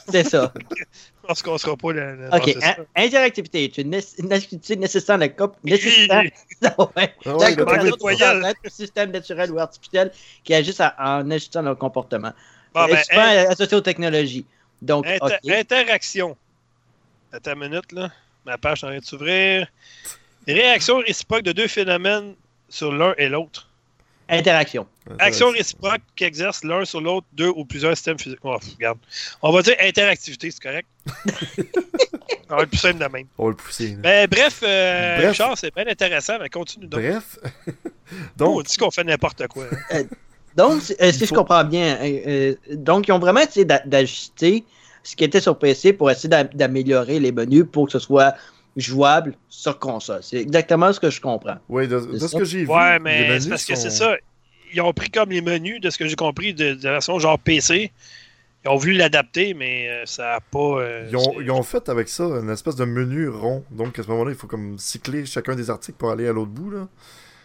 C'est 0.09 0.23
ça. 0.27 0.53
Pense 1.27 1.41
qu'on 1.41 1.57
sera 1.57 1.75
pas 1.75 1.91
le- 1.91 2.29
OK. 2.33 2.55
Interactivité 2.95 3.65
est 3.65 3.77
une, 3.77 3.93
activité 3.95 4.75
nécessaire 4.75 5.17
ouais, 6.95 7.13
la 7.25 7.35
ouais, 7.35 7.55
le 7.55 7.55
manque 7.55 7.55
coopération 7.57 7.95
de 7.95 7.99
voyelles. 7.99 8.45
entre 8.45 8.59
un 8.65 8.69
système 8.69 9.11
naturel 9.11 9.51
ou 9.51 9.59
artificiel 9.59 10.11
qui 10.43 10.53
agissent 10.53 10.79
à- 10.79 10.95
en 10.97 11.29
ajustant 11.31 11.61
leur 11.61 11.77
comportement. 11.77 12.31
Bon, 12.73 12.85
ben, 12.85 12.97
C'est 12.97 13.13
souvent 13.13 13.51
associé 13.51 13.77
aux 13.77 13.81
technologies. 13.81 14.45
Donc. 14.81 15.05
Interaction. 15.47 16.37
Attends 17.31 17.53
une 17.53 17.69
minute, 17.69 17.91
là. 17.91 18.09
Ma 18.45 18.57
page 18.57 18.83
est 18.83 18.85
en 18.85 18.89
train 18.89 18.99
de 18.99 19.05
s'ouvrir. 19.05 19.67
Réaction 20.47 20.99
réciproque 20.99 21.43
de 21.43 21.51
deux 21.51 21.67
phénomènes 21.67 22.35
sur 22.69 22.93
l'un 22.93 23.13
et 23.17 23.27
l'autre. 23.27 23.66
Interaction. 24.29 24.85
Action 25.19 25.49
réciproque 25.51 26.01
qui 26.15 26.25
exerce 26.25 26.63
l'un 26.63 26.83
sur 26.85 26.99
l'autre 26.99 27.25
deux 27.33 27.47
ou 27.49 27.63
plusieurs 27.65 27.95
systèmes 27.95 28.19
physiques. 28.19 28.39
Oh, 28.43 28.57
regarde. 28.75 28.97
On 29.41 29.51
va 29.53 29.61
dire 29.61 29.75
interactivité, 29.81 30.51
c'est 30.51 30.61
correct? 30.61 30.87
On 32.49 32.55
va 32.57 32.65
plus 32.65 32.77
simple 32.77 32.99
de 32.99 33.05
même. 33.11 33.25
On 33.37 33.45
va 33.45 33.49
le 33.51 33.55
pousser. 33.55 33.95
Ben, 33.99 34.27
bref, 34.29 34.61
euh, 34.63 35.17
Bref. 35.17 35.29
Richard, 35.31 35.57
c'est 35.57 35.73
bien 35.73 35.85
intéressant, 35.87 36.37
mais 36.41 36.49
continue 36.49 36.87
donc. 36.87 37.01
Bref. 37.01 37.39
on 37.79 38.15
Donc, 38.37 38.65
dit 38.65 38.77
qu'on 38.77 38.91
fait 38.91 39.03
n'importe 39.03 39.47
quoi. 39.47 39.65
hein. 39.91 40.03
Donc, 40.55 40.81
si 40.81 40.95
euh, 41.01 41.11
si 41.11 41.25
je 41.25 41.33
comprends 41.33 41.63
bien, 41.63 41.97
euh, 42.01 42.19
euh, 42.27 42.55
donc 42.75 43.07
ils 43.07 43.11
ont 43.11 43.19
vraiment 43.19 43.41
essayé 43.41 43.63
d'a- 43.65 43.83
d'ajuster 43.85 44.63
ce 45.03 45.15
qui 45.15 45.23
était 45.23 45.39
sur 45.41 45.57
PC 45.59 45.93
pour 45.93 46.09
essayer 46.09 46.29
d'a- 46.29 46.45
d'améliorer 46.45 47.19
les 47.19 47.31
menus 47.31 47.65
pour 47.71 47.85
que 47.85 47.91
ce 47.91 47.99
soit 47.99 48.33
jouable 48.77 49.33
sur 49.49 49.77
console. 49.79 50.19
C'est 50.21 50.37
exactement 50.37 50.93
ce 50.93 50.99
que 50.99 51.09
je 51.09 51.19
comprends. 51.19 51.57
oui, 51.67 51.87
de, 51.87 51.99
ce 51.99 52.37
que 52.37 52.45
j'ai 52.45 52.59
vu. 52.63 52.67
Ouais, 52.67 52.93
les 52.93 52.99
mais 52.99 53.27
menus 53.29 53.43
c'est 53.43 53.49
parce 53.49 53.65
que 53.65 53.75
c'est 53.75 53.89
ça. 53.89 54.15
Ils 54.73 54.81
ont 54.81 54.93
pris 54.93 55.09
comme 55.09 55.29
les 55.31 55.41
menus, 55.41 55.81
de 55.81 55.89
ce 55.89 55.97
que 55.97 56.07
j'ai 56.07 56.15
compris, 56.15 56.53
de, 56.53 56.73
de 56.75 56.83
la 56.83 56.91
version 56.93 57.17
genre 57.19 57.39
PC. 57.39 57.91
Ils 58.65 58.69
ont 58.69 58.75
voulu 58.75 58.93
l'adapter, 58.93 59.53
mais 59.53 59.87
euh, 59.89 60.01
ça 60.05 60.23
n'a 60.23 60.39
pas. 60.41 60.59
euh, 60.81 61.07
Ils 61.09 61.15
ont, 61.17 61.35
ils 61.41 61.51
ont 61.51 61.63
fait 61.63 61.89
avec 61.89 62.09
ça 62.09 62.23
une 62.23 62.49
espèce 62.49 62.75
de 62.75 62.85
menu 62.85 63.29
rond. 63.29 63.63
Donc 63.71 63.97
à 63.97 64.03
ce 64.03 64.09
moment-là, 64.09 64.31
il 64.31 64.37
faut 64.37 64.47
comme 64.47 64.77
cycler 64.77 65.25
chacun 65.25 65.55
des 65.55 65.69
articles 65.69 65.97
pour 65.97 66.11
aller 66.11 66.27
à 66.27 66.33
l'autre 66.33 66.51
bout. 66.51 66.71
Là. 66.71 66.87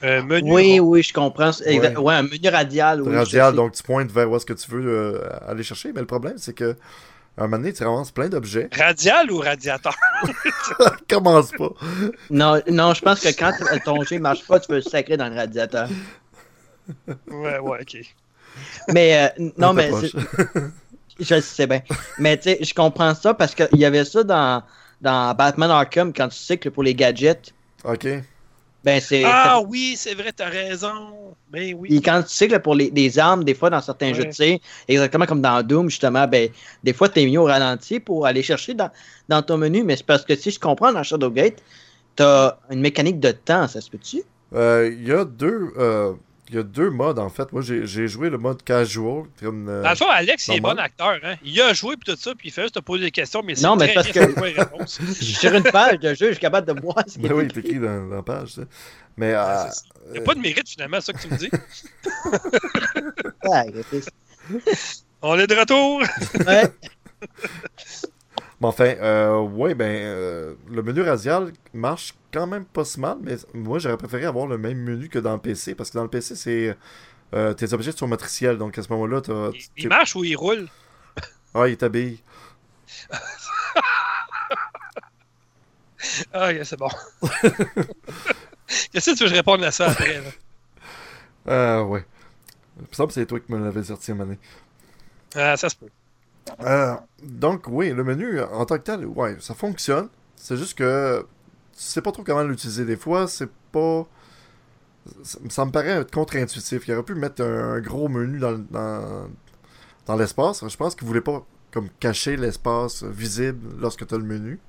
un 0.02 0.22
menu. 0.22 0.52
Oui, 0.52 0.80
rond. 0.80 0.86
oui, 0.88 1.02
je 1.02 1.12
comprends. 1.12 1.50
Ouais. 1.64 1.96
Ouais. 1.96 2.14
un 2.14 2.22
menu 2.24 2.48
radial. 2.48 3.02
oui, 3.02 3.14
Radial, 3.14 3.54
donc 3.54 3.72
tu 3.72 3.82
pointes 3.84 4.10
vers 4.10 4.28
où 4.30 4.36
est-ce 4.36 4.46
que 4.46 4.52
tu 4.54 4.68
veux 4.70 4.84
euh, 4.84 5.28
aller 5.46 5.62
chercher. 5.62 5.92
Mais 5.92 6.00
le 6.00 6.06
problème, 6.06 6.34
c'est 6.38 6.54
que 6.54 6.76
un 7.38 7.42
moment 7.44 7.58
donné, 7.58 7.72
tu 7.72 7.82
ramasses 7.82 8.10
plein 8.10 8.28
d'objets. 8.28 8.68
Radial 8.76 9.30
ou 9.30 9.38
radiateur? 9.38 9.96
Commence 11.08 11.50
pas. 11.52 11.70
Non, 12.30 12.60
non, 12.68 12.92
je 12.92 13.00
pense 13.00 13.20
que 13.20 13.28
quand 13.28 13.52
ton 13.84 14.02
jeu 14.02 14.16
ne 14.16 14.20
marche 14.20 14.46
pas, 14.46 14.60
tu 14.60 14.68
peux 14.68 14.76
le 14.76 14.82
sacrer 14.82 15.16
dans 15.16 15.28
le 15.28 15.36
radiateur. 15.36 15.88
ouais, 17.28 17.58
ouais, 17.58 17.78
ok. 17.80 17.96
Mais 18.92 19.32
euh, 19.38 19.50
non, 19.56 19.72
mais 19.72 19.90
je 21.20 21.40
sais 21.40 21.66
bien. 21.66 21.82
Mais 22.18 22.36
tu 22.36 22.44
sais, 22.44 22.58
je 22.60 22.74
comprends 22.74 23.14
ça 23.14 23.32
parce 23.32 23.54
qu'il 23.54 23.78
y 23.78 23.84
avait 23.84 24.04
ça 24.04 24.24
dans, 24.24 24.62
dans 25.00 25.34
Batman 25.34 25.70
Arkham 25.70 26.12
quand 26.12 26.28
tu 26.28 26.36
cycles 26.36 26.70
pour 26.70 26.82
les 26.82 26.94
gadgets. 26.94 27.54
Ok. 27.84 28.06
Ben, 28.84 29.00
c'est. 29.00 29.22
Ah 29.24 29.60
oui, 29.66 29.94
c'est 29.96 30.14
vrai, 30.14 30.32
t'as 30.32 30.48
raison. 30.48 31.36
Ben 31.50 31.74
oui. 31.74 31.94
Et 31.94 32.00
quand 32.02 32.22
tu 32.22 32.30
cycles 32.34 32.58
pour 32.60 32.74
les, 32.74 32.90
des 32.90 33.18
armes, 33.18 33.44
des 33.44 33.54
fois 33.54 33.70
dans 33.70 33.80
certains 33.80 34.08
Ouais. 34.08 34.14
jeux 34.14 34.24
de 34.24 34.30
tir, 34.30 34.58
exactement 34.88 35.26
comme 35.26 35.40
dans 35.40 35.62
Doom, 35.62 35.88
justement, 35.88 36.26
ben, 36.26 36.50
des 36.82 36.92
fois, 36.92 37.08
tu 37.08 37.20
es 37.20 37.26
mis 37.26 37.38
au 37.38 37.44
ralenti 37.44 38.00
pour 38.00 38.26
aller 38.26 38.42
chercher 38.42 38.74
dans, 38.74 38.90
dans 39.28 39.42
ton 39.42 39.56
menu. 39.58 39.84
Mais 39.84 39.96
c'est 39.96 40.06
parce 40.06 40.24
que 40.24 40.34
si 40.34 40.50
je 40.50 40.58
comprends, 40.58 40.92
dans 40.92 41.02
Shadowgate, 41.02 41.62
tu 42.16 42.22
as 42.24 42.58
une 42.70 42.80
mécanique 42.80 43.20
de 43.20 43.32
temps, 43.32 43.68
ça 43.68 43.80
se 43.80 43.90
peut-tu? 43.90 44.22
Euh, 44.54 44.90
Il 44.92 45.06
y 45.08 45.12
a 45.12 45.24
deux. 45.24 45.72
euh, 45.78 46.14
Il 46.52 46.56
y 46.56 46.58
a 46.58 46.62
deux 46.64 46.90
modes 46.90 47.18
en 47.18 47.30
fait. 47.30 47.50
Moi 47.52 47.62
j'ai 47.62 48.08
joué 48.08 48.28
le 48.28 48.36
mode 48.36 48.62
casual. 48.62 49.24
Comme, 49.42 49.68
euh, 49.70 49.82
Dans 49.82 49.88
le 49.90 49.96
fond, 49.96 50.10
Alex, 50.10 50.48
il 50.48 50.56
est 50.56 50.60
bon 50.60 50.78
acteur. 50.78 51.18
Hein? 51.24 51.36
Il 51.42 51.58
a 51.62 51.72
joué 51.72 51.96
puis 51.96 52.12
tout 52.12 52.20
ça, 52.20 52.34
puis 52.34 52.48
il 52.48 52.52
fait 52.52 52.62
juste 52.62 52.74
te 52.74 52.80
poser 52.80 53.04
des 53.04 53.10
questions, 53.10 53.42
mais 53.42 53.54
c'est 53.54 53.66
Non, 53.66 53.74
mais 53.74 53.86
très 53.86 53.94
parce 53.94 54.12
bien 54.12 54.26
que-. 54.26 54.86
Sur 54.86 55.54
une 55.54 55.62
page 55.64 55.98
de 55.98 56.12
jeu, 56.14 56.26
je 56.28 56.32
suis 56.32 56.40
capable 56.40 56.66
de 56.74 56.80
voir 56.80 56.96
ce 57.06 57.14
qui 57.14 57.20
Ben 57.20 57.30
est 57.30 57.34
oui, 57.34 57.44
écrit. 57.44 57.60
c'est 57.62 57.68
écrit 57.70 57.80
dans, 57.80 58.06
dans 58.08 58.16
la 58.16 58.22
page. 58.22 58.60
Mais 59.16 59.32
euh, 59.32 59.40
Ah, 59.42 59.70
ça. 59.70 59.82
Il 60.08 60.12
n'y 60.12 60.18
a 60.18 60.22
pas 60.22 60.34
de 60.34 60.40
mérite 60.40 60.68
finalement, 60.68 60.98
c'est 61.00 61.12
ça 61.12 61.18
que 61.18 61.22
tu 61.26 61.32
me 61.32 61.38
dis. 61.38 61.50
On 65.22 65.38
est 65.38 65.46
de 65.46 65.54
retour. 65.54 66.02
ouais. 66.46 66.64
Mais 68.62 68.68
enfin, 68.68 68.94
euh, 69.00 69.40
ouais, 69.40 69.74
ben, 69.74 69.90
euh, 69.90 70.54
le 70.70 70.84
menu 70.84 71.02
radial 71.02 71.52
marche 71.74 72.14
quand 72.32 72.46
même 72.46 72.64
pas 72.64 72.84
si 72.84 73.00
mal, 73.00 73.18
mais 73.20 73.34
moi 73.54 73.80
j'aurais 73.80 73.96
préféré 73.96 74.24
avoir 74.24 74.46
le 74.46 74.56
même 74.56 74.78
menu 74.78 75.08
que 75.08 75.18
dans 75.18 75.32
le 75.32 75.40
PC, 75.40 75.74
parce 75.74 75.90
que 75.90 75.98
dans 75.98 76.04
le 76.04 76.08
PC, 76.08 76.36
c'est. 76.36 76.76
euh, 77.34 77.54
tes 77.54 77.72
objets 77.72 77.90
sont 77.90 78.06
matriciels, 78.06 78.58
donc 78.58 78.78
à 78.78 78.82
ce 78.84 78.88
moment-là, 78.90 79.20
t'as. 79.20 79.50
Il, 79.76 79.88
marche 79.88 80.14
ou 80.14 80.22
il 80.22 80.36
roule? 80.36 80.68
Ah, 81.54 81.66
il 81.66 81.76
t'habille. 81.76 82.20
Ah, 86.32 86.50
c'est 86.64 86.76
bon. 86.78 86.88
Qu'est-ce 88.92 89.10
que 89.12 89.16
tu 89.16 89.22
veux 89.22 89.26
que 89.26 89.30
je 89.30 89.34
réponde 89.34 89.62
à 89.62 89.70
ça 89.70 89.90
après? 89.90 90.20
Là? 90.20 90.30
Ah, 91.46 91.82
ouais. 91.88 92.04
Il 92.76 92.82
me 92.82 92.92
semble 92.92 93.08
que 93.08 93.14
c'est 93.14 93.26
toi 93.26 93.38
qui 93.40 93.52
me 93.52 93.58
l'avais 93.62 93.84
sorti 93.84 94.12
à. 94.12 94.16
Ah, 95.34 95.56
ça 95.56 95.68
se 95.68 95.76
peut. 95.76 95.88
Euh, 96.62 96.94
donc, 97.22 97.64
oui, 97.68 97.90
le 97.90 98.04
menu 98.04 98.40
en 98.40 98.64
tant 98.66 98.76
que 98.78 98.82
tel, 98.82 99.06
ouais, 99.06 99.36
ça 99.40 99.54
fonctionne. 99.54 100.08
C'est 100.36 100.56
juste 100.56 100.76
que 100.76 101.24
tu 101.72 101.82
sais 101.82 102.02
pas 102.02 102.12
trop 102.12 102.22
comment 102.24 102.42
l'utiliser 102.42 102.84
des 102.84 102.96
fois. 102.96 103.26
C'est 103.28 103.50
pas. 103.72 104.06
Ça, 105.24 105.64
me 105.64 105.70
paraît 105.70 106.04
contre-intuitif. 106.12 106.86
Il 106.86 106.94
aurait 106.94 107.02
pu 107.02 107.14
mettre 107.14 107.42
un, 107.42 107.80
gros 107.80 108.08
menu 108.08 108.38
dans, 108.38 108.58
dans, 110.06 110.16
l'espace. 110.16 110.64
Je 110.66 110.76
pense 110.76 110.94
qu'il 110.94 111.06
voulait 111.08 111.20
pas 111.20 111.44
comme 111.72 111.88
cacher 112.00 112.36
l'espace 112.36 113.02
visible 113.02 113.68
lorsque 113.80 114.06
tu 114.06 114.14
as 114.14 114.18
le 114.18 114.24
menu. 114.24 114.60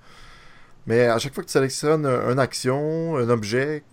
Mais 0.88 1.06
à 1.08 1.18
chaque 1.20 1.34
fois 1.34 1.44
que 1.44 1.50
tu 1.50 1.54
sélectionnes 1.54 2.06
un- 2.06 2.32
une 2.32 2.40
action, 2.40 3.16
un 3.18 3.30
objet, 3.30 3.84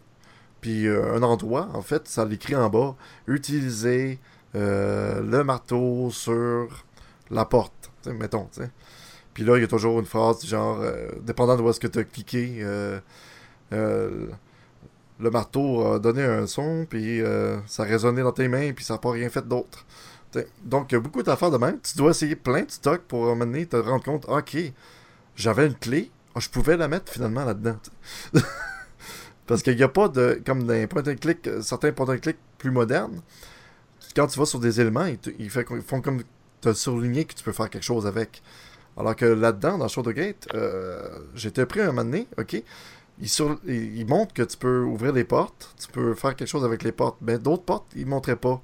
puis 0.60 0.86
euh, 0.86 1.14
un 1.14 1.22
endroit, 1.22 1.68
en 1.74 1.82
fait, 1.82 2.08
ça 2.08 2.24
l'écrit 2.24 2.56
en 2.56 2.68
bas. 2.70 2.96
Utiliser 3.26 4.18
euh, 4.54 5.22
le 5.22 5.44
marteau 5.44 6.10
sur 6.10 6.84
la 7.30 7.44
porte, 7.44 7.90
mettons, 8.06 8.48
tu 8.52 8.62
sais. 8.62 8.70
Puis 9.34 9.44
là, 9.44 9.56
il 9.56 9.60
y 9.60 9.64
a 9.64 9.68
toujours 9.68 9.98
une 10.00 10.06
phrase 10.06 10.40
du 10.40 10.48
genre, 10.48 10.80
euh, 10.80 11.08
dépendant 11.22 11.56
de 11.56 11.62
où 11.62 11.70
est-ce 11.70 11.80
que 11.80 11.86
tu 11.86 11.98
as 12.00 12.04
cliqué, 12.04 12.58
euh, 12.60 12.98
euh, 13.72 14.26
le 15.18 15.30
marteau 15.30 15.86
a 15.86 15.98
donné 15.98 16.22
un 16.24 16.46
son, 16.46 16.86
puis 16.88 17.20
ça 17.66 17.82
a 17.82 17.86
résonné 17.86 18.22
dans 18.22 18.32
tes 18.32 18.48
mains, 18.48 18.72
puis 18.72 18.84
ça 18.84 18.94
n'a 18.94 18.98
pas 18.98 19.12
rien 19.12 19.28
fait 19.28 19.46
d'autre. 19.46 19.84
Donc, 20.64 20.90
il 20.90 20.94
y 20.94 20.98
a 20.98 21.00
beaucoup 21.00 21.22
d'affaires 21.22 21.50
de 21.50 21.58
même. 21.58 21.78
Tu 21.80 21.96
dois 21.96 22.10
essayer 22.10 22.36
plein 22.36 22.62
de 22.62 22.70
stocks 22.70 23.02
pour 23.02 23.36
donné 23.36 23.66
te 23.66 23.76
rendre 23.76 24.04
compte, 24.04 24.26
ok, 24.28 24.56
j'avais 25.36 25.66
une 25.66 25.74
clé, 25.74 26.10
ah, 26.34 26.40
je 26.40 26.48
pouvais 26.48 26.76
la 26.76 26.88
mettre 26.88 27.12
finalement 27.12 27.44
là-dedans. 27.44 27.76
Parce 29.46 29.62
qu'il 29.62 29.76
n'y 29.76 29.82
a 29.82 29.88
pas 29.88 30.08
de. 30.08 30.40
Comme 30.46 30.66
certains 31.60 31.92
point 31.92 32.14
and 32.14 32.18
click 32.18 32.36
plus 32.56 32.70
modernes, 32.70 33.20
quand 34.14 34.28
tu 34.28 34.38
vas 34.38 34.46
sur 34.46 34.60
des 34.60 34.80
éléments, 34.80 35.06
ils 35.38 35.50
font 35.50 36.00
comme 36.00 36.22
te 36.60 36.72
souligner 36.72 37.24
que 37.24 37.34
tu 37.34 37.44
peux 37.44 37.52
faire 37.52 37.70
quelque 37.70 37.84
chose 37.84 38.06
avec. 38.06 38.42
Alors 38.96 39.16
que 39.16 39.24
là-dedans, 39.24 39.78
dans 39.78 39.88
Shoulder 39.88 40.14
Gate, 40.14 40.48
euh, 40.54 41.20
j'étais 41.34 41.66
pris 41.66 41.80
un 41.80 41.92
moment 41.92 42.24
ok? 42.38 42.62
Il, 43.22 43.28
il, 43.66 44.06
montre 44.06 44.32
que 44.32 44.42
tu 44.42 44.56
peux 44.56 44.82
ouvrir 44.82 45.12
les 45.12 45.24
portes, 45.24 45.74
tu 45.78 45.88
peux 45.88 46.14
faire 46.14 46.34
quelque 46.34 46.48
chose 46.48 46.64
avec 46.64 46.82
les 46.82 46.92
portes. 46.92 47.18
Mais 47.20 47.38
d'autres 47.38 47.64
portes, 47.64 47.86
il 47.94 48.06
ne 48.06 48.10
montraient 48.10 48.36
pas. 48.36 48.62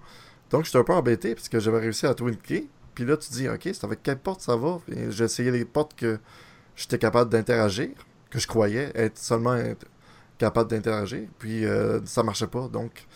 Donc 0.51 0.65
j'étais 0.65 0.79
un 0.79 0.85
peu 0.85 0.95
embêté 0.95 1.35
parce 1.35 1.49
que 1.49 1.59
j'avais 1.59 1.81
réussi 1.81 2.07
à 2.07 2.15
twinker. 2.15 2.65
Puis 2.95 3.05
là, 3.05 3.17
tu 3.19 3.31
dis, 3.31 3.49
ok, 3.49 3.61
c'est 3.65 3.85
avec 3.85 4.03
quelle 4.03 4.19
porte 4.19 4.41
ça 4.41 4.57
va? 4.57 4.81
J'ai 5.11 5.25
essayé 5.25 5.51
les 5.51 5.67
portes 5.67 5.95
que 5.95 6.19
j'étais 6.75 6.99
capable 6.99 7.31
d'interagir, 7.31 7.91
que 8.31 8.39
je 8.39 8.47
croyais 8.47 8.91
être 8.95 9.19
seulement 9.19 9.59
capable 10.39 10.71
d'interagir. 10.71 11.29
Puis 11.39 11.67
euh, 11.67 12.01
ça 12.07 12.23
marchait 12.23 12.47
pas. 12.47 12.69
Donc 12.69 13.07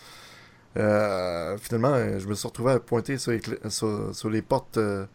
euh, 0.77 1.57
finalement, 1.57 1.93
euh, 1.93 2.19
je 2.19 2.27
me 2.27 2.33
suis 2.33 2.47
retrouvé 2.47 2.73
à 2.73 2.79
pointer 2.79 3.17
sur 3.17 3.31
les, 3.31 4.41
portes 4.41 4.77
euh, 4.77 5.05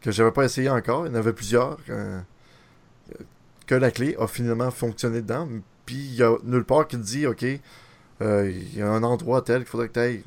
que 0.00 0.10
j'avais 0.10 0.32
pas 0.32 0.44
essayé 0.44 0.68
encore. 0.68 1.06
Il 1.06 1.12
y 1.12 1.12
en 1.12 1.18
avait 1.18 1.32
plusieurs. 1.32 1.78
euh, 1.88 2.20
que 3.66 3.74
la 3.76 3.92
clé 3.92 4.16
a 4.18 4.26
finalement 4.26 4.70
fonctionné 4.70 5.22
dedans. 5.22 5.48
Puis 5.86 5.96
il 5.96 6.14
y 6.14 6.22
a 6.24 6.36
nulle 6.42 6.64
part 6.64 6.88
qui 6.88 6.96
te 6.96 7.02
dit, 7.02 7.26
OK, 7.26 7.42
il 7.42 8.76
y 8.76 8.82
a 8.82 8.90
un 8.90 9.02
endroit 9.04 9.42
tel 9.42 9.58
qu'il 9.58 9.68
faudrait 9.68 9.88
que 9.88 9.92
tu 9.94 10.00
ailles. 10.00 10.22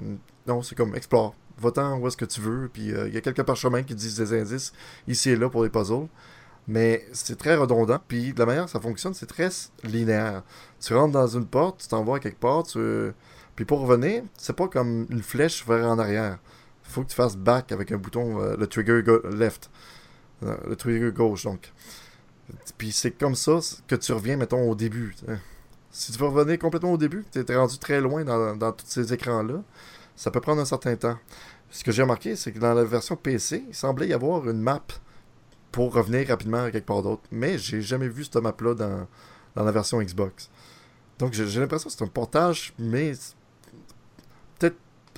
Non, 0.48 0.62
c'est 0.62 0.76
comme 0.76 0.96
explore. 0.96 1.36
Va-t'en 1.58 2.00
où 2.00 2.08
est-ce 2.08 2.16
que 2.18 2.26
tu 2.26 2.40
veux. 2.40 2.70
Puis 2.72 2.84
il 2.84 3.14
y 3.14 3.18
a 3.18 3.22
quelques 3.22 3.44
parchemins 3.44 3.84
qui 3.84 3.96
disent 3.96 4.16
des 4.18 4.40
indices 4.40 4.72
ici 5.10 5.32
et 5.32 5.36
là 5.36 5.50
pour 5.50 5.64
les 5.64 5.70
puzzles. 5.70 6.08
Mais 6.68 7.06
c'est 7.12 7.38
très 7.38 7.56
redondant. 7.56 8.00
Puis 8.08 8.32
de 8.34 8.40
la 8.40 8.46
manière 8.46 8.66
que 8.66 8.72
ça 8.72 8.80
fonctionne, 8.80 9.14
c'est 9.14 9.26
très 9.26 9.50
linéaire. 9.84 10.44
Tu 10.80 10.94
rentres 10.94 11.12
dans 11.12 11.28
une 11.28 11.46
porte, 11.46 11.82
tu 11.82 11.88
t'en 11.90 12.04
vas 12.06 12.16
à 12.16 12.20
quelque 12.20 12.40
part, 12.40 12.64
tu... 12.64 12.80
puis 13.56 13.66
pour 13.66 13.80
revenir, 13.82 14.24
c'est 14.38 14.56
pas 14.56 14.68
comme 14.68 15.06
une 15.10 15.22
flèche 15.22 15.66
vers 15.68 15.86
en 15.88 16.00
arrière. 16.00 16.40
Faut 16.84 17.04
que 17.04 17.10
tu 17.10 17.16
fasses 17.16 17.38
back 17.38 17.72
avec 17.72 17.92
un 17.92 17.98
bouton, 17.98 18.42
euh, 18.42 18.56
le 18.58 18.68
trigger 18.68 19.02
left. 19.32 19.70
Euh, 20.44 20.58
le 20.68 20.76
trigger 20.76 21.12
gauche, 21.12 21.44
donc. 21.44 21.72
Puis 22.78 22.92
c'est 22.92 23.12
comme 23.12 23.36
ça 23.36 23.60
que 23.88 23.96
tu 23.96 24.12
reviens, 24.12 24.38
mettons, 24.38 24.70
au 24.70 24.76
début. 24.76 25.16
Si 25.92 26.12
tu 26.12 26.20
veux 26.20 26.28
revenir 26.28 26.60
complètement 26.60 26.92
au 26.92 26.98
début, 26.98 27.24
tu 27.32 27.40
es 27.40 27.56
rendu 27.56 27.78
très 27.78 28.02
loin 28.02 28.24
dans, 28.24 28.72
tous 28.72 28.86
ces 28.88 29.14
écrans-là, 29.14 29.62
ça 30.16 30.32
peut 30.32 30.42
prendre 30.42 30.62
un 30.62 30.66
certain 30.66 30.96
temps. 30.96 31.18
Ce 31.70 31.84
que 31.84 31.92
j'ai 31.92 32.02
remarqué, 32.02 32.36
c'est 32.36 32.52
que 32.52 32.60
dans 32.60 32.74
la 32.74 32.84
version 32.84 33.16
PC, 33.16 33.64
il 33.68 33.76
semblait 33.76 34.08
y 34.08 34.14
avoir 34.14 34.48
une 34.50 34.60
map 34.60 34.84
pour 35.72 35.94
revenir 35.94 36.28
rapidement 36.28 36.66
à 36.66 36.72
quelque 36.72 36.86
part 36.86 37.02
d'autre. 37.02 37.24
Mais 37.32 37.58
j'ai 37.58 37.82
jamais 37.82 38.08
vu 38.08 38.24
cette 38.24 38.36
map-là 38.36 38.76
dans, 38.76 39.08
dans 39.56 39.64
la 39.64 39.72
version 39.72 40.02
Xbox. 40.02 40.50
Donc 41.20 41.34
j'ai 41.34 41.60
l'impression 41.60 41.90
que 41.90 41.96
c'est 41.96 42.04
un 42.04 42.08
portage, 42.08 42.74
mais 42.78 43.14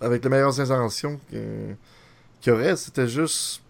avec 0.02 0.24
les 0.24 0.30
meilleures 0.30 0.60
intentions 0.60 1.20
qu'il 1.30 1.78
y 2.48 2.50
aurait, 2.52 2.76
c'était 2.76 3.08
juste 3.08 3.62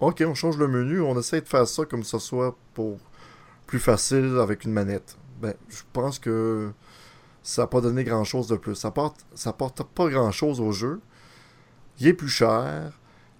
OK, 0.00 0.22
on 0.26 0.34
change 0.34 0.58
le 0.58 0.68
menu, 0.68 1.00
on 1.00 1.18
essaie 1.18 1.40
de 1.40 1.48
faire 1.48 1.66
ça 1.66 1.84
comme 1.84 2.04
ça 2.04 2.18
soit 2.18 2.56
pour 2.74 2.98
plus 3.66 3.78
facile 3.78 4.38
avec 4.40 4.64
une 4.64 4.72
manette. 4.72 5.16
Ben, 5.40 5.54
je 5.68 5.82
pense 5.92 6.18
que 6.18 6.72
ça 7.42 7.62
n'a 7.62 7.66
pas 7.68 7.80
donné 7.80 8.04
grand 8.04 8.24
chose 8.24 8.48
de 8.48 8.56
plus. 8.56 8.74
Ça 8.74 8.90
porte, 8.90 9.24
ça 9.34 9.52
porte 9.52 9.82
pas 9.82 10.08
grand 10.08 10.32
chose 10.32 10.60
au 10.60 10.72
jeu. 10.72 11.00
Il 12.00 12.06
est 12.06 12.14
plus 12.14 12.28
cher. 12.28 12.92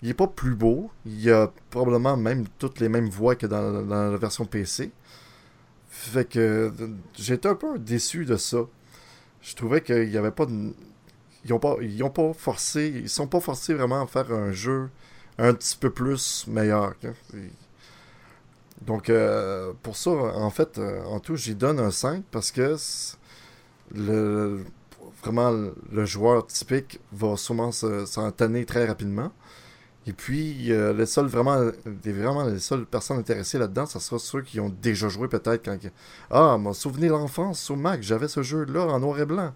Il 0.03 0.11
est 0.11 0.15
pas 0.15 0.27
plus 0.27 0.55
beau. 0.55 0.91
Il 1.07 1.21
y 1.21 1.31
a 1.31 1.51
probablement 1.71 2.17
même 2.17 2.47
toutes 2.59 2.81
les 2.81 2.89
mêmes 2.89 3.09
voix 3.09 3.35
que 3.35 3.47
dans, 3.47 3.83
dans 3.83 4.11
la 4.11 4.17
version 4.17 4.45
PC. 4.45 4.93
Fait 5.89 6.29
que 6.29 6.73
j'étais 7.15 7.49
un 7.49 7.55
peu 7.55 7.79
déçu 7.79 8.25
de 8.25 8.37
ça. 8.37 8.59
Je 9.41 9.55
trouvais 9.55 9.81
qu'il 9.81 10.09
n'y 10.09 10.17
avait 10.17 10.31
pas 10.31 10.47
de. 10.47 10.75
Ils 11.45 11.53
ont 11.53 11.59
pas, 11.59 11.77
ils 11.83 12.03
forcé. 12.35 12.93
Ils 13.05 13.09
sont 13.09 13.27
pas 13.27 13.41
forcés 13.41 13.75
vraiment 13.75 14.03
à 14.03 14.07
faire 14.07 14.31
un 14.33 14.53
jeu 14.53 14.89
un 15.39 15.55
petit 15.55 15.77
peu 15.77 15.91
plus 15.91 16.47
meilleur. 16.49 16.95
hein. 17.05 17.13
Donc, 18.87 19.09
euh, 19.09 19.73
pour 19.83 19.97
ça, 19.97 20.11
en 20.11 20.51
fait, 20.51 20.79
euh, 20.79 21.03
en 21.05 21.21
tout, 21.21 21.37
j'y 21.37 21.55
donne 21.55 21.79
un 21.81 21.91
5 21.91 22.25
parce 22.31 22.51
que 22.51 22.77
vraiment 25.23 25.51
le 25.93 26.05
joueur 26.05 26.47
typique 26.47 27.01
va 27.13 27.37
sûrement 27.37 27.73
se- 27.73 28.07
s'en 28.07 28.31
tanner 28.31 28.65
très 28.65 28.87
rapidement. 28.87 29.33
Et 30.07 30.13
puis, 30.13 30.73
euh, 30.73 30.93
les 30.95 31.07
seuls 31.07 31.27
vraiment, 31.27 31.59
les, 32.05 32.13
vraiment 32.13 32.45
les 32.45 32.61
seules 32.61 32.87
personnes 32.87 33.19
intéressées 33.19 33.59
là-dedans, 33.59 33.87
ça 33.87 34.01
sera 34.01 34.19
ceux 34.19 34.43
qui 34.43 34.61
ont 34.61 34.71
déjà 34.83 35.09
joué 35.09 35.29
peut-être 35.29 35.65
quand. 35.65 35.79
Ah, 36.31 36.59
m'a 36.59 36.75
souvenir 36.75 37.13
l'enfance 37.13 37.61
sur 37.61 37.77
Mac, 37.77 38.03
j'avais 38.03 38.29
ce 38.29 38.43
jeu-là 38.43 38.83
en 38.87 39.01
noir 39.01 39.21
et 39.21 39.27
blanc. 39.27 39.53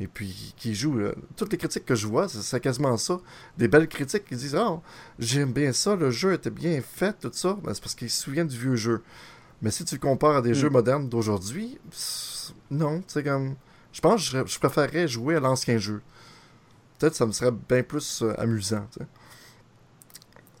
Et 0.00 0.06
puis, 0.06 0.54
qui 0.56 0.78
euh, 0.84 1.12
toutes 1.36 1.50
les 1.50 1.58
critiques 1.58 1.84
que 1.84 1.96
je 1.96 2.06
vois, 2.06 2.28
c'est 2.28 2.60
quasiment 2.60 2.96
ça. 2.96 3.20
Des 3.56 3.66
belles 3.66 3.88
critiques 3.88 4.24
qui 4.26 4.36
disent 4.36 4.54
Ah, 4.54 4.80
j'aime 5.18 5.52
bien 5.52 5.72
ça, 5.72 5.96
le 5.96 6.10
jeu 6.10 6.32
était 6.34 6.50
bien 6.50 6.80
fait, 6.80 7.18
tout 7.20 7.30
ça. 7.32 7.58
Ben, 7.64 7.74
c'est 7.74 7.80
parce 7.82 7.94
qu'ils 7.96 8.10
se 8.10 8.22
souviennent 8.22 8.46
du 8.46 8.56
vieux 8.58 8.76
jeu. 8.76 9.02
Mais 9.60 9.72
si 9.72 9.84
tu 9.84 9.96
le 9.96 10.00
compares 10.00 10.36
à 10.36 10.42
des 10.42 10.50
Mm. 10.50 10.54
jeux 10.54 10.70
modernes 10.70 11.08
d'aujourd'hui, 11.08 11.78
non, 12.70 13.02
c'est 13.08 13.24
comme. 13.24 13.56
Je 13.92 14.00
pense 14.00 14.30
que 14.30 14.46
je, 14.46 14.52
je 14.52 14.58
préférerais 14.60 15.08
jouer 15.08 15.34
à 15.34 15.40
l'ancien 15.40 15.78
jeu. 15.78 16.00
Peut-être 16.98 17.12
que 17.12 17.18
ça 17.18 17.26
me 17.26 17.32
serait 17.32 17.50
bien 17.68 17.82
plus 17.82 18.22
euh, 18.22 18.34
amusant. 18.40 18.86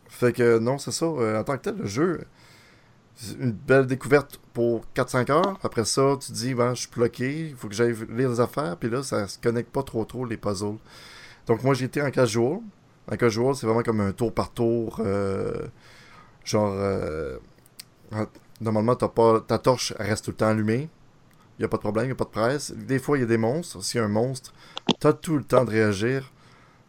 Fait 0.08 0.32
que 0.32 0.58
non, 0.58 0.78
c'est 0.78 0.90
ça. 0.92 1.04
euh, 1.06 1.40
en 1.40 1.44
tant 1.44 1.56
que 1.56 1.62
tel, 1.62 1.76
le 1.76 1.86
jeu, 1.86 2.24
c'est 3.14 3.38
une 3.38 3.52
belle 3.52 3.86
découverte 3.86 4.40
pour 4.58 4.82
4-5 4.92 5.30
heures. 5.30 5.56
Après 5.62 5.84
ça, 5.84 6.16
tu 6.20 6.32
dis, 6.32 6.52
ben, 6.52 6.74
je 6.74 6.80
suis 6.80 6.90
bloqué, 6.90 7.50
il 7.50 7.54
faut 7.54 7.68
que 7.68 7.74
j'aille 7.76 7.94
lire 8.10 8.28
les 8.28 8.40
affaires. 8.40 8.76
Puis 8.76 8.90
là, 8.90 9.04
ça 9.04 9.28
se 9.28 9.38
connecte 9.38 9.70
pas 9.70 9.84
trop 9.84 10.04
trop 10.04 10.24
les 10.24 10.36
puzzles. 10.36 10.78
Donc 11.46 11.62
moi, 11.62 11.80
été 11.80 12.02
en 12.02 12.10
casual. 12.10 12.58
En 13.08 13.16
casual, 13.16 13.54
c'est 13.54 13.66
vraiment 13.66 13.84
comme 13.84 14.00
un 14.00 14.10
tour 14.10 14.34
par 14.34 14.50
tour. 14.50 14.98
euh, 14.98 15.68
genre, 16.44 16.72
euh, 16.74 17.38
normalement, 18.60 18.96
t'as 18.96 19.06
pas, 19.06 19.40
ta 19.42 19.60
torche 19.60 19.94
reste 19.96 20.24
tout 20.24 20.32
le 20.32 20.36
temps 20.36 20.48
allumée. 20.48 20.88
Il 21.56 21.62
n'y 21.62 21.64
a 21.64 21.68
pas 21.68 21.76
de 21.76 21.82
problème, 21.82 22.06
il 22.06 22.08
n'y 22.08 22.12
a 22.12 22.16
pas 22.16 22.24
de 22.24 22.30
presse. 22.30 22.72
Des 22.72 22.98
fois, 22.98 23.16
il 23.16 23.20
y 23.20 23.24
a 23.24 23.28
des 23.28 23.38
monstres. 23.38 23.80
S'il 23.84 24.00
y 24.00 24.02
un 24.02 24.08
monstre, 24.08 24.52
tu 25.00 25.06
as 25.06 25.12
tout 25.12 25.36
le 25.36 25.44
temps 25.44 25.64
de 25.64 25.70
réagir. 25.70 26.32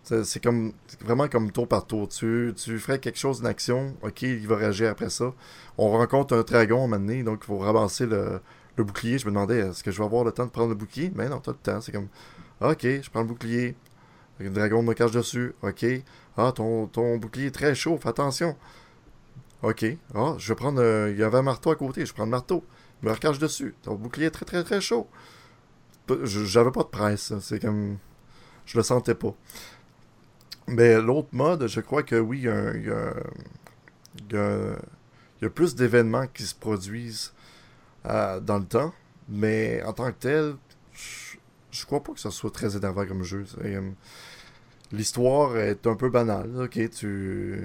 C'est 0.10 0.24
c'est 0.24 0.43
comme 0.43 0.74
vraiment 1.01 1.28
comme 1.28 1.51
tour 1.51 1.68
par 1.68 1.86
tour. 1.86 2.10
Tu, 2.10 2.51
ferais 2.80 2.97
quelque 2.99 3.20
chose 3.20 3.41
d'action, 3.41 3.95
ok, 4.01 4.24
il 4.24 4.47
va 4.47 4.55
réagir 4.55 4.89
après 4.89 5.12
ça. 5.12 5.34
On 5.78 5.91
rencontre 5.91 6.36
un 6.36 6.41
dragon 6.41 6.82
à 6.82 6.86
un 6.86 6.88
moment 6.88 6.97
donné, 6.97 7.22
donc 7.22 7.41
il 7.43 7.45
faut 7.45 7.60
ramasser 7.60 8.07
le, 8.07 8.41
bouclier. 8.78 9.20
Je 9.20 9.26
me 9.28 9.32
demandais, 9.32 9.60
est-ce 9.60 9.84
que 9.84 9.91
je 9.91 9.99
vais 9.99 10.05
avoir 10.05 10.24
le 10.24 10.32
temps 10.32 10.45
de 10.45 10.49
prendre 10.49 10.70
le 10.70 10.76
bouclier? 10.76 11.12
Mais 11.14 11.30
non, 11.30 11.39
tu 11.39 11.51
as 11.51 11.53
le 11.53 11.60
temps. 11.60 11.80
C'est 11.82 11.91
comme, 11.91 12.07
ok, 12.60 12.82
je 12.82 13.10
prends 13.12 13.22
le 13.22 13.28
bouclier. 13.28 13.76
Le 14.39 14.49
dragon 14.49 14.82
me 14.82 14.93
cache 14.93 15.12
dessus. 15.12 15.53
Ok. 15.62 15.86
Ah, 16.38 16.51
ton, 16.55 16.88
ton 16.88 17.18
bouclier 17.18 17.47
est 17.47 17.51
très 17.51 17.76
chaud, 17.76 17.99
fais 18.01 18.10
attention. 18.10 18.55
Ok. 19.62 19.86
Ah, 20.16 20.34
je 20.39 20.47
vais 20.49 20.55
prendre. 20.55 20.82
euh, 20.82 21.12
il 21.12 21.20
y 21.20 21.24
avait 21.24 21.38
un 21.38 21.43
marteau 21.43 21.70
à 21.70 21.76
côté, 21.76 22.03
je 22.07 22.14
prends 22.14 22.26
le 22.26 22.32
marteau. 22.32 22.64
Il 23.03 23.10
me 23.10 23.14
recache 23.14 23.38
dessus. 23.38 23.76
Ton 23.84 23.93
bouclier 23.93 24.28
est 24.28 24.32
très 24.32 24.45
très 24.45 24.64
très 24.64 24.82
chaud. 24.82 25.07
J'avais 26.24 26.72
pas 26.72 26.82
de 26.82 26.88
presse. 26.88 27.30
là. 27.30 27.38
C'est 27.41 27.60
comme. 27.60 27.97
Je 28.66 28.78
le 28.78 28.84
sentais 28.84 29.16
pas. 29.16 29.36
Mais 30.70 31.01
l'autre 31.01 31.30
mode, 31.32 31.67
je 31.67 31.80
crois 31.82 32.03
que 32.03 32.15
oui, 32.15 32.39
il 32.39 32.43
y 32.43 32.49
a, 32.49 32.76
y 34.32 34.38
a- 35.45 35.49
plus 35.49 35.76
d'événements 35.76 36.28
qui 36.28 36.43
se 36.43 36.55
produisent 36.55 37.34
euh, 38.05 38.39
dans 38.39 38.59
le 38.59 38.65
temps. 38.65 38.93
Mais 39.30 39.82
en 39.84 39.93
tant 39.93 40.07
que 40.11 40.17
tel, 40.20 40.55
je, 40.93 41.38
je 41.72 41.86
crois 41.86 42.01
pas 42.01 42.13
que 42.13 42.20
ça 42.20 42.32
soit 42.32 42.51
très 42.51 42.76
énervant 42.76 43.05
comme 43.05 43.24
jeu. 43.24 43.45
Euh, 43.63 43.91
L'histoire 44.91 45.55
est 45.57 45.86
un 45.86 45.95
peu 45.95 46.09
banale. 46.09 46.49
Ok, 46.63 46.80
tu, 46.89 47.59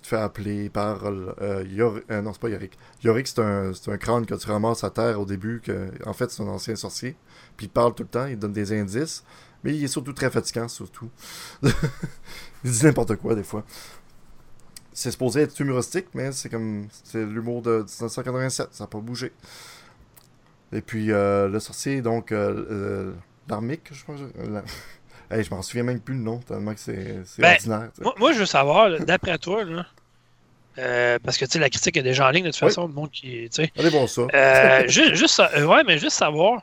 te 0.00 0.06
fais 0.06 0.16
appeler 0.16 0.70
par. 0.70 1.04
Euh, 1.04 1.62
Yor- 1.68 2.00
euh, 2.10 2.22
non, 2.22 2.32
c'est 2.32 2.40
pas 2.40 2.48
Yorick. 2.48 2.78
Yorick, 3.04 3.26
c'est 3.28 3.40
un, 3.40 3.72
un 3.88 3.96
crâne 3.98 4.24
que 4.24 4.34
tu 4.34 4.50
ramasses 4.50 4.82
à 4.82 4.88
terre 4.90 5.20
au 5.20 5.26
début. 5.26 5.60
Que, 5.62 5.90
en 6.06 6.14
fait, 6.14 6.30
c'est 6.30 6.42
un 6.42 6.46
ancien 6.48 6.74
sorcier. 6.74 7.16
Puis 7.58 7.66
il 7.66 7.68
parle 7.68 7.94
tout 7.94 8.04
le 8.04 8.08
temps, 8.08 8.24
il 8.24 8.38
donne 8.38 8.54
des 8.54 8.72
indices. 8.72 9.24
Mais 9.64 9.74
il 9.74 9.84
est 9.84 9.88
surtout 9.88 10.12
très 10.12 10.30
fatigant, 10.30 10.68
surtout. 10.68 11.10
il 11.62 12.70
dit 12.70 12.84
n'importe 12.84 13.16
quoi, 13.16 13.34
des 13.34 13.44
fois. 13.44 13.64
C'est 14.92 15.10
supposé 15.10 15.42
être 15.42 15.58
humoristique, 15.60 16.06
mais 16.14 16.32
c'est 16.32 16.48
comme. 16.48 16.88
C'est 17.04 17.24
l'humour 17.24 17.62
de 17.62 17.78
1987, 17.78 18.68
ça 18.72 18.84
n'a 18.84 18.88
pas 18.88 18.98
bougé. 18.98 19.32
Et 20.72 20.80
puis, 20.80 21.12
euh, 21.12 21.48
le 21.48 21.60
sorcier, 21.60 22.02
donc. 22.02 22.32
Euh, 22.32 22.66
euh, 22.70 23.12
Larmic, 23.48 23.82
je 23.92 24.04
pense. 24.04 24.20
la- 24.48 24.62
Hey, 25.30 25.42
je 25.44 25.50
m'en 25.50 25.62
souviens 25.62 25.82
même 25.82 25.98
plus 26.00 26.14
le 26.14 26.20
nom, 26.20 26.40
tellement 26.40 26.74
que 26.74 26.80
c'est 26.80 27.22
Ben, 27.38 27.54
ordinaire. 27.54 27.88
Moi, 28.02 28.14
moi, 28.18 28.32
je 28.34 28.40
veux 28.40 28.44
savoir, 28.46 29.00
d'après 29.00 29.38
toi, 29.38 29.64
là, 29.64 29.86
euh, 30.76 31.18
parce 31.24 31.38
que 31.38 31.46
tu 31.46 31.52
sais, 31.52 31.58
la 31.58 31.70
critique 31.70 31.96
est 31.96 32.02
déjà 32.02 32.26
en 32.26 32.30
ligne 32.30 32.44
de 32.44 32.50
toute 32.50 32.60
Oui. 32.60 32.68
façon, 32.68 32.86
le 32.86 32.92
monde 32.92 33.10
qui. 33.10 33.48
Allez, 33.78 33.88
bon, 33.90 34.06
ça. 34.06 34.26
Euh, 34.34 34.84
ju- 34.88 35.16
juste, 35.16 35.40
euh, 35.40 35.64
ouais, 35.64 35.84
mais 35.86 35.96
juste 35.96 36.18
savoir, 36.18 36.60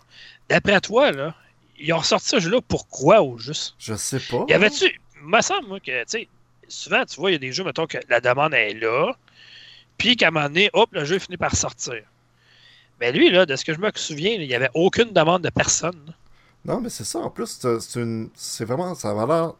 d'après 0.49 0.79
toi, 0.81 1.11
là, 1.11 1.33
ils 1.79 1.93
ont 1.93 1.97
ressorti 1.99 2.29
ce 2.29 2.39
jeu-là 2.39 2.59
pourquoi 2.67 3.21
au 3.21 3.37
juste? 3.37 3.75
Je 3.79 3.93
sais 3.95 4.19
pas. 4.19 4.45
Y 4.47 4.53
avait-tu. 4.53 4.85
Il 5.21 5.27
me 5.27 5.41
semble, 5.41 5.67
moi, 5.67 5.79
que, 5.79 6.01
tu 6.03 6.05
sais, 6.07 6.27
souvent, 6.67 7.03
tu 7.05 7.19
vois, 7.19 7.31
il 7.31 7.33
y 7.33 7.35
a 7.35 7.39
des 7.39 7.51
jeux, 7.51 7.63
mettons, 7.63 7.87
que 7.87 7.97
la 8.09 8.21
demande 8.21 8.53
est 8.53 8.73
là, 8.73 9.13
puis 9.97 10.15
qu'à 10.15 10.27
un 10.27 10.31
moment 10.31 10.45
donné, 10.47 10.69
hop, 10.73 10.89
le 10.93 11.03
jeu 11.05 11.19
finit 11.19 11.37
par 11.37 11.55
sortir. 11.55 12.01
Mais 13.01 13.11
lui, 13.11 13.29
là, 13.29 13.45
de 13.45 13.55
ce 13.55 13.63
que 13.65 13.73
je 13.73 13.79
me 13.79 13.89
souviens, 13.95 14.31
il 14.31 14.47
n'y 14.47 14.53
avait 14.53 14.69
aucune 14.73 15.11
demande 15.13 15.41
de 15.41 15.49
personne. 15.49 16.13
Non, 16.65 16.81
mais 16.81 16.89
c'est 16.89 17.05
ça. 17.05 17.19
En 17.19 17.29
plus, 17.29 17.59
c'est- 17.79 17.99
une... 17.99 18.29
c'est 18.35 18.65
vraiment. 18.65 18.93
Ça 18.95 19.11
a 19.11 19.25
l'air. 19.25 19.53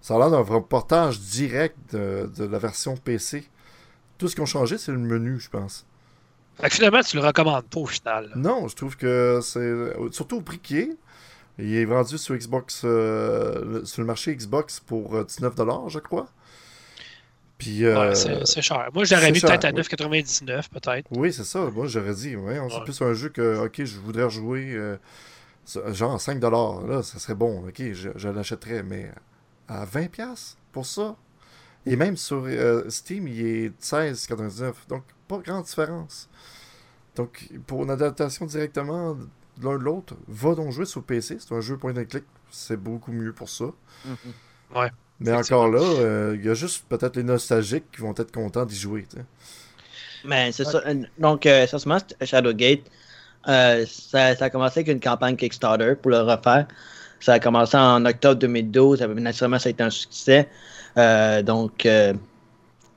Ça 0.00 0.16
a 0.16 0.18
l'air 0.18 0.30
d'un 0.30 0.40
reportage 0.42 1.18
direct 1.20 1.76
de, 1.92 2.30
de 2.36 2.44
la 2.44 2.58
version 2.58 2.96
PC. 2.96 3.44
Tout 4.18 4.28
ce 4.28 4.34
qui 4.34 4.40
ont 4.40 4.46
changé, 4.46 4.76
c'est 4.76 4.92
le 4.92 4.98
menu, 4.98 5.38
je 5.40 5.48
pense. 5.48 5.86
Fait 6.60 6.68
que 6.68 6.74
finalement, 6.74 7.00
tu 7.02 7.16
le 7.16 7.22
recommandes 7.22 7.64
pas 7.66 7.80
au 7.80 7.86
final. 7.86 8.26
là. 8.26 8.32
Non, 8.36 8.68
je 8.68 8.76
trouve 8.76 8.96
que 8.96 9.40
c'est. 9.42 9.72
Surtout 10.12 10.36
au 10.38 10.40
prix 10.40 10.58
qu'il 10.58 10.76
est. 10.78 10.90
Il 11.58 11.74
est 11.74 11.84
vendu 11.84 12.18
sur 12.18 12.34
Xbox. 12.36 12.82
euh, 12.84 13.64
le- 13.64 13.84
sur 13.84 14.02
le 14.02 14.06
marché 14.06 14.34
Xbox 14.34 14.80
pour 14.80 15.14
euh, 15.14 15.24
19$, 15.24 15.88
je 15.88 15.98
crois. 16.00 16.28
Puis. 17.58 17.84
euh, 17.84 18.10
Ouais, 18.10 18.44
c'est 18.44 18.62
cher. 18.62 18.88
Moi, 18.92 19.04
j'aurais 19.04 19.30
mis 19.30 19.40
peut-être 19.40 19.64
à 19.64 19.68
oui. 19.70 19.80
9,99 19.80 20.68
peut-être. 20.70 21.06
Oui, 21.12 21.32
c'est 21.32 21.44
ça. 21.44 21.60
Moi, 21.70 21.86
j'aurais 21.86 22.14
dit, 22.14 22.34
ouais, 22.36 22.60
c'est 22.68 22.76
Ouais. 22.78 22.84
plus 22.84 23.00
un 23.02 23.14
jeu 23.14 23.28
que, 23.28 23.64
ok, 23.66 23.84
je 23.84 23.98
voudrais 24.00 24.24
rejouer, 24.24 24.72
euh, 24.74 24.96
genre 25.92 26.18
5$, 26.20 26.86
là, 26.88 27.02
ça 27.02 27.18
serait 27.18 27.34
bon, 27.36 27.66
ok, 27.68 27.92
je, 27.92 28.10
je 28.16 28.28
l'achèterais, 28.28 28.82
mais 28.82 29.10
à 29.68 29.84
20$ 29.86 30.56
pour 30.72 30.86
ça. 30.86 31.16
Et 31.86 31.96
même 31.96 32.16
sur 32.16 32.44
euh, 32.46 32.88
Steam, 32.88 33.28
il 33.28 33.46
est 33.46 33.80
16,99$, 33.80 34.72
donc 34.88 35.02
pas 35.28 35.38
grande 35.38 35.64
différence. 35.64 36.28
Donc, 37.14 37.48
pour 37.66 37.84
une 37.84 37.90
adaptation 37.90 38.44
directement 38.46 39.16
l'un 39.62 39.78
de 39.78 39.84
l'autre, 39.84 40.14
va 40.28 40.54
donc 40.54 40.72
jouer 40.72 40.86
sur 40.86 41.02
PC, 41.04 41.38
c'est 41.40 41.52
un 41.54 41.60
jeu 41.60 41.78
point 41.78 41.96
and 41.96 42.04
click, 42.06 42.24
c'est 42.50 42.76
beaucoup 42.76 43.12
mieux 43.12 43.32
pour 43.34 43.48
ça. 43.48 43.66
Mhm. 44.04 44.34
Mais 45.20 45.32
encore 45.32 45.68
là, 45.68 45.80
euh, 45.80 46.36
il 46.38 46.44
y 46.44 46.48
a 46.50 46.54
juste 46.54 46.86
peut-être 46.88 47.16
les 47.16 47.22
nostalgiques 47.24 47.90
qui 47.92 48.00
vont 48.00 48.14
être 48.16 48.32
contents 48.32 48.64
d'y 48.66 48.76
jouer, 48.76 49.06
tu 49.08 49.16
sais. 49.18 49.24
Mais 50.22 50.52
c'est 50.52 50.64
ça. 50.64 50.82
euh, 50.86 51.04
Donc, 51.18 51.46
euh, 51.46 51.64
essentiellement, 51.64 51.98
Shadowgate, 52.22 52.90
euh, 53.48 53.86
ça, 53.88 54.36
ça 54.36 54.46
a 54.46 54.50
commencé 54.50 54.80
avec 54.80 54.88
une 54.92 55.00
campagne 55.00 55.36
Kickstarter 55.36 55.94
pour 56.00 56.10
le 56.12 56.20
refaire. 56.22 56.68
Ça 57.20 57.34
a 57.34 57.40
commencé 57.40 57.76
en 57.76 58.04
octobre 58.06 58.36
2012. 58.40 59.00
Ça, 59.00 59.08
naturellement, 59.08 59.58
ça 59.58 59.68
a 59.68 59.72
été 59.72 59.82
un 59.82 59.90
succès. 59.90 60.50
Euh, 60.98 61.42
donc, 61.42 61.86
euh, 61.86 62.14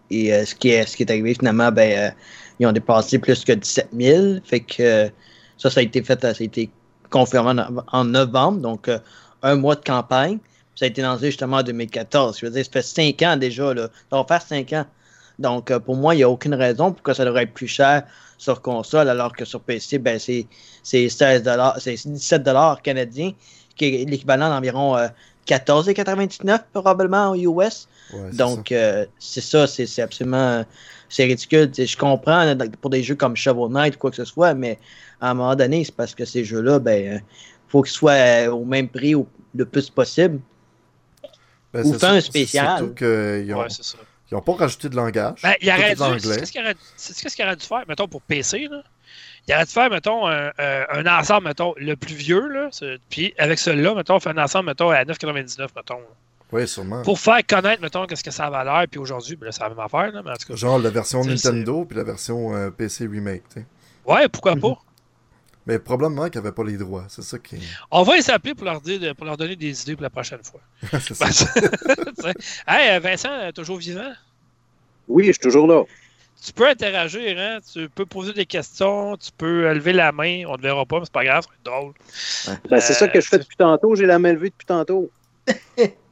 et 0.09 0.33
euh, 0.33 0.45
ce, 0.45 0.55
qui 0.55 0.69
est, 0.69 0.85
ce 0.87 0.97
qui 0.97 1.03
est 1.03 1.11
arrivé 1.11 1.33
finalement, 1.35 1.71
ben, 1.71 2.11
euh, 2.11 2.11
ils 2.59 2.67
ont 2.67 2.71
dépassé 2.73 3.19
plus 3.19 3.43
que 3.45 3.53
17 3.53 3.89
000. 3.93 4.39
Fait 4.45 4.61
que 4.61 4.83
euh, 4.83 5.09
ça, 5.57 5.69
ça 5.69 5.79
a 5.79 5.83
été 5.83 6.03
fait, 6.03 6.21
ça 6.21 6.29
a 6.29 6.43
été 6.43 6.69
confirmé 7.09 7.61
en, 7.61 7.83
en 7.91 8.03
novembre. 8.05 8.59
Donc, 8.59 8.87
euh, 8.87 8.99
un 9.43 9.55
mois 9.55 9.75
de 9.75 9.83
campagne. 9.83 10.39
Ça 10.75 10.85
a 10.85 10.87
été 10.87 11.01
lancé 11.01 11.27
justement 11.27 11.57
en 11.57 11.63
2014. 11.63 12.37
Je 12.39 12.45
veux 12.45 12.51
dire, 12.51 12.63
ça 12.63 12.71
fait 12.71 12.81
5 12.81 13.21
ans 13.23 13.37
déjà. 13.37 13.73
Là. 13.73 13.89
Ça 14.11 14.17
va 14.17 14.25
faire 14.25 14.41
5 14.41 14.73
ans. 14.73 14.85
Donc, 15.39 15.71
euh, 15.71 15.79
pour 15.79 15.95
moi, 15.95 16.15
il 16.15 16.17
n'y 16.17 16.23
a 16.23 16.29
aucune 16.29 16.53
raison 16.53 16.91
pourquoi 16.91 17.13
ça 17.13 17.25
devrait 17.25 17.43
être 17.43 17.53
plus 17.53 17.67
cher 17.67 18.03
sur 18.37 18.61
console, 18.61 19.09
alors 19.09 19.33
que 19.33 19.45
sur 19.45 19.61
PC, 19.61 19.97
ben, 19.97 20.19
c'est 20.19 20.47
c'est 20.83 21.09
16 21.09 21.43
c'est 21.79 22.07
17 22.07 22.43
canadiens, 22.83 23.31
qui 23.75 23.85
est 23.85 24.05
l'équivalent 24.09 24.49
d'environ 24.49 24.95
euh, 24.95 25.07
14,99 25.47 26.59
probablement 26.73 27.31
aux 27.31 27.35
US. 27.35 27.87
Ouais, 28.13 28.31
Donc, 28.33 28.71
euh, 28.71 29.05
c'est 29.19 29.41
ça, 29.41 29.67
c'est 29.67 30.01
absolument. 30.01 30.65
C'est 31.09 31.25
ridicule. 31.25 31.71
Je 31.75 31.97
comprends 31.97 32.55
pour 32.81 32.89
des 32.89 33.03
jeux 33.03 33.15
comme 33.15 33.35
Shovel 33.35 33.71
Knight 33.71 33.95
ou 33.95 33.99
quoi 33.99 34.09
que 34.09 34.15
ce 34.17 34.25
soit, 34.25 34.53
mais 34.53 34.77
à 35.21 35.31
un 35.31 35.33
moment 35.33 35.55
donné, 35.55 35.83
c'est 35.83 35.95
parce 35.95 36.13
que 36.13 36.25
ces 36.25 36.43
jeux-là, 36.43 36.79
ben, 36.79 37.15
euh, 37.15 37.19
faut 37.67 37.81
qu'ils 37.81 37.93
soient 37.93 38.11
euh, 38.11 38.51
au 38.51 38.65
même 38.65 38.89
prix 38.89 39.13
le 39.55 39.65
plus 39.65 39.89
possible. 39.89 40.39
Ben, 41.73 41.85
Ou 41.85 41.93
c'est 41.93 41.99
faire 41.99 42.11
un 42.11 42.21
spécial. 42.21 42.77
Surtout 42.77 42.93
qu'ils 42.95 43.47
n'ont 43.47 43.59
Ouais, 43.61 43.69
c'est 43.69 43.83
ça. 43.83 43.97
pas 44.45 44.53
rajouté 44.53 44.89
de 44.89 44.95
langage. 44.95 45.39
Ben, 45.43 45.53
il 45.61 45.69
aurait 45.69 45.95
dû. 45.95 46.27
qu'est-ce 46.27 46.51
qu'il 47.35 47.43
aurait, 47.45 47.55
dû 47.55 47.65
faire, 47.65 47.83
mettons, 47.87 48.07
pour 48.07 48.21
PC, 48.21 48.67
là? 48.69 48.83
Il 49.47 49.53
aurait 49.53 49.65
dû 49.65 49.71
faire, 49.71 49.89
mettons, 49.89 50.27
un, 50.27 50.51
un- 50.57 50.85
un 50.89 51.19
ensemble, 51.19 51.47
mettons, 51.47 51.73
le 51.77 51.95
plus 51.95 52.15
vieux, 52.15 52.47
là. 52.49 52.69
Puis 53.09 53.33
avec 53.37 53.59
celui-là, 53.59 53.95
mettons, 53.95 54.15
on 54.15 54.19
fait 54.19 54.29
un 54.31 54.37
ensemble, 54.37 54.65
mettons, 54.67 54.89
à 54.89 55.03
9,99, 55.05 55.67
mettons. 55.75 55.95
là. 55.99 56.05
Oui, 56.51 56.67
sûrement. 56.67 57.01
Pour 57.01 57.19
faire 57.19 57.45
connaître, 57.45 57.81
mettons, 57.81 58.05
qu'est-ce 58.05 58.23
que 58.23 58.31
ça 58.31 58.45
a 58.45 58.49
valeur. 58.49 58.85
Puis 58.89 58.99
aujourd'hui, 58.99 59.35
ben 59.35 59.51
c'est 59.51 59.61
la 59.61 59.69
même 59.69 59.79
affaire, 59.79 60.11
là. 60.13 60.21
Mais 60.23 60.31
en 60.31 60.35
tout 60.35 60.47
cas. 60.47 60.55
Genre 60.55 60.79
la 60.79 60.89
version 60.89 61.21
C'est- 61.23 61.29
Nintendo 61.29 61.83
puis 61.85 61.97
la 61.97 62.03
version 62.05 62.55
euh, 62.55 62.69
PC 62.69 63.05
Remake. 63.07 63.43
tu 63.53 63.59
sais. 63.59 63.65
Ouais, 64.05 64.29
pourquoi 64.29 64.55
Mhm. 64.55 64.61
pas? 64.61 64.77
Mais 65.65 65.79
probablement 65.79 66.29
qu'ils 66.29 66.39
n'avaient 66.39 66.53
pas 66.55 66.63
les 66.63 66.77
droits. 66.77 67.03
C'est 67.09 67.23
ça 67.23 67.37
qui. 67.37 67.57
On 67.91 68.03
va 68.03 68.15
les 68.15 68.29
appeler 68.29 68.55
pour 68.55 68.63
leur, 68.63 68.79
dire, 68.79 69.13
pour 69.15 69.25
leur 69.25 69.35
donner 69.35 69.57
des 69.57 69.81
idées 69.81 69.95
pour 69.95 70.03
la 70.03 70.09
prochaine 70.09 70.39
fois. 70.41 70.61
c'est 71.01 71.13
ça. 71.13 71.25
Hey, 72.67 72.95
euh, 72.95 72.99
Vincent, 72.99 73.29
euh, 73.31 73.51
toujours 73.51 73.77
vivant? 73.77 74.13
Oui, 75.09 75.25
je 75.25 75.31
suis 75.33 75.39
toujours 75.41 75.67
là. 75.67 75.83
Tu 76.41 76.53
peux 76.53 76.69
interagir, 76.69 77.35
hein? 77.37 77.57
Tu 77.73 77.89
peux 77.89 78.05
poser 78.05 78.31
des 78.31 78.45
questions, 78.45 79.17
tu 79.17 79.31
peux 79.37 79.73
lever 79.73 79.91
la 79.91 80.11
main. 80.13 80.43
On 80.47 80.51
ne 80.53 80.57
te 80.57 80.61
verra 80.61 80.85
pas, 80.85 80.99
mais 80.99 81.05
c'est 81.05 81.11
pas 81.13 81.25
grave, 81.25 81.43
être 81.51 81.65
drôle. 81.65 81.93
Ben, 82.69 82.79
c'est 82.79 82.93
Euh, 82.93 82.95
ça 82.95 83.07
que 83.09 83.19
je 83.19 83.27
fais 83.27 83.39
depuis 83.39 83.57
tantôt. 83.57 83.93
J'ai 83.95 84.05
la 84.05 84.19
main 84.19 84.31
levée 84.31 84.49
depuis 84.51 84.65
tantôt. 84.65 85.09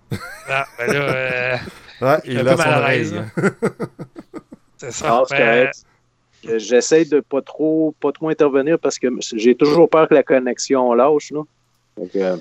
Ah, 0.50 0.66
ben 0.78 0.94
là, 0.94 1.00
euh, 1.00 1.58
Ouais, 2.02 2.18
il 2.26 2.38
un 2.40 2.48
a 2.48 2.56
mal 2.56 2.74
à 2.84 2.90
l'aise, 2.92 3.14
oreille. 3.14 3.52
c'est 4.78 4.92
ça. 4.92 5.06
Ah, 5.10 5.24
Ben. 5.30 5.68
Euh, 6.48 6.60
J'essaie 6.60 7.06
de 7.06 7.22
pas 7.22 7.42
trop, 7.42 7.96
pas 8.00 8.12
trop 8.12 8.30
intervenir 8.30 8.78
parce 8.78 9.00
que 9.00 9.08
j'ai 9.34 9.56
toujours 9.56 9.90
peur 9.90 10.08
que 10.08 10.14
la 10.14 10.22
connexion 10.22 10.94
lâche. 10.94 11.32
Là. 11.32 11.42
Donc, 11.98 12.10
euh, 12.16 12.36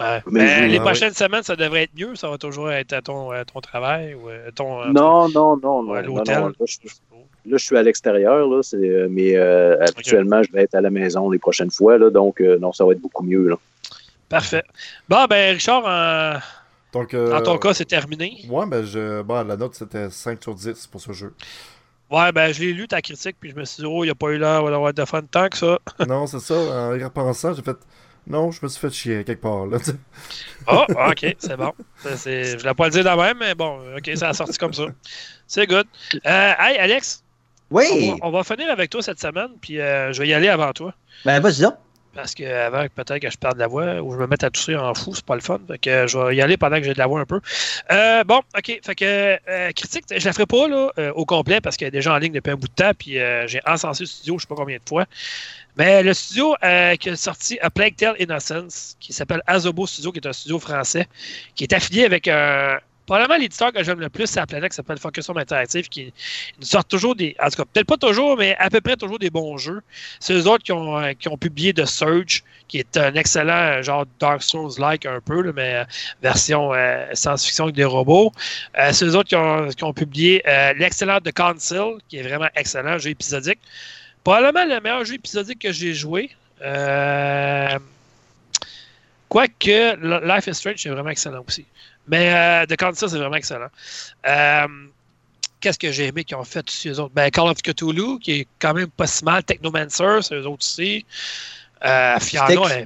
ouais. 0.00 0.22
Mais 0.26 0.40
Ben, 0.40 0.62
je- 0.64 0.68
les 0.70 0.78
ah 0.78 0.80
prochaines 0.80 1.14
semaines, 1.14 1.44
ça 1.44 1.54
devrait 1.54 1.84
être 1.84 1.94
mieux. 1.96 2.16
Ça 2.16 2.28
va 2.28 2.38
toujours 2.38 2.72
être 2.72 2.92
à 2.92 3.02
ton, 3.02 3.30
à 3.30 3.44
ton 3.44 3.60
travail 3.60 4.14
ou 4.14 4.28
à 4.28 4.50
ton. 4.52 4.82
euh, 4.82 4.86
non, 4.88 5.28
non, 5.28 5.56
non, 5.58 5.82
non. 5.84 5.92
à 5.94 6.02
non, 6.02 6.16
l'hôtel. 6.16 6.38
Là, 6.40 6.50
je, 6.66 6.76
là, 7.48 7.56
je 7.56 7.64
suis 7.64 7.76
à 7.76 7.82
l'extérieur, 7.84 8.48
là, 8.48 8.60
euh, 8.74 9.06
mais 9.08 9.36
euh, 9.36 9.76
habituellement, 9.86 10.42
je 10.42 10.50
vais 10.50 10.62
être 10.64 10.74
à 10.74 10.80
la 10.80 10.90
maison 10.90 11.30
les 11.30 11.38
prochaines 11.38 11.70
fois. 11.70 11.98
Là, 11.98 12.10
donc, 12.10 12.40
euh, 12.40 12.58
non, 12.58 12.72
ça 12.72 12.84
va 12.84 12.92
être 12.92 13.00
beaucoup 13.00 13.22
mieux. 13.22 13.48
Là. 13.48 13.56
Parfait. 14.28 14.64
Bon, 15.08 15.24
ben, 15.30 15.54
Richard, 15.54 15.84
en- 15.86 16.40
Donc, 16.96 17.14
euh, 17.14 17.30
dans 17.30 17.42
ton 17.42 17.58
cas, 17.58 17.74
c'est 17.74 17.84
terminé? 17.84 18.44
Ouais, 18.48 18.66
ben, 18.66 18.84
je... 18.84 19.22
bon, 19.22 19.46
la 19.46 19.56
note 19.56 19.74
c'était 19.74 20.08
5 20.10 20.42
sur 20.42 20.54
10 20.54 20.86
pour 20.86 21.00
ce 21.00 21.12
jeu. 21.12 21.34
Ouais, 22.10 22.32
ben, 22.32 22.52
je 22.52 22.60
l'ai 22.60 22.72
lu, 22.72 22.86
ta 22.88 23.02
critique, 23.02 23.36
puis 23.40 23.50
je 23.50 23.56
me 23.56 23.64
suis 23.64 23.82
dit, 23.82 23.86
oh, 23.90 24.04
il 24.04 24.06
n'y 24.06 24.10
a 24.10 24.14
pas 24.14 24.28
eu 24.28 24.38
l'air 24.38 24.62
d'avoir 24.64 24.94
de 24.94 25.04
fun 25.04 25.22
tant 25.22 25.48
que 25.48 25.58
ça. 25.58 25.78
non, 26.06 26.26
c'est 26.26 26.40
ça. 26.40 26.54
En 26.54 26.94
y 26.94 27.02
repensant, 27.04 27.52
j'ai 27.52 27.62
fait. 27.62 27.76
Non, 28.28 28.50
je 28.50 28.60
me 28.62 28.68
suis 28.68 28.80
fait 28.80 28.90
chier 28.92 29.24
quelque 29.24 29.42
part. 29.42 29.66
Là. 29.66 29.78
Oh, 30.68 30.84
ok, 30.88 31.36
c'est 31.38 31.56
bon. 31.56 31.72
Je 32.02 32.08
ne 32.08 32.58
voulais 32.58 32.74
pas 32.74 32.84
le 32.86 32.90
dire 32.90 33.04
de 33.04 33.22
même, 33.22 33.36
mais 33.38 33.54
bon, 33.54 33.78
ok, 33.96 34.10
ça 34.16 34.30
a 34.30 34.34
sorti 34.34 34.58
comme 34.58 34.72
ça. 34.72 34.86
C'est 35.46 35.66
good. 35.68 35.86
Euh, 36.14 36.52
hey, 36.58 36.76
Alex, 36.78 37.22
on 37.70 37.76
Oui! 37.76 38.10
va, 38.10 38.26
on 38.26 38.30
va 38.32 38.42
finir 38.42 38.68
avec 38.72 38.90
toi 38.90 39.00
cette 39.00 39.20
semaine, 39.20 39.50
puis 39.60 39.80
euh, 39.80 40.12
je 40.12 40.20
vais 40.22 40.26
y 40.28 40.32
aller 40.34 40.48
avant 40.48 40.72
toi. 40.72 40.92
Ben, 41.24 41.38
vas-y 41.40 41.60
donc. 41.62 41.74
Parce 42.16 42.34
que 42.34 42.88
peut-être 42.88 43.18
que 43.18 43.30
je 43.30 43.36
perde 43.36 43.58
la 43.58 43.66
voix 43.66 44.00
ou 44.00 44.12
je 44.14 44.18
me 44.18 44.26
mette 44.26 44.42
à 44.42 44.50
tousser 44.50 44.74
en 44.74 44.94
fou, 44.94 45.14
c'est 45.14 45.24
pas 45.24 45.34
le 45.34 45.42
fun. 45.42 45.60
Fait 45.68 45.78
que 45.78 46.06
je 46.06 46.18
vais 46.18 46.34
y 46.34 46.40
aller 46.40 46.56
pendant 46.56 46.78
que 46.78 46.84
j'ai 46.84 46.94
de 46.94 46.98
la 46.98 47.06
voix 47.06 47.20
un 47.20 47.26
peu. 47.26 47.40
Euh, 47.92 48.24
bon, 48.24 48.40
ok. 48.56 48.80
Fait 48.82 48.94
que 48.94 49.38
euh, 49.48 49.70
critique, 49.72 50.04
je 50.10 50.24
la 50.24 50.32
ferai 50.32 50.46
pas 50.46 50.66
là, 50.66 50.90
euh, 50.98 51.12
au 51.12 51.26
complet 51.26 51.60
parce 51.60 51.76
qu'elle 51.76 51.88
est 51.88 51.92
déjà 51.92 52.14
en 52.14 52.18
ligne 52.18 52.32
depuis 52.32 52.50
un 52.50 52.56
bout 52.56 52.68
de 52.68 52.72
temps. 52.72 52.92
Puis 52.98 53.18
j'ai 53.46 53.60
encensé 53.66 54.04
le 54.04 54.08
studio, 54.08 54.38
je 54.38 54.42
sais 54.42 54.48
pas 54.48 54.54
combien 54.54 54.78
de 54.78 54.88
fois. 54.88 55.04
Mais 55.76 56.02
le 56.02 56.14
studio 56.14 56.56
qui 56.98 57.10
a 57.10 57.16
sorti 57.16 57.58
A 57.60 57.68
Plague 57.68 57.96
Tale 57.96 58.16
Innocence, 58.18 58.96
qui 58.98 59.12
s'appelle 59.12 59.42
Azobo 59.46 59.86
Studio, 59.86 60.10
qui 60.10 60.20
est 60.20 60.26
un 60.26 60.32
studio 60.32 60.58
français, 60.58 61.06
qui 61.54 61.64
est 61.64 61.72
affilié 61.74 62.04
avec 62.06 62.28
euh, 62.28 62.78
probablement 63.06 63.38
l'éditeur 63.38 63.72
que 63.72 63.82
j'aime 63.82 64.00
le 64.00 64.08
plus 64.08 64.26
sur 64.28 64.40
la 64.40 64.46
planète, 64.46 64.72
qui 64.72 64.76
s'appelle 64.76 64.98
Focus 64.98 65.28
Home 65.30 65.38
Interactive, 65.38 65.88
qui 65.88 66.12
nous 66.58 66.66
sort 66.66 66.84
toujours 66.84 67.14
des. 67.14 67.36
En 67.40 67.48
tout 67.48 67.56
cas, 67.56 67.64
peut-être 67.72 67.86
pas 67.86 67.96
toujours, 67.96 68.36
mais 68.36 68.56
à 68.58 68.68
peu 68.68 68.80
près 68.80 68.96
toujours 68.96 69.18
des 69.18 69.30
bons 69.30 69.56
jeux. 69.56 69.80
C'est 70.20 70.34
autres 70.46 70.64
qui 70.64 70.72
ont, 70.72 70.98
euh, 70.98 71.12
qui 71.12 71.28
ont 71.28 71.36
publié 71.36 71.72
The 71.72 71.86
Surge, 71.86 72.42
qui 72.68 72.78
est 72.78 72.96
un 72.96 73.14
excellent 73.14 73.78
euh, 73.78 73.82
genre 73.82 74.04
Dark 74.18 74.42
Souls-like 74.42 75.06
un 75.06 75.20
peu, 75.20 75.52
mais 75.52 75.76
euh, 75.76 75.84
version 76.22 76.72
science-fiction 77.14 77.64
avec 77.64 77.76
des 77.76 77.84
robots. 77.84 78.32
C'est 78.92 79.06
autres 79.14 79.28
qui 79.28 79.36
ont, 79.36 79.68
qui 79.68 79.84
ont 79.84 79.92
publié 79.92 80.42
l'excellent 80.76 81.20
The 81.20 81.32
Council, 81.32 81.98
qui 82.08 82.18
est 82.18 82.22
vraiment 82.22 82.48
excellent, 82.56 82.98
jeu 82.98 83.10
épisodique. 83.10 83.60
Probablement 84.24 84.64
le 84.64 84.80
meilleur 84.80 85.04
jeu 85.04 85.14
épisodique 85.14 85.60
que 85.60 85.72
j'ai 85.72 85.94
joué. 85.94 86.30
Quoique 89.28 90.26
Life 90.26 90.46
is 90.46 90.54
Strange, 90.54 90.76
c'est 90.78 90.88
vraiment 90.88 91.10
excellent 91.10 91.44
aussi. 91.46 91.66
Mais 92.08 92.32
euh, 92.34 92.66
The 92.66 92.76
Council, 92.76 93.08
c'est 93.08 93.18
vraiment 93.18 93.36
excellent. 93.36 93.68
Euh, 94.28 94.66
Qu'est-ce 95.60 95.78
que 95.78 95.90
j'ai 95.90 96.06
aimé 96.06 96.22
qu'ils 96.22 96.36
ont 96.36 96.44
fait 96.44 96.64
aussi 96.68 96.88
eux 96.90 97.00
autres? 97.00 97.12
Ben, 97.14 97.30
Call 97.30 97.48
of 97.48 97.60
Cthulhu, 97.62 98.18
qui 98.20 98.40
est 98.40 98.46
quand 98.58 98.74
même 98.74 98.88
pas 98.88 99.06
si 99.06 99.24
mal. 99.24 99.42
Technomancer, 99.42 100.18
c'est 100.22 100.34
eux 100.34 100.46
autres 100.46 100.58
aussi. 100.60 101.04
Euh, 101.84 102.18
Fiano, 102.20 102.64
Styx. 102.66 102.76
euh, 102.82 102.84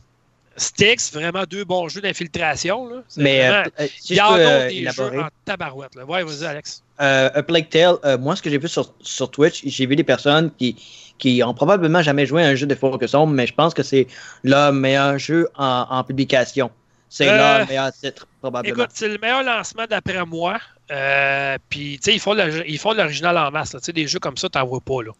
Styx, 0.57 1.13
vraiment 1.13 1.45
deux 1.51 1.65
bons 1.65 1.89
jeux 1.89 2.01
d'infiltration. 2.01 2.89
Mais 3.17 3.39
vraiment- 3.49 3.65
euh, 3.67 3.83
euh, 3.85 3.89
si 3.99 4.13
il 4.15 4.17
y 4.17 4.21
en 4.21 4.33
a 4.35 4.39
euh, 4.39 4.69
des 4.69 4.77
élaborer. 4.77 5.17
jeux 5.17 5.23
en 5.23 5.29
tabarouette. 5.45 5.95
Là. 5.97 6.05
Ouais, 6.05 6.23
vas-y, 6.23 6.47
Alex. 6.47 6.83
Euh, 7.01 7.31
A 7.35 7.43
Plague 7.43 7.69
Tale, 7.69 7.97
euh, 8.05 8.17
moi, 8.19 8.37
ce 8.37 8.43
que 8.43 8.49
j'ai 8.51 8.59
vu 8.59 8.69
sur, 8.69 8.95
sur 9.01 9.31
Twitch, 9.31 9.63
j'ai 9.65 9.87
vu 9.87 9.97
des 9.97 10.05
personnes 10.05 10.51
qui, 10.57 10.77
qui 11.19 11.43
ont 11.43 11.55
probablement 11.55 12.03
jamais 12.03 12.25
joué 12.25 12.45
à 12.45 12.47
un 12.47 12.55
jeu 12.55 12.67
de 12.67 12.75
Focus 12.75 13.15
Home, 13.15 13.35
mais 13.35 13.47
je 13.47 13.55
pense 13.55 13.75
que 13.75 13.83
c'est 13.83 14.07
leur 14.45 14.73
meilleur 14.73 15.19
jeu 15.19 15.49
en, 15.57 15.87
en 15.91 16.05
publication. 16.05 16.71
C'est 17.11 17.29
Euh, 17.29 17.59
leur 17.59 17.67
meilleur 17.67 17.93
titre, 17.93 18.27
probablement. 18.41 18.75
Écoute, 18.75 18.91
c'est 18.95 19.09
le 19.09 19.19
meilleur 19.19 19.43
lancement 19.43 19.85
d'après 19.87 20.25
moi. 20.25 20.61
Euh, 20.93 21.59
Puis, 21.69 21.99
tu 21.99 22.05
sais, 22.05 22.15
ils 22.15 22.21
font 22.21 22.35
de 22.35 22.97
l'original 22.97 23.37
en 23.37 23.51
masse. 23.51 23.73
Tu 23.73 23.79
sais, 23.83 23.93
des 23.93 24.07
jeux 24.07 24.21
comme 24.21 24.37
ça, 24.37 24.49
t'en 24.49 24.65
vois 24.65 24.81
pas. 24.81 25.03
Là. 25.03 25.11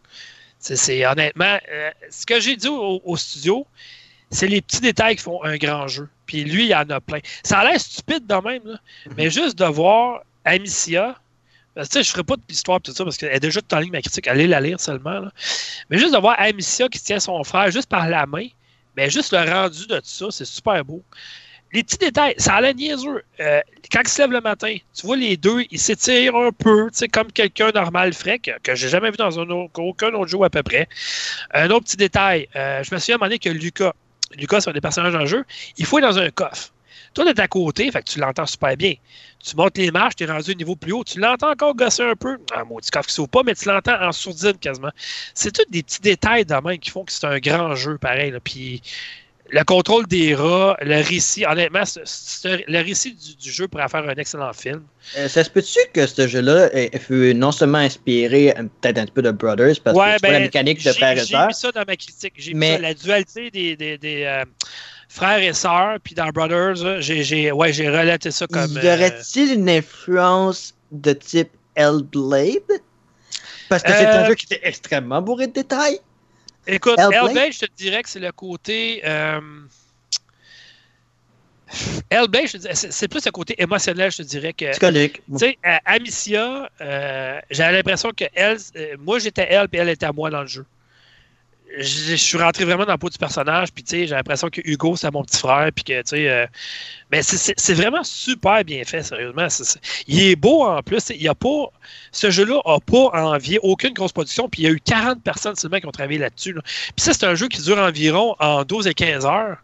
C'est 0.59 1.05
honnêtement, 1.05 1.57
euh, 1.69 1.91
ce 2.09 2.25
que 2.25 2.39
j'ai 2.39 2.55
dit 2.55 2.69
au, 2.69 3.17
studio, 3.17 3.67
c'est 4.29 4.47
les 4.47 4.61
petits 4.61 4.79
détails 4.79 5.17
qui 5.17 5.23
font 5.23 5.43
un 5.43 5.57
grand 5.57 5.87
jeu. 5.87 6.07
Puis 6.27 6.45
lui, 6.45 6.63
il 6.63 6.69
y 6.69 6.75
en 6.75 6.89
a 6.89 7.01
plein. 7.01 7.19
Ça 7.43 7.59
a 7.59 7.65
l'air 7.65 7.79
stupide 7.79 8.25
de 8.25 8.35
même, 8.35 8.61
là, 8.65 8.79
mhm. 9.05 9.13
mais 9.17 9.29
juste 9.29 9.57
de 9.57 9.65
voir 9.65 10.21
Amicia, 10.45 11.15
tu 11.75 11.83
sais, 11.85 12.03
je 12.03 12.11
ferai 12.11 12.23
pas 12.23 12.35
de 12.35 12.41
l'histoire 12.47 12.79
tout 12.79 12.91
ça 12.91 13.03
parce 13.03 13.17
qu'elle 13.17 13.33
est 13.33 13.39
déjà 13.39 13.61
tout 13.61 13.75
en 13.75 13.79
ligne 13.79 13.91
ma 13.91 14.01
critique. 14.01 14.27
Allez 14.27 14.47
la 14.47 14.59
lire 14.59 14.79
seulement. 14.79 15.19
Là. 15.19 15.31
Mais 15.89 15.97
juste 15.97 16.13
de 16.13 16.19
voir 16.19 16.35
Amicia 16.39 16.87
qui 16.89 17.01
tient 17.01 17.19
son 17.19 17.43
frère 17.43 17.71
juste 17.71 17.89
par 17.89 18.07
la 18.07 18.25
main, 18.25 18.47
mais 18.95 19.09
juste 19.09 19.31
le 19.31 19.49
rendu 19.49 19.87
de 19.87 19.95
tout 19.97 20.05
ça, 20.05 20.25
c'est 20.31 20.45
super 20.45 20.83
beau. 20.85 21.03
Les 21.73 21.83
petits 21.83 21.97
détails, 21.97 22.33
ça 22.37 22.55
a 22.55 22.61
l'air 22.61 22.75
niaiseux. 22.75 23.23
Euh, 23.39 23.61
quand 23.91 24.01
il 24.03 24.09
se 24.09 24.21
lève 24.21 24.31
le 24.31 24.41
matin, 24.41 24.75
tu 24.93 25.05
vois 25.05 25.15
les 25.15 25.37
deux, 25.37 25.63
ils 25.71 25.79
s'étirent 25.79 26.35
un 26.35 26.51
peu, 26.51 26.89
comme 27.13 27.31
quelqu'un 27.31 27.71
normal 27.71 28.13
frais 28.13 28.39
que, 28.39 28.51
que 28.61 28.75
j'ai 28.75 28.89
jamais 28.89 29.09
vu 29.09 29.17
dans 29.17 29.39
un 29.39 29.49
aucun 29.49 30.13
autre 30.13 30.27
jeu 30.27 30.41
à 30.43 30.49
peu 30.49 30.63
près. 30.63 30.87
Un 31.53 31.69
autre 31.69 31.85
petit 31.85 31.97
détail, 31.97 32.47
euh, 32.55 32.83
je 32.83 32.93
me 32.93 32.99
souviens 32.99 33.17
à 33.19 33.37
que 33.37 33.49
Lucas, 33.49 33.93
Lucas, 34.37 34.61
c'est 34.61 34.69
un 34.69 34.73
des 34.73 34.81
personnages 34.81 35.15
en 35.15 35.25
jeu, 35.25 35.45
il 35.77 35.85
être 35.85 36.01
dans 36.01 36.19
un 36.19 36.29
coffre. 36.29 36.71
Toi, 37.13 37.25
t'es 37.33 37.41
à 37.41 37.47
côté, 37.47 37.91
fait 37.91 38.01
que 38.03 38.09
tu 38.09 38.19
l'entends 38.19 38.45
super 38.45 38.77
bien. 38.77 38.93
Tu 39.43 39.55
montes 39.57 39.77
les 39.77 39.91
marches, 39.91 40.15
tu 40.15 40.23
es 40.23 40.27
rendu 40.27 40.51
au 40.51 40.53
niveau 40.53 40.77
plus 40.77 40.93
haut, 40.93 41.03
tu 41.03 41.19
l'entends 41.19 41.51
encore 41.51 41.75
gosser 41.75 42.03
un 42.03 42.15
peu. 42.15 42.37
Ah, 42.53 42.63
maudit 42.63 42.89
coffre 42.89 43.07
qui 43.07 43.13
s'ouvre 43.13 43.27
pas, 43.27 43.43
mais 43.43 43.53
tu 43.53 43.67
l'entends 43.67 44.01
en 44.01 44.13
sourdine 44.13 44.57
quasiment. 44.57 44.91
C'est 45.33 45.51
tous 45.51 45.69
des 45.69 45.83
petits 45.83 45.99
détails 45.99 46.45
de 46.45 46.53
même 46.53 46.79
qui 46.79 46.89
font 46.89 47.03
que 47.03 47.11
c'est 47.11 47.25
un 47.25 47.39
grand 47.39 47.75
jeu 47.75 47.97
pareil. 47.97 48.33
Puis 48.43 48.81
le 49.51 49.63
contrôle 49.65 50.07
des 50.07 50.33
rats, 50.33 50.77
le 50.81 51.01
récit, 51.03 51.45
honnêtement, 51.45 51.83
le 51.83 52.83
récit 52.83 53.13
du, 53.13 53.51
jeu 53.51 53.67
pourrait 53.67 53.89
faire 53.89 54.07
un 54.07 54.15
excellent 54.15 54.53
film. 54.53 54.83
Euh, 55.17 55.27
ça 55.27 55.43
se 55.43 55.49
peut-tu 55.49 55.79
que 55.93 56.07
ce 56.07 56.27
jeu-là 56.27 56.69
fut 56.99 57.33
non 57.35 57.51
seulement 57.51 57.79
inspiré 57.79 58.51
euh, 58.51 58.63
peut-être 58.81 58.97
un 58.97 59.05
peu 59.05 59.21
de 59.21 59.31
Brothers, 59.31 59.75
parce 59.83 59.97
que 59.97 60.03
c'est 60.13 60.21
pas 60.21 60.31
la 60.31 60.39
ben, 60.39 60.43
mécanique 60.43 60.83
de 60.83 60.91
frères 60.93 61.17
et 61.17 61.25
sœurs. 61.25 61.41
J'ai 61.41 61.47
mis 61.47 61.53
ça 61.53 61.71
dans 61.71 61.83
ma 61.85 61.95
critique. 61.97 62.33
J'ai 62.37 62.53
mis 62.53 62.67
ça, 62.67 62.77
la 62.79 62.93
dualité 62.93 63.51
des, 63.51 63.75
des, 63.75 63.97
des 63.97 64.23
euh, 64.23 64.45
frères 65.09 65.41
et 65.41 65.53
sœurs, 65.53 65.97
puis 66.01 66.15
dans 66.15 66.29
Brothers, 66.29 67.01
j'ai 67.01 67.51
ouais, 67.51 67.71
relaté 67.71 68.31
ça 68.31 68.47
comme... 68.47 68.71
Y 68.81 68.87
aurait-il 68.87 69.53
une 69.53 69.69
influence 69.69 70.73
de 70.91 71.11
type 71.11 71.49
Hellblade? 71.75 72.81
Parce 73.67 73.83
que 73.83 73.91
c'est 73.91 74.05
un 74.05 74.27
jeu 74.27 74.35
qui 74.35 74.45
était 74.45 74.61
extrêmement 74.63 75.21
bourré 75.21 75.47
de 75.47 75.53
détails. 75.53 75.99
Écoute, 76.67 76.99
Hellblade, 76.99 77.53
je 77.53 77.59
te 77.59 77.71
dirais 77.75 78.03
que 78.03 78.09
c'est 78.09 78.19
le 78.19 78.31
côté. 78.31 79.01
Euh... 79.05 79.39
Hellblade, 82.09 82.47
c'est 82.73 83.07
plus 83.07 83.25
le 83.25 83.31
côté 83.31 83.55
émotionnel, 83.61 84.11
je 84.11 84.17
te 84.17 84.23
dirais 84.23 84.53
que. 84.53 84.77
Tu 85.29 85.37
sais, 85.37 85.57
Amicia, 85.85 86.69
euh, 86.81 87.39
j'avais 87.49 87.77
l'impression 87.77 88.11
que 88.15 88.25
elle, 88.33 88.57
euh, 88.75 88.95
moi 88.99 89.19
j'étais 89.19 89.47
elle, 89.49 89.69
puis 89.69 89.79
elle 89.79 89.89
était 89.89 90.05
à 90.05 90.11
moi 90.11 90.29
dans 90.29 90.41
le 90.41 90.47
jeu 90.47 90.65
je, 91.77 92.15
suis 92.15 92.37
rentré 92.37 92.65
vraiment 92.65 92.85
dans 92.85 92.93
le 92.93 92.97
pot 92.97 93.09
du 93.09 93.17
personnage, 93.17 93.71
puis 93.71 93.83
tu 93.83 93.91
sais, 93.91 94.07
j'ai 94.07 94.15
l'impression 94.15 94.49
que 94.49 94.61
Hugo, 94.63 94.95
c'est 94.95 95.11
mon 95.11 95.23
petit 95.23 95.37
frère, 95.37 95.69
puis 95.73 95.83
que, 95.83 96.01
tu 96.01 96.07
sais, 96.07 96.29
euh, 96.29 96.45
mais 97.11 97.21
c'est 97.23 97.73
vraiment 97.73 98.03
super 98.03 98.63
bien 98.63 98.83
fait, 98.83 99.03
sérieusement. 99.03 99.47
il 100.07 100.23
est 100.23 100.35
beau 100.35 100.63
en 100.63 100.81
plus. 100.81 101.11
Il 101.15 101.27
a 101.27 101.35
pas, 101.35 101.71
ce 102.11 102.31
jeu-là 102.31 102.61
n'a 102.65 102.79
pas 102.79 103.09
envié 103.13 103.59
aucune 103.63 103.93
grosse 103.93 104.11
production, 104.11 104.49
puis 104.49 104.63
il 104.63 104.65
y 104.65 104.67
a 104.67 104.71
eu 104.71 104.79
40 104.79 105.21
personnes 105.21 105.55
seulement 105.55 105.79
qui 105.79 105.87
ont 105.87 105.91
travaillé 105.91 106.19
là-dessus. 106.19 106.53
Puis 106.53 106.93
ça, 106.97 107.13
c'est 107.13 107.25
un 107.25 107.35
jeu 107.35 107.47
qui 107.47 107.61
dure 107.61 107.77
environ 107.77 108.35
en 108.39 108.63
12 108.63 108.87
et 108.87 108.93
15 108.93 109.25
heures. 109.25 109.57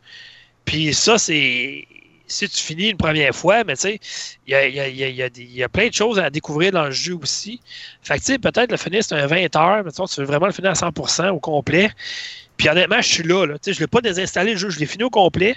Puis 0.66 0.94
ça, 0.94 1.18
c'est 1.18 1.88
si 2.28 2.50
tu 2.50 2.62
finis 2.62 2.90
une 2.90 2.98
première 2.98 3.34
fois, 3.34 3.64
mais 3.64 3.76
tu 3.76 3.82
sais, 3.82 4.00
il 4.46 4.54
y 4.54 5.64
a, 5.64 5.70
plein 5.70 5.88
de 5.88 5.94
choses 5.94 6.20
à 6.20 6.30
découvrir 6.30 6.72
dans 6.72 6.86
le 6.86 6.92
jeu 6.92 7.16
aussi. 7.16 7.62
Fait 8.04 8.16
que 8.16 8.20
tu 8.20 8.26
sais, 8.26 8.38
peut-être 8.38 8.72
le 8.72 8.78
finir, 8.78 9.04
c'est 9.04 9.16
un 9.16 9.26
20 9.26 9.56
heures, 9.56 9.84
mais 9.84 9.92
tu 9.92 10.02
veux 10.20 10.26
vraiment 10.26 10.48
le 10.48 10.52
finir 10.52 10.72
à 10.72 10.74
100% 10.74 11.30
au 11.30 11.40
complet. 11.40 11.90
Puis 12.58 12.70
honnêtement, 12.70 13.02
je 13.02 13.08
suis 13.08 13.24
là. 13.24 13.46
là. 13.46 13.56
Je 13.64 13.72
ne 13.72 13.78
l'ai 13.78 13.88
pas 13.88 14.02
désinstallé 14.02 14.54
le 14.54 14.58
jeu, 14.58 14.70
je 14.70 14.80
l'ai 14.80 14.86
fini 14.86 15.04
au 15.04 15.10
complet. 15.10 15.56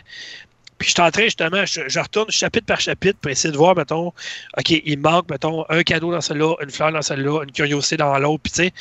Puis 0.81 0.89
je 0.89 0.95
suis 0.95 1.03
en 1.03 1.11
train, 1.11 1.25
justement, 1.25 1.67
je, 1.67 2.01
retourne 2.01 2.31
chapitre 2.31 2.65
par 2.65 2.81
chapitre 2.81 3.19
pour 3.21 3.31
essayer 3.31 3.53
de 3.53 3.57
voir, 3.59 3.77
mettons, 3.77 4.15
OK, 4.57 4.71
il 4.71 4.99
manque, 4.99 5.29
mettons, 5.29 5.67
un 5.69 5.83
cadeau 5.83 6.11
dans 6.11 6.23
celle-là, 6.23 6.55
une 6.63 6.71
fleur 6.71 6.91
dans 6.91 7.03
celle-là, 7.03 7.43
une 7.43 7.53
curiosité 7.53 7.99
dans 7.99 8.19
l'autre. 8.19 8.43
Puis 8.45 8.53
tu 8.53 8.63
sais, 8.63 8.73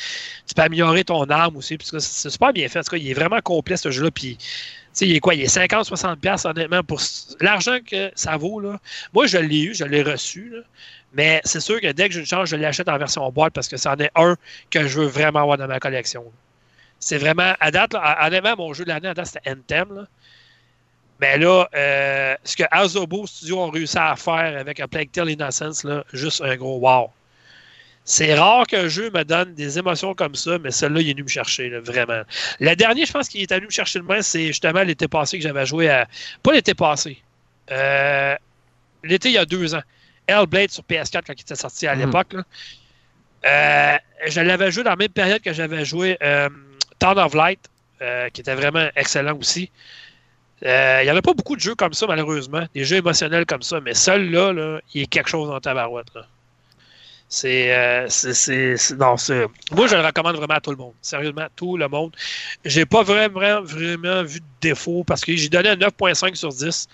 tu 0.46 0.54
peux 0.54 0.62
améliorer 0.62 1.04
ton 1.04 1.24
arme 1.24 1.58
aussi. 1.58 1.76
Puis 1.76 1.88
c'est 1.98 2.30
super 2.30 2.54
bien 2.54 2.66
fait. 2.70 2.78
En 2.78 2.82
tout 2.82 2.92
cas, 2.92 2.96
il 2.96 3.10
est 3.10 3.14
vraiment 3.14 3.40
complet 3.42 3.76
ce 3.76 3.90
jeu-là. 3.90 4.10
Puis 4.10 4.38
sais, 4.92 5.06
il 5.06 5.16
est 5.16 5.20
quoi? 5.20 5.34
Il 5.34 5.42
est 5.42 5.54
50-60$ 5.54 6.46
honnêtement 6.46 6.82
pour 6.82 7.00
l'argent 7.40 7.78
que 7.84 8.10
ça 8.14 8.36
vaut. 8.36 8.60
Là. 8.60 8.80
Moi, 9.12 9.26
je 9.26 9.38
l'ai 9.38 9.62
eu, 9.62 9.74
je 9.74 9.84
l'ai 9.84 10.02
reçu. 10.02 10.54
Mais 11.12 11.40
c'est 11.44 11.60
sûr 11.60 11.80
que 11.80 11.90
dès 11.92 12.08
que 12.08 12.14
je 12.14 12.20
le 12.20 12.26
change, 12.26 12.50
je 12.50 12.56
l'achète 12.56 12.88
en 12.88 12.98
version 12.98 13.28
boîte 13.30 13.52
parce 13.52 13.68
que 13.68 13.76
c'en 13.76 13.96
est 13.96 14.10
un 14.14 14.36
que 14.70 14.86
je 14.86 15.00
veux 15.00 15.06
vraiment 15.06 15.40
avoir 15.40 15.58
dans 15.58 15.66
ma 15.66 15.80
collection. 15.80 16.24
C'est 17.00 17.18
vraiment, 17.18 17.54
à 17.60 17.70
date, 17.70 17.94
honnêtement, 17.94 18.56
mon 18.56 18.72
jeu 18.74 18.84
de 18.84 18.90
l'année, 18.90 19.08
à 19.08 19.14
date, 19.14 19.26
c'était 19.26 19.50
Anthem. 19.50 20.06
Mais 21.20 21.36
là, 21.38 21.68
euh, 21.74 22.36
ce 22.44 22.56
que 22.56 22.62
Azobo 22.70 23.26
Studio 23.26 23.60
ont 23.60 23.70
réussi 23.70 23.98
à 23.98 24.16
faire 24.16 24.58
avec 24.58 24.80
un 24.80 24.88
Plague 24.88 25.10
Tale 25.10 25.30
Innocence, 25.30 25.84
là, 25.84 26.04
juste 26.12 26.40
un 26.40 26.56
gros 26.56 26.78
wow. 26.78 27.10
C'est 28.04 28.34
rare 28.34 28.66
qu'un 28.66 28.88
jeu 28.88 29.10
me 29.10 29.22
donne 29.24 29.54
des 29.54 29.78
émotions 29.78 30.14
comme 30.14 30.34
ça, 30.34 30.58
mais 30.58 30.70
celle-là, 30.70 31.00
il 31.00 31.10
est 31.10 31.12
venu 31.12 31.24
me 31.24 31.28
chercher, 31.28 31.68
vraiment. 31.80 32.22
Le 32.58 32.74
dernier, 32.74 33.06
je 33.06 33.12
pense 33.12 33.28
qu'il 33.28 33.42
est 33.42 33.52
venu 33.52 33.66
me 33.66 33.70
chercher 33.70 33.98
le 33.98 34.04
moins, 34.04 34.22
c'est 34.22 34.48
justement 34.48 34.82
l'été 34.82 35.06
passé 35.06 35.38
que 35.38 35.42
j'avais 35.44 35.66
joué 35.66 35.88
à. 35.88 36.08
Pas 36.42 36.52
l'été 36.52 36.74
passé. 36.74 37.22
Euh, 37.70 38.34
l'été, 39.04 39.28
il 39.28 39.34
y 39.34 39.38
a 39.38 39.44
deux 39.44 39.74
ans. 39.74 39.82
Hellblade 40.26 40.70
sur 40.70 40.82
PS4 40.84 41.22
quand 41.26 41.34
il 41.34 41.42
était 41.42 41.54
sorti 41.54 41.86
à 41.86 41.94
mhm. 41.94 42.06
l'époque. 42.06 42.34
Euh, 43.46 43.96
je 44.26 44.40
l'avais 44.40 44.70
joué 44.70 44.82
dans 44.82 44.90
la 44.90 44.96
même 44.96 45.08
période 45.08 45.40
que 45.40 45.52
j'avais 45.52 45.84
joué 45.84 46.18
euh, 46.22 46.48
Town 46.98 47.18
of 47.18 47.34
Light, 47.34 47.60
qui 48.32 48.40
était 48.40 48.54
vraiment 48.54 48.88
excellent 48.96 49.36
aussi. 49.38 49.70
Il 50.62 50.68
n'y 50.68 51.08
avait 51.08 51.22
pas 51.22 51.34
beaucoup 51.34 51.54
de 51.54 51.60
jeux 51.60 51.74
comme 51.74 51.92
ça, 51.92 52.06
malheureusement. 52.06 52.64
Des 52.74 52.84
jeux 52.84 52.96
émotionnels 52.96 53.46
comme 53.46 53.62
ça, 53.62 53.80
mais 53.80 53.94
celui-là, 53.94 54.52
là, 54.52 54.80
il 54.94 55.02
est 55.02 55.06
quelque 55.06 55.28
chose 55.28 55.48
dans 55.48 55.60
ta 55.60 55.74
barouette. 55.74 56.08
Là. 56.14 56.26
Euh, 57.44 58.06
c'est, 58.08 58.76
non, 58.98 59.16
c'est, 59.16 59.46
moi, 59.70 59.86
je 59.86 59.94
le 59.94 60.04
recommande 60.04 60.36
vraiment 60.36 60.54
à 60.54 60.60
tout 60.60 60.72
le 60.72 60.76
monde. 60.76 60.94
Sérieusement, 61.00 61.46
tout 61.54 61.76
le 61.76 61.86
monde. 61.86 62.14
J'ai 62.64 62.84
pas 62.84 63.04
vraiment, 63.04 63.62
vraiment 63.62 64.24
vu 64.24 64.40
de 64.40 64.44
défaut 64.60 65.04
parce 65.04 65.24
que 65.24 65.36
j'ai 65.36 65.48
donné 65.48 65.68
un 65.68 65.76
9.5 65.76 66.34
sur 66.34 66.48
10. 66.48 66.88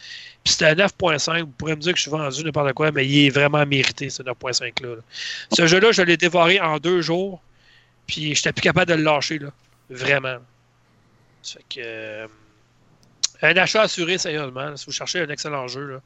Puis 0.44 0.52
c'était 0.52 0.66
un 0.66 0.74
9.5. 0.74 1.40
Vous 1.40 1.46
pourrez 1.46 1.74
me 1.74 1.80
dire 1.80 1.92
que 1.92 1.96
je 1.98 2.02
suis 2.02 2.10
vendu 2.10 2.44
n'importe 2.44 2.74
quoi, 2.74 2.92
mais 2.92 3.06
il 3.06 3.26
est 3.26 3.30
vraiment 3.30 3.64
mérité, 3.64 4.10
ce 4.10 4.22
9.5-là. 4.22 4.96
Ce 5.52 5.66
jeu-là, 5.66 5.92
je 5.92 6.02
l'ai 6.02 6.18
dévoré 6.18 6.60
en 6.60 6.78
deux 6.78 7.00
jours. 7.00 7.40
Puis 8.06 8.34
j'étais 8.34 8.52
plus 8.52 8.62
capable 8.62 8.90
de 8.90 8.94
le 8.94 9.02
lâcher, 9.02 9.38
là. 9.38 9.48
Vraiment. 9.88 10.36
Ça 11.42 11.60
que. 11.70 11.80
Euh, 11.80 12.26
un 13.42 13.56
achat 13.56 13.82
assuré, 13.82 14.18
sérieusement. 14.18 14.76
Si 14.76 14.86
vous 14.86 14.92
cherchez 14.92 15.20
un 15.20 15.28
excellent 15.28 15.66
jeu, 15.66 15.86
là. 15.86 16.00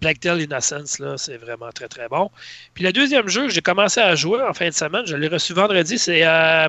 Black 0.00 0.20
Tail 0.20 0.42
Innocence, 0.42 0.98
là, 0.98 1.16
c'est 1.16 1.36
vraiment 1.36 1.70
très 1.72 1.88
très 1.88 2.08
bon. 2.08 2.30
Puis 2.74 2.84
le 2.84 2.92
deuxième 2.92 3.28
jeu 3.28 3.46
que 3.46 3.52
j'ai 3.52 3.62
commencé 3.62 4.00
à 4.00 4.14
jouer 4.14 4.42
en 4.42 4.52
fin 4.52 4.68
de 4.68 4.74
semaine, 4.74 5.06
je 5.06 5.16
l'ai 5.16 5.28
reçu 5.28 5.54
vendredi, 5.54 5.98
c'est 5.98 6.26
euh, 6.26 6.68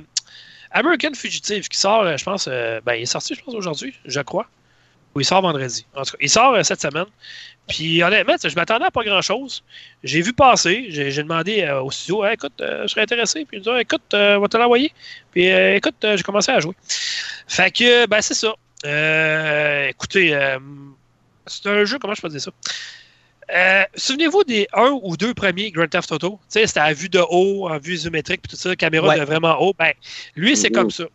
American 0.71 1.13
Fugitive 1.13 1.67
qui 1.67 1.77
sort, 1.77 2.03
euh, 2.03 2.17
je 2.17 2.23
pense, 2.23 2.47
euh, 2.47 2.79
ben, 2.85 2.93
il 2.93 3.03
est 3.03 3.05
sorti, 3.05 3.35
je 3.35 3.43
pense, 3.43 3.53
aujourd'hui, 3.53 3.93
je 4.05 4.21
crois. 4.21 4.47
Ou 5.13 5.19
il 5.19 5.25
sort 5.25 5.41
vendredi. 5.41 5.85
En 5.93 6.03
tout 6.03 6.11
cas, 6.11 6.17
il 6.21 6.29
sort 6.29 6.65
cette 6.65 6.81
semaine. 6.81 7.05
Puis 7.67 8.01
honnêtement, 8.01 8.35
je 8.41 8.55
m'attendais 8.55 8.85
à 8.85 8.91
pas 8.91 9.03
grand 9.03 9.21
chose. 9.21 9.61
J'ai 10.05 10.21
vu 10.21 10.31
passer, 10.31 10.85
j'ai 10.87 11.11
demandé 11.11 11.69
au 11.83 11.91
studio, 11.91 12.25
écoute, 12.27 12.53
je 12.59 12.87
serais 12.87 13.01
intéressé. 13.01 13.43
Puis 13.43 13.57
il 13.57 13.59
me 13.59 13.75
dit, 13.75 13.81
écoute, 13.81 14.13
on 14.13 14.39
va 14.39 14.47
te 14.47 14.55
l'envoyer. 14.55 14.93
Puis 15.33 15.47
écoute, 15.47 15.95
j'ai 16.01 16.23
commencé 16.23 16.53
à 16.53 16.61
jouer. 16.61 16.75
Fait 17.45 17.71
que, 17.71 18.05
ben 18.05 18.21
c'est 18.21 18.35
ça. 18.35 18.55
écoutez, 19.89 20.29
c'est 21.45 21.67
un 21.67 21.83
jeu, 21.83 21.99
comment 21.99 22.13
je 22.13 22.21
peux 22.21 22.29
dire 22.29 22.39
ça? 22.39 22.51
Euh, 23.53 23.83
souvenez-vous 23.95 24.43
des 24.43 24.67
un 24.73 24.97
ou 25.03 25.17
deux 25.17 25.33
premiers 25.33 25.71
Grand 25.71 25.87
Theft 25.87 26.11
Auto? 26.11 26.39
C'était 26.47 26.79
à 26.79 26.93
vue 26.93 27.09
de 27.09 27.19
haut, 27.19 27.69
en 27.69 27.77
vue 27.79 27.95
isométrique, 27.95 28.41
puis 28.43 28.49
tout 28.49 28.55
ça, 28.55 28.75
caméra 28.75 29.17
de 29.17 29.23
vraiment 29.23 29.61
haut. 29.61 29.73
Ben, 29.77 29.93
lui, 30.35 30.55
c'est 30.55 30.71
comme 30.71 30.91
ça. 30.91 31.05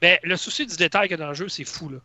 Mais 0.00 0.18
le 0.24 0.36
souci 0.36 0.66
du 0.66 0.76
détail 0.76 1.08
qu'il 1.08 1.18
y 1.18 1.20
a 1.20 1.24
dans 1.24 1.28
le 1.28 1.34
jeu, 1.34 1.48
c'est 1.48 1.64
fou. 1.64 1.88
Là. 1.88 1.98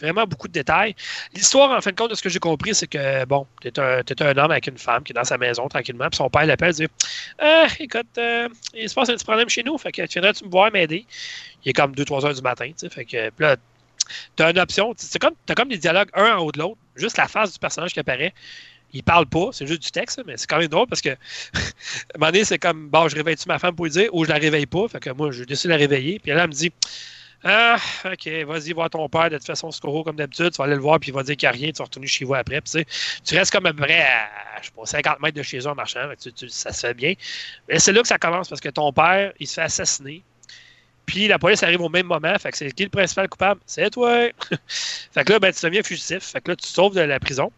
Vraiment 0.00 0.24
beaucoup 0.24 0.46
de 0.46 0.52
détails. 0.52 0.94
L'histoire, 1.34 1.76
en 1.76 1.80
fin 1.80 1.90
de 1.90 1.96
compte, 1.96 2.10
de 2.10 2.14
ce 2.14 2.22
que 2.22 2.28
j'ai 2.28 2.38
compris, 2.38 2.74
c'est 2.74 2.86
que, 2.86 3.24
bon, 3.24 3.46
t'es 3.60 3.78
un, 3.78 3.98
es 3.98 4.22
un 4.22 4.38
homme 4.38 4.50
avec 4.50 4.66
une 4.66 4.78
femme 4.78 5.02
qui 5.02 5.12
est 5.12 5.14
dans 5.14 5.24
sa 5.24 5.36
maison 5.36 5.68
tranquillement, 5.68 6.08
puis 6.08 6.16
son 6.16 6.30
père 6.30 6.46
l'appelle 6.46 6.70
et 6.70 6.86
dit 6.86 6.92
ah, 7.38 7.66
écoute, 7.78 8.06
euh, 8.18 8.48
il 8.74 8.88
se 8.88 8.94
passe 8.94 9.08
un 9.08 9.14
petit 9.14 9.24
problème 9.24 9.48
chez 9.48 9.62
nous, 9.62 9.76
fait 9.78 9.92
que 9.92 10.02
tu 10.02 10.12
viendrais-tu 10.12 10.44
me 10.44 10.50
voir 10.50 10.70
m'aider 10.72 11.04
Il 11.64 11.70
est 11.70 11.72
comme 11.72 11.92
2-3 11.92 12.26
heures 12.26 12.34
du 12.34 12.40
matin, 12.40 12.68
tu 12.68 12.74
sais, 12.76 12.88
fait 12.88 13.04
que, 13.04 13.30
là, 13.38 13.56
t'as 14.36 14.52
une 14.52 14.58
option, 14.58 14.94
c'est 14.96 15.18
comme, 15.18 15.34
t'as 15.44 15.54
comme 15.54 15.68
des 15.68 15.78
dialogues 15.78 16.08
un 16.14 16.36
en 16.36 16.44
haut 16.44 16.52
de 16.52 16.60
l'autre, 16.60 16.78
juste 16.96 17.18
la 17.18 17.28
face 17.28 17.52
du 17.52 17.58
personnage 17.58 17.92
qui 17.92 18.00
apparaît 18.00 18.32
il 18.92 19.02
parle 19.02 19.26
pas, 19.26 19.50
c'est 19.52 19.66
juste 19.66 19.82
du 19.82 19.90
texte, 19.90 20.20
mais 20.26 20.36
c'est 20.36 20.48
quand 20.48 20.58
même 20.58 20.68
drôle 20.68 20.86
parce 20.86 21.00
que 21.00 21.10
à 21.10 21.14
un 21.14 22.18
moment 22.18 22.32
donné, 22.32 22.44
c'est 22.44 22.58
comme 22.58 22.88
bon, 22.88 23.08
je 23.08 23.16
réveille-tu 23.16 23.48
ma 23.48 23.58
femme 23.58 23.74
pour 23.74 23.84
lui 23.84 23.92
dire 23.92 24.08
ou 24.12 24.24
je 24.24 24.30
la 24.30 24.36
réveille 24.36 24.66
pas? 24.66 24.88
Fait 24.88 25.00
que 25.00 25.10
moi, 25.10 25.30
je 25.30 25.44
décide 25.44 25.68
de 25.68 25.74
la 25.74 25.78
réveiller. 25.78 26.18
Puis 26.18 26.30
elle 26.30 26.46
me 26.46 26.52
dit 26.52 26.72
Ah, 27.44 27.76
ok, 28.04 28.28
vas-y 28.46 28.72
voir 28.72 28.90
ton 28.90 29.08
père 29.08 29.30
de 29.30 29.36
toute 29.36 29.46
façon, 29.46 29.70
Scoro, 29.70 30.04
comme 30.04 30.16
d'habitude, 30.16 30.50
tu 30.50 30.58
vas 30.58 30.64
aller 30.64 30.74
le 30.74 30.80
voir, 30.80 31.00
puis 31.00 31.10
il 31.10 31.14
va 31.14 31.22
dire 31.22 31.36
qu'il 31.36 31.48
n'y 31.48 31.54
a 31.54 31.58
rien, 31.58 31.72
tu 31.72 31.78
vas 31.78 31.84
retourner 31.84 32.06
chez 32.06 32.24
vous 32.24 32.34
après. 32.34 32.60
Puis, 32.60 32.84
tu 33.24 33.36
restes 33.36 33.52
comme 33.52 33.66
à 33.66 33.72
peu 33.72 33.82
près 33.82 34.02
à, 34.02 34.28
je 34.60 34.66
sais 34.66 34.72
pas, 34.76 34.86
50 34.86 35.20
mètres 35.20 35.36
de 35.36 35.42
chez 35.42 35.58
eux 35.58 35.66
en 35.66 35.74
marchant, 35.74 36.10
ça 36.48 36.72
se 36.72 36.86
fait 36.86 36.94
bien. 36.94 37.14
Mais 37.68 37.78
c'est 37.78 37.92
là 37.92 38.02
que 38.02 38.08
ça 38.08 38.18
commence 38.18 38.48
parce 38.48 38.60
que 38.60 38.68
ton 38.68 38.92
père, 38.92 39.32
il 39.38 39.46
se 39.46 39.54
fait 39.54 39.62
assassiner. 39.62 40.22
Puis 41.10 41.26
la 41.26 41.40
police 41.40 41.60
arrive 41.64 41.80
au 41.80 41.88
même 41.88 42.06
moment. 42.06 42.32
Fait 42.38 42.52
que 42.52 42.56
c'est 42.56 42.70
qui 42.70 42.84
le 42.84 42.88
principal 42.88 43.28
coupable? 43.28 43.60
C'est 43.66 43.90
toi. 43.90 44.28
fait 44.68 45.24
que 45.24 45.32
là, 45.32 45.40
ben, 45.40 45.52
tu 45.52 45.66
deviens 45.66 45.82
fugitif. 45.82 46.22
Fait 46.22 46.40
que 46.40 46.52
là, 46.52 46.56
tu 46.56 46.62
te 46.62 46.68
sauves 46.68 46.94
de 46.94 47.00
la 47.00 47.18
prison. 47.18 47.50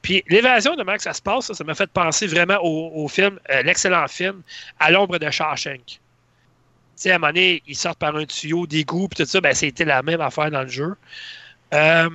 Puis 0.00 0.24
l'évasion 0.28 0.74
de 0.74 0.82
comment 0.82 0.98
ça 0.98 1.12
se 1.12 1.20
passe, 1.20 1.52
ça 1.52 1.64
m'a 1.64 1.74
fait 1.74 1.90
penser 1.90 2.26
vraiment 2.26 2.56
au, 2.62 3.06
film, 3.08 3.38
euh, 3.50 3.62
l'excellent 3.62 4.08
film 4.08 4.40
À 4.80 4.90
l'ombre 4.90 5.18
de 5.18 5.30
Shawshank. 5.30 5.84
Tu 5.84 5.98
sais, 6.96 7.10
à 7.10 7.16
un 7.16 7.18
moment 7.18 7.34
donné, 7.34 7.62
ils 7.66 7.76
sortent 7.76 7.98
par 7.98 8.16
un 8.16 8.24
tuyau 8.24 8.66
d'égout, 8.66 9.08
puis 9.08 9.22
tout 9.22 9.30
ça, 9.30 9.42
ben, 9.42 9.52
c'était 9.52 9.84
la 9.84 10.02
même 10.02 10.22
affaire 10.22 10.50
dans 10.50 10.62
le 10.62 10.68
jeu. 10.68 10.94
Euh, 11.74 12.08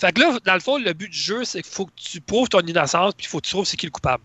fait 0.00 0.12
que 0.12 0.20
là, 0.20 0.36
dans 0.44 0.54
le 0.54 0.60
fond, 0.60 0.78
le 0.78 0.92
but 0.94 1.10
du 1.10 1.16
jeu, 1.16 1.44
c'est 1.44 1.62
qu'il 1.62 1.72
faut 1.72 1.86
que 1.86 1.92
tu 1.94 2.20
prouves 2.20 2.48
ton 2.48 2.60
innocence, 2.62 3.14
puis 3.14 3.26
il 3.26 3.28
faut 3.28 3.38
que 3.38 3.46
tu 3.46 3.52
trouves 3.52 3.66
c'est 3.66 3.76
qui 3.76 3.86
le 3.86 3.92
coupable. 3.92 4.24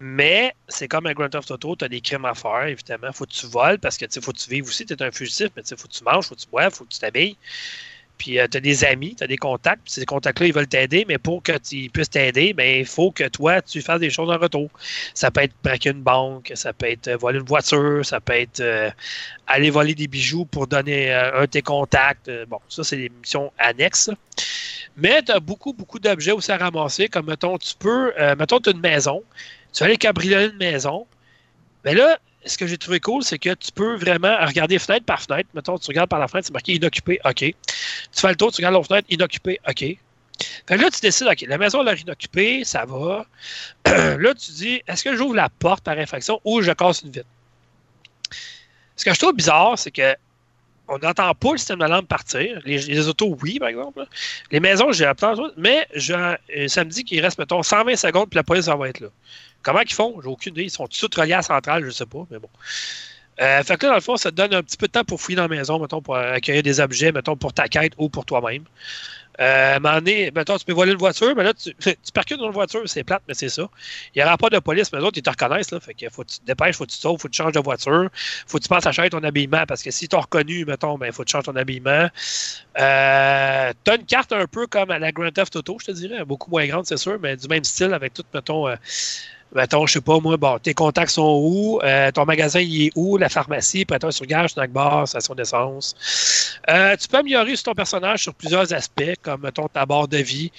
Mais 0.00 0.54
c'est 0.68 0.86
comme 0.86 1.06
un 1.06 1.12
Grand 1.12 1.28
Theft 1.28 1.50
Auto, 1.50 1.74
tu 1.76 1.84
as 1.84 1.88
des 1.88 2.00
crimes 2.00 2.24
à 2.24 2.34
faire, 2.34 2.66
évidemment. 2.66 3.12
Faut 3.12 3.26
que 3.26 3.32
tu 3.32 3.46
voles 3.46 3.78
parce 3.78 3.96
que 3.96 4.06
faut 4.20 4.32
que 4.32 4.38
tu 4.38 4.50
vives 4.50 4.66
aussi, 4.66 4.86
tu 4.86 4.94
es 4.94 5.02
un 5.02 5.10
fugitif, 5.10 5.48
mais 5.56 5.62
faut 5.64 5.88
que 5.88 5.92
tu 5.92 6.04
manges, 6.04 6.26
faut 6.26 6.34
que 6.36 6.40
tu 6.40 6.48
boives, 6.48 6.72
faut 6.72 6.84
que 6.84 6.92
tu 6.92 7.00
t'habilles. 7.00 7.36
Puis 8.18 8.38
euh, 8.38 8.46
tu 8.50 8.58
as 8.58 8.60
des 8.60 8.84
amis, 8.84 9.14
tu 9.16 9.24
as 9.24 9.26
des 9.26 9.36
contacts, 9.36 9.82
ces 9.86 10.04
contacts-là, 10.04 10.46
ils 10.46 10.52
veulent 10.52 10.66
t'aider, 10.66 11.04
mais 11.08 11.18
pour 11.18 11.42
tu 11.42 11.88
puissent 11.88 12.10
t'aider, 12.10 12.52
ben, 12.52 12.80
il 12.80 12.84
faut 12.84 13.10
que 13.12 13.28
toi, 13.28 13.62
tu 13.62 13.80
fasses 13.80 14.00
des 14.00 14.10
choses 14.10 14.28
en 14.28 14.38
retour. 14.38 14.68
Ça 15.14 15.30
peut 15.30 15.42
être 15.42 15.54
braquer 15.62 15.90
une 15.90 16.02
banque, 16.02 16.52
ça 16.54 16.72
peut 16.72 16.90
être 16.90 17.08
euh, 17.08 17.16
voler 17.16 17.38
une 17.38 17.46
voiture, 17.46 18.04
ça 18.04 18.20
peut 18.20 18.34
être 18.34 18.60
euh, 18.60 18.90
aller 19.46 19.70
voler 19.70 19.94
des 19.94 20.08
bijoux 20.08 20.44
pour 20.44 20.66
donner 20.66 21.12
un 21.12 21.42
de 21.42 21.46
tes 21.46 21.62
contacts. 21.62 22.30
bon, 22.48 22.58
ça, 22.68 22.84
c'est 22.84 22.96
des 22.96 23.08
missions 23.08 23.52
annexes. 23.58 24.10
Mais 24.96 25.22
tu 25.22 25.30
as 25.30 25.40
beaucoup, 25.40 25.72
beaucoup 25.72 26.00
d'objets 26.00 26.32
aussi 26.32 26.50
à 26.50 26.56
ramasser, 26.56 27.08
comme, 27.08 27.26
mettons, 27.26 27.56
tu 27.56 27.74
peux, 27.78 28.12
mettons, 28.36 28.58
tu 28.58 28.70
as 28.70 28.72
une 28.72 28.80
maison, 28.80 29.22
tu 29.78 29.84
vas 29.84 29.86
aller 29.90 29.96
cabrioler 29.96 30.46
une 30.46 30.56
maison, 30.56 31.06
mais 31.84 31.94
là, 31.94 32.18
ce 32.44 32.58
que 32.58 32.66
j'ai 32.66 32.78
trouvé 32.78 32.98
cool, 32.98 33.22
c'est 33.22 33.38
que 33.38 33.54
tu 33.54 33.70
peux 33.70 33.94
vraiment 33.94 34.36
regarder 34.44 34.76
fenêtre 34.76 35.06
par 35.06 35.22
fenêtre. 35.22 35.48
Mettons, 35.54 35.78
tu 35.78 35.86
regardes 35.86 36.10
par 36.10 36.18
la 36.18 36.26
fenêtre, 36.26 36.48
c'est 36.48 36.52
marqué 36.52 36.74
inoccupé, 36.74 37.20
OK. 37.24 37.36
Tu 37.36 37.54
fais 38.12 38.28
le 38.28 38.34
tour, 38.34 38.50
tu 38.50 38.56
regardes 38.56 38.74
l'autre 38.74 38.88
fenêtre, 38.88 39.06
inoccupé, 39.08 39.60
OK. 39.68 39.84
Fait 40.66 40.76
là, 40.76 40.90
tu 40.90 40.98
décides, 41.00 41.28
OK, 41.28 41.44
la 41.46 41.58
maison 41.58 41.82
a 41.82 41.84
l'air 41.84 42.00
inoccupée, 42.00 42.64
ça 42.64 42.86
va. 42.86 43.24
là, 43.86 44.34
tu 44.34 44.50
dis, 44.50 44.82
est-ce 44.88 45.04
que 45.04 45.14
j'ouvre 45.14 45.36
la 45.36 45.48
porte 45.48 45.84
par 45.84 45.96
infraction 45.96 46.40
ou 46.42 46.60
je 46.60 46.72
casse 46.72 47.02
une 47.02 47.12
vitre? 47.12 47.28
Ce 48.96 49.04
que 49.04 49.14
je 49.14 49.18
trouve 49.20 49.36
bizarre, 49.36 49.78
c'est 49.78 49.92
que 49.92 50.16
on 50.88 50.98
n'entend 50.98 51.32
pas 51.34 51.52
le 51.52 51.58
système 51.58 51.78
d'alarme 51.78 52.06
partir. 52.06 52.60
Les, 52.64 53.08
autos, 53.08 53.36
oui, 53.42 53.58
par 53.58 53.68
exemple. 53.68 54.04
Les 54.50 54.58
maisons, 54.58 54.90
j'ai 54.90 55.06
entendu, 55.06 55.42
mais 55.56 55.86
je, 55.94 56.14
euh, 56.14 56.68
ça 56.68 56.84
me 56.84 56.90
dit 56.90 57.04
qu'il 57.04 57.20
reste, 57.20 57.38
mettons, 57.38 57.62
120 57.62 57.94
secondes, 57.96 58.28
puis 58.28 58.36
la 58.36 58.42
police 58.42 58.66
va 58.66 58.88
être 58.88 59.00
là. 59.00 59.08
Comment 59.62 59.80
ils 59.80 59.92
font? 59.92 60.20
J'ai 60.22 60.28
aucune 60.28 60.52
idée. 60.54 60.64
Ils 60.64 60.70
sont 60.70 60.86
tous 60.86 61.08
reliés 61.16 61.34
à 61.34 61.38
la 61.38 61.42
centrale, 61.42 61.82
je 61.82 61.88
ne 61.88 61.92
sais 61.92 62.06
pas, 62.06 62.26
mais 62.30 62.38
bon. 62.38 62.48
Euh, 63.40 63.62
fait 63.62 63.76
que 63.76 63.86
là, 63.86 63.90
dans 63.90 63.96
le 63.96 64.00
fond, 64.00 64.16
ça 64.16 64.30
te 64.30 64.36
donne 64.36 64.52
un 64.52 64.62
petit 64.62 64.76
peu 64.76 64.88
de 64.88 64.92
temps 64.92 65.04
pour 65.04 65.20
fouiller 65.20 65.36
dans 65.36 65.42
la 65.42 65.48
maison, 65.48 65.78
mettons, 65.78 66.02
pour 66.02 66.16
accueillir 66.16 66.62
des 66.62 66.80
objets, 66.80 67.12
mettons, 67.12 67.36
pour 67.36 67.52
ta 67.52 67.68
quête 67.68 67.92
ou 67.96 68.08
pour 68.08 68.24
toi-même. 68.24 68.64
Euh, 69.40 69.78
à 69.84 70.00
mettons, 70.00 70.58
tu 70.58 70.64
peux 70.64 70.72
voler 70.72 70.90
une 70.90 70.98
voiture, 70.98 71.32
mais 71.36 71.44
là, 71.44 71.54
tu, 71.54 71.72
percutes 72.12 72.38
dans 72.38 72.46
une 72.46 72.52
voiture, 72.52 72.82
c'est 72.86 73.04
plate, 73.04 73.22
mais 73.28 73.34
c'est 73.34 73.48
ça. 73.48 73.68
Il 74.14 74.18
n'y 74.18 74.24
aura 74.24 74.36
pas 74.36 74.50
de 74.50 74.58
police, 74.58 74.92
mais 74.92 74.98
les 74.98 75.04
autres, 75.04 75.18
ils 75.18 75.22
te 75.22 75.30
reconnaissent, 75.30 75.70
là. 75.70 75.78
Fait 75.78 75.94
que 75.94 76.10
faut 76.10 76.24
que 76.24 76.30
tu 76.30 76.40
te 76.40 76.44
dépêches, 76.46 76.76
faut 76.76 76.86
que 76.86 76.90
tu 76.90 76.98
te 76.98 77.02
faut 77.02 77.16
que 77.16 77.28
tu 77.28 77.36
changes 77.36 77.52
de 77.52 77.60
voiture, 77.60 78.08
faut 78.48 78.58
que 78.58 78.64
tu 78.64 78.68
passes 78.68 78.86
à 78.86 78.90
changer 78.90 79.10
ton 79.10 79.22
habillement, 79.22 79.64
parce 79.68 79.84
que 79.84 79.92
si 79.92 80.08
tu 80.08 80.16
as 80.16 80.20
reconnu, 80.20 80.64
mettons, 80.64 80.98
ben, 80.98 81.12
faut 81.12 81.22
que 81.22 81.28
tu 81.28 81.32
changes 81.32 81.44
ton 81.44 81.54
habillement. 81.54 82.08
Euh, 82.80 83.72
tu 83.84 83.90
as 83.92 83.94
une 83.94 84.06
carte 84.06 84.32
un 84.32 84.46
peu 84.48 84.66
comme 84.66 84.90
à 84.90 84.98
la 84.98 85.12
Grand 85.12 85.30
Theft 85.30 85.54
Auto, 85.54 85.78
je 85.80 85.86
te 85.86 85.92
dirais, 85.92 86.24
beaucoup 86.24 86.50
moins 86.50 86.66
grande, 86.66 86.86
c'est 86.86 86.96
sûr, 86.96 87.18
mais 87.20 87.36
du 87.36 87.46
même 87.46 87.62
style, 87.62 87.94
avec 87.94 88.14
tout, 88.14 88.24
mettons, 88.34 88.66
euh, 88.66 88.74
mettons, 89.54 89.86
je 89.86 89.94
sais 89.94 90.00
pas, 90.00 90.18
moi, 90.20 90.36
bon, 90.36 90.58
tes 90.58 90.74
contacts 90.74 91.12
sont 91.12 91.40
où, 91.42 91.80
euh, 91.82 92.10
ton 92.10 92.24
magasin, 92.24 92.60
il 92.60 92.86
est 92.86 92.90
où, 92.96 93.16
la 93.16 93.28
pharmacie, 93.28 93.84
prêteur 93.84 94.12
sur 94.12 94.26
gage, 94.26 94.50
snack 94.50 94.70
bar, 94.70 95.08
station 95.08 95.34
d'essence. 95.34 96.58
Euh, 96.68 96.96
tu 96.96 97.08
peux 97.08 97.18
améliorer 97.18 97.54
ton 97.56 97.74
personnage 97.74 98.22
sur 98.22 98.34
plusieurs 98.34 98.72
aspects, 98.72 99.14
comme, 99.22 99.42
mettons, 99.42 99.68
ta 99.68 99.86
barre 99.86 100.08
de 100.08 100.18
vie, 100.18 100.52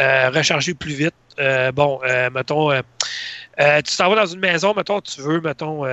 euh, 0.00 0.30
recharger 0.30 0.74
plus 0.74 0.94
vite. 0.94 1.14
bon, 1.74 2.00
mettons, 2.32 2.70
tu 3.58 3.96
t'en 3.96 4.08
vas 4.10 4.16
dans 4.16 4.26
une 4.26 4.40
maison, 4.40 4.74
mettons, 4.74 5.00
tu 5.00 5.20
veux, 5.20 5.40
mettons, 5.40 5.84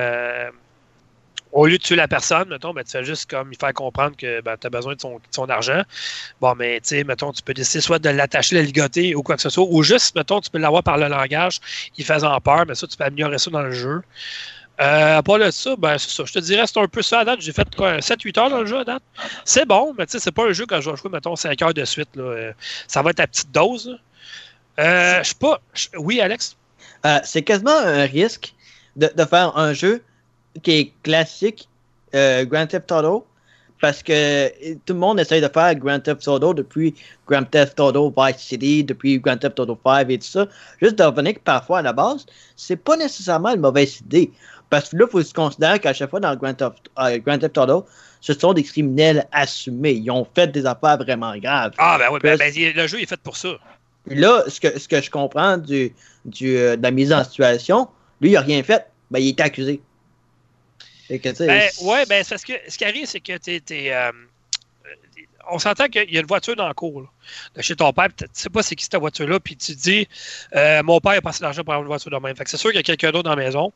au 1.51 1.65
lieu 1.65 1.77
de 1.77 1.83
tuer 1.83 1.95
la 1.95 2.07
personne, 2.07 2.49
mettons, 2.49 2.73
ben, 2.73 2.83
tu 2.83 2.91
fais 2.91 3.03
juste 3.03 3.29
comme 3.29 3.51
il 3.51 3.57
faire 3.57 3.73
comprendre 3.73 4.15
que 4.15 4.41
ben, 4.41 4.55
tu 4.59 4.67
as 4.67 4.69
besoin 4.69 4.95
de 4.95 5.01
son, 5.01 5.49
argent. 5.49 5.81
Bon, 6.39 6.55
mais 6.55 6.79
tu 6.81 6.89
sais, 6.89 7.03
mettons, 7.03 7.31
tu 7.31 7.41
peux 7.41 7.53
décider 7.53 7.81
soit 7.81 7.99
de 7.99 8.09
l'attacher, 8.09 8.55
la 8.55 8.61
ligoter 8.61 9.15
ou 9.15 9.23
quoi 9.23 9.35
que 9.35 9.41
ce 9.41 9.49
soit, 9.49 9.65
ou 9.69 9.83
juste, 9.83 10.15
mettons, 10.15 10.39
tu 10.39 10.49
peux 10.49 10.59
l'avoir 10.59 10.83
par 10.83 10.97
le 10.97 11.07
langage, 11.07 11.59
il 11.97 12.05
faisant 12.05 12.39
peur, 12.39 12.65
mais 12.67 12.75
ça, 12.75 12.87
tu 12.87 12.95
peux 12.95 13.03
améliorer 13.03 13.37
ça 13.37 13.51
dans 13.51 13.61
le 13.61 13.71
jeu. 13.71 14.01
Euh, 14.79 15.17
à 15.17 15.23
part 15.23 15.37
de 15.37 15.51
ça, 15.51 15.75
ben, 15.75 15.97
c'est 15.97 16.09
ça. 16.09 16.23
Je 16.25 16.33
te 16.33 16.39
dirais, 16.39 16.65
c'est 16.65 16.79
un 16.79 16.87
peu 16.87 17.01
ça 17.01 17.19
à 17.19 17.25
date. 17.25 17.41
J'ai 17.41 17.51
fait 17.51 17.67
7-8 17.67 18.39
heures 18.39 18.49
dans 18.49 18.61
le 18.61 18.65
jeu 18.65 18.79
à 18.79 18.83
date. 18.83 19.03
C'est 19.45 19.65
bon, 19.65 19.93
mais 19.97 20.05
tu 20.05 20.13
sais, 20.13 20.19
c'est 20.19 20.31
pas 20.31 20.45
un 20.45 20.53
jeu 20.53 20.65
que 20.65 20.79
je 20.81 20.89
vais 20.89 20.95
jouer, 20.95 21.11
mettons, 21.11 21.35
5 21.35 21.61
heures 21.61 21.73
de 21.73 21.85
suite. 21.85 22.09
Là. 22.15 22.23
Euh, 22.23 22.53
ça 22.87 23.01
va 23.01 23.11
être 23.11 23.19
à 23.19 23.27
petite 23.27 23.51
dose. 23.51 23.99
Euh, 24.79 25.19
je 25.21 25.29
sais 25.29 25.35
pas. 25.39 25.61
Oui, 25.97 26.19
Alex? 26.19 26.55
Euh, 27.05 27.19
c'est 27.23 27.41
quasiment 27.41 27.77
un 27.77 28.05
risque 28.05 28.53
de, 28.95 29.09
faire 29.25 29.57
un 29.57 29.73
jeu 29.73 30.03
qui 30.63 30.71
est 30.71 30.93
classique 31.03 31.67
euh, 32.15 32.45
Grand 32.45 32.67
Theft 32.67 32.91
Auto 32.91 33.25
parce 33.81 34.03
que 34.03 34.49
tout 34.85 34.93
le 34.93 34.99
monde 34.99 35.19
essaye 35.19 35.41
de 35.41 35.47
faire 35.47 35.75
Grand 35.75 35.99
Theft 35.99 36.27
Auto 36.27 36.53
depuis 36.53 36.93
Grand 37.27 37.43
Theft 37.43 37.79
Auto 37.79 38.13
Vice 38.15 38.37
City, 38.37 38.83
depuis 38.83 39.19
Grand 39.19 39.37
Theft 39.37 39.59
Auto 39.59 39.77
5 39.83 40.09
et 40.09 40.19
tout 40.19 40.27
ça. 40.27 40.47
Juste 40.81 40.97
de 40.99 41.03
revenir 41.03 41.33
que 41.33 41.39
parfois 41.39 41.79
à 41.79 41.81
la 41.81 41.91
base, 41.91 42.25
c'est 42.55 42.77
pas 42.77 42.95
nécessairement 42.95 43.53
une 43.53 43.61
mauvaise 43.61 43.99
idée. 44.01 44.31
Parce 44.69 44.89
que 44.89 44.97
là, 44.97 45.05
il 45.07 45.11
faut 45.11 45.21
se 45.21 45.33
considérer 45.33 45.79
qu'à 45.79 45.93
chaque 45.93 46.11
fois 46.11 46.19
dans 46.19 46.33
Grand 46.35 46.53
Theft, 46.53 46.89
euh, 46.99 47.17
Grand 47.17 47.39
Theft 47.39 47.57
Auto, 47.57 47.85
ce 48.21 48.33
sont 48.33 48.53
des 48.53 48.63
criminels 48.63 49.27
assumés. 49.31 49.93
Ils 49.93 50.11
ont 50.11 50.25
fait 50.35 50.47
des 50.47 50.65
affaires 50.65 50.97
vraiment 50.97 51.35
graves. 51.37 51.73
Ah, 51.77 51.97
ben 51.97 52.07
oui, 52.11 52.19
ben, 52.21 52.37
ben, 52.37 52.53
le 52.75 52.87
jeu 52.87 53.01
est 53.01 53.07
fait 53.07 53.19
pour 53.19 53.35
ça. 53.35 53.49
Là, 54.07 54.43
ce 54.47 54.59
que, 54.59 54.79
ce 54.79 54.87
que 54.87 55.01
je 55.01 55.09
comprends 55.09 55.57
du, 55.57 55.93
du, 56.25 56.55
euh, 56.55 56.75
de 56.75 56.83
la 56.83 56.91
mise 56.91 57.11
en 57.11 57.23
situation, 57.23 57.87
lui, 58.21 58.29
il 58.29 58.33
n'a 58.33 58.41
rien 58.41 58.63
fait. 58.63 58.87
Ben, 59.09 59.19
il 59.19 59.29
est 59.29 59.41
accusé. 59.41 59.81
Ben, 61.47 61.69
ouais, 61.81 62.05
ben, 62.05 62.23
parce 62.27 62.43
que 62.43 62.53
ce 62.67 62.77
qui 62.77 62.85
arrive, 62.85 63.05
c'est 63.05 63.19
que 63.19 63.37
tu 63.37 63.61
euh, 63.71 64.11
on 65.49 65.59
s'entend 65.59 65.87
qu'il 65.87 66.11
y 66.11 66.17
a 66.17 66.21
une 66.21 66.27
voiture 66.27 66.55
dans 66.55 66.67
le 66.67 66.73
cours 66.73 67.03
de 67.55 67.61
chez 67.61 67.75
ton 67.75 67.91
père, 67.93 68.07
tu 68.15 68.25
sais 68.33 68.49
pas 68.49 68.63
c'est 68.63 68.75
qui 68.75 68.83
cette 68.85 68.95
voiture-là, 68.95 69.39
puis 69.39 69.55
tu 69.55 69.75
dis 69.75 70.07
euh, 70.55 70.81
mon 70.83 70.99
père 70.99 71.13
a 71.13 71.21
passé 71.21 71.43
l'argent 71.43 71.63
pour 71.63 71.73
avoir 71.73 71.83
une 71.83 71.87
voiture 71.87 72.11
de 72.11 72.17
même. 72.17 72.35
Fait 72.35 72.43
que 72.43 72.49
c'est 72.49 72.57
sûr 72.57 72.69
qu'il 72.69 72.77
y 72.77 72.79
a 72.79 72.83
quelqu'un 72.83 73.11
d'autre 73.11 73.23
dans 73.23 73.35
la 73.35 73.43
maison. 73.43 73.71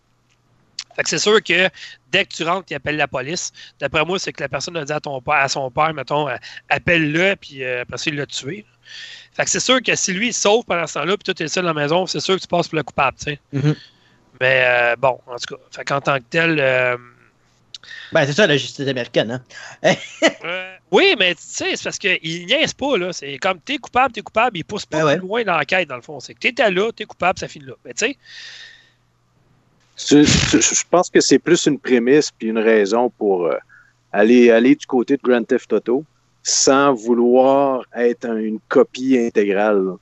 Fait 0.95 1.03
que 1.03 1.09
c'est 1.09 1.19
sûr 1.19 1.43
que 1.43 1.69
dès 2.11 2.25
que 2.25 2.33
tu 2.33 2.43
rentres, 2.43 2.67
il 2.69 2.75
appelle 2.75 2.95
la 2.95 3.07
police. 3.07 3.51
D'après 3.79 4.05
moi, 4.05 4.17
c'est 4.17 4.31
que 4.31 4.41
la 4.41 4.47
personne 4.47 4.77
a 4.77 4.85
dit 4.85 4.93
à, 4.93 5.01
ton 5.01 5.19
père, 5.19 5.35
à 5.35 5.49
son 5.49 5.69
père, 5.69 5.93
mettons, 5.93 6.29
euh, 6.29 6.37
appelle-le, 6.69 7.35
puis 7.35 7.65
après 7.65 7.97
ça, 7.97 8.09
il 8.09 8.15
l'a 8.15 8.25
tué. 8.25 8.65
Fait 9.33 9.43
que 9.43 9.49
c'est 9.49 9.59
sûr 9.59 9.81
que 9.81 9.93
si 9.95 10.13
lui, 10.13 10.27
il 10.27 10.33
sauve 10.33 10.63
pendant 10.63 10.87
ce 10.87 10.93
temps-là, 10.93 11.17
puis 11.17 11.23
toi, 11.25 11.33
tu 11.33 11.43
es 11.43 11.47
seul 11.49 11.65
dans 11.65 11.73
la 11.73 11.81
maison, 11.81 12.05
c'est 12.05 12.21
sûr 12.21 12.35
que 12.35 12.41
tu 12.41 12.47
passes 12.47 12.69
pour 12.69 12.77
le 12.77 12.83
coupable, 12.83 13.17
tu 13.17 13.25
sais. 13.25 13.39
Mm-hmm. 13.53 13.75
Mais 14.39 14.95
bon, 14.97 15.19
en 15.27 15.35
tout 15.35 15.55
cas, 15.55 15.61
fait 15.71 15.83
qu'en 15.83 15.99
tant 15.99 16.17
que 16.17 16.23
tel, 16.29 16.59
ben, 18.11 18.25
c'est 18.25 18.33
ça 18.33 18.47
la 18.47 18.57
justice 18.57 18.87
américaine. 18.87 19.41
Hein? 19.83 19.95
euh, 20.45 20.75
oui, 20.91 21.15
mais 21.17 21.35
tu 21.35 21.41
sais, 21.41 21.75
c'est 21.75 21.83
parce 21.83 21.97
qu'ils 21.97 22.45
niaisent 22.45 22.73
pas. 22.73 22.97
là. 22.97 23.11
C'est 23.13 23.37
comme 23.37 23.59
t'es 23.59 23.77
coupable, 23.77 24.13
t'es 24.13 24.21
coupable, 24.21 24.57
ils 24.57 24.63
poussent 24.63 24.85
pas 24.85 25.03
ben 25.03 25.17
plus 25.17 25.27
loin 25.27 25.43
dans 25.43 25.57
l'enquête, 25.57 25.87
dans 25.89 25.95
le 25.95 26.01
fond. 26.01 26.19
C'est 26.19 26.33
que 26.33 26.39
t'étais 26.39 26.71
là, 26.71 26.91
t'es 26.91 27.05
coupable, 27.05 27.39
ça 27.39 27.47
finit 27.47 27.65
là. 27.65 27.73
Mais 27.83 27.93
tu 27.93 28.05
sais. 28.05 28.17
Je 29.97 30.83
pense 30.89 31.09
que 31.09 31.21
c'est 31.21 31.39
plus 31.39 31.65
une 31.65 31.79
prémisse 31.79 32.29
puis 32.31 32.49
une 32.49 32.59
raison 32.59 33.09
pour 33.09 33.45
euh, 33.45 33.57
aller, 34.11 34.51
aller 34.51 34.75
du 34.75 34.85
côté 34.85 35.15
de 35.17 35.21
Grand 35.21 35.43
Theft 35.43 35.71
Auto 35.73 36.03
sans 36.43 36.93
vouloir 36.93 37.83
être 37.95 38.29
une 38.29 38.59
copie 38.67 39.17
intégrale. 39.17 39.93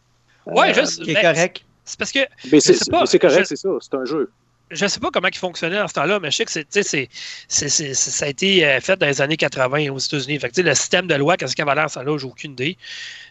Oui, 0.46 0.70
euh, 0.70 0.74
juste. 0.74 1.06
C'est 1.06 1.14
correct. 1.14 1.64
C'est 1.86 1.98
parce 1.98 2.12
que. 2.12 2.20
c'est 3.06 3.20
correct, 3.20 3.46
c'est 3.48 3.56
ça. 3.56 3.70
C'est 3.80 3.94
un 3.96 4.06
jeu 4.06 4.30
je 4.74 4.84
ne 4.84 4.90
sais 4.90 5.00
pas 5.00 5.10
comment 5.12 5.28
il 5.28 5.38
fonctionnait 5.38 5.80
en 5.80 5.88
ce 5.88 5.94
temps-là, 5.94 6.20
mais 6.20 6.32
je 6.32 6.38
sais 6.38 6.46
que 6.46 6.52
c'est, 6.52 7.94
ça 7.94 8.26
a 8.26 8.28
été 8.28 8.66
euh, 8.66 8.80
fait 8.80 8.98
dans 8.98 9.06
les 9.06 9.22
années 9.22 9.38
80 9.38 9.90
aux 9.90 10.00
États-Unis. 10.00 10.40
Fait 10.40 10.58
le 10.58 10.76
système 10.76 11.08
de 11.08 11.16
loi, 11.16 11.38
qu'est-ce 11.38 11.56
qu'il 11.56 11.64
avait 11.68 11.76
l'air 11.76 11.90
ça 11.90 12.04
là, 12.04 12.18
j'ai 12.18 12.26
aucune 12.26 12.52
idée. 12.54 12.78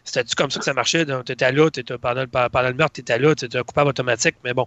C'était-tu 0.04 0.34
comme 0.34 0.50
ça 0.50 0.58
que 0.58 0.64
ça 0.64 0.74
marchait? 0.74 1.06
Tu 1.06 1.32
étais 1.32 1.52
là, 1.52 1.68
étais, 1.68 1.96
pendant, 1.96 2.26
pendant, 2.26 2.68
le 2.68 2.74
meurtre, 2.74 2.94
tu 2.94 3.02
étais 3.02 3.18
là, 3.18 3.34
tu 3.34 3.44
étais 3.44 3.58
un 3.58 3.62
coupable 3.62 3.90
automatique. 3.90 4.34
Mais 4.44 4.52
bon, 4.52 4.66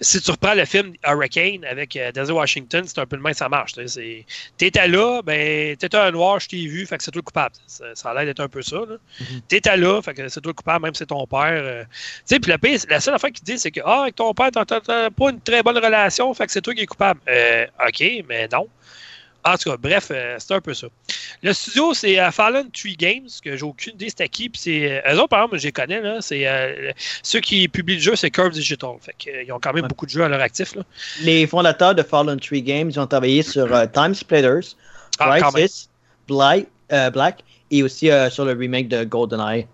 si 0.00 0.20
tu 0.20 0.30
reprends 0.30 0.54
le 0.54 0.64
film 0.64 0.92
Hurricane 1.04 1.64
avec 1.64 1.96
euh, 1.96 2.12
Denzel 2.12 2.34
Washington, 2.34 2.84
c'est 2.86 2.98
un 2.98 3.06
peu 3.06 3.16
le 3.16 3.22
même, 3.22 3.34
ça 3.34 3.48
marche. 3.48 3.74
Tu 3.74 4.24
étais 4.60 4.88
là, 4.88 5.20
ben, 5.22 5.76
tu 5.76 5.86
étais 5.86 5.96
un 5.96 6.12
noir, 6.12 6.38
je 6.38 6.48
t'ai 6.48 6.66
vu, 6.66 6.86
fait 6.86 6.96
que 6.96 7.02
c'est 7.02 7.10
toi 7.10 7.20
le 7.20 7.24
coupable. 7.24 7.54
Ça, 7.66 8.10
a 8.10 8.14
l'air 8.14 8.26
d'être 8.26 8.40
un 8.40 8.48
peu 8.48 8.62
ça. 8.62 8.76
Mm-hmm. 8.76 9.40
Tu 9.48 9.56
étais 9.56 9.76
là, 9.76 10.00
fait 10.00 10.14
que 10.14 10.28
c'est 10.28 10.40
toi 10.40 10.50
le 10.50 10.54
coupable, 10.54 10.84
même 10.84 10.94
si 10.94 10.98
c'est 10.98 11.06
ton 11.06 11.26
père. 11.26 11.40
Euh. 11.52 11.84
tu 11.84 11.88
sais, 12.26 12.40
puis 12.40 12.50
la, 12.50 12.58
la, 12.88 13.00
seule 13.00 13.14
affaire 13.14 13.32
qu'il 13.32 13.44
dit, 13.44 13.58
c'est 13.58 13.72
que, 13.72 13.80
ah, 13.84 14.02
avec 14.02 14.14
ton 14.14 14.32
père, 14.32 14.50
t'as 14.52 15.10
pas 15.10 15.30
une 15.30 15.40
très 15.40 15.62
bonne 15.64 15.78
relation, 15.78 16.07
fait 16.34 16.46
que 16.46 16.52
c'est 16.52 16.60
toi 16.62 16.74
qui 16.74 16.82
es 16.82 16.86
coupable. 16.86 17.20
Euh, 17.28 17.66
OK, 17.86 18.04
mais 18.28 18.48
non. 18.52 18.66
En 19.44 19.56
tout 19.56 19.70
cas, 19.70 19.76
bref, 19.78 20.08
euh, 20.10 20.34
c'est 20.38 20.52
un 20.52 20.60
peu 20.60 20.74
ça. 20.74 20.88
Le 21.42 21.52
studio, 21.52 21.94
c'est 21.94 22.18
euh, 22.18 22.30
Fallen 22.32 22.70
Tree 22.72 22.96
Games, 22.96 23.28
que 23.42 23.56
j'ai 23.56 23.62
aucune 23.62 23.94
idée 23.94 24.08
c'était 24.08 24.28
qui. 24.28 24.48
Puis 24.50 24.60
c'est, 24.60 25.02
eux 25.08 25.14
autres, 25.18 25.28
par 25.28 25.38
exemple, 25.44 25.58
je 25.58 25.64
les 25.66 25.72
connais. 25.72 26.00
Là, 26.00 26.20
c'est, 26.20 26.46
euh, 26.46 26.90
ceux 27.22 27.40
qui 27.40 27.68
publient 27.68 27.94
le 27.94 28.00
jeu, 28.02 28.16
c'est 28.16 28.30
Curve 28.30 28.50
Digital. 28.50 28.90
Fait 29.00 29.14
qu'ils 29.16 29.50
ont 29.52 29.60
quand 29.60 29.72
même 29.72 29.84
Ouais. 29.84 29.88
beaucoup 29.88 30.06
de 30.06 30.10
jeux 30.10 30.24
à 30.24 30.28
leur 30.28 30.40
actif. 30.40 30.74
Là. 30.74 30.82
Les 31.22 31.46
fondateurs 31.46 31.94
de 31.94 32.02
Fallen 32.02 32.38
Tree 32.40 32.62
Games 32.62 32.90
ils 32.90 32.98
ont 32.98 33.06
travaillé 33.06 33.42
sur 33.42 33.72
euh, 33.72 33.86
Time 33.86 34.12
Splitters, 34.14 34.74
Ah. 35.20 35.38
Crisis, 35.40 35.88
euh, 36.30 37.10
Black 37.10 37.44
et 37.70 37.82
aussi 37.82 38.10
euh, 38.10 38.28
sur 38.30 38.44
le 38.44 38.52
remake 38.52 38.88
de 38.88 39.04
GoldenEye. 39.04 39.66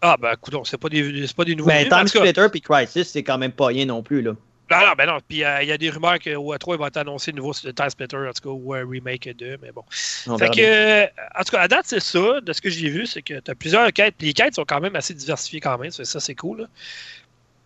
Ah, 0.00 0.16
ben, 0.20 0.32
écoute, 0.34 0.54
c'est 0.66 0.76
pas 0.76 0.88
des, 0.88 1.26
c'est 1.26 1.36
pas 1.36 1.44
des 1.44 1.54
nouveaux 1.54 1.68
Mais 1.70 1.84
jeux, 1.84 1.88
mais 1.88 1.94
en 1.94 1.98
Time 2.00 2.06
tout 2.08 2.12
cas- 2.18 2.24
Splitter 2.26 2.46
puis 2.50 2.60
Crisis, 2.60 3.08
c'est 3.08 3.22
quand 3.22 3.38
même 3.38 3.52
pas 3.52 3.66
rien 3.66 3.86
non 3.86 4.02
plus. 4.02 4.20
Là. 4.20 4.32
Non, 4.70 4.78
non, 4.78 4.92
ben 4.96 5.06
non. 5.06 5.18
Puis 5.28 5.44
euh, 5.44 5.62
il 5.62 5.68
y 5.68 5.72
a 5.72 5.78
des 5.78 5.90
rumeurs 5.90 6.18
qu'au 6.18 6.54
E3, 6.54 6.74
ils 6.74 6.78
vont 6.78 6.84
annoncer 6.84 7.32
de 7.32 7.36
nouveau 7.36 7.52
sur 7.52 7.66
le 7.66 7.74
Time 7.74 7.90
Splitter, 7.90 8.16
en 8.16 8.32
tout 8.32 8.42
cas, 8.42 8.48
ou 8.48 8.72
un 8.74 8.88
remake 8.88 9.28
2, 9.36 9.58
mais 9.62 9.72
bon. 9.72 9.84
On 10.26 10.38
Fait 10.38 10.48
que, 10.48 10.60
euh, 10.60 11.06
en 11.38 11.44
tout 11.44 11.50
cas, 11.50 11.60
à 11.60 11.68
date, 11.68 11.84
c'est 11.86 12.00
ça. 12.00 12.40
De 12.40 12.52
ce 12.52 12.62
que 12.62 12.70
j'ai 12.70 12.88
vu, 12.88 13.06
c'est 13.06 13.22
que 13.22 13.40
tu 13.40 13.50
as 13.50 13.54
plusieurs 13.54 13.92
quêtes. 13.92 14.14
Puis 14.16 14.28
les 14.28 14.32
quêtes 14.32 14.54
sont 14.54 14.64
quand 14.64 14.80
même 14.80 14.96
assez 14.96 15.12
diversifiées 15.12 15.60
quand 15.60 15.76
même. 15.76 15.90
Ça, 15.90 16.04
ça, 16.04 16.18
c'est 16.18 16.34
cool. 16.34 16.62
là. 16.62 16.66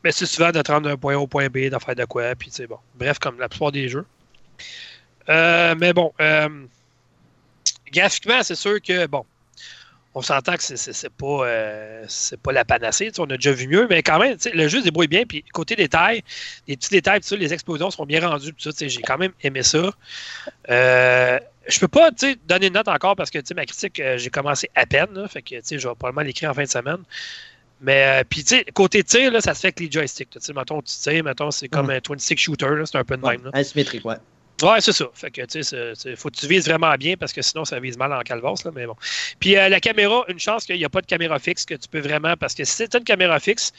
Mais 0.02 0.12
c'est 0.12 0.26
souvent 0.26 0.50
de 0.50 0.60
te 0.60 0.70
rendre 0.72 0.88
d'un 0.88 0.96
point 0.96 1.14
A 1.14 1.18
au 1.18 1.26
point 1.26 1.48
B, 1.48 1.68
d'en 1.68 1.78
faire 1.78 1.94
de 1.94 2.04
quoi. 2.04 2.34
Puis, 2.34 2.50
c'est 2.52 2.66
bon. 2.66 2.78
Bref, 2.96 3.18
comme 3.18 3.38
la 3.38 3.48
plupart 3.48 3.72
des 3.72 3.88
jeux. 3.88 4.06
Euh, 5.28 5.74
mais 5.78 5.92
bon, 5.92 6.12
euh, 6.20 6.48
graphiquement, 7.92 8.42
c'est 8.42 8.54
sûr 8.54 8.80
que, 8.80 9.06
bon, 9.06 9.24
on 10.14 10.22
s'entend 10.22 10.56
que 10.56 10.62
c'est- 10.62 11.08
pas, 11.10 11.46
euh, 11.46 12.04
pas 12.42 12.52
la 12.52 12.64
panacée. 12.64 13.10
On 13.18 13.24
a 13.24 13.36
déjà 13.36 13.52
vu 13.52 13.68
mieux, 13.68 13.86
mais 13.88 14.02
quand 14.02 14.18
même, 14.18 14.36
le 14.52 14.68
jeu 14.68 14.78
se 14.80 14.84
débrouille 14.84 15.06
bien. 15.06 15.24
Puis, 15.26 15.44
côté 15.52 15.76
détails, 15.76 16.22
les 16.66 16.76
petits 16.76 16.90
détails, 16.90 17.20
tout 17.20 17.28
ça, 17.28 17.36
les 17.36 17.52
explosions 17.52 17.90
sont 17.90 18.04
bien 18.06 18.26
rendues. 18.26 18.52
J'ai 18.58 19.02
quand 19.02 19.18
même 19.18 19.32
aimé 19.42 19.62
ça. 19.62 19.90
Euh, 20.70 21.38
je 21.68 21.78
peux 21.78 21.88
pas 21.88 22.10
donner 22.46 22.66
une 22.68 22.72
note 22.74 22.88
encore 22.88 23.14
parce 23.16 23.30
que 23.30 23.38
ma 23.54 23.66
critique, 23.66 24.00
euh, 24.00 24.16
j'ai 24.18 24.30
commencé 24.30 24.70
à 24.74 24.86
peine. 24.86 25.08
là, 25.12 25.28
fait 25.28 25.42
que 25.42 25.56
je 25.62 25.76
vais 25.76 25.94
probablement 25.94 26.22
l'écrire 26.22 26.50
en 26.50 26.54
fin 26.54 26.64
de 26.64 26.68
semaine. 26.68 26.98
Mais 27.80 28.20
euh, 28.20 28.24
puis 28.28 28.42
tu 28.42 28.56
sais, 28.56 28.64
côté 28.74 29.04
tir, 29.04 29.30
là, 29.30 29.40
ça 29.40 29.54
se 29.54 29.60
fait 29.60 29.68
avec 29.68 29.80
les 29.80 29.90
joysticks. 29.90 30.34
là. 30.34 30.40
Tu 30.40 30.46
sais, 30.46 30.52
mettons, 30.52 30.80
tu 30.82 30.92
tires, 30.96 31.22
mettons, 31.22 31.50
c'est 31.52 31.68
comme 31.68 31.90
un 31.90 32.00
26 32.08 32.36
shooter, 32.36 32.66
c'est 32.86 32.98
un 32.98 33.04
peu 33.04 33.16
de 33.16 33.22
même. 33.24 33.44
là. 33.44 33.50
Asymétrique, 33.52 34.04
ouais. 34.04 34.16
Ouais, 34.60 34.80
c'est 34.80 34.92
ça. 34.92 35.06
Fait 35.14 35.30
que, 35.30 35.42
tu 35.42 35.62
sais, 35.62 36.16
faut 36.16 36.30
que 36.30 36.36
tu 36.36 36.48
vises 36.48 36.66
vraiment 36.66 36.92
bien 36.96 37.16
parce 37.16 37.32
que 37.32 37.42
sinon, 37.42 37.64
ça 37.64 37.78
vise 37.78 37.96
mal 37.96 38.12
en 38.12 38.20
calvasse, 38.22 38.64
là, 38.64 38.72
mais 38.74 38.86
bon. 38.86 38.96
Puis 39.38 39.56
euh, 39.56 39.68
la 39.68 39.78
caméra, 39.78 40.24
une 40.26 40.40
chance 40.40 40.64
qu'il 40.64 40.76
n'y 40.76 40.84
a 40.84 40.88
pas 40.88 41.00
de 41.00 41.06
caméra 41.06 41.38
fixe 41.38 41.64
que 41.64 41.74
tu 41.74 41.88
peux 41.88 42.00
vraiment, 42.00 42.34
parce 42.36 42.54
que 42.54 42.64
si 42.64 42.72
c'est 42.72 42.92
une 42.96 43.04
caméra 43.04 43.38
fixe, 43.38 43.72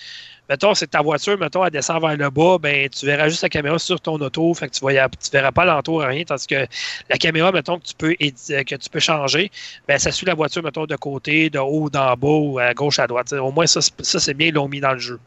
mettons, 0.47 0.73
c'est 0.73 0.88
ta 0.88 1.01
voiture, 1.01 1.38
mettons, 1.38 1.65
elle 1.65 1.72
descend 1.72 2.01
vers 2.01 2.15
le 2.15 2.30
bas, 2.30 2.57
ben, 2.60 2.88
tu 2.88 3.06
verras 3.06 3.27
juste 3.27 3.43
la 3.43 3.49
caméra 3.49 3.77
sur 3.77 3.99
ton 3.99 4.15
auto, 4.22 4.53
fait 4.53 4.69
que 4.69 4.76
tu 4.76 4.85
ne 4.85 4.91
tu 4.91 5.31
verras 5.34 5.51
pas 5.51 5.65
l'entour, 5.65 5.99
rien, 6.01 6.23
tandis 6.23 6.47
que 6.47 6.65
la 7.10 7.18
caméra, 7.18 7.51
mettons, 7.51 7.77
que 7.77 7.85
tu 7.85 7.95
peux, 7.95 8.15
euh, 8.22 8.64
que 8.64 8.76
tu 8.76 8.89
peux 8.89 9.01
changer, 9.01 9.51
ben, 9.85 9.99
ça 9.99 10.14
suit 10.14 10.27
la 10.27 10.34
voiture, 10.34 10.64
mettons, 10.64 10.85
de 10.85 10.95
côté, 10.95 11.49
de 11.49 11.60
haut, 11.60 11.89
d'en 11.89 12.14
bas, 12.15 12.27
ou 12.27 12.57
à 12.57 12.73
gauche, 12.73 12.99
à 12.99 13.07
droite. 13.07 13.34
Au 13.34 13.51
moins, 13.51 13.68
ça, 13.68 13.81
ça 13.81 14.19
c'est 14.19 14.34
bien, 14.34 14.47
ils 14.47 14.53
l'ont 14.53 14.69
mis 14.69 14.80
dans 14.80 14.93
le 14.93 14.99
jeu. 14.99 15.19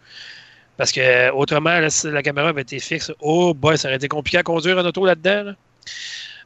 Parce 0.77 0.90
que, 0.93 1.01
euh, 1.01 1.32
autrement, 1.32 1.78
là, 1.78 1.90
si 1.90 2.11
la 2.11 2.23
caméra 2.23 2.49
avait 2.49 2.62
été 2.62 2.78
fixe, 2.78 3.12
oh, 3.20 3.53
boy, 3.55 3.77
ça 3.78 3.89
aurait 3.89 3.97
été 3.97 4.09
compliqué 4.09 4.39
à 4.39 4.43
conduire 4.43 4.78
un 4.78 4.85
auto 4.85 5.05
là-dedans, 5.05 5.43
là. 5.44 5.55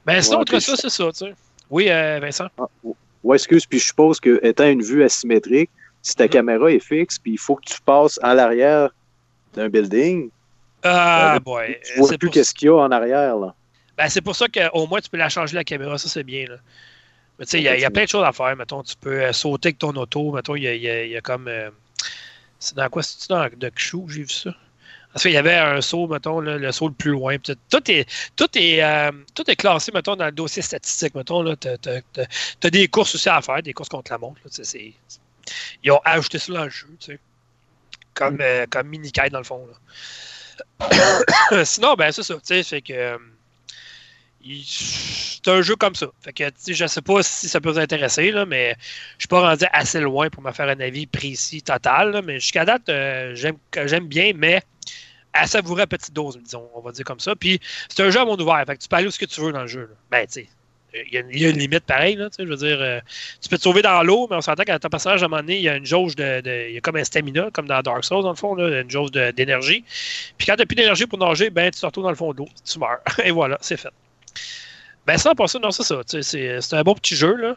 Mais 0.07 0.21
sinon, 0.23 0.39
Ouais, 0.39 0.43
autre 0.43 0.59
ça, 0.61 0.77
c'est 0.77 0.91
ça, 0.91 1.05
tu 1.13 1.19
sais. 1.27 1.35
Oui, 1.71 1.87
euh, 1.91 2.19
Vincent? 2.21 2.47
Ah, 2.59 2.65
ouais, 3.25 3.37
excuse, 3.37 3.67
puis 3.67 3.79
je 3.79 3.87
suppose 3.87 4.21
que 4.21 4.41
étant 4.45 4.69
une 4.69 4.83
vue 4.83 5.03
asymétrique, 5.05 5.71
si 6.03 6.15
ta 6.15 6.25
Mhm. 6.25 6.31
caméra 6.31 6.71
est 6.71 6.81
fixe, 6.81 7.19
puis 7.19 7.33
il 7.33 7.39
faut 7.39 7.57
que 7.57 7.65
tu 7.65 7.81
passes 7.85 8.19
à 8.23 8.35
l'arrière 8.35 8.91
d'un 9.55 9.69
building, 9.69 10.31
Ah, 10.83 11.35
Euh, 11.37 11.41
boy. 11.41 11.77
tu 11.85 11.99
vois 11.99 12.17
plus 12.17 12.31
qu'est-ce 12.31 12.55
qu'il 12.55 12.67
y 12.67 12.69
a 12.69 12.75
en 12.77 12.91
arrière. 12.93 13.37
Là. 13.37 13.55
ben, 13.97 14.09
c'est 14.09 14.21
pour 14.21 14.37
ça 14.37 14.47
qu'au 14.47 14.87
moins, 14.87 15.01
tu 15.01 15.09
peux 15.11 15.17
la 15.17 15.29
changer, 15.31 15.57
la 15.57 15.65
caméra. 15.65 15.97
Ça, 15.99 16.09
c'est 16.09 16.23
bien, 16.23 16.47
là. 16.47 16.57
Mais 17.39 17.45
tu 17.47 17.53
sais, 17.53 17.59
il 17.59 17.65
y, 17.65 17.85
a- 17.85 17.91
plein 17.91 18.05
de 18.05 18.09
choses 18.09 18.25
à 18.25 18.31
faire. 18.33 18.55
Mettons, 18.55 18.83
tu 18.83 18.95
peux 19.01 19.23
euh, 19.23 19.33
sauter 19.33 19.69
avec 19.69 19.79
ton 19.79 19.91
auto. 19.97 20.31
Mettons, 20.33 20.55
il 20.55 20.63
y 20.65 20.69
a, 20.69 20.75
il 20.75 20.83
y 20.83 20.89
a- 20.91 21.05
il 21.05 21.11
y 21.13 21.17
a 21.17 21.21
comme... 21.23 21.49
euh, 22.67 22.71
c'est 22.71 22.77
dans 22.77 22.89
quoi? 22.89 23.03
C'est-tu 23.03 23.29
dans 23.29 23.49
de 23.57 23.69
Kshu 23.69 24.05
que 24.07 24.13
j'ai 24.13 24.23
vu 24.23 24.29
ça? 24.29 24.51
Parce 25.13 25.23
qu'il 25.23 25.33
y 25.33 25.37
avait 25.39 25.57
un 25.57 25.81
saut, 25.81 26.07
mettons, 26.09 26.41
là, 26.41 26.59
le 26.59 26.73
saut 26.73 26.89
le 26.89 26.95
plus 26.95 27.13
loin. 27.13 27.37
Tout 27.39 27.91
est, 27.91 28.07
tout, 28.37 28.59
est, 28.59 28.83
euh, 28.83 29.11
tout 29.35 29.51
est 29.51 29.57
classé, 29.57 29.91
mettons, 29.93 30.15
dans 30.15 30.27
le 30.27 30.33
dossier 30.33 30.61
statistique. 30.61 31.15
Mettons, 31.15 31.43
là, 31.43 31.57
t'as, 31.57 31.79
t'as- 31.79 32.03
t'as- 32.61 32.71
des 32.71 32.87
courses 32.89 33.15
aussi 33.15 33.29
à 33.31 33.41
faire, 33.41 33.63
des 33.63 33.73
courses 33.73 33.89
contre 33.89 34.13
la 34.13 34.19
montre. 34.19 34.41
là, 34.45 34.51
c'est- 34.53 34.93
ils 35.83 35.91
ont 35.91 36.01
ajouté 36.05 36.39
ça 36.39 36.53
dans 36.53 36.65
le 36.65 36.71
jeu, 36.71 36.89
tu 37.01 37.13
sais. 37.13 37.19
Comme, 38.13 38.39
euh, 38.43 38.67
comme 38.69 38.89
mini-quête, 38.89 39.33
dans 39.33 39.39
le 39.39 39.45
fond. 39.45 39.67
Là. 39.67 41.65
Sinon, 41.65 41.95
ben, 41.95 42.13
c'est 42.13 42.23
ça, 42.23 42.35
tu 42.35 42.41
sais, 42.45 42.63
fait 42.63 42.83
que... 42.83 43.19
c'est 44.65 45.49
un 45.49 45.63
jeu 45.63 45.77
comme 45.77 45.95
ça. 45.95 46.07
Fait 46.21 46.33
que, 46.33 46.45
je 46.69 46.87
sais 46.87 47.03
pas 47.03 47.23
si 47.23 47.49
ça 47.49 47.61
peut 47.61 47.71
vous 47.71 47.79
intéresser, 47.79 48.31
là, 48.31 48.47
mais 48.47 48.77
je 49.19 49.23
suis 49.23 49.29
pas 49.29 49.41
rendu 49.41 49.65
assez 49.73 50.01
loin 50.01 50.29
pour 50.31 50.43
me 50.43 50.53
faire 50.53 50.69
un 50.69 50.81
avis 50.81 51.07
précis, 51.07 51.63
total. 51.63 52.23
mais 52.25 52.41
jusqu'à 52.41 52.65
date, 52.65 52.89
euh, 52.89 53.35
j'aime 53.35 54.07
bien, 54.07 54.33
mais 54.35 54.63
à 55.33 55.47
savourer 55.47 55.83
à 55.83 55.87
petite 55.87 56.15
dose, 56.15 56.39
disons, 56.43 56.69
on 56.75 56.81
va 56.81 56.93
dire 56.93 57.05
comme 57.05 57.21
ça. 57.21 57.37
Puis 57.37 57.61
c'est 57.89 58.03
un 58.03 58.11
jeu 58.11 58.21
à 58.21 58.25
monde 58.25 58.41
ouvert, 58.41 58.63
fait 58.67 58.77
que 58.77 58.83
tu 58.83 58.89
peux 58.89 58.97
aller 58.97 59.07
où 59.07 59.11
ce 59.11 59.19
que 59.19 59.27
tu 59.27 59.41
veux 59.41 59.53
dans 59.53 59.63
le 59.63 59.67
jeu. 59.67 59.91
Ben, 60.11 60.27
tu 60.27 60.47
il 61.11 61.13
y, 61.13 61.45
a- 61.47 61.51
une 61.51 61.59
limite 61.59 61.85
pareille, 61.85 62.17
là, 62.17 62.29
je 62.39 62.45
veux 62.45 62.57
dire, 62.57 62.81
euh, 62.81 63.01
tu 63.43 63.49
peux 63.49 63.59
te 63.59 63.63
sauver 63.63 63.83
dans 63.83 64.03
l'eau, 64.03 64.27
mais 64.31 64.37
on 64.37 64.41
s'entend 64.41 64.63
qu'à 64.65 64.79
ton 64.79 64.89
personnage, 64.89 65.23
à 65.23 65.27
un 65.27 65.29
moment 65.29 65.43
donné, 65.43 65.57
il 65.57 65.63
y 65.63 65.69
a 65.69 65.77
une 65.77 65.85
jauge 65.85 66.17
de, 66.17 66.69
il 66.69 66.75
y 66.75 66.79
a 66.79 66.81
comme 66.81 66.97
un 66.97 67.05
stamina, 67.05 67.51
comme 67.53 67.67
dans 67.67 67.83
Dark 67.83 68.05
Souls, 68.05 68.23
dans 68.23 68.31
le 68.31 68.37
fond, 68.37 68.55
là, 68.55 68.81
une 68.81 68.91
jauge 68.91 69.11
d'énergie. 69.11 69.85
Puis 70.39 70.47
quand 70.47 70.55
tu 70.55 70.61
n'as 70.63 70.67
plus 70.67 70.77
d'énergie 70.77 71.07
pour 71.07 71.19
nager, 71.19 71.51
ben, 71.51 71.71
tu 71.71 71.81
te 71.81 71.87
retrouves 71.87 72.05
dans 72.05 72.11
le 72.11 72.17
fond 72.17 72.33
de 72.33 72.39
l'eau, 72.39 72.49
tu 72.65 72.79
meurs. 72.79 73.01
Et 73.25 73.31
voilà, 73.31 73.59
c'est 73.61 73.77
fait. 73.77 73.91
Ben, 75.07 75.17
ça, 75.19 75.35
pour 75.35 75.49
ça, 75.49 75.59
non, 75.59 75.71
c'est 75.71 75.83
ça. 75.85 76.01
sais, 76.07 76.23
C'est 76.23 76.75
un 76.75 76.83
bon 76.83 76.95
petit 76.95 77.15
jeu, 77.17 77.35
là. 77.37 77.57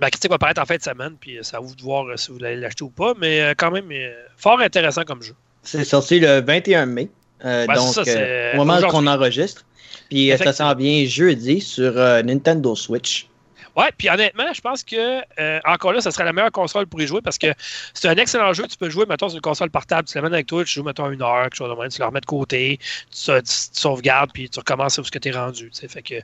Ma 0.00 0.10
critique 0.10 0.30
va 0.30 0.38
paraître 0.38 0.60
en 0.60 0.64
fin 0.66 0.76
de 0.76 0.82
semaine, 0.82 1.14
puis 1.20 1.38
euh, 1.38 1.42
c'est 1.42 1.56
à 1.56 1.60
vous 1.60 1.74
de 1.74 1.82
voir 1.82 2.04
euh, 2.06 2.16
si 2.16 2.32
vous 2.32 2.42
allez 2.44 2.56
l'acheter 2.56 2.82
ou 2.82 2.90
pas, 2.90 3.14
mais 3.18 3.40
euh, 3.40 3.54
quand 3.56 3.70
même, 3.70 3.88
euh, 3.92 4.12
fort 4.36 4.60
intéressant 4.60 5.04
comme 5.04 5.22
jeu. 5.22 5.34
C'est 5.62 5.84
sorti 5.84 6.18
le 6.18 6.40
21 6.40 6.86
mai. 6.86 7.08
euh, 7.44 7.66
donc, 7.66 7.94
ça, 7.94 8.02
c'est, 8.04 8.16
euh, 8.16 8.20
euh, 8.20 8.54
au 8.54 8.56
moment 8.58 8.74
où 8.74 8.76
aujourd'hui. 8.78 8.98
on 9.02 9.06
enregistre. 9.06 9.64
Puis 10.10 10.32
euh, 10.32 10.36
ça 10.36 10.52
s'en 10.52 10.74
vient 10.74 11.04
jeudi 11.06 11.60
sur 11.60 11.96
euh, 11.96 12.22
Nintendo 12.22 12.74
Switch. 12.74 13.28
Ouais, 13.76 13.90
puis 13.98 14.08
honnêtement, 14.08 14.52
je 14.52 14.60
pense 14.60 14.84
que 14.84 15.20
euh, 15.40 15.60
encore 15.64 15.92
là, 15.92 16.00
ça 16.00 16.12
serait 16.12 16.24
la 16.24 16.32
meilleure 16.32 16.52
console 16.52 16.86
pour 16.86 17.00
y 17.02 17.06
jouer 17.08 17.20
parce 17.22 17.38
que 17.38 17.48
c'est 17.92 18.08
un 18.08 18.14
excellent 18.16 18.52
jeu. 18.52 18.66
Tu 18.68 18.76
peux 18.76 18.88
jouer, 18.88 19.04
mettons, 19.08 19.28
sur 19.28 19.36
une 19.36 19.42
console 19.42 19.70
portable, 19.70 20.06
tu 20.08 20.16
l'amènes 20.16 20.34
avec 20.34 20.46
toi, 20.46 20.64
tu 20.64 20.72
joues, 20.74 20.84
mettons, 20.84 21.10
une 21.10 21.22
heure, 21.22 21.42
quelque 21.44 21.56
chose 21.56 21.70
de 21.74 21.80
même, 21.80 21.90
tu 21.90 21.98
le 22.00 22.06
remets 22.06 22.20
de 22.20 22.26
côté, 22.26 22.78
tu, 22.78 22.86
sa- 23.10 23.42
tu- 23.42 23.48
tu 23.48 23.80
sauvegardes, 23.80 24.30
puis 24.32 24.48
tu 24.48 24.60
recommences 24.60 24.98
où 24.98 25.04
ce 25.04 25.10
que 25.10 25.18
tu 25.18 25.28
es 25.28 25.32
rendu. 25.32 25.70
Fait 25.88 26.02
que, 26.02 26.14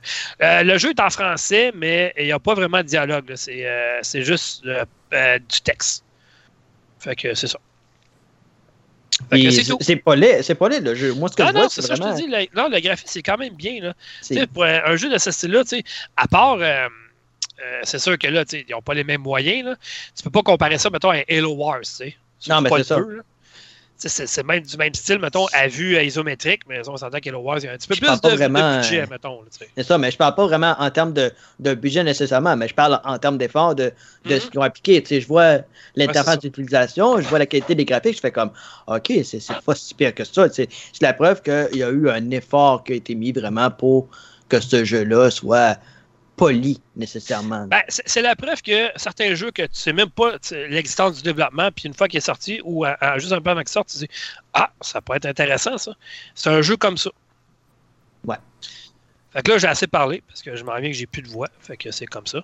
euh, 0.41 0.63
le 0.63 0.77
jeu 0.77 0.91
est 0.91 0.99
en 1.01 1.09
français, 1.09 1.73
mais 1.75 2.13
il 2.17 2.25
n'y 2.25 2.31
a 2.31 2.39
pas 2.39 2.53
vraiment 2.53 2.77
de 2.77 2.83
dialogue. 2.87 3.31
C'est 3.35 3.65
euh, 3.67 3.99
c'est 4.01 4.23
juste 4.23 4.63
du 4.63 5.61
texte. 5.63 6.03
Fait 6.99 7.15
que 7.15 7.33
c'est 7.33 7.47
ça. 7.47 7.59
C'est 9.81 9.95
pas 9.97 10.15
laid, 10.15 10.41
c'est 10.41 10.55
pas 10.55 10.69
laid 10.69 10.79
le 10.81 10.95
jeu. 10.95 11.13
Moi, 11.13 11.29
ce 11.29 11.35
que 11.35 11.43
Non, 11.43 11.49
je 11.49 11.53
non, 11.53 11.59
vois, 11.61 11.69
c'est 11.69 11.81
c'est 11.81 11.87
ça, 11.87 11.95
je 11.95 12.01
vraiment. 12.01 12.15
te 12.17 12.21
dis. 12.21 12.27
le- 12.27 12.47
non, 12.55 12.69
le 12.69 12.79
graphisme, 12.79 13.07
c'est 13.07 13.21
quand 13.21 13.37
même 13.37 13.53
bien. 13.55 13.79
Là. 13.81 13.93
pour 14.47 14.63
un, 14.63 14.81
un 14.85 14.95
jeu 14.95 15.09
de 15.11 15.17
ce 15.17 15.31
style-là, 15.31 15.63
tu 15.63 15.77
sais, 15.77 15.83
à 16.17 16.27
part, 16.27 16.57
euh, 17.61 17.65
euh, 17.65 17.79
c'est 17.83 17.99
sûr 17.99 18.17
que 18.17 18.27
là, 18.27 18.43
ils 18.51 18.65
n'ont 18.71 18.81
pas 18.81 18.93
les 18.93 19.03
mêmes 19.03 19.21
moyens. 19.21 19.65
Là. 19.65 19.75
Tu 20.15 20.23
peux 20.23 20.29
pas 20.29 20.43
comparer 20.43 20.77
ça, 20.77 20.89
mettons, 20.89 21.11
à 21.11 21.21
Halo 21.29 21.53
Wars. 21.53 21.81
Non, 22.49 22.61
mais 22.61 22.69
c'est 22.77 22.83
ça. 22.83 22.97
peu, 22.97 23.21
C'est 23.97 24.43
même 24.43 24.63
du 24.63 24.77
même 24.77 24.93
style, 24.93 25.19
mettons, 25.19 25.45
à 25.53 25.67
vue 25.67 25.95
à 25.95 26.03
isométrique, 26.03 26.63
mais 26.67 26.87
on 26.87 26.97
s'entend 26.97 27.19
qu'Halo 27.19 27.39
Wars, 27.39 27.59
il 27.59 27.65
y 27.65 27.67
a 27.67 27.73
un 27.73 27.77
petit 27.77 27.87
peu 27.87 27.93
Je 27.93 27.99
plus 27.99 28.07
parle 28.07 28.17
de, 28.17 28.21
pas 28.21 28.31
de 28.31 28.35
vraiment, 28.35 28.77
budget, 28.77 29.01
euh, 29.01 29.07
mettons. 29.11 29.41
C'est 29.77 29.83
ça, 29.83 29.97
mais 29.97 30.09
je 30.09 30.17
parle 30.17 30.33
pas 30.33 30.45
vraiment 30.45 30.75
en 30.79 30.89
termes 30.89 31.13
de, 31.13 31.31
de 31.59 31.73
budget 31.75 32.03
nécessairement, 32.03 32.55
mais 32.57 32.67
je 32.67 32.73
parle 32.73 32.99
en 33.03 33.17
termes 33.19 33.37
d'effort, 33.37 33.75
de, 33.75 33.91
de 34.25 34.39
ce 34.39 34.47
qu'ils 34.47 34.59
ont 34.59 34.63
appliqué. 34.63 35.01
Tu 35.03 35.09
sais, 35.09 35.21
je 35.21 35.27
vois 35.27 35.59
l'interface 35.95 36.39
d'utilisation, 36.39 37.21
je 37.21 37.27
vois 37.27 37.39
la 37.39 37.45
qualité 37.45 37.75
des 37.75 37.85
graphiques, 37.85 38.15
je 38.15 38.21
fais 38.21 38.31
comme, 38.31 38.51
OK, 38.87 39.11
c'est 39.23 39.39
c'est 39.39 39.61
pas 39.61 39.75
si 39.75 39.93
pire 39.93 40.15
que 40.15 40.23
ça. 40.23 40.49
Tu 40.49 40.55
sais, 40.55 40.69
C'est 40.93 41.03
la 41.03 41.13
preuve 41.13 41.43
qu'il 41.43 41.77
y 41.77 41.83
a 41.83 41.89
eu 41.89 42.09
un 42.09 42.31
effort 42.31 42.83
qui 42.83 42.93
a 42.93 42.95
été 42.95 43.13
mis 43.13 43.31
vraiment 43.31 43.69
pour 43.69 44.07
que 44.49 44.59
ce 44.59 44.83
jeu-là 44.83 45.29
soit 45.29 45.77
poli 46.45 46.81
nécessairement. 46.95 47.67
Ben, 47.67 47.81
c'est 47.87 48.21
la 48.21 48.35
preuve 48.35 48.61
que 48.63 48.89
certains 48.95 49.35
jeux 49.35 49.51
que 49.51 49.61
tu 49.61 49.69
sais 49.73 49.93
même 49.93 50.09
pas 50.09 50.33
l'existence 50.69 51.17
du 51.17 51.21
développement, 51.23 51.69
puis 51.71 51.85
une 51.87 51.93
fois 51.93 52.07
qu'il 52.07 52.17
est 52.17 52.21
sorti, 52.21 52.59
ou 52.63 52.83
à- 52.83 52.97
à- 52.99 53.19
juste 53.19 53.31
un 53.31 53.41
peu 53.41 53.51
avant 53.51 53.61
qu'il 53.61 53.69
sorte, 53.69 53.89
tu 53.89 53.99
dis 53.99 54.07
Ah, 54.53 54.71
ça 54.81 55.01
pourrait 55.01 55.17
être 55.17 55.27
intéressant, 55.27 55.77
ça. 55.77 55.93
C'est 56.35 56.49
un 56.49 56.61
jeu 56.61 56.77
comme 56.77 56.97
ça. 56.97 57.11
Ouais. 58.25 58.37
Fait 59.33 59.41
que 59.43 59.51
là, 59.51 59.57
j'ai 59.59 59.67
assez 59.67 59.87
parlé, 59.87 60.23
parce 60.27 60.41
que 60.41 60.55
je 60.55 60.63
m'en 60.63 60.77
viens 60.79 60.89
que 60.91 60.97
j'ai 60.97 61.05
plus 61.05 61.21
de 61.21 61.29
voix. 61.29 61.47
Fait 61.59 61.77
que 61.77 61.91
c'est 61.91 62.05
comme 62.07 62.27
ça. 62.27 62.43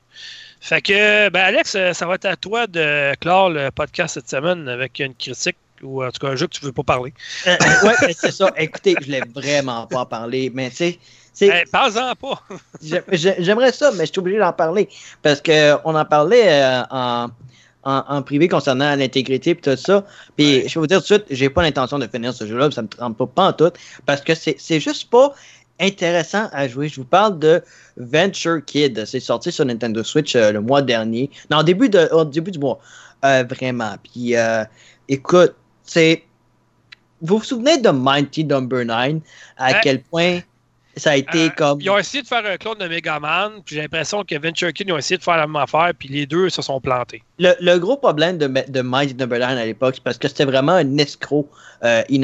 Fait 0.62 0.82
que, 0.82 1.30
ben, 1.30 1.42
Alex, 1.42 1.76
euh, 1.76 1.94
ça 1.94 2.06
va 2.06 2.16
être 2.16 2.26
à 2.26 2.36
toi 2.36 2.66
de 2.68 3.14
clore 3.20 3.50
le 3.50 3.72
podcast 3.72 4.14
cette 4.14 4.30
semaine 4.30 4.70
avec 4.70 5.00
une 5.00 5.14
critique, 5.16 5.58
ou 5.82 6.04
en 6.04 6.12
tout 6.12 6.20
cas 6.26 6.32
un 6.32 6.36
jeu 6.36 6.48
que 6.48 6.54
tu 6.58 6.64
veux 6.64 6.72
pas 6.72 6.84
parler. 6.84 7.14
Euh, 7.46 7.58
euh, 7.62 7.88
ouais, 7.88 8.14
c'est 8.14 8.32
ça. 8.32 8.52
Écoutez, 8.58 8.96
je 9.00 9.06
voulais 9.06 9.22
vraiment 9.36 9.86
pas 9.88 10.02
en 10.02 10.06
parler, 10.06 10.50
mais 10.54 10.70
tu 10.70 10.76
sais, 10.78 11.00
Hey, 11.46 11.66
Parle-en 11.72 12.16
pas. 12.16 12.42
J'ai- 12.82 13.04
j'ai- 13.12 13.36
J'aimerais 13.40 13.72
ça, 13.72 13.92
mais 13.92 14.06
je 14.06 14.12
suis 14.12 14.20
obligé 14.20 14.40
d'en 14.40 14.54
parler. 14.54 14.90
Parce 15.22 15.42
qu'on 15.42 15.96
en 15.96 16.06
parlait 16.06 16.48
euh, 16.64 16.82
en, 16.90 17.28
en, 17.84 18.04
en 18.08 18.22
privé 18.22 18.48
concernant 18.48 18.96
l'intégrité 18.96 19.52
et 19.52 19.56
tout 19.56 19.76
ça. 19.76 20.06
Puis 20.36 20.46
Ouais. 20.64 20.64
je 20.68 20.74
vais 20.76 20.80
vous 20.82 20.88
dire 20.88 20.98
tout 20.98 21.14
de 21.14 21.20
suite, 21.20 21.26
j'ai 21.30 21.50
pas 21.50 21.62
l'intention 21.62 22.00
de 22.00 22.08
finir 22.08 22.34
ce 22.34 22.46
jeu-là, 22.48 22.72
ça 22.72 22.82
me 22.82 22.88
trempe 22.88 23.18
pas, 23.18 23.28
pas 23.28 23.48
en 23.50 23.54
tout. 23.54 23.72
Parce 24.06 24.22
que 24.22 24.34
c'est 24.36 24.80
juste 24.80 25.10
pas 25.10 25.34
intéressant 25.80 26.50
à 26.54 26.68
jouer. 26.68 26.88
Je 26.90 26.96
vous 26.96 27.06
parle 27.06 27.38
de 27.40 27.62
Venture 27.98 28.66
Kid. 28.66 29.06
C'est 29.06 29.20
sorti 29.20 29.52
sur 29.52 29.64
Nintendo 29.66 30.04
Switch 30.04 30.36
euh, 30.36 30.52
le 30.52 30.60
mois 30.62 30.82
dernier. 30.82 31.30
Non, 31.52 31.60
au 31.60 31.64
début, 31.64 31.88
de, 31.90 32.10
au 32.12 32.26
début 32.26 32.50
du 32.52 32.58
mois. 32.60 32.80
Euh, 33.26 33.44
vraiment. 33.48 33.96
Puis, 34.04 34.36
euh, 34.36 34.64
écoute, 35.08 35.54
c'est. 35.84 36.24
Vous 37.22 37.38
vous 37.38 37.44
souvenez 37.44 37.78
de 37.80 37.90
Mighty 37.90 38.44
Number 38.46 38.86
9? 38.86 39.22
À 39.58 39.72
Ouais. 39.72 39.80
quel 39.84 40.02
point 40.04 40.40
ça 40.98 41.12
a 41.12 41.16
été 41.16 41.46
Euh, 41.46 41.50
comme. 41.56 41.82
Ils 41.82 41.90
ont 41.90 41.98
essayé 41.98 42.22
de 42.24 42.28
faire 42.28 42.46
un 42.46 42.58
clone 42.58 42.78
de 42.78 42.88
Megaman, 42.88 43.62
puis 43.66 43.76
j'ai 43.76 43.82
l'impression 43.82 44.24
que 44.24 44.36
Venture 44.36 44.74
Kid 44.74 44.88
ils 44.88 44.94
ont 44.94 44.98
essayé 44.98 45.18
de 45.18 45.24
faire 45.24 45.38
la 45.38 45.48
même 45.48 45.56
affaire, 45.56 45.92
puis 45.98 46.10
les 46.10 46.26
deux 46.26 46.50
se 46.50 46.62
sont 46.62 46.80
plantés. 46.82 47.24
Le, 47.40 47.54
le 47.60 47.78
gros 47.78 47.98
problème 47.98 48.38
de, 48.38 48.48
de 48.48 48.82
Mighty 48.82 49.16
Number 49.16 49.40
9 49.40 49.50
à 49.50 49.66
l'époque, 49.66 49.96
c'est 49.96 50.04
parce 50.04 50.18
que 50.18 50.28
c'était 50.28 50.46
vraiment 50.46 50.74
un 50.74 50.98
escroc 50.98 51.50
euh. 51.84 52.04
Ben 52.10 52.22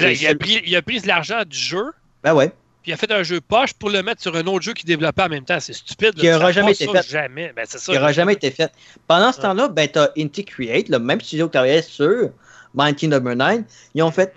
là, 0.00 0.12
il 0.12 0.26
a, 0.26 0.34
pris, 0.34 0.62
il 0.64 0.76
a 0.76 0.82
pris 0.82 1.00
l'argent 1.00 1.42
du 1.44 1.56
jeu, 1.58 1.84
Ben 2.22 2.34
ouais. 2.34 2.48
puis 2.82 2.90
il 2.90 2.92
a 2.92 2.96
fait 2.96 3.10
un 3.10 3.22
jeu 3.22 3.40
poche 3.40 3.72
pour 3.74 3.90
le 3.90 4.02
mettre 4.02 4.22
sur 4.22 4.34
un 4.36 4.46
autre 4.46 4.62
jeu 4.62 4.72
qu'il 4.72 4.86
développait 4.86 5.22
en 5.22 5.28
même 5.28 5.44
temps. 5.44 5.58
C'est 5.60 5.72
stupide. 5.72 6.14
Qui 6.14 6.30
aura 6.30 6.46
Ça 6.46 6.52
jamais 6.52 6.72
été 6.72 6.86
fait. 6.86 7.08
Jamais. 7.08 7.52
Ben, 7.56 7.64
c'est 7.68 7.78
ça. 7.78 7.92
qui 7.92 7.98
n'aura 7.98 8.12
jamais 8.12 8.34
été 8.34 8.50
fait. 8.50 8.70
Pendant 9.06 9.32
ce 9.32 9.40
temps-là, 9.40 9.68
ben, 9.68 9.88
tu 9.88 9.98
as 9.98 10.12
Inti 10.16 10.44
Create, 10.44 10.88
le 10.88 10.98
même 10.98 11.20
studio 11.20 11.46
qui 11.46 11.52
travaillait 11.52 11.82
sur 11.82 12.30
Mighty 12.74 13.08
Number 13.08 13.34
9. 13.34 13.60
Ils 13.94 14.02
ont 14.02 14.10
fait 14.12 14.34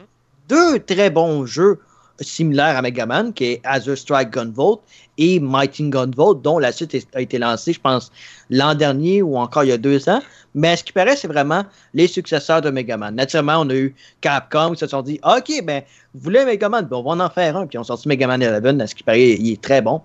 deux 0.50 0.80
très 0.80 1.10
bons 1.10 1.46
jeux 1.46 1.80
similaires 2.24 2.78
à 2.78 2.82
Mega 2.82 3.06
Man, 3.06 3.34
qui 3.34 3.46
est 3.46 3.62
Azure 3.64 3.98
Strike 3.98 4.32
Gunvolt 4.32 4.80
et 5.18 5.40
Mighty 5.40 5.90
Gunvolt, 5.90 6.42
dont 6.42 6.60
la 6.60 6.72
suite 6.72 6.96
a 7.14 7.22
été 7.22 7.38
lancée, 7.38 7.74
je 7.74 7.80
pense, 7.80 8.12
l'an 8.50 8.76
dernier 8.76 9.22
ou 9.22 9.38
encore 9.38 9.64
il 9.64 9.70
y 9.70 9.74
a 9.74 9.78
deux 9.78 10.10
ans. 10.10 10.22
Mais 10.54 10.76
ce 10.76 10.84
qui 10.84 10.92
paraît, 10.92 11.16
c'est 11.16 11.28
vraiment 11.28 11.64
les 11.94 12.08
successeurs 12.08 12.62
de 12.62 12.70
Mega 12.70 12.98
Man. 12.98 13.16
Naturellement, 13.16 13.62
on 13.62 13.70
a 13.70 13.76
eu 13.76 13.96
Capcom 14.22 14.72
qui 14.72 14.80
se 14.80 14.88
sont 14.88 15.02
dit 15.02 15.20
OK, 15.24 15.52
ben, 15.64 15.84
vous 16.14 16.22
voulez 16.22 16.44
Mega 16.46 16.70
Man, 16.70 16.88
ben, 16.90 16.98
on 16.98 17.16
va 17.16 17.26
en 17.26 17.30
faire 17.30 17.56
un. 17.58 17.68
Puis 17.68 17.78
on 17.78 17.84
sorti 17.84 18.08
Mega 18.08 18.28
Man 18.28 18.42
11, 18.44 18.82
à 18.82 18.88
ce 18.88 18.96
qui 18.96 19.04
paraît, 19.04 19.32
il 19.32 19.52
est 19.52 19.62
très 19.62 19.82
bon. 19.82 20.02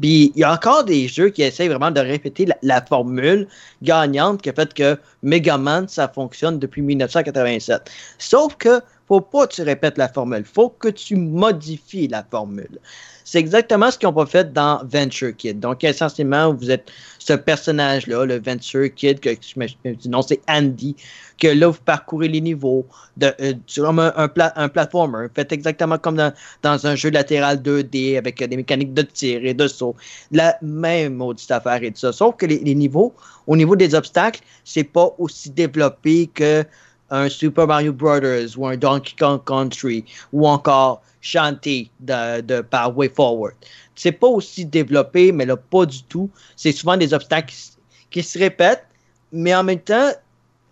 Puis 0.00 0.32
il 0.34 0.40
y 0.40 0.44
a 0.44 0.52
encore 0.52 0.84
des 0.84 1.08
jeux 1.08 1.28
qui 1.28 1.42
essayent 1.42 1.68
vraiment 1.68 1.90
de 1.90 2.00
répéter 2.00 2.46
la, 2.46 2.56
la 2.62 2.84
formule 2.84 3.46
gagnante 3.82 4.40
qui 4.40 4.48
a 4.48 4.52
fait 4.52 4.72
que 4.72 4.98
Mega 5.22 5.58
Man, 5.58 5.88
ça 5.88 6.08
fonctionne 6.08 6.58
depuis 6.58 6.82
1987. 6.82 7.90
Sauf 8.18 8.56
que 8.56 8.80
faut 9.10 9.20
pas 9.20 9.48
que 9.48 9.54
tu 9.54 9.62
répètes 9.62 9.98
la 9.98 10.08
formule, 10.08 10.44
faut 10.44 10.68
que 10.68 10.86
tu 10.86 11.16
modifies 11.16 12.06
la 12.06 12.22
formule. 12.22 12.78
C'est 13.24 13.40
exactement 13.40 13.90
ce 13.90 13.98
n'ont 14.04 14.12
pas 14.12 14.24
fait 14.24 14.52
dans 14.52 14.80
Venture 14.84 15.36
Kid. 15.36 15.58
Donc, 15.58 15.82
essentiellement, 15.82 16.54
vous 16.54 16.70
êtes 16.70 16.88
ce 17.18 17.32
personnage-là, 17.32 18.24
le 18.24 18.40
Venture 18.40 18.94
Kid, 18.94 19.18
que 19.18 19.30
je 19.30 19.58
me- 19.58 20.08
non, 20.08 20.22
c'est 20.22 20.40
Andy, 20.48 20.94
que 21.40 21.48
là, 21.48 21.66
vous 21.68 21.80
parcourez 21.84 22.28
les 22.28 22.40
niveaux 22.40 22.86
de, 23.16 23.34
euh, 23.40 23.54
un, 23.78 23.98
un, 23.98 24.30
un 24.54 24.68
platformer. 24.68 25.26
Faites 25.34 25.50
exactement 25.52 25.98
comme 25.98 26.16
dans, 26.62 26.86
un 26.86 26.94
jeu 26.94 27.10
latéral 27.10 27.60
2D 27.60 28.16
avec 28.16 28.38
des 28.38 28.56
mécaniques 28.56 28.94
de 28.94 29.02
tir 29.02 29.44
et 29.44 29.54
de 29.54 29.66
saut. 29.66 29.96
La 30.30 30.56
même 30.62 31.14
maudite 31.14 31.50
affaire 31.50 31.82
et 31.82 31.90
tout 31.90 31.98
ça. 31.98 32.12
Sauf 32.12 32.36
que 32.36 32.46
les, 32.46 32.58
les 32.60 32.76
niveaux, 32.76 33.12
au 33.48 33.56
niveau 33.56 33.74
des 33.74 33.92
obstacles, 33.96 34.40
c'est 34.64 34.84
pas 34.84 35.08
aussi 35.18 35.50
développé 35.50 36.28
que 36.32 36.64
un 37.10 37.28
Super 37.28 37.66
Mario 37.66 37.92
Brothers 37.92 38.56
ou 38.56 38.66
un 38.66 38.76
Donkey 38.76 39.14
Kong 39.18 39.40
Country 39.44 40.04
ou 40.32 40.46
encore 40.46 41.02
Shantae 41.20 41.90
de, 42.00 42.60
par 42.62 42.96
Way 42.96 43.10
Forward. 43.10 43.54
C'est 43.94 44.12
pas 44.12 44.28
aussi 44.28 44.64
développé, 44.64 45.32
mais 45.32 45.44
là, 45.44 45.56
pas 45.56 45.84
du 45.86 46.02
tout. 46.04 46.30
C'est 46.56 46.72
souvent 46.72 46.96
des 46.96 47.12
obstacles 47.12 47.54
qui, 48.10 48.22
se 48.22 48.38
répètent, 48.38 48.86
mais 49.32 49.54
en 49.54 49.62
même 49.62 49.80
temps, 49.80 50.10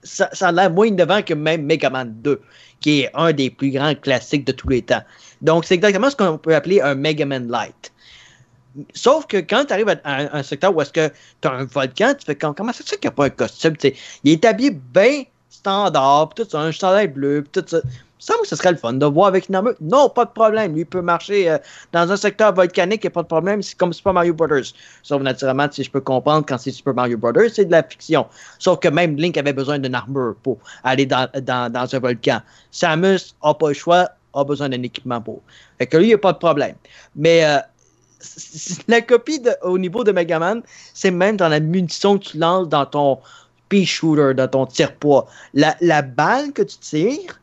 ça, 0.03 0.31
ça 0.33 0.53
moins 0.71 0.87
innovant 0.87 1.23
que 1.23 1.35
même 1.35 1.65
Mega 1.65 1.91
Man 1.91 2.15
2, 2.23 2.41
qui 2.81 3.01
est 3.01 3.11
un 3.15 3.33
des 3.33 3.51
plus 3.51 3.71
grands 3.71 3.95
classiques 3.95 4.47
de 4.47 4.53
tous 4.53 4.69
les 4.69 4.83
temps. 4.83 5.03
Donc, 5.43 5.65
c'est 5.65 5.75
exactement 5.75 6.09
ce 6.09 6.17
qu'on 6.17 6.39
peut 6.39 6.55
appeler 6.55 6.81
un 6.81 6.95
Mega 6.95 7.27
Man 7.27 7.49
Light. 7.49 7.93
Sauf 8.95 9.27
que 9.27 9.39
quand 9.39 9.67
tu 9.67 9.73
arrives 9.73 9.89
à, 9.89 10.37
un 10.37 10.43
secteur 10.43 10.75
où 10.75 10.81
est-ce 10.81 10.93
que 10.93 11.09
tu 11.41 11.49
as 11.49 11.53
un 11.53 11.65
volcan, 11.65 12.15
tu 12.19 12.25
fais 12.25 12.37
comme, 12.37 12.55
comment 12.55 12.73
ça 12.73 12.85
se 12.85 12.91
fait 12.91 12.97
qu'il 12.97 13.09
n'y 13.09 13.13
a 13.13 13.17
pas 13.17 13.27
un 13.27 13.31
costume? 13.31 13.75
Il 14.25 14.33
est 14.33 14.45
habillé 14.45 14.71
bien 14.71 15.25
standard, 15.69 16.31
tout 16.35 16.47
ça, 16.49 16.61
un 16.61 16.71
chandail 16.71 17.09
bleu, 17.09 17.43
pis 17.43 17.61
tout 17.61 17.69
ça. 17.69 17.81
Il 18.29 18.35
me 18.35 18.43
que 18.43 18.49
ce 18.49 18.57
serait 18.57 18.73
le 18.73 18.77
fun 18.79 18.95
de 18.95 19.07
voir 19.07 19.29
avec 19.29 19.49
une 19.49 19.55
armure. 19.55 19.75
Non, 19.81 20.09
pas 20.09 20.25
de 20.25 20.31
problème. 20.31 20.75
Lui 20.75 20.85
peut 20.85 21.01
marcher 21.01 21.49
euh, 21.49 21.59
dans 21.93 22.11
un 22.11 22.17
secteur 22.17 22.53
volcanique, 22.53 23.05
il 23.05 23.07
n'y 23.07 23.13
a 23.13 23.15
pas 23.15 23.23
de 23.23 23.29
problème. 23.29 23.63
C'est 23.63 23.77
comme 23.77 23.93
Super 23.93 24.13
Mario 24.13 24.35
Brothers. 24.35 24.75
Sauf 25.05 25.23
naturellement, 25.23 25.69
si 25.71 25.85
je 25.85 25.91
peux 25.91 26.01
comprendre, 26.01 26.45
quand 26.47 26.59
c'est 26.59 26.73
Super 26.73 26.95
Mario 26.95 27.17
Brothers, 27.17 27.51
c'est 27.55 27.67
de 27.67 27.71
la 27.71 27.83
fiction. 27.85 28.27
Sauf 28.59 28.81
que 28.81 28.89
même 28.89 29.17
Link 29.17 29.37
avait 29.39 29.53
besoin 29.53 29.79
d'une 29.79 29.95
armure 29.95 30.35
pour 30.43 30.59
aller 30.83 31.07
dans, 31.07 31.29
dans, 31.43 31.73
dans 31.73 31.95
un 31.95 31.99
volcan. 32.01 32.41
Samus 32.73 33.35
n'a 33.45 33.55
pas 33.55 33.69
le 33.69 33.75
choix, 33.75 34.09
a 34.35 34.45
besoin 34.45 34.69
d'un 34.69 34.83
équipement 34.83 35.21
pour. 35.21 35.41
Fait 35.79 35.87
que 35.87 35.97
lui, 35.97 36.07
il 36.07 36.09
n'y 36.09 36.15
a 36.15 36.19
pas 36.19 36.33
de 36.33 36.39
problème. 36.39 36.75
Mais 37.15 37.45
euh, 37.45 37.59
la 38.89 39.01
copie 39.01 39.41
au 39.63 39.79
niveau 39.79 40.03
de 40.03 40.11
Mega 40.11 40.41
Man, 40.41 40.63
c'est 40.93 41.13
même 41.13 41.37
dans 41.37 41.49
la 41.49 41.61
munition 41.61 42.19
que 42.19 42.25
tu 42.25 42.39
lances 42.39 42.69
dans 42.69 42.85
ton 42.85 43.19
pea 43.69 43.85
shooter, 43.85 44.35
dans 44.35 44.49
ton 44.49 44.67
tire-poids. 44.67 45.27
La, 45.55 45.77
la 45.81 46.03
balle 46.03 46.53
que 46.53 46.63
tu 46.63 46.79
tires, 46.79 47.41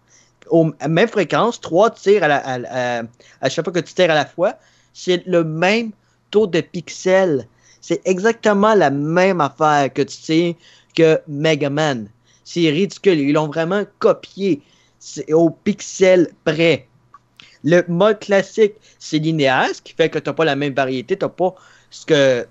au, 0.49 0.71
à 0.79 0.87
même 0.87 1.07
fréquence, 1.07 1.59
trois 1.59 1.89
tirs 1.89 2.23
à, 2.23 2.27
la- 2.27 2.43
à- 2.45 3.03
à- 3.41 3.49
chaque 3.49 3.65
fois 3.65 3.73
que 3.73 3.79
tu 3.79 3.93
tires 3.93 4.11
à 4.11 4.15
la 4.15 4.25
fois, 4.25 4.55
c'est 4.93 5.25
le 5.25 5.43
même 5.43 5.91
taux 6.31 6.47
de 6.47 6.61
pixels. 6.61 7.47
C'est 7.81 8.01
exactement 8.05 8.73
la 8.73 8.89
même 8.89 9.41
affaire 9.41 9.91
que 9.93 10.01
tu 10.01 10.17
tires 10.17 10.55
que 10.95 11.19
Mega 11.27 11.69
Man. 11.69 12.07
C'est 12.43 12.69
ridicule. 12.69 13.19
Ils 13.19 13.33
l'ont 13.33 13.47
vraiment 13.47 13.83
copié. 13.99 14.61
Au 15.31 15.51
pixel 15.51 16.29
près. 16.43 16.87
Le 17.63 17.83
mode 17.87 18.19
classique, 18.19 18.73
c'est 18.99 19.19
linéaire, 19.19 19.69
ce 19.73 19.81
qui 19.81 19.93
fait 19.93 20.09
que 20.09 20.19
tu 20.19 20.29
n'as 20.29 20.33
pas 20.33 20.45
la 20.45 20.55
même 20.55 20.73
variété, 20.73 21.17
tu 21.17 21.25
n'as 21.25 21.29
pas 21.29 21.53
ce 21.89 22.05
que, 22.05 22.47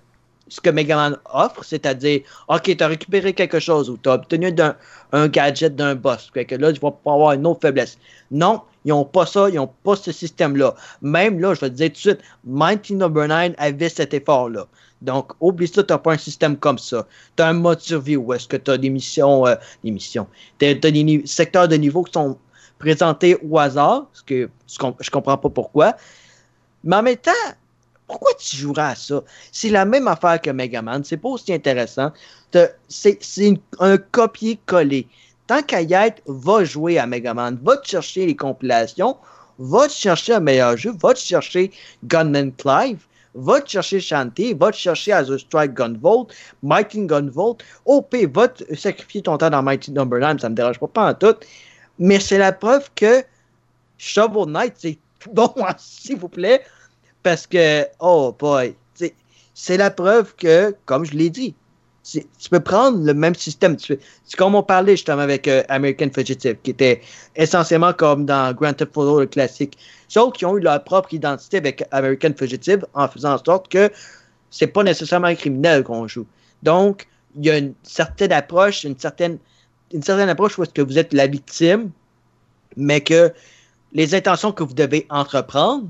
ce 0.49 0.61
que 0.61 0.71
Mega 0.71 0.97
Man 0.97 1.16
offre, 1.33 1.65
c'est-à-dire, 1.65 2.21
OK, 2.49 2.77
tu 2.77 2.85
as 2.85 2.87
récupéré 2.87 3.33
quelque 3.33 3.59
chose 3.59 3.89
ou 3.89 3.97
tu 3.97 4.09
as 4.09 4.15
obtenu 4.15 4.55
un 5.12 5.29
gadget 5.29 5.75
d'un 5.75 5.95
boss, 5.95 6.31
que 6.31 6.55
là, 6.55 6.73
tu 6.73 6.81
vas 6.81 6.91
pas 6.91 7.12
avoir 7.12 7.33
une 7.33 7.47
autre 7.47 7.61
faiblesse. 7.62 7.99
Non, 8.31 8.62
ils 8.85 8.91
n'ont 8.91 9.05
pas 9.05 9.27
ça, 9.27 9.49
ils 9.49 9.57
n'ont 9.57 9.71
pas 9.83 9.97
ce 9.97 10.12
système-là. 10.12 10.75
Même 11.03 11.41
là, 11.41 11.55
je 11.55 11.61
vais 11.61 11.71
te 11.71 11.75
dire 11.75 11.89
tout 11.89 11.95
de 11.95 11.99
suite, 11.99 12.21
Mighty 12.45 12.95
Number 12.95 13.27
9 13.29 13.53
avait 13.57 13.89
cet 13.89 14.12
effort-là. 14.12 14.66
Donc, 15.03 15.33
oublie 15.41 15.69
ça, 15.69 15.83
tu 15.83 15.93
n'as 15.93 15.99
pas 15.99 16.12
un 16.12 16.19
système 16.19 16.57
comme 16.57 16.79
ça. 16.79 17.07
Tu 17.37 17.43
as 17.43 17.49
un 17.49 17.53
mode 17.53 17.81
survie 17.81 18.16
où 18.16 18.33
est-ce 18.33 18.49
que 18.49 18.57
tu 18.57 18.71
as 18.71 18.79
des 18.79 18.91
missions, 18.91 19.47
euh, 19.47 19.55
des 19.83 19.91
missions, 19.91 20.27
tu 20.59 20.66
as, 20.66 20.75
des 20.75 21.23
secteurs 21.27 21.69
de 21.69 21.77
niveau 21.77 22.03
qui 22.03 22.12
sont 22.12 22.39
présentés 22.79 23.37
au 23.43 23.59
hasard, 23.59 24.07
ce 24.12 24.23
que 24.23 24.51
ce 24.66 24.79
qu'on- 24.79 24.97
je 25.01 25.11
comprends 25.11 25.39
pas 25.39 25.49
pourquoi. 25.49 25.95
Mais 26.83 26.97
en 26.97 27.03
même 27.03 27.16
temps, 27.16 27.33
pourquoi 28.06 28.32
tu 28.39 28.56
joueras 28.56 28.90
à 28.90 28.94
ça? 28.94 29.22
C'est 29.52 29.70
la 29.70 29.85
même 29.85 30.09
affaire 30.09 30.40
que 30.40 30.51
Mega 30.51 30.82
Man, 30.82 31.02
c'est 31.05 31.16
pas 31.16 31.31
aussi 31.31 31.52
intéressant. 31.52 32.12
C'est 32.89 33.18
un 33.78 33.97
copier-coller. 33.97 35.09
Tant 35.47 35.62
qu'à 35.62 35.82
y 35.82 35.93
être, 35.93 36.22
va 36.26 36.64
jouer 36.64 36.98
à 36.98 37.06
Mega 37.06 37.35
Man, 37.35 37.59
va 37.62 37.76
te 37.76 37.89
chercher 37.89 38.26
les 38.26 38.36
compilations, 38.36 39.16
va 39.59 39.86
te 39.89 39.93
chercher 39.93 40.35
un 40.35 40.40
meilleur 40.40 40.76
jeu, 40.76 40.93
va 41.02 41.12
te 41.14 41.18
chercher 41.18 41.70
Gunman 42.05 42.52
Clive, 42.52 43.05
va 43.35 43.60
te 43.60 43.70
chercher 43.70 44.01
Shantae, 44.01 44.55
va 44.55 44.70
te 44.70 44.76
chercher 44.76 45.12
Azure 45.12 45.40
Strike 45.40 45.74
Gunvolt, 45.74 46.32
Mighty 46.62 47.06
Gunvolt, 47.06 47.62
OP, 47.85 48.14
va 48.32 48.48
te 48.48 48.74
sacrifier 48.74 49.22
ton 49.22 49.36
temps 49.36 49.51
dans 49.51 49.62
Mighty 49.62 49.93
Number 49.93 50.20
9, 50.20 50.40
ça 50.40 50.48
me 50.48 50.55
dérange 50.55 50.78
pas, 50.78 50.89
pas 50.89 51.10
en 51.10 51.14
tout. 51.14 51.36
Mais 51.98 52.20
c'est 52.20 52.39
la 52.39 52.52
preuve 52.52 52.89
que 52.94 53.22
Shovel 53.98 54.51
Knight, 54.51 54.74
c'est 54.78 54.98
bon, 55.32 55.52
s'il 55.78 56.16
vous 56.16 56.28
plaît, 56.28 56.62
parce 57.25 57.47
que, 57.49 57.87
oh 57.99 58.37
boy, 58.39 58.77
c'est- 58.95 59.77
la 59.77 59.91
preuve 59.91 60.37
que, 60.37 60.77
comme 60.85 61.05
je 61.05 61.15
l'ai 61.15 61.31
dit, 61.31 61.55
tu 62.05 62.51
peux 62.51 62.61
prendre 62.61 63.03
le 63.03 63.15
même 63.15 63.35
système. 63.35 63.77
C'est 63.79 63.99
comme 64.37 64.55
on 64.55 64.63
parlait 64.63 64.93
justement 64.93 65.23
avec 65.23 65.49
euh, 65.49 65.63
American 65.71 66.11
Fugitive, 66.15 66.59
qui 66.63 66.71
était 66.73 67.01
essentiellement 67.35 67.95
comme 67.95 68.27
dans 68.27 68.53
Grand 68.53 68.75
Theft 68.75 68.95
Auto 68.97 69.21
le 69.21 69.27
classique. 69.27 69.79
Sauf 70.09 70.35
qu'ils 70.35 70.47
ont 70.47 70.59
eu 70.59 70.61
leur 70.61 70.85
propre 70.85 71.15
identité 71.15 71.57
avec 71.57 71.83
American 71.93 72.33
Fugitive 72.37 72.85
en 72.93 73.09
faisant 73.09 73.35
en 73.35 73.43
sorte 73.43 73.69
que 73.69 73.91
c'est 74.51 74.67
pas 74.67 74.83
nécessairement 74.83 75.29
un 75.29 75.35
criminel 75.35 75.83
qu'on 75.83 76.07
joue. 76.07 76.27
Donc, 76.63 77.09
il 77.37 77.47
y 77.47 77.51
a 77.51 77.57
une 77.57 77.73
certaine 77.83 78.33
approche, 78.33 78.85
une 78.85 78.99
certaine, 78.99 79.39
une 79.93 80.03
certaine 80.03 80.29
approche 80.29 80.59
où 80.59 80.63
est-ce 80.63 80.75
que 80.75 80.83
vous 80.83 80.99
êtes 80.99 81.15
la 81.15 81.27
victime, 81.27 81.91
mais 82.77 83.01
que 83.01 83.33
les 83.95 84.15
intentions 84.15 84.53
que 84.53 84.63
vous 84.63 84.75
devez 84.75 85.07
entreprendre, 85.09 85.89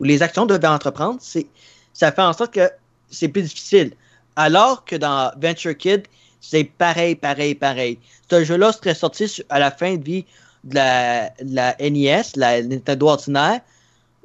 ou 0.00 0.04
les 0.04 0.22
actions 0.22 0.46
devez 0.46 0.66
entreprendre, 0.66 1.18
c'est, 1.20 1.46
ça 1.92 2.10
fait 2.10 2.22
en 2.22 2.32
sorte 2.32 2.54
que 2.54 2.68
c'est 3.10 3.28
plus 3.28 3.42
difficile. 3.42 3.92
Alors 4.36 4.84
que 4.84 4.96
dans 4.96 5.32
Venture 5.40 5.76
Kid, 5.76 6.06
c'est 6.40 6.64
pareil, 6.64 7.14
pareil, 7.14 7.54
pareil. 7.54 7.98
Ce 8.30 8.44
jeu-là 8.44 8.72
serait 8.72 8.94
sorti 8.94 9.42
à 9.50 9.58
la 9.58 9.70
fin 9.70 9.96
de 9.96 10.04
vie 10.04 10.24
de 10.64 10.74
la, 10.74 11.30
de 11.42 11.54
la 11.54 11.76
NES, 11.78 12.22
la 12.36 12.62
Nintendo 12.62 13.08
ordinaire. 13.08 13.60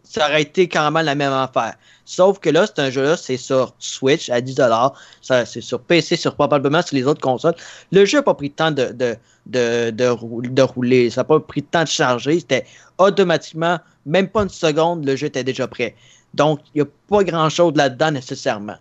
ça 0.04 0.28
aurait 0.28 0.44
été 0.44 0.68
carrément 0.68 1.02
la 1.02 1.16
même 1.16 1.34
affaire. 1.34 1.76
Sauf 2.06 2.40
que 2.40 2.50
là, 2.50 2.68
c'est 2.68 2.80
un 2.80 2.90
jeu-là, 2.90 3.18
c'est 3.18 3.38
sur 3.38 3.74
Switch 3.80 4.30
à 4.30 4.40
10$. 4.40 4.94
Ça, 5.22 5.46
c'est 5.46 5.62
sur 5.62 5.82
PC, 5.82 6.16
sur 6.16 6.36
probablement 6.36 6.82
sur 6.84 6.96
les 6.96 7.06
autres 7.06 7.22
consoles. 7.22 7.56
Le 7.92 8.06
jeu 8.06 8.20
n'a 8.20 8.24
pas 8.24 8.36
pris 8.36 8.50
le 8.50 8.54
temps 8.54 8.72
de, 8.72 8.92
de, 8.92 9.18
de, 9.48 9.90
de, 9.90 10.62
rouler. 10.62 11.10
Ça 11.10 11.22
n'a 11.22 11.26
pas 11.26 11.40
pris 11.40 11.62
le 11.62 11.68
temps 11.68 11.84
de 11.84 11.88
charger. 11.88 12.40
C'était 12.40 12.66
automatiquement, 13.00 13.80
même 14.06 14.28
pas 14.28 14.44
une 14.44 14.50
seconde, 14.50 15.06
le 15.06 15.16
jeu 15.16 15.28
était 15.28 15.44
déjà 15.44 15.68
prêt. 15.68 15.96
Donc, 16.34 16.60
il 16.74 16.82
n'y 16.82 16.88
a 16.88 16.92
pas 17.10 17.24
grand-chose 17.24 17.74
là-dedans 17.76 18.12
nécessairement. 18.12 18.78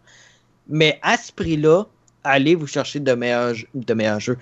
Mais 0.68 0.98
à 1.02 1.16
ce 1.16 1.30
prix-là, 1.32 1.84
allez 2.24 2.54
vous 2.54 2.66
chercher 2.66 3.00
de 3.00 3.12
meilleurs, 3.12 3.54
de 3.74 3.94
meilleurs 3.94 4.20
jeux. 4.20 4.38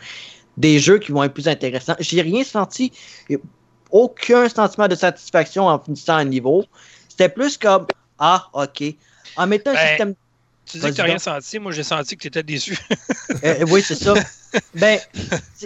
Des 0.57 0.79
jeux 0.79 0.99
qui 0.99 1.13
vont 1.13 1.23
être 1.25 1.35
plus 1.35 1.49
intéressants. 1.49 1.97
J'ai 1.99 2.23
rien 2.23 2.45
senti, 2.45 2.93
aucun 3.91 4.49
sentiment 4.49 4.89
de 4.89 4.95
satisfaction 4.95 5.67
en 5.67 5.79
finissant 5.79 6.17
un 6.17 6.25
niveau. 6.25 6.65
C'était 7.09 7.29
plus 7.29 7.57
comme 7.59 7.87
ah, 8.19 8.49
OK. 8.53 8.83
En 9.37 9.47
mettant 9.47 9.71
un 9.71 9.75
Ben, 9.75 9.89
système. 9.89 10.15
Tu 10.65 10.79
dis 10.79 10.85
que 10.87 10.91
tu 10.93 10.99
n'as 10.99 11.05
rien 11.05 11.19
senti. 11.19 11.59
Moi, 11.59 11.73
j'ai 11.73 11.83
senti 11.83 12.17
que 12.17 12.23
tu 12.23 12.29
étais 12.29 12.43
déçu. 12.43 12.79
Euh, 13.45 13.65
oui, 13.69 13.83
c'est 13.83 13.97
ça. 13.97 14.15
ben, 14.75 14.99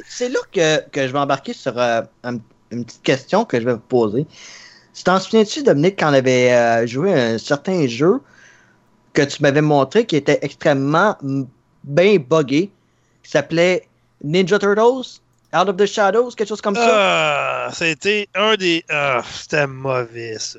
c'est- 0.09 0.29
là 0.29 0.39
que, 0.53 0.89
que 0.89 1.07
je 1.07 1.13
vais 1.13 1.19
embarquer 1.19 1.53
sur 1.53 1.77
euh, 1.77 2.01
un- 2.23 2.39
une 2.71 2.85
petite 2.85 3.03
question 3.03 3.45
que 3.45 3.61
je 3.61 3.67
vais 3.67 3.73
vous 3.75 3.79
poser. 3.81 4.27
Tu 4.97 5.03
t'en 5.05 5.21
souviens-tu, 5.21 5.63
Dominique, 5.63 5.99
quand 5.99 6.11
on 6.11 6.15
avait 6.15 6.53
euh, 6.53 6.87
joué 6.87 7.13
à 7.13 7.25
un 7.35 7.39
certain 7.39 7.87
jeu 7.87 8.21
que 9.13 9.23
tu 9.23 9.43
m'avais 9.43 9.61
montré 9.61 10.07
qui 10.07 10.17
était 10.17 10.39
extrêmement 10.41 11.17
bien 11.85 12.17
buggé, 12.17 12.71
qui 13.23 13.31
s'appelait 13.31 13.87
Ninja 14.25 14.59
Turtles, 14.59 15.21
Out 15.55 15.69
of 15.69 15.77
the 15.77 15.87
Shadows, 15.87 16.31
quelque 16.31 16.49
chose 16.49 16.61
comme 16.63 16.75
ça? 16.75 16.89
Ah, 17.69 17.71
c'était 17.75 18.27
un 18.35 18.57
des. 18.57 18.85
Ah, 18.89 19.23
c'était 19.33 19.67
mauvais, 19.67 20.37
ça. 20.39 20.59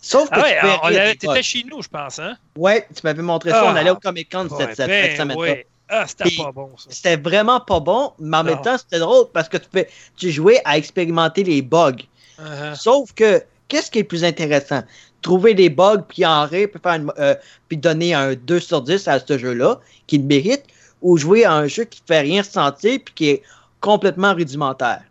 Sauf 0.00 0.28
que 0.30 0.34
Ah 0.38 0.42
ouais, 0.42 0.58
on 0.82 0.86
avait- 0.86 1.16
t'étais 1.16 1.42
chez 1.42 1.64
nous, 1.68 1.82
je 1.82 1.88
pense, 1.88 2.18
hein? 2.18 2.36
Ouais, 2.56 2.86
tu 2.94 3.00
m'avais 3.04 3.22
montré 3.22 3.50
ça, 3.50 3.62
Ah. 3.64 3.72
on 3.72 3.76
allait 3.76 3.90
au 3.90 3.96
Comic 3.96 4.30
Con 4.30 4.48
cette, 4.50 4.52
Ouais, 4.58 4.64
cette- 4.66 4.76
cette 4.76 4.88
ben, 4.88 5.16
semaine-là. 5.16 5.42
ouais. 5.42 5.66
Ah, 5.88 6.06
c'était 6.06 6.30
pas 6.36 6.52
bon, 6.52 6.70
ça. 6.76 6.86
C'était 6.90 7.16
vraiment 7.16 7.60
pas 7.60 7.80
bon, 7.80 8.12
mais 8.18 8.36
en 8.38 8.44
même 8.44 8.60
temps, 8.62 8.76
c'était 8.78 8.98
drôle 8.98 9.26
parce 9.32 9.48
que 9.48 9.56
tu, 9.56 9.66
fais, 9.72 9.88
tu 10.16 10.30
jouais 10.30 10.60
à 10.64 10.76
expérimenter 10.78 11.42
les 11.44 11.62
bugs. 11.62 11.96
Uh-huh. 12.38 12.74
Sauf 12.74 13.12
que, 13.12 13.42
qu'est-ce 13.68 13.90
qui 13.90 13.98
est 13.98 14.02
le 14.02 14.08
plus 14.08 14.24
intéressant? 14.24 14.82
Trouver 15.22 15.54
des 15.54 15.70
bugs, 15.70 16.04
puis 16.08 16.24
en 16.26 16.46
rire, 16.46 16.68
puis, 16.72 16.80
euh, 17.18 17.34
donner 17.72 18.14
un 18.14 18.34
2 18.34 18.60
sur 18.60 18.82
10 18.82 19.08
à 19.08 19.20
ce 19.20 19.38
jeu-là, 19.38 19.80
qui 20.06 20.18
le 20.18 20.24
mérite, 20.24 20.64
ou 21.02 21.16
jouer 21.16 21.44
à 21.44 21.52
un 21.52 21.66
jeu 21.66 21.84
qui 21.84 22.00
ne 22.02 22.14
fait 22.14 22.20
rien 22.20 22.42
ressentir, 22.42 22.98
puis 23.04 23.14
qui 23.14 23.28
est 23.30 23.42
complètement 23.80 24.34
rudimentaire? 24.34 25.02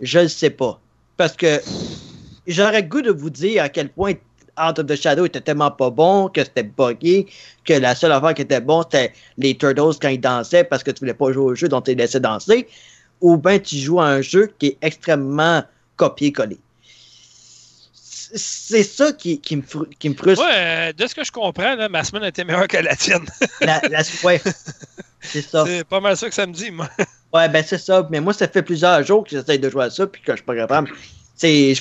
Je 0.00 0.20
ne 0.20 0.28
sais 0.28 0.50
pas. 0.50 0.80
Parce 1.16 1.36
que 1.36 1.60
j'aurais 2.46 2.82
le 2.82 2.88
goût 2.88 3.02
de 3.02 3.10
vous 3.10 3.30
dire 3.30 3.62
à 3.62 3.68
quel 3.68 3.88
point 3.88 4.14
Out 4.58 4.78
of 4.78 4.86
the 4.86 4.96
Shadow 4.96 5.24
était 5.24 5.40
tellement 5.40 5.70
pas 5.70 5.90
bon, 5.90 6.28
que 6.28 6.44
c'était 6.44 6.64
buggé, 6.64 7.26
que 7.64 7.72
la 7.72 7.94
seule 7.94 8.12
affaire 8.12 8.34
qui 8.34 8.42
était 8.42 8.60
bon, 8.60 8.82
c'était 8.82 9.12
les 9.38 9.56
Turtles 9.56 9.98
quand 10.00 10.08
ils 10.08 10.20
dansaient 10.20 10.64
parce 10.64 10.82
que 10.82 10.90
tu 10.90 11.00
voulais 11.00 11.14
pas 11.14 11.32
jouer 11.32 11.44
au 11.44 11.54
jeu 11.54 11.68
dont 11.68 11.80
tu 11.80 11.92
les 11.92 11.96
laissais 11.96 12.20
danser, 12.20 12.68
ou 13.20 13.36
bien 13.38 13.58
tu 13.58 13.76
joues 13.76 14.00
à 14.00 14.06
un 14.06 14.20
jeu 14.20 14.52
qui 14.58 14.66
est 14.68 14.78
extrêmement 14.82 15.62
copié-collé. 16.02 16.58
C'est 18.34 18.82
ça 18.82 19.12
qui, 19.12 19.40
qui, 19.40 19.56
me, 19.56 19.62
qui 19.98 20.08
me 20.08 20.14
frustre. 20.14 20.42
Ouais, 20.44 20.54
euh, 20.54 20.92
de 20.94 21.06
ce 21.06 21.14
que 21.14 21.22
je 21.22 21.30
comprends, 21.30 21.74
là, 21.76 21.88
ma 21.90 22.02
semaine 22.02 22.24
était 22.24 22.44
meilleure 22.44 22.66
que 22.66 22.78
la 22.78 22.96
tienne. 22.96 23.26
La, 23.60 23.80
la- 23.90 24.02
ouais. 24.24 24.40
C'est 25.20 25.42
ça. 25.42 25.64
C'est 25.66 25.84
pas 25.84 26.00
mal 26.00 26.16
ça 26.16 26.28
que 26.28 26.34
ça 26.34 26.46
me 26.46 26.52
dit, 26.52 26.70
moi. 26.70 26.88
Ouais, 27.32 27.48
ben 27.48 27.62
c'est 27.66 27.78
ça. 27.78 28.06
Mais 28.10 28.20
moi, 28.20 28.32
ça 28.32 28.48
fait 28.48 28.62
plusieurs 28.62 29.02
jours 29.04 29.22
que 29.24 29.30
j'essaie 29.30 29.58
de 29.58 29.68
jouer 29.70 29.84
à 29.84 29.90
ça, 29.90 30.06
puis 30.06 30.22
que 30.22 30.32
je 30.32 30.36
suis 30.36 30.44
pas 30.44 30.56
capable. 30.56 30.90
C'est, 31.42 31.74
je 31.74 31.80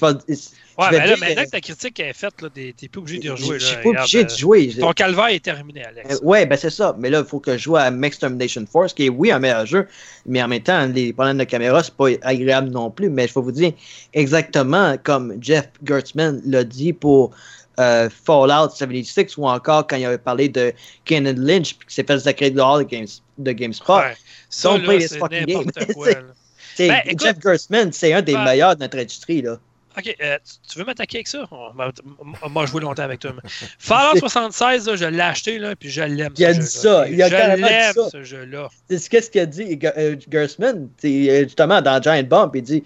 Ouais, 0.77 0.89
vais 0.89 0.91
mais 0.91 0.97
là, 0.99 1.07
dire 1.15 1.17
maintenant 1.19 1.43
que- 1.43 1.49
ta 1.49 1.61
critique 1.61 1.99
est 1.99 2.13
faite, 2.13 2.41
là, 2.41 2.47
t'es 2.49 2.73
plus 2.88 2.99
obligé 2.99 3.19
d'y 3.19 3.27
je 3.27 3.31
rejouer. 3.33 3.59
je 3.59 3.65
là. 3.65 3.71
suis 3.71 3.83
pas 3.83 3.89
obligé 3.89 4.17
Regarde, 4.19 4.27
de 4.29 4.33
euh, 4.33 4.38
jouer. 4.38 4.75
Ton 4.79 4.91
calvaire 4.93 5.27
est 5.27 5.43
terminé, 5.43 5.83
Alex. 5.83 6.15
Euh, 6.15 6.25
ouais, 6.25 6.45
ben 6.45 6.57
c'est 6.57 6.69
ça. 6.69 6.95
Mais 6.97 7.09
là, 7.09 7.19
il 7.19 7.25
faut 7.25 7.39
que 7.39 7.51
je 7.57 7.57
joue 7.63 7.75
à 7.75 7.91
Max 7.91 8.17
Termination 8.17 8.65
Force, 8.71 8.93
qui 8.93 9.05
est, 9.05 9.09
oui, 9.09 9.31
un 9.31 9.39
meilleur 9.39 9.65
jeu, 9.65 9.85
mais 10.25 10.41
en 10.41 10.47
même 10.47 10.63
temps, 10.63 10.88
les 10.88 11.11
problèmes 11.13 11.38
de 11.38 11.43
caméra, 11.43 11.83
c'est 11.83 11.93
pas 11.93 12.05
agréable 12.23 12.69
non 12.69 12.89
plus. 12.89 13.09
Mais 13.09 13.27
je 13.27 13.33
vais 13.35 13.41
vous 13.41 13.51
dire 13.51 13.73
exactement 14.13 14.95
comme 15.03 15.35
Jeff 15.41 15.69
Gertzman 15.83 16.41
l'a 16.45 16.63
dit 16.63 16.93
pour 16.93 17.31
euh, 17.79 18.09
Fallout 18.09 18.69
76 18.69 19.38
ou 19.38 19.47
encore 19.47 19.85
quand 19.88 19.97
il 19.97 20.05
avait 20.05 20.17
parlé 20.17 20.49
de 20.49 20.73
Kenan 21.05 21.35
Lynch, 21.38 21.73
qu'il 21.77 21.89
s'est 21.89 22.03
fait 22.05 22.17
sacrer 22.19 22.49
dehors 22.49 22.79
de, 22.79 22.83
Games, 22.83 23.07
de 23.38 23.51
GameSpot. 23.51 23.97
Ouais. 23.97 24.15
Ça, 24.49 24.77
là, 24.77 24.99
c'est 24.99 25.13
n'importe 25.15 25.31
game. 25.31 25.63
quoi. 25.93 26.07
Ben, 26.88 27.02
écoute- 27.06 27.22
Jeff 27.28 27.36
Gertzman, 27.41 27.91
c'est 27.94 28.14
un 28.14 28.22
des 28.22 28.34
Ben- 28.34 28.44
meilleurs 28.44 28.76
de 28.76 28.82
notre 28.82 28.98
industrie. 28.99 29.41
Là. 29.41 29.58
Ok, 29.98 30.16
euh, 30.22 30.38
tu- 30.70 30.80
veux 30.80 30.86
m'attaquer 30.86 31.18
avec 31.18 31.28
ça? 31.28 31.45
On 31.52 31.74
va- 31.74 32.66
joué 32.66 32.80
longtemps 32.82 33.03
avec 33.03 33.20
toi. 33.20 33.34
Fallout 33.78 34.18
76, 34.20 34.88
là, 34.88 34.95
je 34.95 35.03
l'ai 35.06 35.20
acheté, 35.20 35.60
là, 35.60 35.76
puis 35.76 35.90
je 35.90 36.02
l'aime. 36.02 36.34
Il 36.38 36.45
a 36.45 36.53
dit 36.53 36.66
ça, 36.66 37.08
il 37.10 37.22
a 37.22 37.28
je 37.28 37.36
l'aime, 37.62 37.94
ça. 37.94 38.10
ce 38.10 38.24
jeu-là. 38.24 38.70
C'est 38.90 39.10
qu'est-ce 39.10 39.30
qu'il 39.30 39.41
a 39.41 39.45
dit, 39.45 39.78
euh, 39.98 40.16
Gertzman, 40.30 40.88
C'est, 40.98 41.30
euh, 41.30 41.44
justement, 41.44 41.82
dans 41.82 42.02
Giant 42.02 42.24
Bomb, 42.24 42.52
il 42.56 42.62
dit 42.62 42.84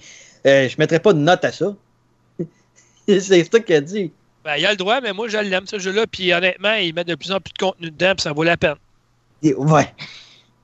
euh, 0.47 0.67
Je 0.67 0.75
mettrais 0.79 0.99
pas 0.99 1.13
de 1.13 1.19
note 1.19 1.45
à 1.45 1.51
ça. 1.51 1.75
c'est 3.07 3.19
ça 3.19 3.59
qu'il 3.59 3.75
a 3.75 3.81
dit. 3.81 4.11
Ben, 4.43 4.55
il 4.57 4.65
a 4.65 4.71
le 4.71 4.77
droit, 4.77 5.01
mais 5.01 5.13
moi, 5.13 5.27
je 5.27 5.37
l'aime, 5.37 5.65
ce 5.67 5.79
jeu-là. 5.79 6.05
Puis 6.07 6.33
honnêtement, 6.33 6.73
il 6.73 6.93
met 6.93 7.03
de 7.03 7.15
plus 7.15 7.31
en 7.31 7.39
plus 7.39 7.51
de 7.53 7.57
contenu 7.57 7.89
dedans, 7.91 8.13
puis 8.15 8.21
ça 8.23 8.31
vaut 8.33 8.43
la 8.43 8.57
peine. 8.57 8.75
Il- 9.41 9.55
ouais. 9.55 9.93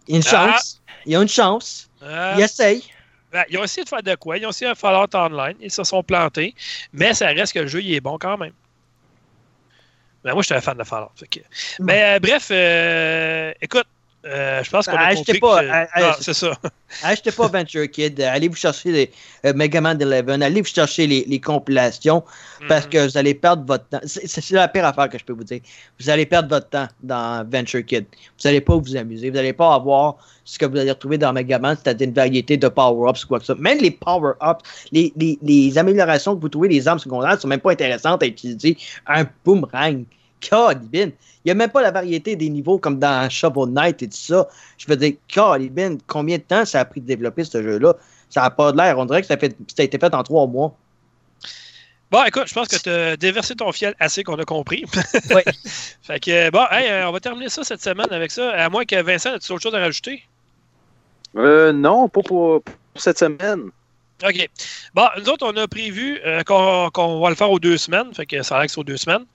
Il 0.08 0.16
y 0.16 0.18
a 0.18 0.18
une 0.18 0.24
Ah. 0.28 0.52
chance. 0.54 0.82
Il 1.06 1.12
y 1.14 1.16
a 1.16 1.22
une 1.22 1.28
chance. 1.28 1.90
Euh, 2.04 2.34
Il 2.38 2.44
essaye. 2.44 2.84
Ben, 3.32 3.44
ils 3.50 3.58
ont 3.58 3.64
essayé 3.64 3.84
de 3.84 3.90
faire 3.90 4.04
de 4.04 4.16
quoi? 4.16 4.38
Ils 4.38 4.46
ont 4.46 4.50
essayé 4.50 4.70
de 4.72 4.78
Fallout 4.78 5.16
Online. 5.16 5.56
Ils 5.62 5.72
se 5.72 5.84
sont 5.84 6.04
plantés. 6.04 6.54
Mais 6.94 7.14
ça 7.14 7.28
reste 7.28 7.54
que 7.54 7.60
le 7.60 7.68
jeu, 7.68 7.82
il 7.82 7.94
est 7.94 8.02
bon 8.02 8.18
quand 8.18 8.38
même. 8.38 8.54
Ben, 10.24 10.34
moi, 10.34 10.42
je 10.42 10.48
suis 10.48 10.56
un 10.56 10.62
fan 10.62 10.78
de 10.78 10.84
Fallout. 10.84 11.10
que- 11.32 11.40
Mais 11.80 12.16
euh, 12.16 12.20
bref, 12.20 12.50
euh, 12.52 13.54
écoute, 13.62 13.88
euh, 14.26 14.64
je 14.64 14.70
pense 14.70 14.86
qu'on 14.86 14.96
a 14.98 15.00
Achetez 15.08 15.40
compris 15.40 15.40
pas, 15.40 15.62
que... 15.64 15.68
ah, 15.72 15.88
ah, 15.94 16.02
Non, 16.02 16.08
c'est- 16.18 16.24
c'est 16.26 16.34
ça. 16.46 16.52
Achetez 17.04 17.32
pas 17.32 17.48
Venture 17.48 17.90
Kid. 17.90 18.20
Allez 18.22 18.48
vous 18.50 18.56
chercher 18.56 18.92
les 18.92 19.12
euh, 19.46 19.54
Mega 19.54 19.82
Man 19.82 19.98
11. 20.02 20.42
Allez 20.44 20.62
vous 20.62 20.68
chercher 20.68 21.08
les, 21.08 21.24
les 21.28 21.40
compilations 21.40 22.24
parce 22.68 22.86
Mhm. 22.86 22.90
que 22.92 23.08
vous 23.10 23.18
allez 23.18 23.34
perdre 23.34 23.64
votre 23.66 23.88
temps. 23.88 24.00
C'est 24.06 24.28
c'est 24.28 24.52
la 24.52 24.68
pire 24.68 24.86
affaire 24.86 25.10
que 25.10 25.18
je 25.18 25.24
peux 25.24 25.34
vous 25.34 25.44
dire. 25.44 25.62
Vous 26.00 26.10
allez 26.10 26.26
perdre 26.26 26.50
votre 26.50 26.70
temps 26.70 26.88
dans 27.02 27.48
Venture 27.50 27.84
Kid. 27.86 28.06
Vous 28.12 28.48
n'allez 28.48 28.62
pas 28.62 28.76
vous 28.76 28.96
amuser. 28.96 29.30
Vous 29.30 29.36
n'allez 29.36 29.54
pas 29.54 29.74
avoir 29.74 30.18
ce 30.44 30.60
que 30.60 30.66
vous 30.66 30.78
allez 30.78 30.92
retrouver 30.92 31.18
dans 31.18 31.32
Mega 31.34 31.58
Man, 31.60 31.78
c'est-à-dire 31.82 32.08
une 32.08 32.14
variété 32.14 32.58
de 32.58 32.68
power-ups 32.68 33.24
ou 33.24 33.28
quoi 33.28 33.40
que 33.40 33.46
ce 33.46 33.54
soit. 33.54 33.62
Même 33.62 33.80
les 33.80 33.92
power-ups, 33.92 34.64
les, 34.92 35.14
les, 35.16 35.40
les 35.42 35.78
améliorations 35.78 36.36
que 36.36 36.42
vous 36.42 36.50
trouvez, 36.50 36.68
les 36.68 36.88
armes 36.88 37.00
secondaires, 37.00 37.40
sont 37.40 37.48
même 37.48 37.60
pas 37.60 37.72
intéressantes 37.72 38.22
à 38.22 38.26
utiliser. 38.28 38.78
Un 39.08 39.26
boomerang. 39.46 40.04
Calibin. 40.42 41.12
Il 41.44 41.48
n'y 41.48 41.52
a 41.52 41.56
même 41.56 41.70
pas 41.70 41.82
la 41.82 41.92
variété 41.92 42.36
des 42.36 42.50
niveaux 42.50 42.78
comme 42.78 43.00
dans 43.00 43.30
Shovel 43.30 43.70
Knight 43.70 44.04
et 44.04 44.08
tout 44.08 44.18
ça. 44.18 44.48
Je 44.78 44.86
veux 44.88 44.98
dire, 44.98 45.14
Calibin, 45.28 45.98
combien 46.08 46.38
de 46.38 46.44
temps 46.44 46.66
ça 46.66 46.82
a 46.82 46.86
pris 46.86 47.02
de 47.02 47.08
développer 47.08 47.44
ce 47.44 47.64
jeu-là? 47.64 47.96
Ça 48.30 48.42
n'a 48.42 48.50
pas 48.50 48.72
de 48.72 48.78
l'air. 48.78 48.98
On 48.98 49.06
dirait 49.06 49.22
que 49.22 49.28
ça, 49.28 49.38
fait, 49.38 49.56
ça 49.68 49.82
a 49.82 49.84
été 49.84 49.98
fait 49.98 50.14
en 50.14 50.24
trois 50.24 50.48
mois. 50.48 50.76
Bon, 52.12 52.24
écoute, 52.26 52.48
je 52.48 52.54
pense 52.54 52.68
que 52.68 52.76
tu 52.76 52.90
as 52.90 53.16
déversé 53.16 53.56
ton 53.56 53.72
fiel 53.72 53.96
assez 54.00 54.24
qu'on 54.24 54.36
a 54.36 54.44
compris. 54.44 54.84
Ouais. 55.34 55.46
fait 56.02 56.20
que, 56.20 56.50
bon, 56.50 56.66
hey, 56.70 56.90
euh, 56.90 57.08
on 57.08 57.14
va 57.14 57.22
terminer 57.22 57.48
ça 57.48 57.64
cette 57.64 57.82
semaine 57.82 58.12
avec 58.12 58.32
ça. 58.32 58.52
À 58.52 58.70
moins 58.70 58.84
que 58.84 59.02
Vincent, 59.02 59.34
as-tu 59.34 59.54
autre 59.54 59.64
chose 59.64 59.76
à 59.76 59.80
rajouter? 59.80 60.24
Euh, 61.38 61.72
non, 61.72 62.10
pas 62.10 62.22
pour, 62.22 62.62
pour 62.62 63.02
cette 63.02 63.18
semaine. 63.18 63.72
OK. 64.24 64.50
Bon, 64.94 65.08
nous 65.18 65.30
autres, 65.30 65.46
on 65.48 65.56
a 65.58 65.68
prévu 65.68 66.20
euh, 66.26 66.44
qu'on 66.44 67.20
va 67.20 67.30
le 67.30 67.36
faire 67.36 67.52
aux 67.52 67.60
deux 67.60 67.78
semaines. 67.78 68.14
Fait 68.14 68.26
que 68.26 68.44
ça 68.44 68.62
c'est 68.68 68.78
aux 68.78 68.84
deux 68.84 68.98
semaines. 68.98 69.26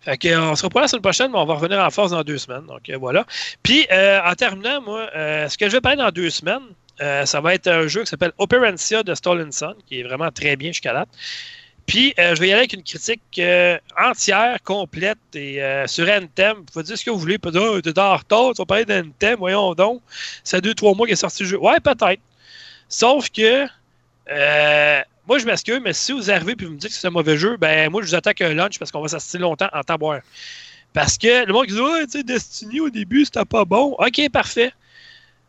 Fait 0.00 0.18
que, 0.18 0.28
euh, 0.28 0.50
on 0.50 0.56
sera 0.56 0.68
pas 0.68 0.82
la 0.82 0.88
semaine 0.88 1.02
prochaine, 1.02 1.30
mais 1.32 1.38
on 1.38 1.46
va 1.46 1.54
revenir 1.54 1.78
en 1.78 1.90
force 1.90 2.10
dans 2.10 2.22
deux 2.22 2.38
semaines. 2.38 2.66
Donc, 2.66 2.88
euh, 2.90 2.96
voilà. 2.98 3.24
Puis, 3.62 3.86
en 3.90 4.34
terminant, 4.34 4.80
moi, 4.82 5.08
ce 5.14 5.56
que 5.56 5.68
je 5.68 5.72
vais 5.72 5.80
parler 5.80 5.98
dans 5.98 6.10
deux 6.10 6.30
semaines, 6.30 6.62
ça 6.98 7.40
va 7.40 7.54
être 7.54 7.68
un 7.68 7.86
jeu 7.86 8.02
qui 8.02 8.06
s'appelle 8.08 8.32
Operancia 8.38 9.02
de 9.02 9.14
Stolen 9.14 9.52
Sun, 9.52 9.74
qui 9.86 10.00
est 10.00 10.02
vraiment 10.02 10.30
très 10.30 10.56
bien 10.56 10.70
jusqu'à 10.70 10.92
date. 10.92 11.08
Puis, 11.86 12.14
je 12.16 12.40
vais 12.40 12.48
y 12.48 12.52
aller 12.52 12.60
avec 12.60 12.72
une 12.72 12.82
critique 12.82 13.40
entière, 13.98 14.58
complète, 14.64 15.18
et 15.34 15.62
euh, 15.62 15.86
sur 15.86 16.08
Anthem. 16.08 16.58
Vous 16.58 16.64
pouvez 16.64 16.84
dire 16.84 16.98
ce 16.98 17.04
que 17.04 17.10
vous 17.10 17.18
voulez. 17.18 17.38
Peut-être, 17.38 17.60
oh, 17.60 17.80
t'es 17.80 17.92
tu 17.92 18.00
vas 18.00 18.66
parler 18.66 18.84
d'Anthem, 18.84 19.36
voyons 19.38 19.74
donc. 19.74 20.02
Ça 20.42 20.58
fait 20.58 20.62
deux, 20.62 20.74
trois 20.74 20.94
mois 20.94 21.06
qu'il 21.06 21.14
est 21.14 21.16
sorti 21.16 21.44
le 21.44 21.48
jeu. 21.48 21.58
Ouais, 21.58 21.80
peut-être. 21.80 22.20
Sauf 22.88 23.30
que, 23.30 23.66
euh, 24.30 25.00
moi, 25.26 25.38
je 25.38 25.46
m'excuse, 25.46 25.80
mais 25.82 25.92
si 25.92 26.12
vous 26.12 26.30
arrivez 26.30 26.52
et 26.52 26.64
vous 26.64 26.72
me 26.72 26.76
dites 26.76 26.90
que 26.90 26.96
c'est 26.96 27.06
un 27.06 27.10
mauvais 27.10 27.36
jeu, 27.36 27.56
ben 27.56 27.90
moi, 27.90 28.02
je 28.02 28.08
vous 28.08 28.14
attaque 28.14 28.40
un 28.40 28.54
lunch 28.54 28.78
parce 28.78 28.90
qu'on 28.90 29.00
va 29.00 29.08
s'assister 29.08 29.38
longtemps 29.38 29.68
en 29.72 29.82
taboire. 29.82 30.20
Parce 30.92 31.18
que 31.18 31.46
le 31.46 31.52
monde 31.52 31.66
qui 31.66 31.72
dit, 31.72 31.80
ouais, 31.80 32.04
tu 32.04 32.12
sais, 32.12 32.22
Destiny 32.22 32.80
au 32.80 32.90
début, 32.90 33.24
c'était 33.24 33.44
pas 33.44 33.64
bon. 33.64 33.96
Ok, 33.98 34.20
parfait. 34.30 34.72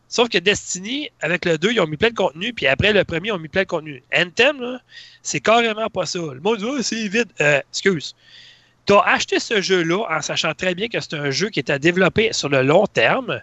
Sauf 0.08 0.28
que 0.28 0.38
Destiny, 0.38 1.10
avec 1.20 1.44
le 1.44 1.58
2, 1.58 1.72
ils 1.72 1.80
ont 1.80 1.86
mis 1.86 1.96
plein 1.96 2.10
de 2.10 2.14
contenu, 2.14 2.52
puis 2.52 2.66
après 2.66 2.92
le 2.92 3.04
premier, 3.04 3.28
ils 3.28 3.32
ont 3.32 3.38
mis 3.38 3.48
plein 3.48 3.62
de 3.62 3.68
contenu. 3.68 4.02
Anthem, 4.14 4.80
c'est 5.22 5.40
carrément 5.40 5.88
pas 5.88 6.06
ça. 6.06 6.18
Le 6.18 6.40
monde 6.40 6.58
dit, 6.58 6.64
oh, 6.64 6.80
c'est 6.82 7.08
vide. 7.08 7.28
Euh, 7.40 7.60
excuse. 7.70 8.14
Tu 8.86 8.92
as 8.92 9.00
acheté 9.00 9.40
ce 9.40 9.60
jeu-là 9.60 10.04
en 10.08 10.22
sachant 10.22 10.54
très 10.54 10.74
bien 10.74 10.88
que 10.88 11.00
c'est 11.00 11.14
un 11.14 11.30
jeu 11.30 11.50
qui 11.50 11.58
est 11.58 11.70
à 11.70 11.78
développer 11.78 12.32
sur 12.32 12.48
le 12.48 12.62
long 12.62 12.86
terme. 12.86 13.40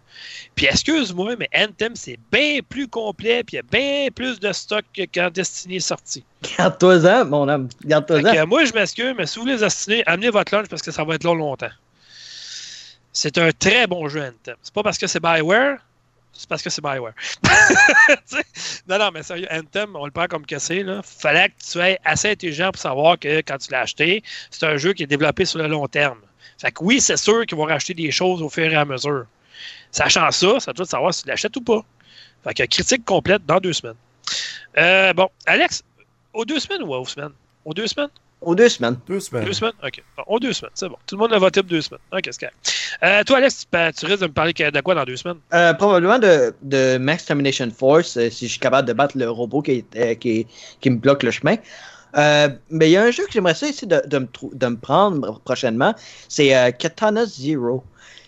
Puis 0.56 0.68
excuse-moi, 0.68 1.36
mais 1.38 1.50
Anthem, 1.56 1.96
c'est 1.96 2.18
bien 2.32 2.60
plus 2.68 2.88
complet, 2.88 3.44
puis 3.44 3.56
il 3.56 3.58
y 3.58 3.60
a 3.60 3.64
bien 3.64 4.10
plus 4.10 4.40
de 4.40 4.52
stock 4.54 4.86
que 4.96 5.04
quand 5.14 5.32
Destiny 5.34 5.78
est 5.78 5.80
sorti. 5.82 6.24
Garde-toi-en, 6.58 7.26
mon 7.26 7.48
homme. 7.50 7.68
Garde-toi-en. 7.86 8.48
moi, 8.48 8.64
je 8.66 8.74
m'excuse, 8.74 9.14
mais 9.18 9.26
si 9.26 9.36
vous 9.38 9.46
voulez 9.46 9.58
Destiny, 9.58 10.04
amenez 10.06 10.30
votre 10.30 10.56
lunch 10.56 10.68
parce 10.68 10.82
que 10.82 10.92
ça 10.92 11.04
va 11.04 11.16
être 11.16 11.24
long 11.24 11.36
longtemps. 11.36 11.72
C'est 13.12 13.38
un 13.38 13.52
très 13.52 13.86
bon 13.86 14.08
jeu 14.08 14.22
Anthem. 14.22 14.56
C'est 14.62 14.74
pas 14.74 14.82
parce 14.82 14.98
que 14.98 15.08
c'est 15.08 15.20
Bioware, 15.20 15.78
c'est 16.34 16.50
parce 16.50 16.62
que 16.62 16.70
c'est 16.70 16.82
Bioware. 16.82 17.14
non, 18.88 18.98
non, 18.98 19.12
mais 19.14 19.24
sérieux, 19.24 19.48
Anthem, 19.52 19.96
on 19.96 20.06
le 20.06 20.12
prend 20.12 20.28
comme 20.28 20.46
cassé. 20.46 20.84
Là. 20.84 21.02
Fallait 21.04 21.50
que 21.50 21.54
tu 21.64 21.70
sois 21.70 21.98
assez 22.04 22.32
intelligent 22.32 22.72
pour 22.72 22.82
savoir 22.82 23.20
que 23.20 23.40
quand 23.42 23.58
tu 23.58 23.72
l'as 23.72 23.82
acheté, 23.82 24.24
c'est 24.50 24.66
un 24.66 24.78
jeu 24.78 24.94
qui 24.94 25.04
est 25.04 25.08
développé 25.08 25.46
sur 25.46 25.60
le 25.60 25.68
long 25.68 25.88
terme. 25.88 26.20
Fait 26.58 26.72
que 26.72 26.84
oui, 26.84 27.00
c'est 27.00 27.18
sûr 27.18 27.46
qu'ils 27.46 27.58
vont 27.58 27.66
racheter 27.66 27.94
des 27.94 28.12
choses 28.12 28.42
au 28.42 28.50
fur 28.50 28.72
et 28.72 28.76
à 28.76 28.86
mesure. 28.86 29.26
Sachant 29.92 30.32
ça, 30.32 30.60
ça 30.60 30.74
doit 30.74 30.86
savoir 30.86 31.14
si 31.14 31.24
tu 31.24 31.30
l'achètes 31.30 31.56
ou 31.56 31.62
pas. 31.62 31.86
Fait 32.44 32.54
que 32.54 32.64
critique 32.64 33.06
complète 33.06 33.46
dans 33.46 33.60
deux 33.60 33.74
semaines. 33.74 33.96
Euh, 34.78 35.14
bon, 35.14 35.30
Alex, 35.46 35.84
aux 36.34 36.46
deux 36.46 36.60
semaines 36.60 36.84
ou 36.84 36.94
aux 36.94 37.06
semaines? 37.06 37.34
Aux 37.64 37.74
deux 37.74 37.88
semaines? 37.88 38.10
Aux 38.46 38.56
deux 38.56 38.70
semaines. 38.70 38.98
Deux 39.08 39.20
semaines. 39.20 39.46
Deux 39.46 39.54
semaines? 39.54 39.74
OK. 39.84 40.04
Bon, 40.18 40.24
aux 40.28 40.40
deux 40.40 40.54
semaines, 40.54 40.72
c'est 40.74 40.90
bon. 40.90 40.98
Tout 41.08 41.16
le 41.16 41.20
monde 41.20 41.34
a 41.34 41.40
voté 41.40 41.62
pour 41.62 41.70
deux 41.70 41.82
semaines. 41.82 42.02
OK, 42.12 42.28
c'est 42.32 42.50
euh, 43.04 43.24
toi, 43.24 43.38
Alex, 43.38 43.68
tu, 43.72 43.80
tu, 43.98 44.06
risques 44.06 44.22
de 44.22 44.28
me 44.28 44.34
parler 44.34 44.54
de 44.54 44.82
quoi 44.82 44.96
dans 44.96 45.04
deux 45.04 45.16
semaines? 45.16 45.40
Euh, 45.54 45.74
probablement 45.74 46.20
de, 46.20 46.54
de, 46.62 46.98
Max 46.98 47.26
Termination 47.26 47.70
Force, 47.72 48.18
euh, 48.18 48.30
si 48.30 48.46
je 48.46 48.52
suis 48.52 48.60
capable 48.60 48.88
de 48.88 48.94
battre 48.94 49.18
le 49.18 49.30
robot 49.30 49.62
qui, 49.62 49.84
euh, 49.96 50.16
qui, 50.16 50.48
qui 50.80 50.90
me 50.90 50.98
bloque 50.98 51.24
le 51.24 51.32
chemin. 51.32 51.56
Euh, 52.16 52.50
mais 52.70 52.90
il 52.90 52.92
y 52.92 52.98
a 52.98 53.04
un 53.04 53.12
jeu 53.12 53.26
que 53.26 53.32
j'aimerais 53.32 53.54
essayer 53.54 53.88
de, 53.88 54.02
de, 54.06 54.20
me, 54.20 54.28
de 54.54 54.68
me 54.68 54.78
prendre 54.78 55.40
prochainement. 55.42 55.96
C'est 56.30 56.74
Katana 56.78 57.26
Zero. 57.26 57.84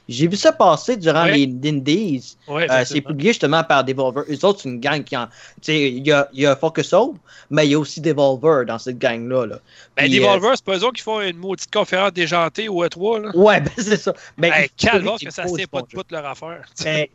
J'ai 0.07 0.27
vu 0.27 0.35
ça 0.35 0.51
passer 0.51 0.97
durant 0.97 1.25
les 1.25 1.43
Indies. 1.43 2.37
euh, 2.49 2.85
c'est 2.85 3.01
publié 3.01 3.31
justement 3.31 3.63
par 3.63 3.83
Devolver. 3.83 4.23
Eux 4.29 4.45
autres, 4.45 4.61
c'est 4.61 4.69
une 4.69 4.79
gang 4.79 5.03
qui 5.03 5.17
en. 5.17 5.25
Tu 5.25 5.31
sais, 5.63 5.91
il 5.91 6.05
y 6.05 6.11
a, 6.11 6.29
y 6.33 6.45
a 6.45 6.55
Focus 6.55 6.93
Home, 6.93 7.17
mais 7.49 7.65
il 7.65 7.71
y 7.71 7.75
a 7.75 7.79
aussi 7.79 8.01
Devolver 8.01 8.65
dans 8.65 8.77
cette 8.77 8.99
gang-là. 8.99 9.45
Là. 9.45 9.59
Ben, 9.97 10.11
Devolver, 10.11 10.49
euh, 10.49 10.53
c'est 10.55 10.65
pas 10.65 10.77
eux 10.77 10.91
qui 10.93 11.01
font 11.01 11.21
une 11.21 11.37
maudite 11.37 11.71
conférence 11.73 12.13
déjantée 12.13 12.69
au 12.69 12.85
E3. 12.85 13.23
Là. 13.23 13.31
Ouais, 13.35 13.61
ben 13.61 13.71
c'est 13.77 13.97
ça. 13.97 14.13
Ben, 14.37 14.51
hey, 14.53 14.69
calme 14.77 15.09
que 15.21 15.31
ça 15.31 15.45
ne 15.45 15.65
pas 15.65 15.81
de 15.81 15.87
bout 15.93 16.05
leur 16.11 16.25
affaire. 16.25 16.61
Ben, 16.83 17.07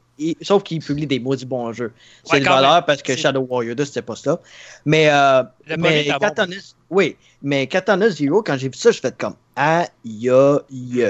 sauf 0.42 0.62
qu'ils 0.62 0.80
publient 0.80 1.06
des 1.06 1.18
maudits 1.18 1.46
bons 1.46 1.72
jeux. 1.72 1.92
C'est 2.24 2.34
ouais, 2.34 2.40
le 2.40 2.44
valeur 2.44 2.84
parce 2.84 3.02
que 3.02 3.16
Shadow 3.16 3.46
Warrior 3.48 3.74
2, 3.74 3.84
c'était 3.84 4.02
pas 4.02 4.16
ça. 4.16 4.40
Mais, 4.84 5.08
euh, 5.08 5.42
mais 5.78 6.06
Katana, 6.20 6.56
oui, 6.90 7.16
mais 7.42 7.66
Katana 7.66 8.10
Zero, 8.10 8.42
quand 8.42 8.58
j'ai 8.58 8.68
vu 8.68 8.76
ça, 8.76 8.90
je 8.90 9.00
fais 9.00 9.12
comme 9.12 9.34
aïe, 9.56 9.88
aïe. 10.04 11.06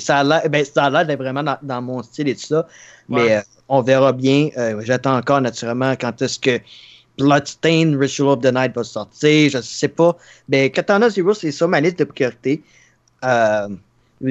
Ça 0.00 0.18
a 0.18 0.24
l'air 0.24 0.48
ben, 0.48 1.16
vraiment 1.16 1.56
dans, 1.62 1.82
mon 1.82 2.02
style 2.02 2.28
et 2.28 2.34
tout 2.34 2.46
ça. 2.46 2.66
Mais 3.08 3.36
euh, 3.36 3.40
on 3.68 3.82
verra 3.82 4.12
bien. 4.12 4.50
Euh, 4.56 4.80
j'attends 4.84 5.16
encore 5.16 5.40
naturellement 5.40 5.92
quand 5.92 6.20
est-ce 6.22 6.38
que 6.38 6.60
Bloodstained 7.18 7.96
Ritual 7.96 8.28
of 8.28 8.40
the 8.40 8.52
Night 8.52 8.74
va 8.74 8.84
sortir. 8.84 9.50
Je 9.50 9.58
ne 9.58 9.62
sais 9.62 9.88
pas. 9.88 10.16
Mais 10.48 10.70
Katana 10.70 11.10
Zero, 11.10 11.34
c'est 11.34 11.52
ça 11.52 11.66
ma 11.66 11.80
liste 11.80 11.98
de 11.98 12.04
priorités. 12.04 12.62
Euh, 13.24 13.68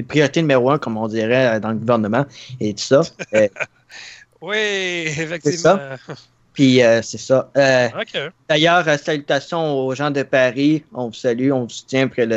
priorité 0.07 0.41
numéro 0.41 0.69
un, 0.69 0.77
comme 0.77 0.97
on 0.97 1.07
dirait 1.07 1.59
dans 1.59 1.69
le 1.69 1.75
gouvernement 1.75 2.25
et 2.59 2.73
tout 2.73 2.83
ça. 2.83 3.01
oui, 4.41 4.57
effectivement. 5.05 5.77
Puis 6.53 6.79
c'est 7.01 7.17
ça. 7.17 7.51
D'ailleurs, 8.47 8.85
salutations 8.99 9.79
aux 9.79 9.93
gens 9.95 10.11
de 10.11 10.23
Paris. 10.23 10.83
On 10.93 11.07
vous 11.07 11.13
salue, 11.13 11.51
on 11.51 11.63
vous 11.63 11.69
soutient 11.69 12.05
après 12.05 12.27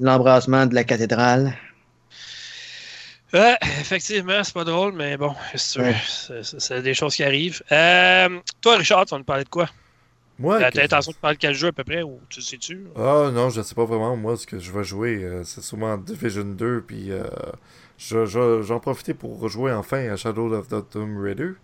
l'embrasement 0.00 0.66
de 0.66 0.74
la 0.74 0.84
cathédrale. 0.84 1.54
Ouais, 3.32 3.56
effectivement, 3.80 4.42
c'est 4.42 4.54
pas 4.54 4.64
drôle, 4.64 4.92
mais 4.94 5.16
bon, 5.16 5.34
c'est 5.54 6.82
des 6.82 6.94
choses 6.94 7.14
qui 7.14 7.24
arrivent. 7.24 7.62
Euh, 7.70 8.40
toi, 8.60 8.76
Richard, 8.76 9.04
tu 9.04 9.10
vas 9.10 9.18
nous 9.18 9.24
parler 9.24 9.44
de 9.44 9.48
quoi? 9.48 9.68
Moi, 10.38 10.58
T'as 10.60 10.70
l'intention 10.70 11.12
de 11.12 11.16
parler 11.16 11.36
de 11.36 11.40
quel 11.40 11.54
jeu 11.54 11.68
à 11.68 11.72
peu 11.72 11.84
près, 11.84 12.02
ou 12.02 12.20
tu 12.28 12.40
sais-tu? 12.40 12.86
Ah 12.96 13.30
non, 13.32 13.50
je 13.50 13.58
ne 13.58 13.64
sais 13.64 13.74
pas 13.74 13.84
vraiment. 13.84 14.16
Moi, 14.16 14.36
ce 14.36 14.46
que 14.46 14.58
je 14.58 14.70
vais 14.70 14.84
jouer, 14.84 15.16
euh, 15.24 15.42
c'est 15.44 15.62
sûrement 15.62 15.98
Division 15.98 16.44
2, 16.44 16.84
puis 16.86 17.10
euh, 17.10 17.24
j'en 17.98 18.78
profiter 18.78 19.14
pour 19.14 19.40
rejouer 19.40 19.72
enfin 19.72 20.08
à 20.10 20.16
Shadow 20.16 20.54
of 20.54 20.68
the 20.68 20.88
Tomb 20.88 21.20
Raider. 21.20 21.54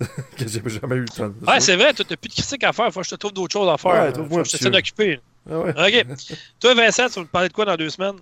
que 0.36 0.48
j'ai 0.48 0.62
jamais 0.66 0.96
eu 0.96 1.00
le 1.00 1.08
temps 1.08 1.28
de 1.28 1.46
Ouais, 1.46 1.60
c'est 1.60 1.76
vrai, 1.76 1.92
tu 1.94 2.02
n'as 2.02 2.16
plus 2.16 2.28
de 2.28 2.34
critique 2.34 2.64
à 2.64 2.72
faire. 2.72 2.92
Faut 2.92 3.00
que 3.00 3.06
je 3.06 3.10
te 3.10 3.16
trouve 3.16 3.34
d'autres 3.34 3.52
choses 3.52 3.68
à 3.68 3.76
faire. 3.76 3.92
Ouais, 3.92 4.12
trouve-moi 4.12 4.42
Je 4.44 4.68
d'occuper. 4.68 5.20
Ah 5.48 5.58
ouais. 5.60 5.70
OK. 5.70 6.36
Toi, 6.58 6.74
Vincent, 6.74 7.08
tu 7.08 7.14
vas 7.14 7.20
nous 7.20 7.26
parler 7.26 7.48
de 7.48 7.52
quoi 7.52 7.66
dans 7.66 7.76
deux 7.76 7.90
semaines? 7.90 8.16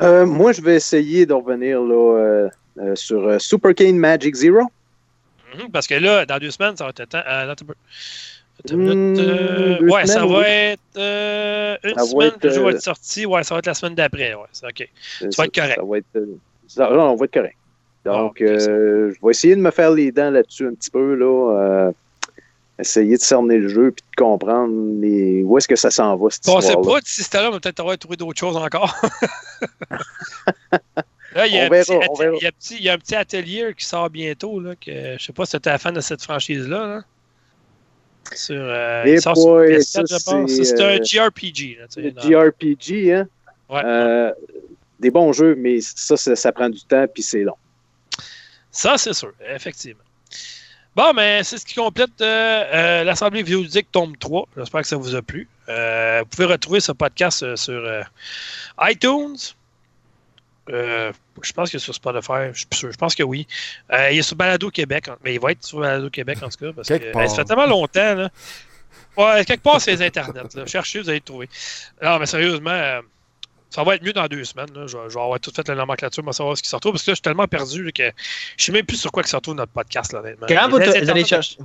Euh, 0.00 0.26
moi, 0.26 0.52
je 0.52 0.62
vais 0.62 0.76
essayer 0.76 1.26
de 1.26 1.32
revenir 1.32 1.80
là, 1.80 2.18
euh, 2.18 2.48
euh, 2.78 2.94
sur 2.94 3.40
Super 3.40 3.74
Kane 3.74 3.96
Magic 3.96 4.34
Zero. 4.34 4.62
Mhm, 5.54 5.70
parce 5.70 5.86
que 5.86 5.94
là, 5.94 6.24
dans 6.24 6.38
deux 6.38 6.50
semaines, 6.50 6.76
ça 6.76 6.84
va 6.84 6.90
être 6.90 7.04
temps. 7.04 7.22
Mmh, 8.72 9.90
ouais, 9.90 10.06
ça 10.06 10.26
va 10.26 10.48
être 10.48 10.80
une 11.82 11.98
ça 11.98 12.04
semaine 12.04 12.32
que 12.32 12.46
le 12.46 12.52
jeu 12.52 12.62
va 12.62 12.70
être 12.70 12.82
sorti. 12.82 13.24
Ouais, 13.26 13.42
ça 13.42 13.54
va 13.54 13.58
être 13.58 13.66
la 13.66 13.74
semaine 13.74 13.94
d'après. 13.94 14.34
Ouais, 14.34 14.46
c'est 14.52 14.66
OK. 14.66 14.88
Tu 15.18 15.28
vas 15.36 15.44
être 15.44 15.54
correct. 15.54 15.76
Ça 15.76 15.84
va 15.84 15.98
être, 15.98 16.28
ça, 16.68 16.90
non, 16.90 17.12
on 17.12 17.16
va 17.16 17.24
être 17.24 17.34
correct. 17.34 17.56
Donc, 18.04 18.32
okay, 18.32 18.58
je 18.58 19.14
vais 19.22 19.30
essayer 19.30 19.56
de 19.56 19.60
me 19.60 19.70
faire 19.70 19.90
les 19.90 20.12
dents 20.12 20.30
là-dessus 20.30 20.66
un 20.66 20.74
petit 20.74 20.90
peu. 20.90 21.14
Là, 21.14 21.92
essayer 22.80 23.16
de 23.16 23.22
cerner 23.22 23.58
le 23.58 23.68
jeu 23.68 23.92
puis 23.92 24.04
de 24.10 24.22
comprendre 24.22 25.00
les... 25.00 25.42
où 25.42 25.56
est-ce 25.58 25.68
que 25.68 25.76
ça 25.76 25.90
s'en 25.90 26.16
va, 26.16 26.30
cette 26.30 26.46
bon. 26.46 26.56
On 26.56 26.60
sait 26.60 26.74
pas 26.74 26.98
si 27.04 27.22
c'était 27.22 27.42
là, 27.42 27.50
mais 27.52 27.60
peut-être 27.60 27.96
trouvé 27.96 28.16
d'autres 28.16 28.38
choses 28.38 28.56
encore. 28.56 28.94
là, 31.34 31.46
il 31.46 31.54
y, 31.54 31.58
a 31.58 31.64
un 31.64 31.68
petit, 31.68 32.76
il, 32.76 32.84
y 32.84 32.88
a 32.88 32.94
un 32.94 32.98
petit 32.98 33.14
atelier 33.14 33.74
qui 33.76 33.84
sort 33.84 34.10
bientôt. 34.10 34.60
Là, 34.60 34.74
que, 34.74 35.16
je 35.18 35.24
sais 35.24 35.32
pas 35.32 35.46
si 35.46 35.58
tu 35.60 35.68
es 35.68 35.78
fan 35.78 35.94
de 35.94 36.00
cette 36.00 36.22
franchise-là. 36.22 36.86
Là. 36.86 37.04
Sur, 38.34 38.56
euh, 38.60 39.04
Et 39.04 39.20
sur 39.20 39.32
PS4, 39.32 40.06
je 40.08 40.24
pense. 40.24 40.50
C'est 40.52 40.80
un 40.82 41.02
JRPG. 41.02 41.78
Là, 41.78 41.86
JRPG, 42.22 43.12
hein? 43.12 43.28
Ouais. 43.68 43.82
Euh, 43.84 44.32
des 44.98 45.10
bons 45.10 45.32
jeux, 45.32 45.54
mais 45.56 45.80
ça, 45.80 46.16
ça, 46.16 46.36
ça 46.36 46.52
prend 46.52 46.68
du 46.68 46.82
temps 46.82 47.06
puis 47.12 47.22
c'est 47.22 47.42
long. 47.42 47.56
Ça, 48.70 48.98
c'est 48.98 49.14
sûr, 49.14 49.32
effectivement. 49.48 50.02
Bon, 50.96 51.12
mais 51.14 51.44
c'est 51.44 51.58
ce 51.58 51.64
qui 51.64 51.74
complète 51.74 52.20
euh, 52.20 52.24
euh, 52.24 53.04
l'Assemblée 53.04 53.42
vidéoludique 53.42 53.86
tome 53.92 54.16
3. 54.16 54.48
J'espère 54.56 54.80
que 54.80 54.86
ça 54.88 54.96
vous 54.96 55.14
a 55.14 55.22
plu. 55.22 55.48
Euh, 55.68 56.20
vous 56.20 56.26
pouvez 56.26 56.46
retrouver 56.46 56.80
ce 56.80 56.90
podcast 56.90 57.54
sur 57.54 58.04
iTunes. 58.80 59.36
je 60.68 61.52
pense 61.54 61.70
que 61.70 61.78
sur 61.78 61.94
Spotify, 61.94 62.50
je 62.52 62.58
suis 62.58 62.66
sûr. 62.74 62.92
Je 62.92 62.96
pense 62.96 63.14
que 63.14 63.22
oui. 63.22 63.46
il 63.92 64.18
est 64.18 64.22
sur 64.22 64.36
Balado 64.36 64.68
Québec, 64.70 65.08
mais 65.22 65.34
il 65.34 65.40
va 65.40 65.52
être 65.52 65.64
sur 65.64 65.78
Balado 65.78 66.10
Québec 66.10 66.38
en 66.42 66.48
tout 66.48 66.58
cas. 66.58 66.72
Parce 66.74 66.88
que, 66.88 67.12
ça 67.28 67.36
fait 67.36 67.44
tellement 67.44 67.66
longtemps. 67.66 68.14
Là. 68.14 68.30
Ouais, 69.16 69.44
quelque 69.44 69.62
part, 69.62 69.80
c'est 69.80 69.92
les 69.92 70.02
internets. 70.02 70.66
Cherchez, 70.66 71.00
vous 71.00 71.08
allez 71.08 71.18
le 71.18 71.24
trouver. 71.24 71.48
Non, 72.02 72.18
mais 72.18 72.26
sérieusement, 72.26 73.00
ça 73.70 73.84
va 73.84 73.94
être 73.94 74.02
mieux 74.02 74.12
dans 74.12 74.26
deux 74.26 74.44
semaines. 74.44 74.68
Je, 74.86 74.96
vais, 74.96 75.20
avoir 75.20 75.38
tout 75.40 75.52
fait 75.54 75.66
la 75.68 75.76
nomenclature, 75.76 76.24
mais 76.24 76.32
savoir 76.32 76.56
ce 76.56 76.62
qui 76.62 76.68
se 76.68 76.76
retrouve. 76.76 76.92
Parce 76.92 77.04
que 77.04 77.10
là, 77.10 77.14
je 77.14 77.16
suis 77.16 77.22
tellement 77.22 77.46
perdu 77.46 77.92
que 77.92 78.02
je 78.02 78.08
ne 78.08 78.12
sais 78.58 78.72
même 78.72 78.84
plus 78.84 78.96
sur 78.96 79.12
quoi 79.12 79.22
qui 79.22 79.30
se 79.30 79.36
retrouve 79.36 79.54
notre 79.54 79.72
podcast, 79.72 80.12
là, 80.12 80.20
honnêtement. 80.20 80.46
Quand 80.48 80.68
vous, 80.68 80.76
allez 80.76 81.24
chercher, 81.24 81.56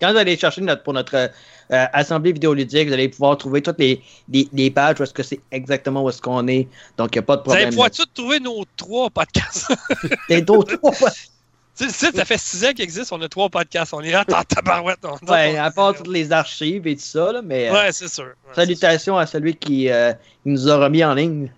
quand 0.00 0.12
vous 0.12 0.18
allez 0.18 0.36
chercher 0.36 0.60
notre, 0.60 0.82
pour 0.84 0.92
notre 0.92 1.16
euh, 1.16 1.28
assemblée 1.68 2.32
vidéoludique, 2.32 2.88
vous 2.88 2.94
allez 2.94 3.08
pouvoir 3.08 3.36
trouver 3.36 3.60
toutes 3.60 3.78
les, 3.78 4.00
les, 4.30 4.70
pages 4.70 5.00
où 5.00 5.02
est-ce 5.02 5.12
que 5.12 5.24
c'est 5.24 5.40
exactement 5.50 6.02
où 6.04 6.08
est-ce 6.08 6.22
qu'on 6.22 6.46
est. 6.46 6.68
Donc, 6.96 7.14
il 7.14 7.18
n'y 7.18 7.20
a 7.20 7.22
pas 7.22 7.36
de 7.36 7.42
problème. 7.42 7.70
Vous 7.70 7.80
allez 7.80 7.90
pouvoir 7.90 8.08
trouver 8.14 8.40
nos 8.40 8.64
trois 8.76 9.10
podcasts. 9.10 9.72
Les 10.28 10.44
trois 10.44 10.64
podcasts. 10.64 11.32
Tu 11.78 11.90
sais, 11.90 12.10
ça 12.10 12.24
fait 12.24 12.38
six 12.38 12.64
ans 12.64 12.72
qu'il 12.72 12.82
existe, 12.82 13.12
on 13.12 13.22
a 13.22 13.28
trois 13.28 13.48
podcasts. 13.48 13.94
On 13.94 14.00
est 14.00 14.10
là 14.10 14.24
en 14.32 14.42
tabarouette. 14.42 14.98
ouais, 15.28 15.56
à 15.56 15.70
part 15.70 15.94
toutes 15.94 16.08
les 16.08 16.32
archives 16.32 16.86
et 16.86 16.96
tout 16.96 17.02
ça. 17.02 17.32
Là, 17.32 17.42
mais, 17.42 17.68
euh, 17.68 17.72
ouais, 17.72 17.92
c'est 17.92 18.08
sûr. 18.08 18.32
salutations 18.52 19.16
à 19.16 19.26
celui 19.26 19.54
qui, 19.54 19.88
euh, 19.88 20.12
nous 20.44 20.68
a 20.68 20.76
remis 20.76 21.04
en 21.04 21.14
ligne. 21.14 21.52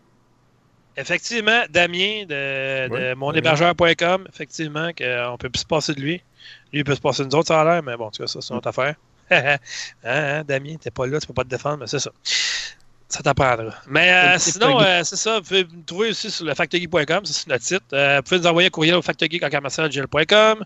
Effectivement, 0.96 1.62
Damien 1.70 2.24
de, 2.28 2.88
de 2.88 3.14
monhébergeur.com, 3.14 4.26
effectivement, 4.28 4.90
qu'on 4.92 5.36
peut 5.38 5.48
plus 5.48 5.60
se 5.60 5.66
passer 5.66 5.94
de 5.94 6.00
lui. 6.00 6.22
Lui, 6.72 6.80
il 6.80 6.84
peut 6.84 6.94
se 6.94 7.00
passer 7.00 7.22
de 7.22 7.28
nous 7.28 7.36
autres, 7.36 7.48
ça 7.48 7.60
a 7.60 7.64
l'air, 7.64 7.82
mais 7.82 7.96
bon, 7.96 8.06
en 8.06 8.10
tout 8.10 8.22
cas, 8.22 8.26
ça, 8.26 8.40
c'est 8.42 8.52
notre 8.52 8.68
affaire. 8.68 8.96
hein, 9.30 9.56
hein, 10.04 10.44
Damien, 10.44 10.76
t'es 10.78 10.90
pas 10.90 11.06
là, 11.06 11.18
tu 11.20 11.26
peux 11.26 11.32
pas 11.32 11.44
te 11.44 11.48
défendre, 11.48 11.78
mais 11.78 11.86
c'est 11.86 12.00
ça. 12.00 12.10
Ça 13.10 13.22
t'apprendra. 13.24 13.74
Mais 13.88 14.12
euh, 14.12 14.38
sinon, 14.38 14.80
euh, 14.80 15.02
c'est 15.02 15.16
ça. 15.16 15.40
Vous 15.40 15.44
pouvez 15.44 15.64
me 15.64 15.84
trouver 15.84 16.10
aussi 16.10 16.30
sur 16.30 16.44
le 16.44 16.54
factogeek.com, 16.54 17.24
c'est 17.24 17.48
notre 17.48 17.64
site. 17.64 17.82
Euh, 17.92 18.18
vous 18.18 18.22
pouvez 18.22 18.38
nous 18.38 18.46
envoyer 18.46 18.68
un 18.68 18.70
courriel 18.70 18.94
au 18.94 19.02
factogeek.com. 19.02 20.64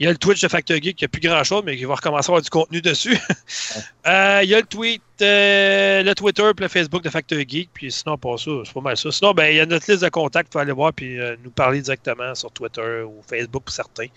Il 0.00 0.04
y 0.04 0.08
a 0.08 0.10
le 0.10 0.18
Twitch 0.18 0.40
de 0.40 0.48
Factogeek 0.48 0.96
qui 0.96 1.04
n'a 1.04 1.08
plus 1.08 1.20
grand-chose, 1.20 1.62
mais 1.64 1.76
qui 1.76 1.84
va 1.84 1.94
recommencer 1.94 2.26
à 2.26 2.30
avoir 2.30 2.42
du 2.42 2.50
contenu 2.50 2.82
dessus. 2.82 3.16
il 4.06 4.48
y 4.48 4.54
a 4.54 4.58
le 4.58 4.66
tweet, 4.66 5.02
le 5.20 6.14
Twitter 6.14 6.50
et 6.50 6.60
le 6.60 6.68
Facebook 6.68 7.02
de 7.02 7.10
Factogeek. 7.10 7.70
Puis 7.72 7.92
sinon, 7.92 8.18
pas 8.18 8.36
ça, 8.38 8.50
c'est 8.64 8.74
pas 8.74 8.80
mal 8.80 8.96
ça. 8.96 9.12
Sinon, 9.12 9.32
ben, 9.32 9.46
il 9.46 9.56
y 9.56 9.60
a 9.60 9.66
notre 9.66 9.88
liste 9.88 10.02
de 10.02 10.08
contacts. 10.08 10.52
Vous 10.52 10.58
aller 10.58 10.72
voir 10.72 10.92
puis 10.92 11.16
nous 11.44 11.50
parler 11.50 11.80
directement 11.80 12.34
sur 12.34 12.50
Twitter 12.50 13.02
ou 13.06 13.22
Facebook 13.28 13.62
pour 13.64 13.74
certains. 13.74 14.08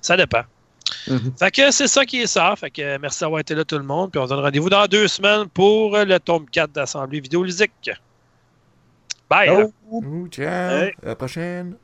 Ça 0.00 0.16
dépend. 0.16 0.42
Mhm. 1.08 1.32
Fait 1.38 1.50
que 1.50 1.70
c'est 1.70 1.88
ça 1.88 2.04
qui 2.04 2.22
est 2.22 2.26
ça. 2.26 2.54
Fait 2.56 2.70
que 2.70 2.98
merci 2.98 3.20
d'avoir 3.20 3.40
été 3.40 3.54
là 3.54 3.64
tout 3.64 3.78
le 3.78 3.84
monde. 3.84 4.10
Puis 4.10 4.20
on 4.20 4.24
se 4.24 4.30
donne 4.30 4.40
rendez-vous 4.40 4.70
dans 4.70 4.86
deux 4.86 5.08
semaines 5.08 5.48
pour 5.48 5.96
le 5.96 6.18
tome 6.18 6.46
4 6.50 6.72
d'Assemblée 6.72 7.20
vidéoludique. 7.20 7.90
Bye. 9.28 9.48
hein. 9.48 9.70
Ouh, 9.90 10.28
ciao. 10.28 10.48
À 10.48 10.90
la 11.02 11.14
prochaine. 11.16 11.76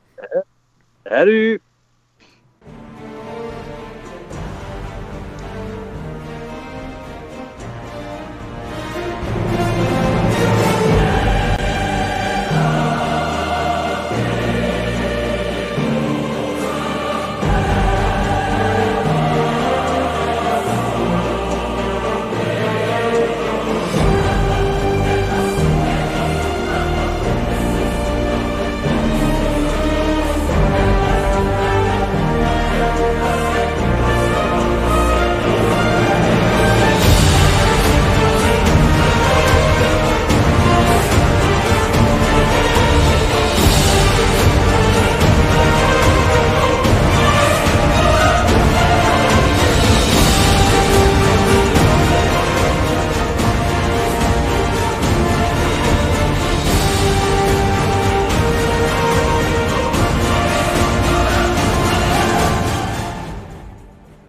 Salut! 1.07 1.61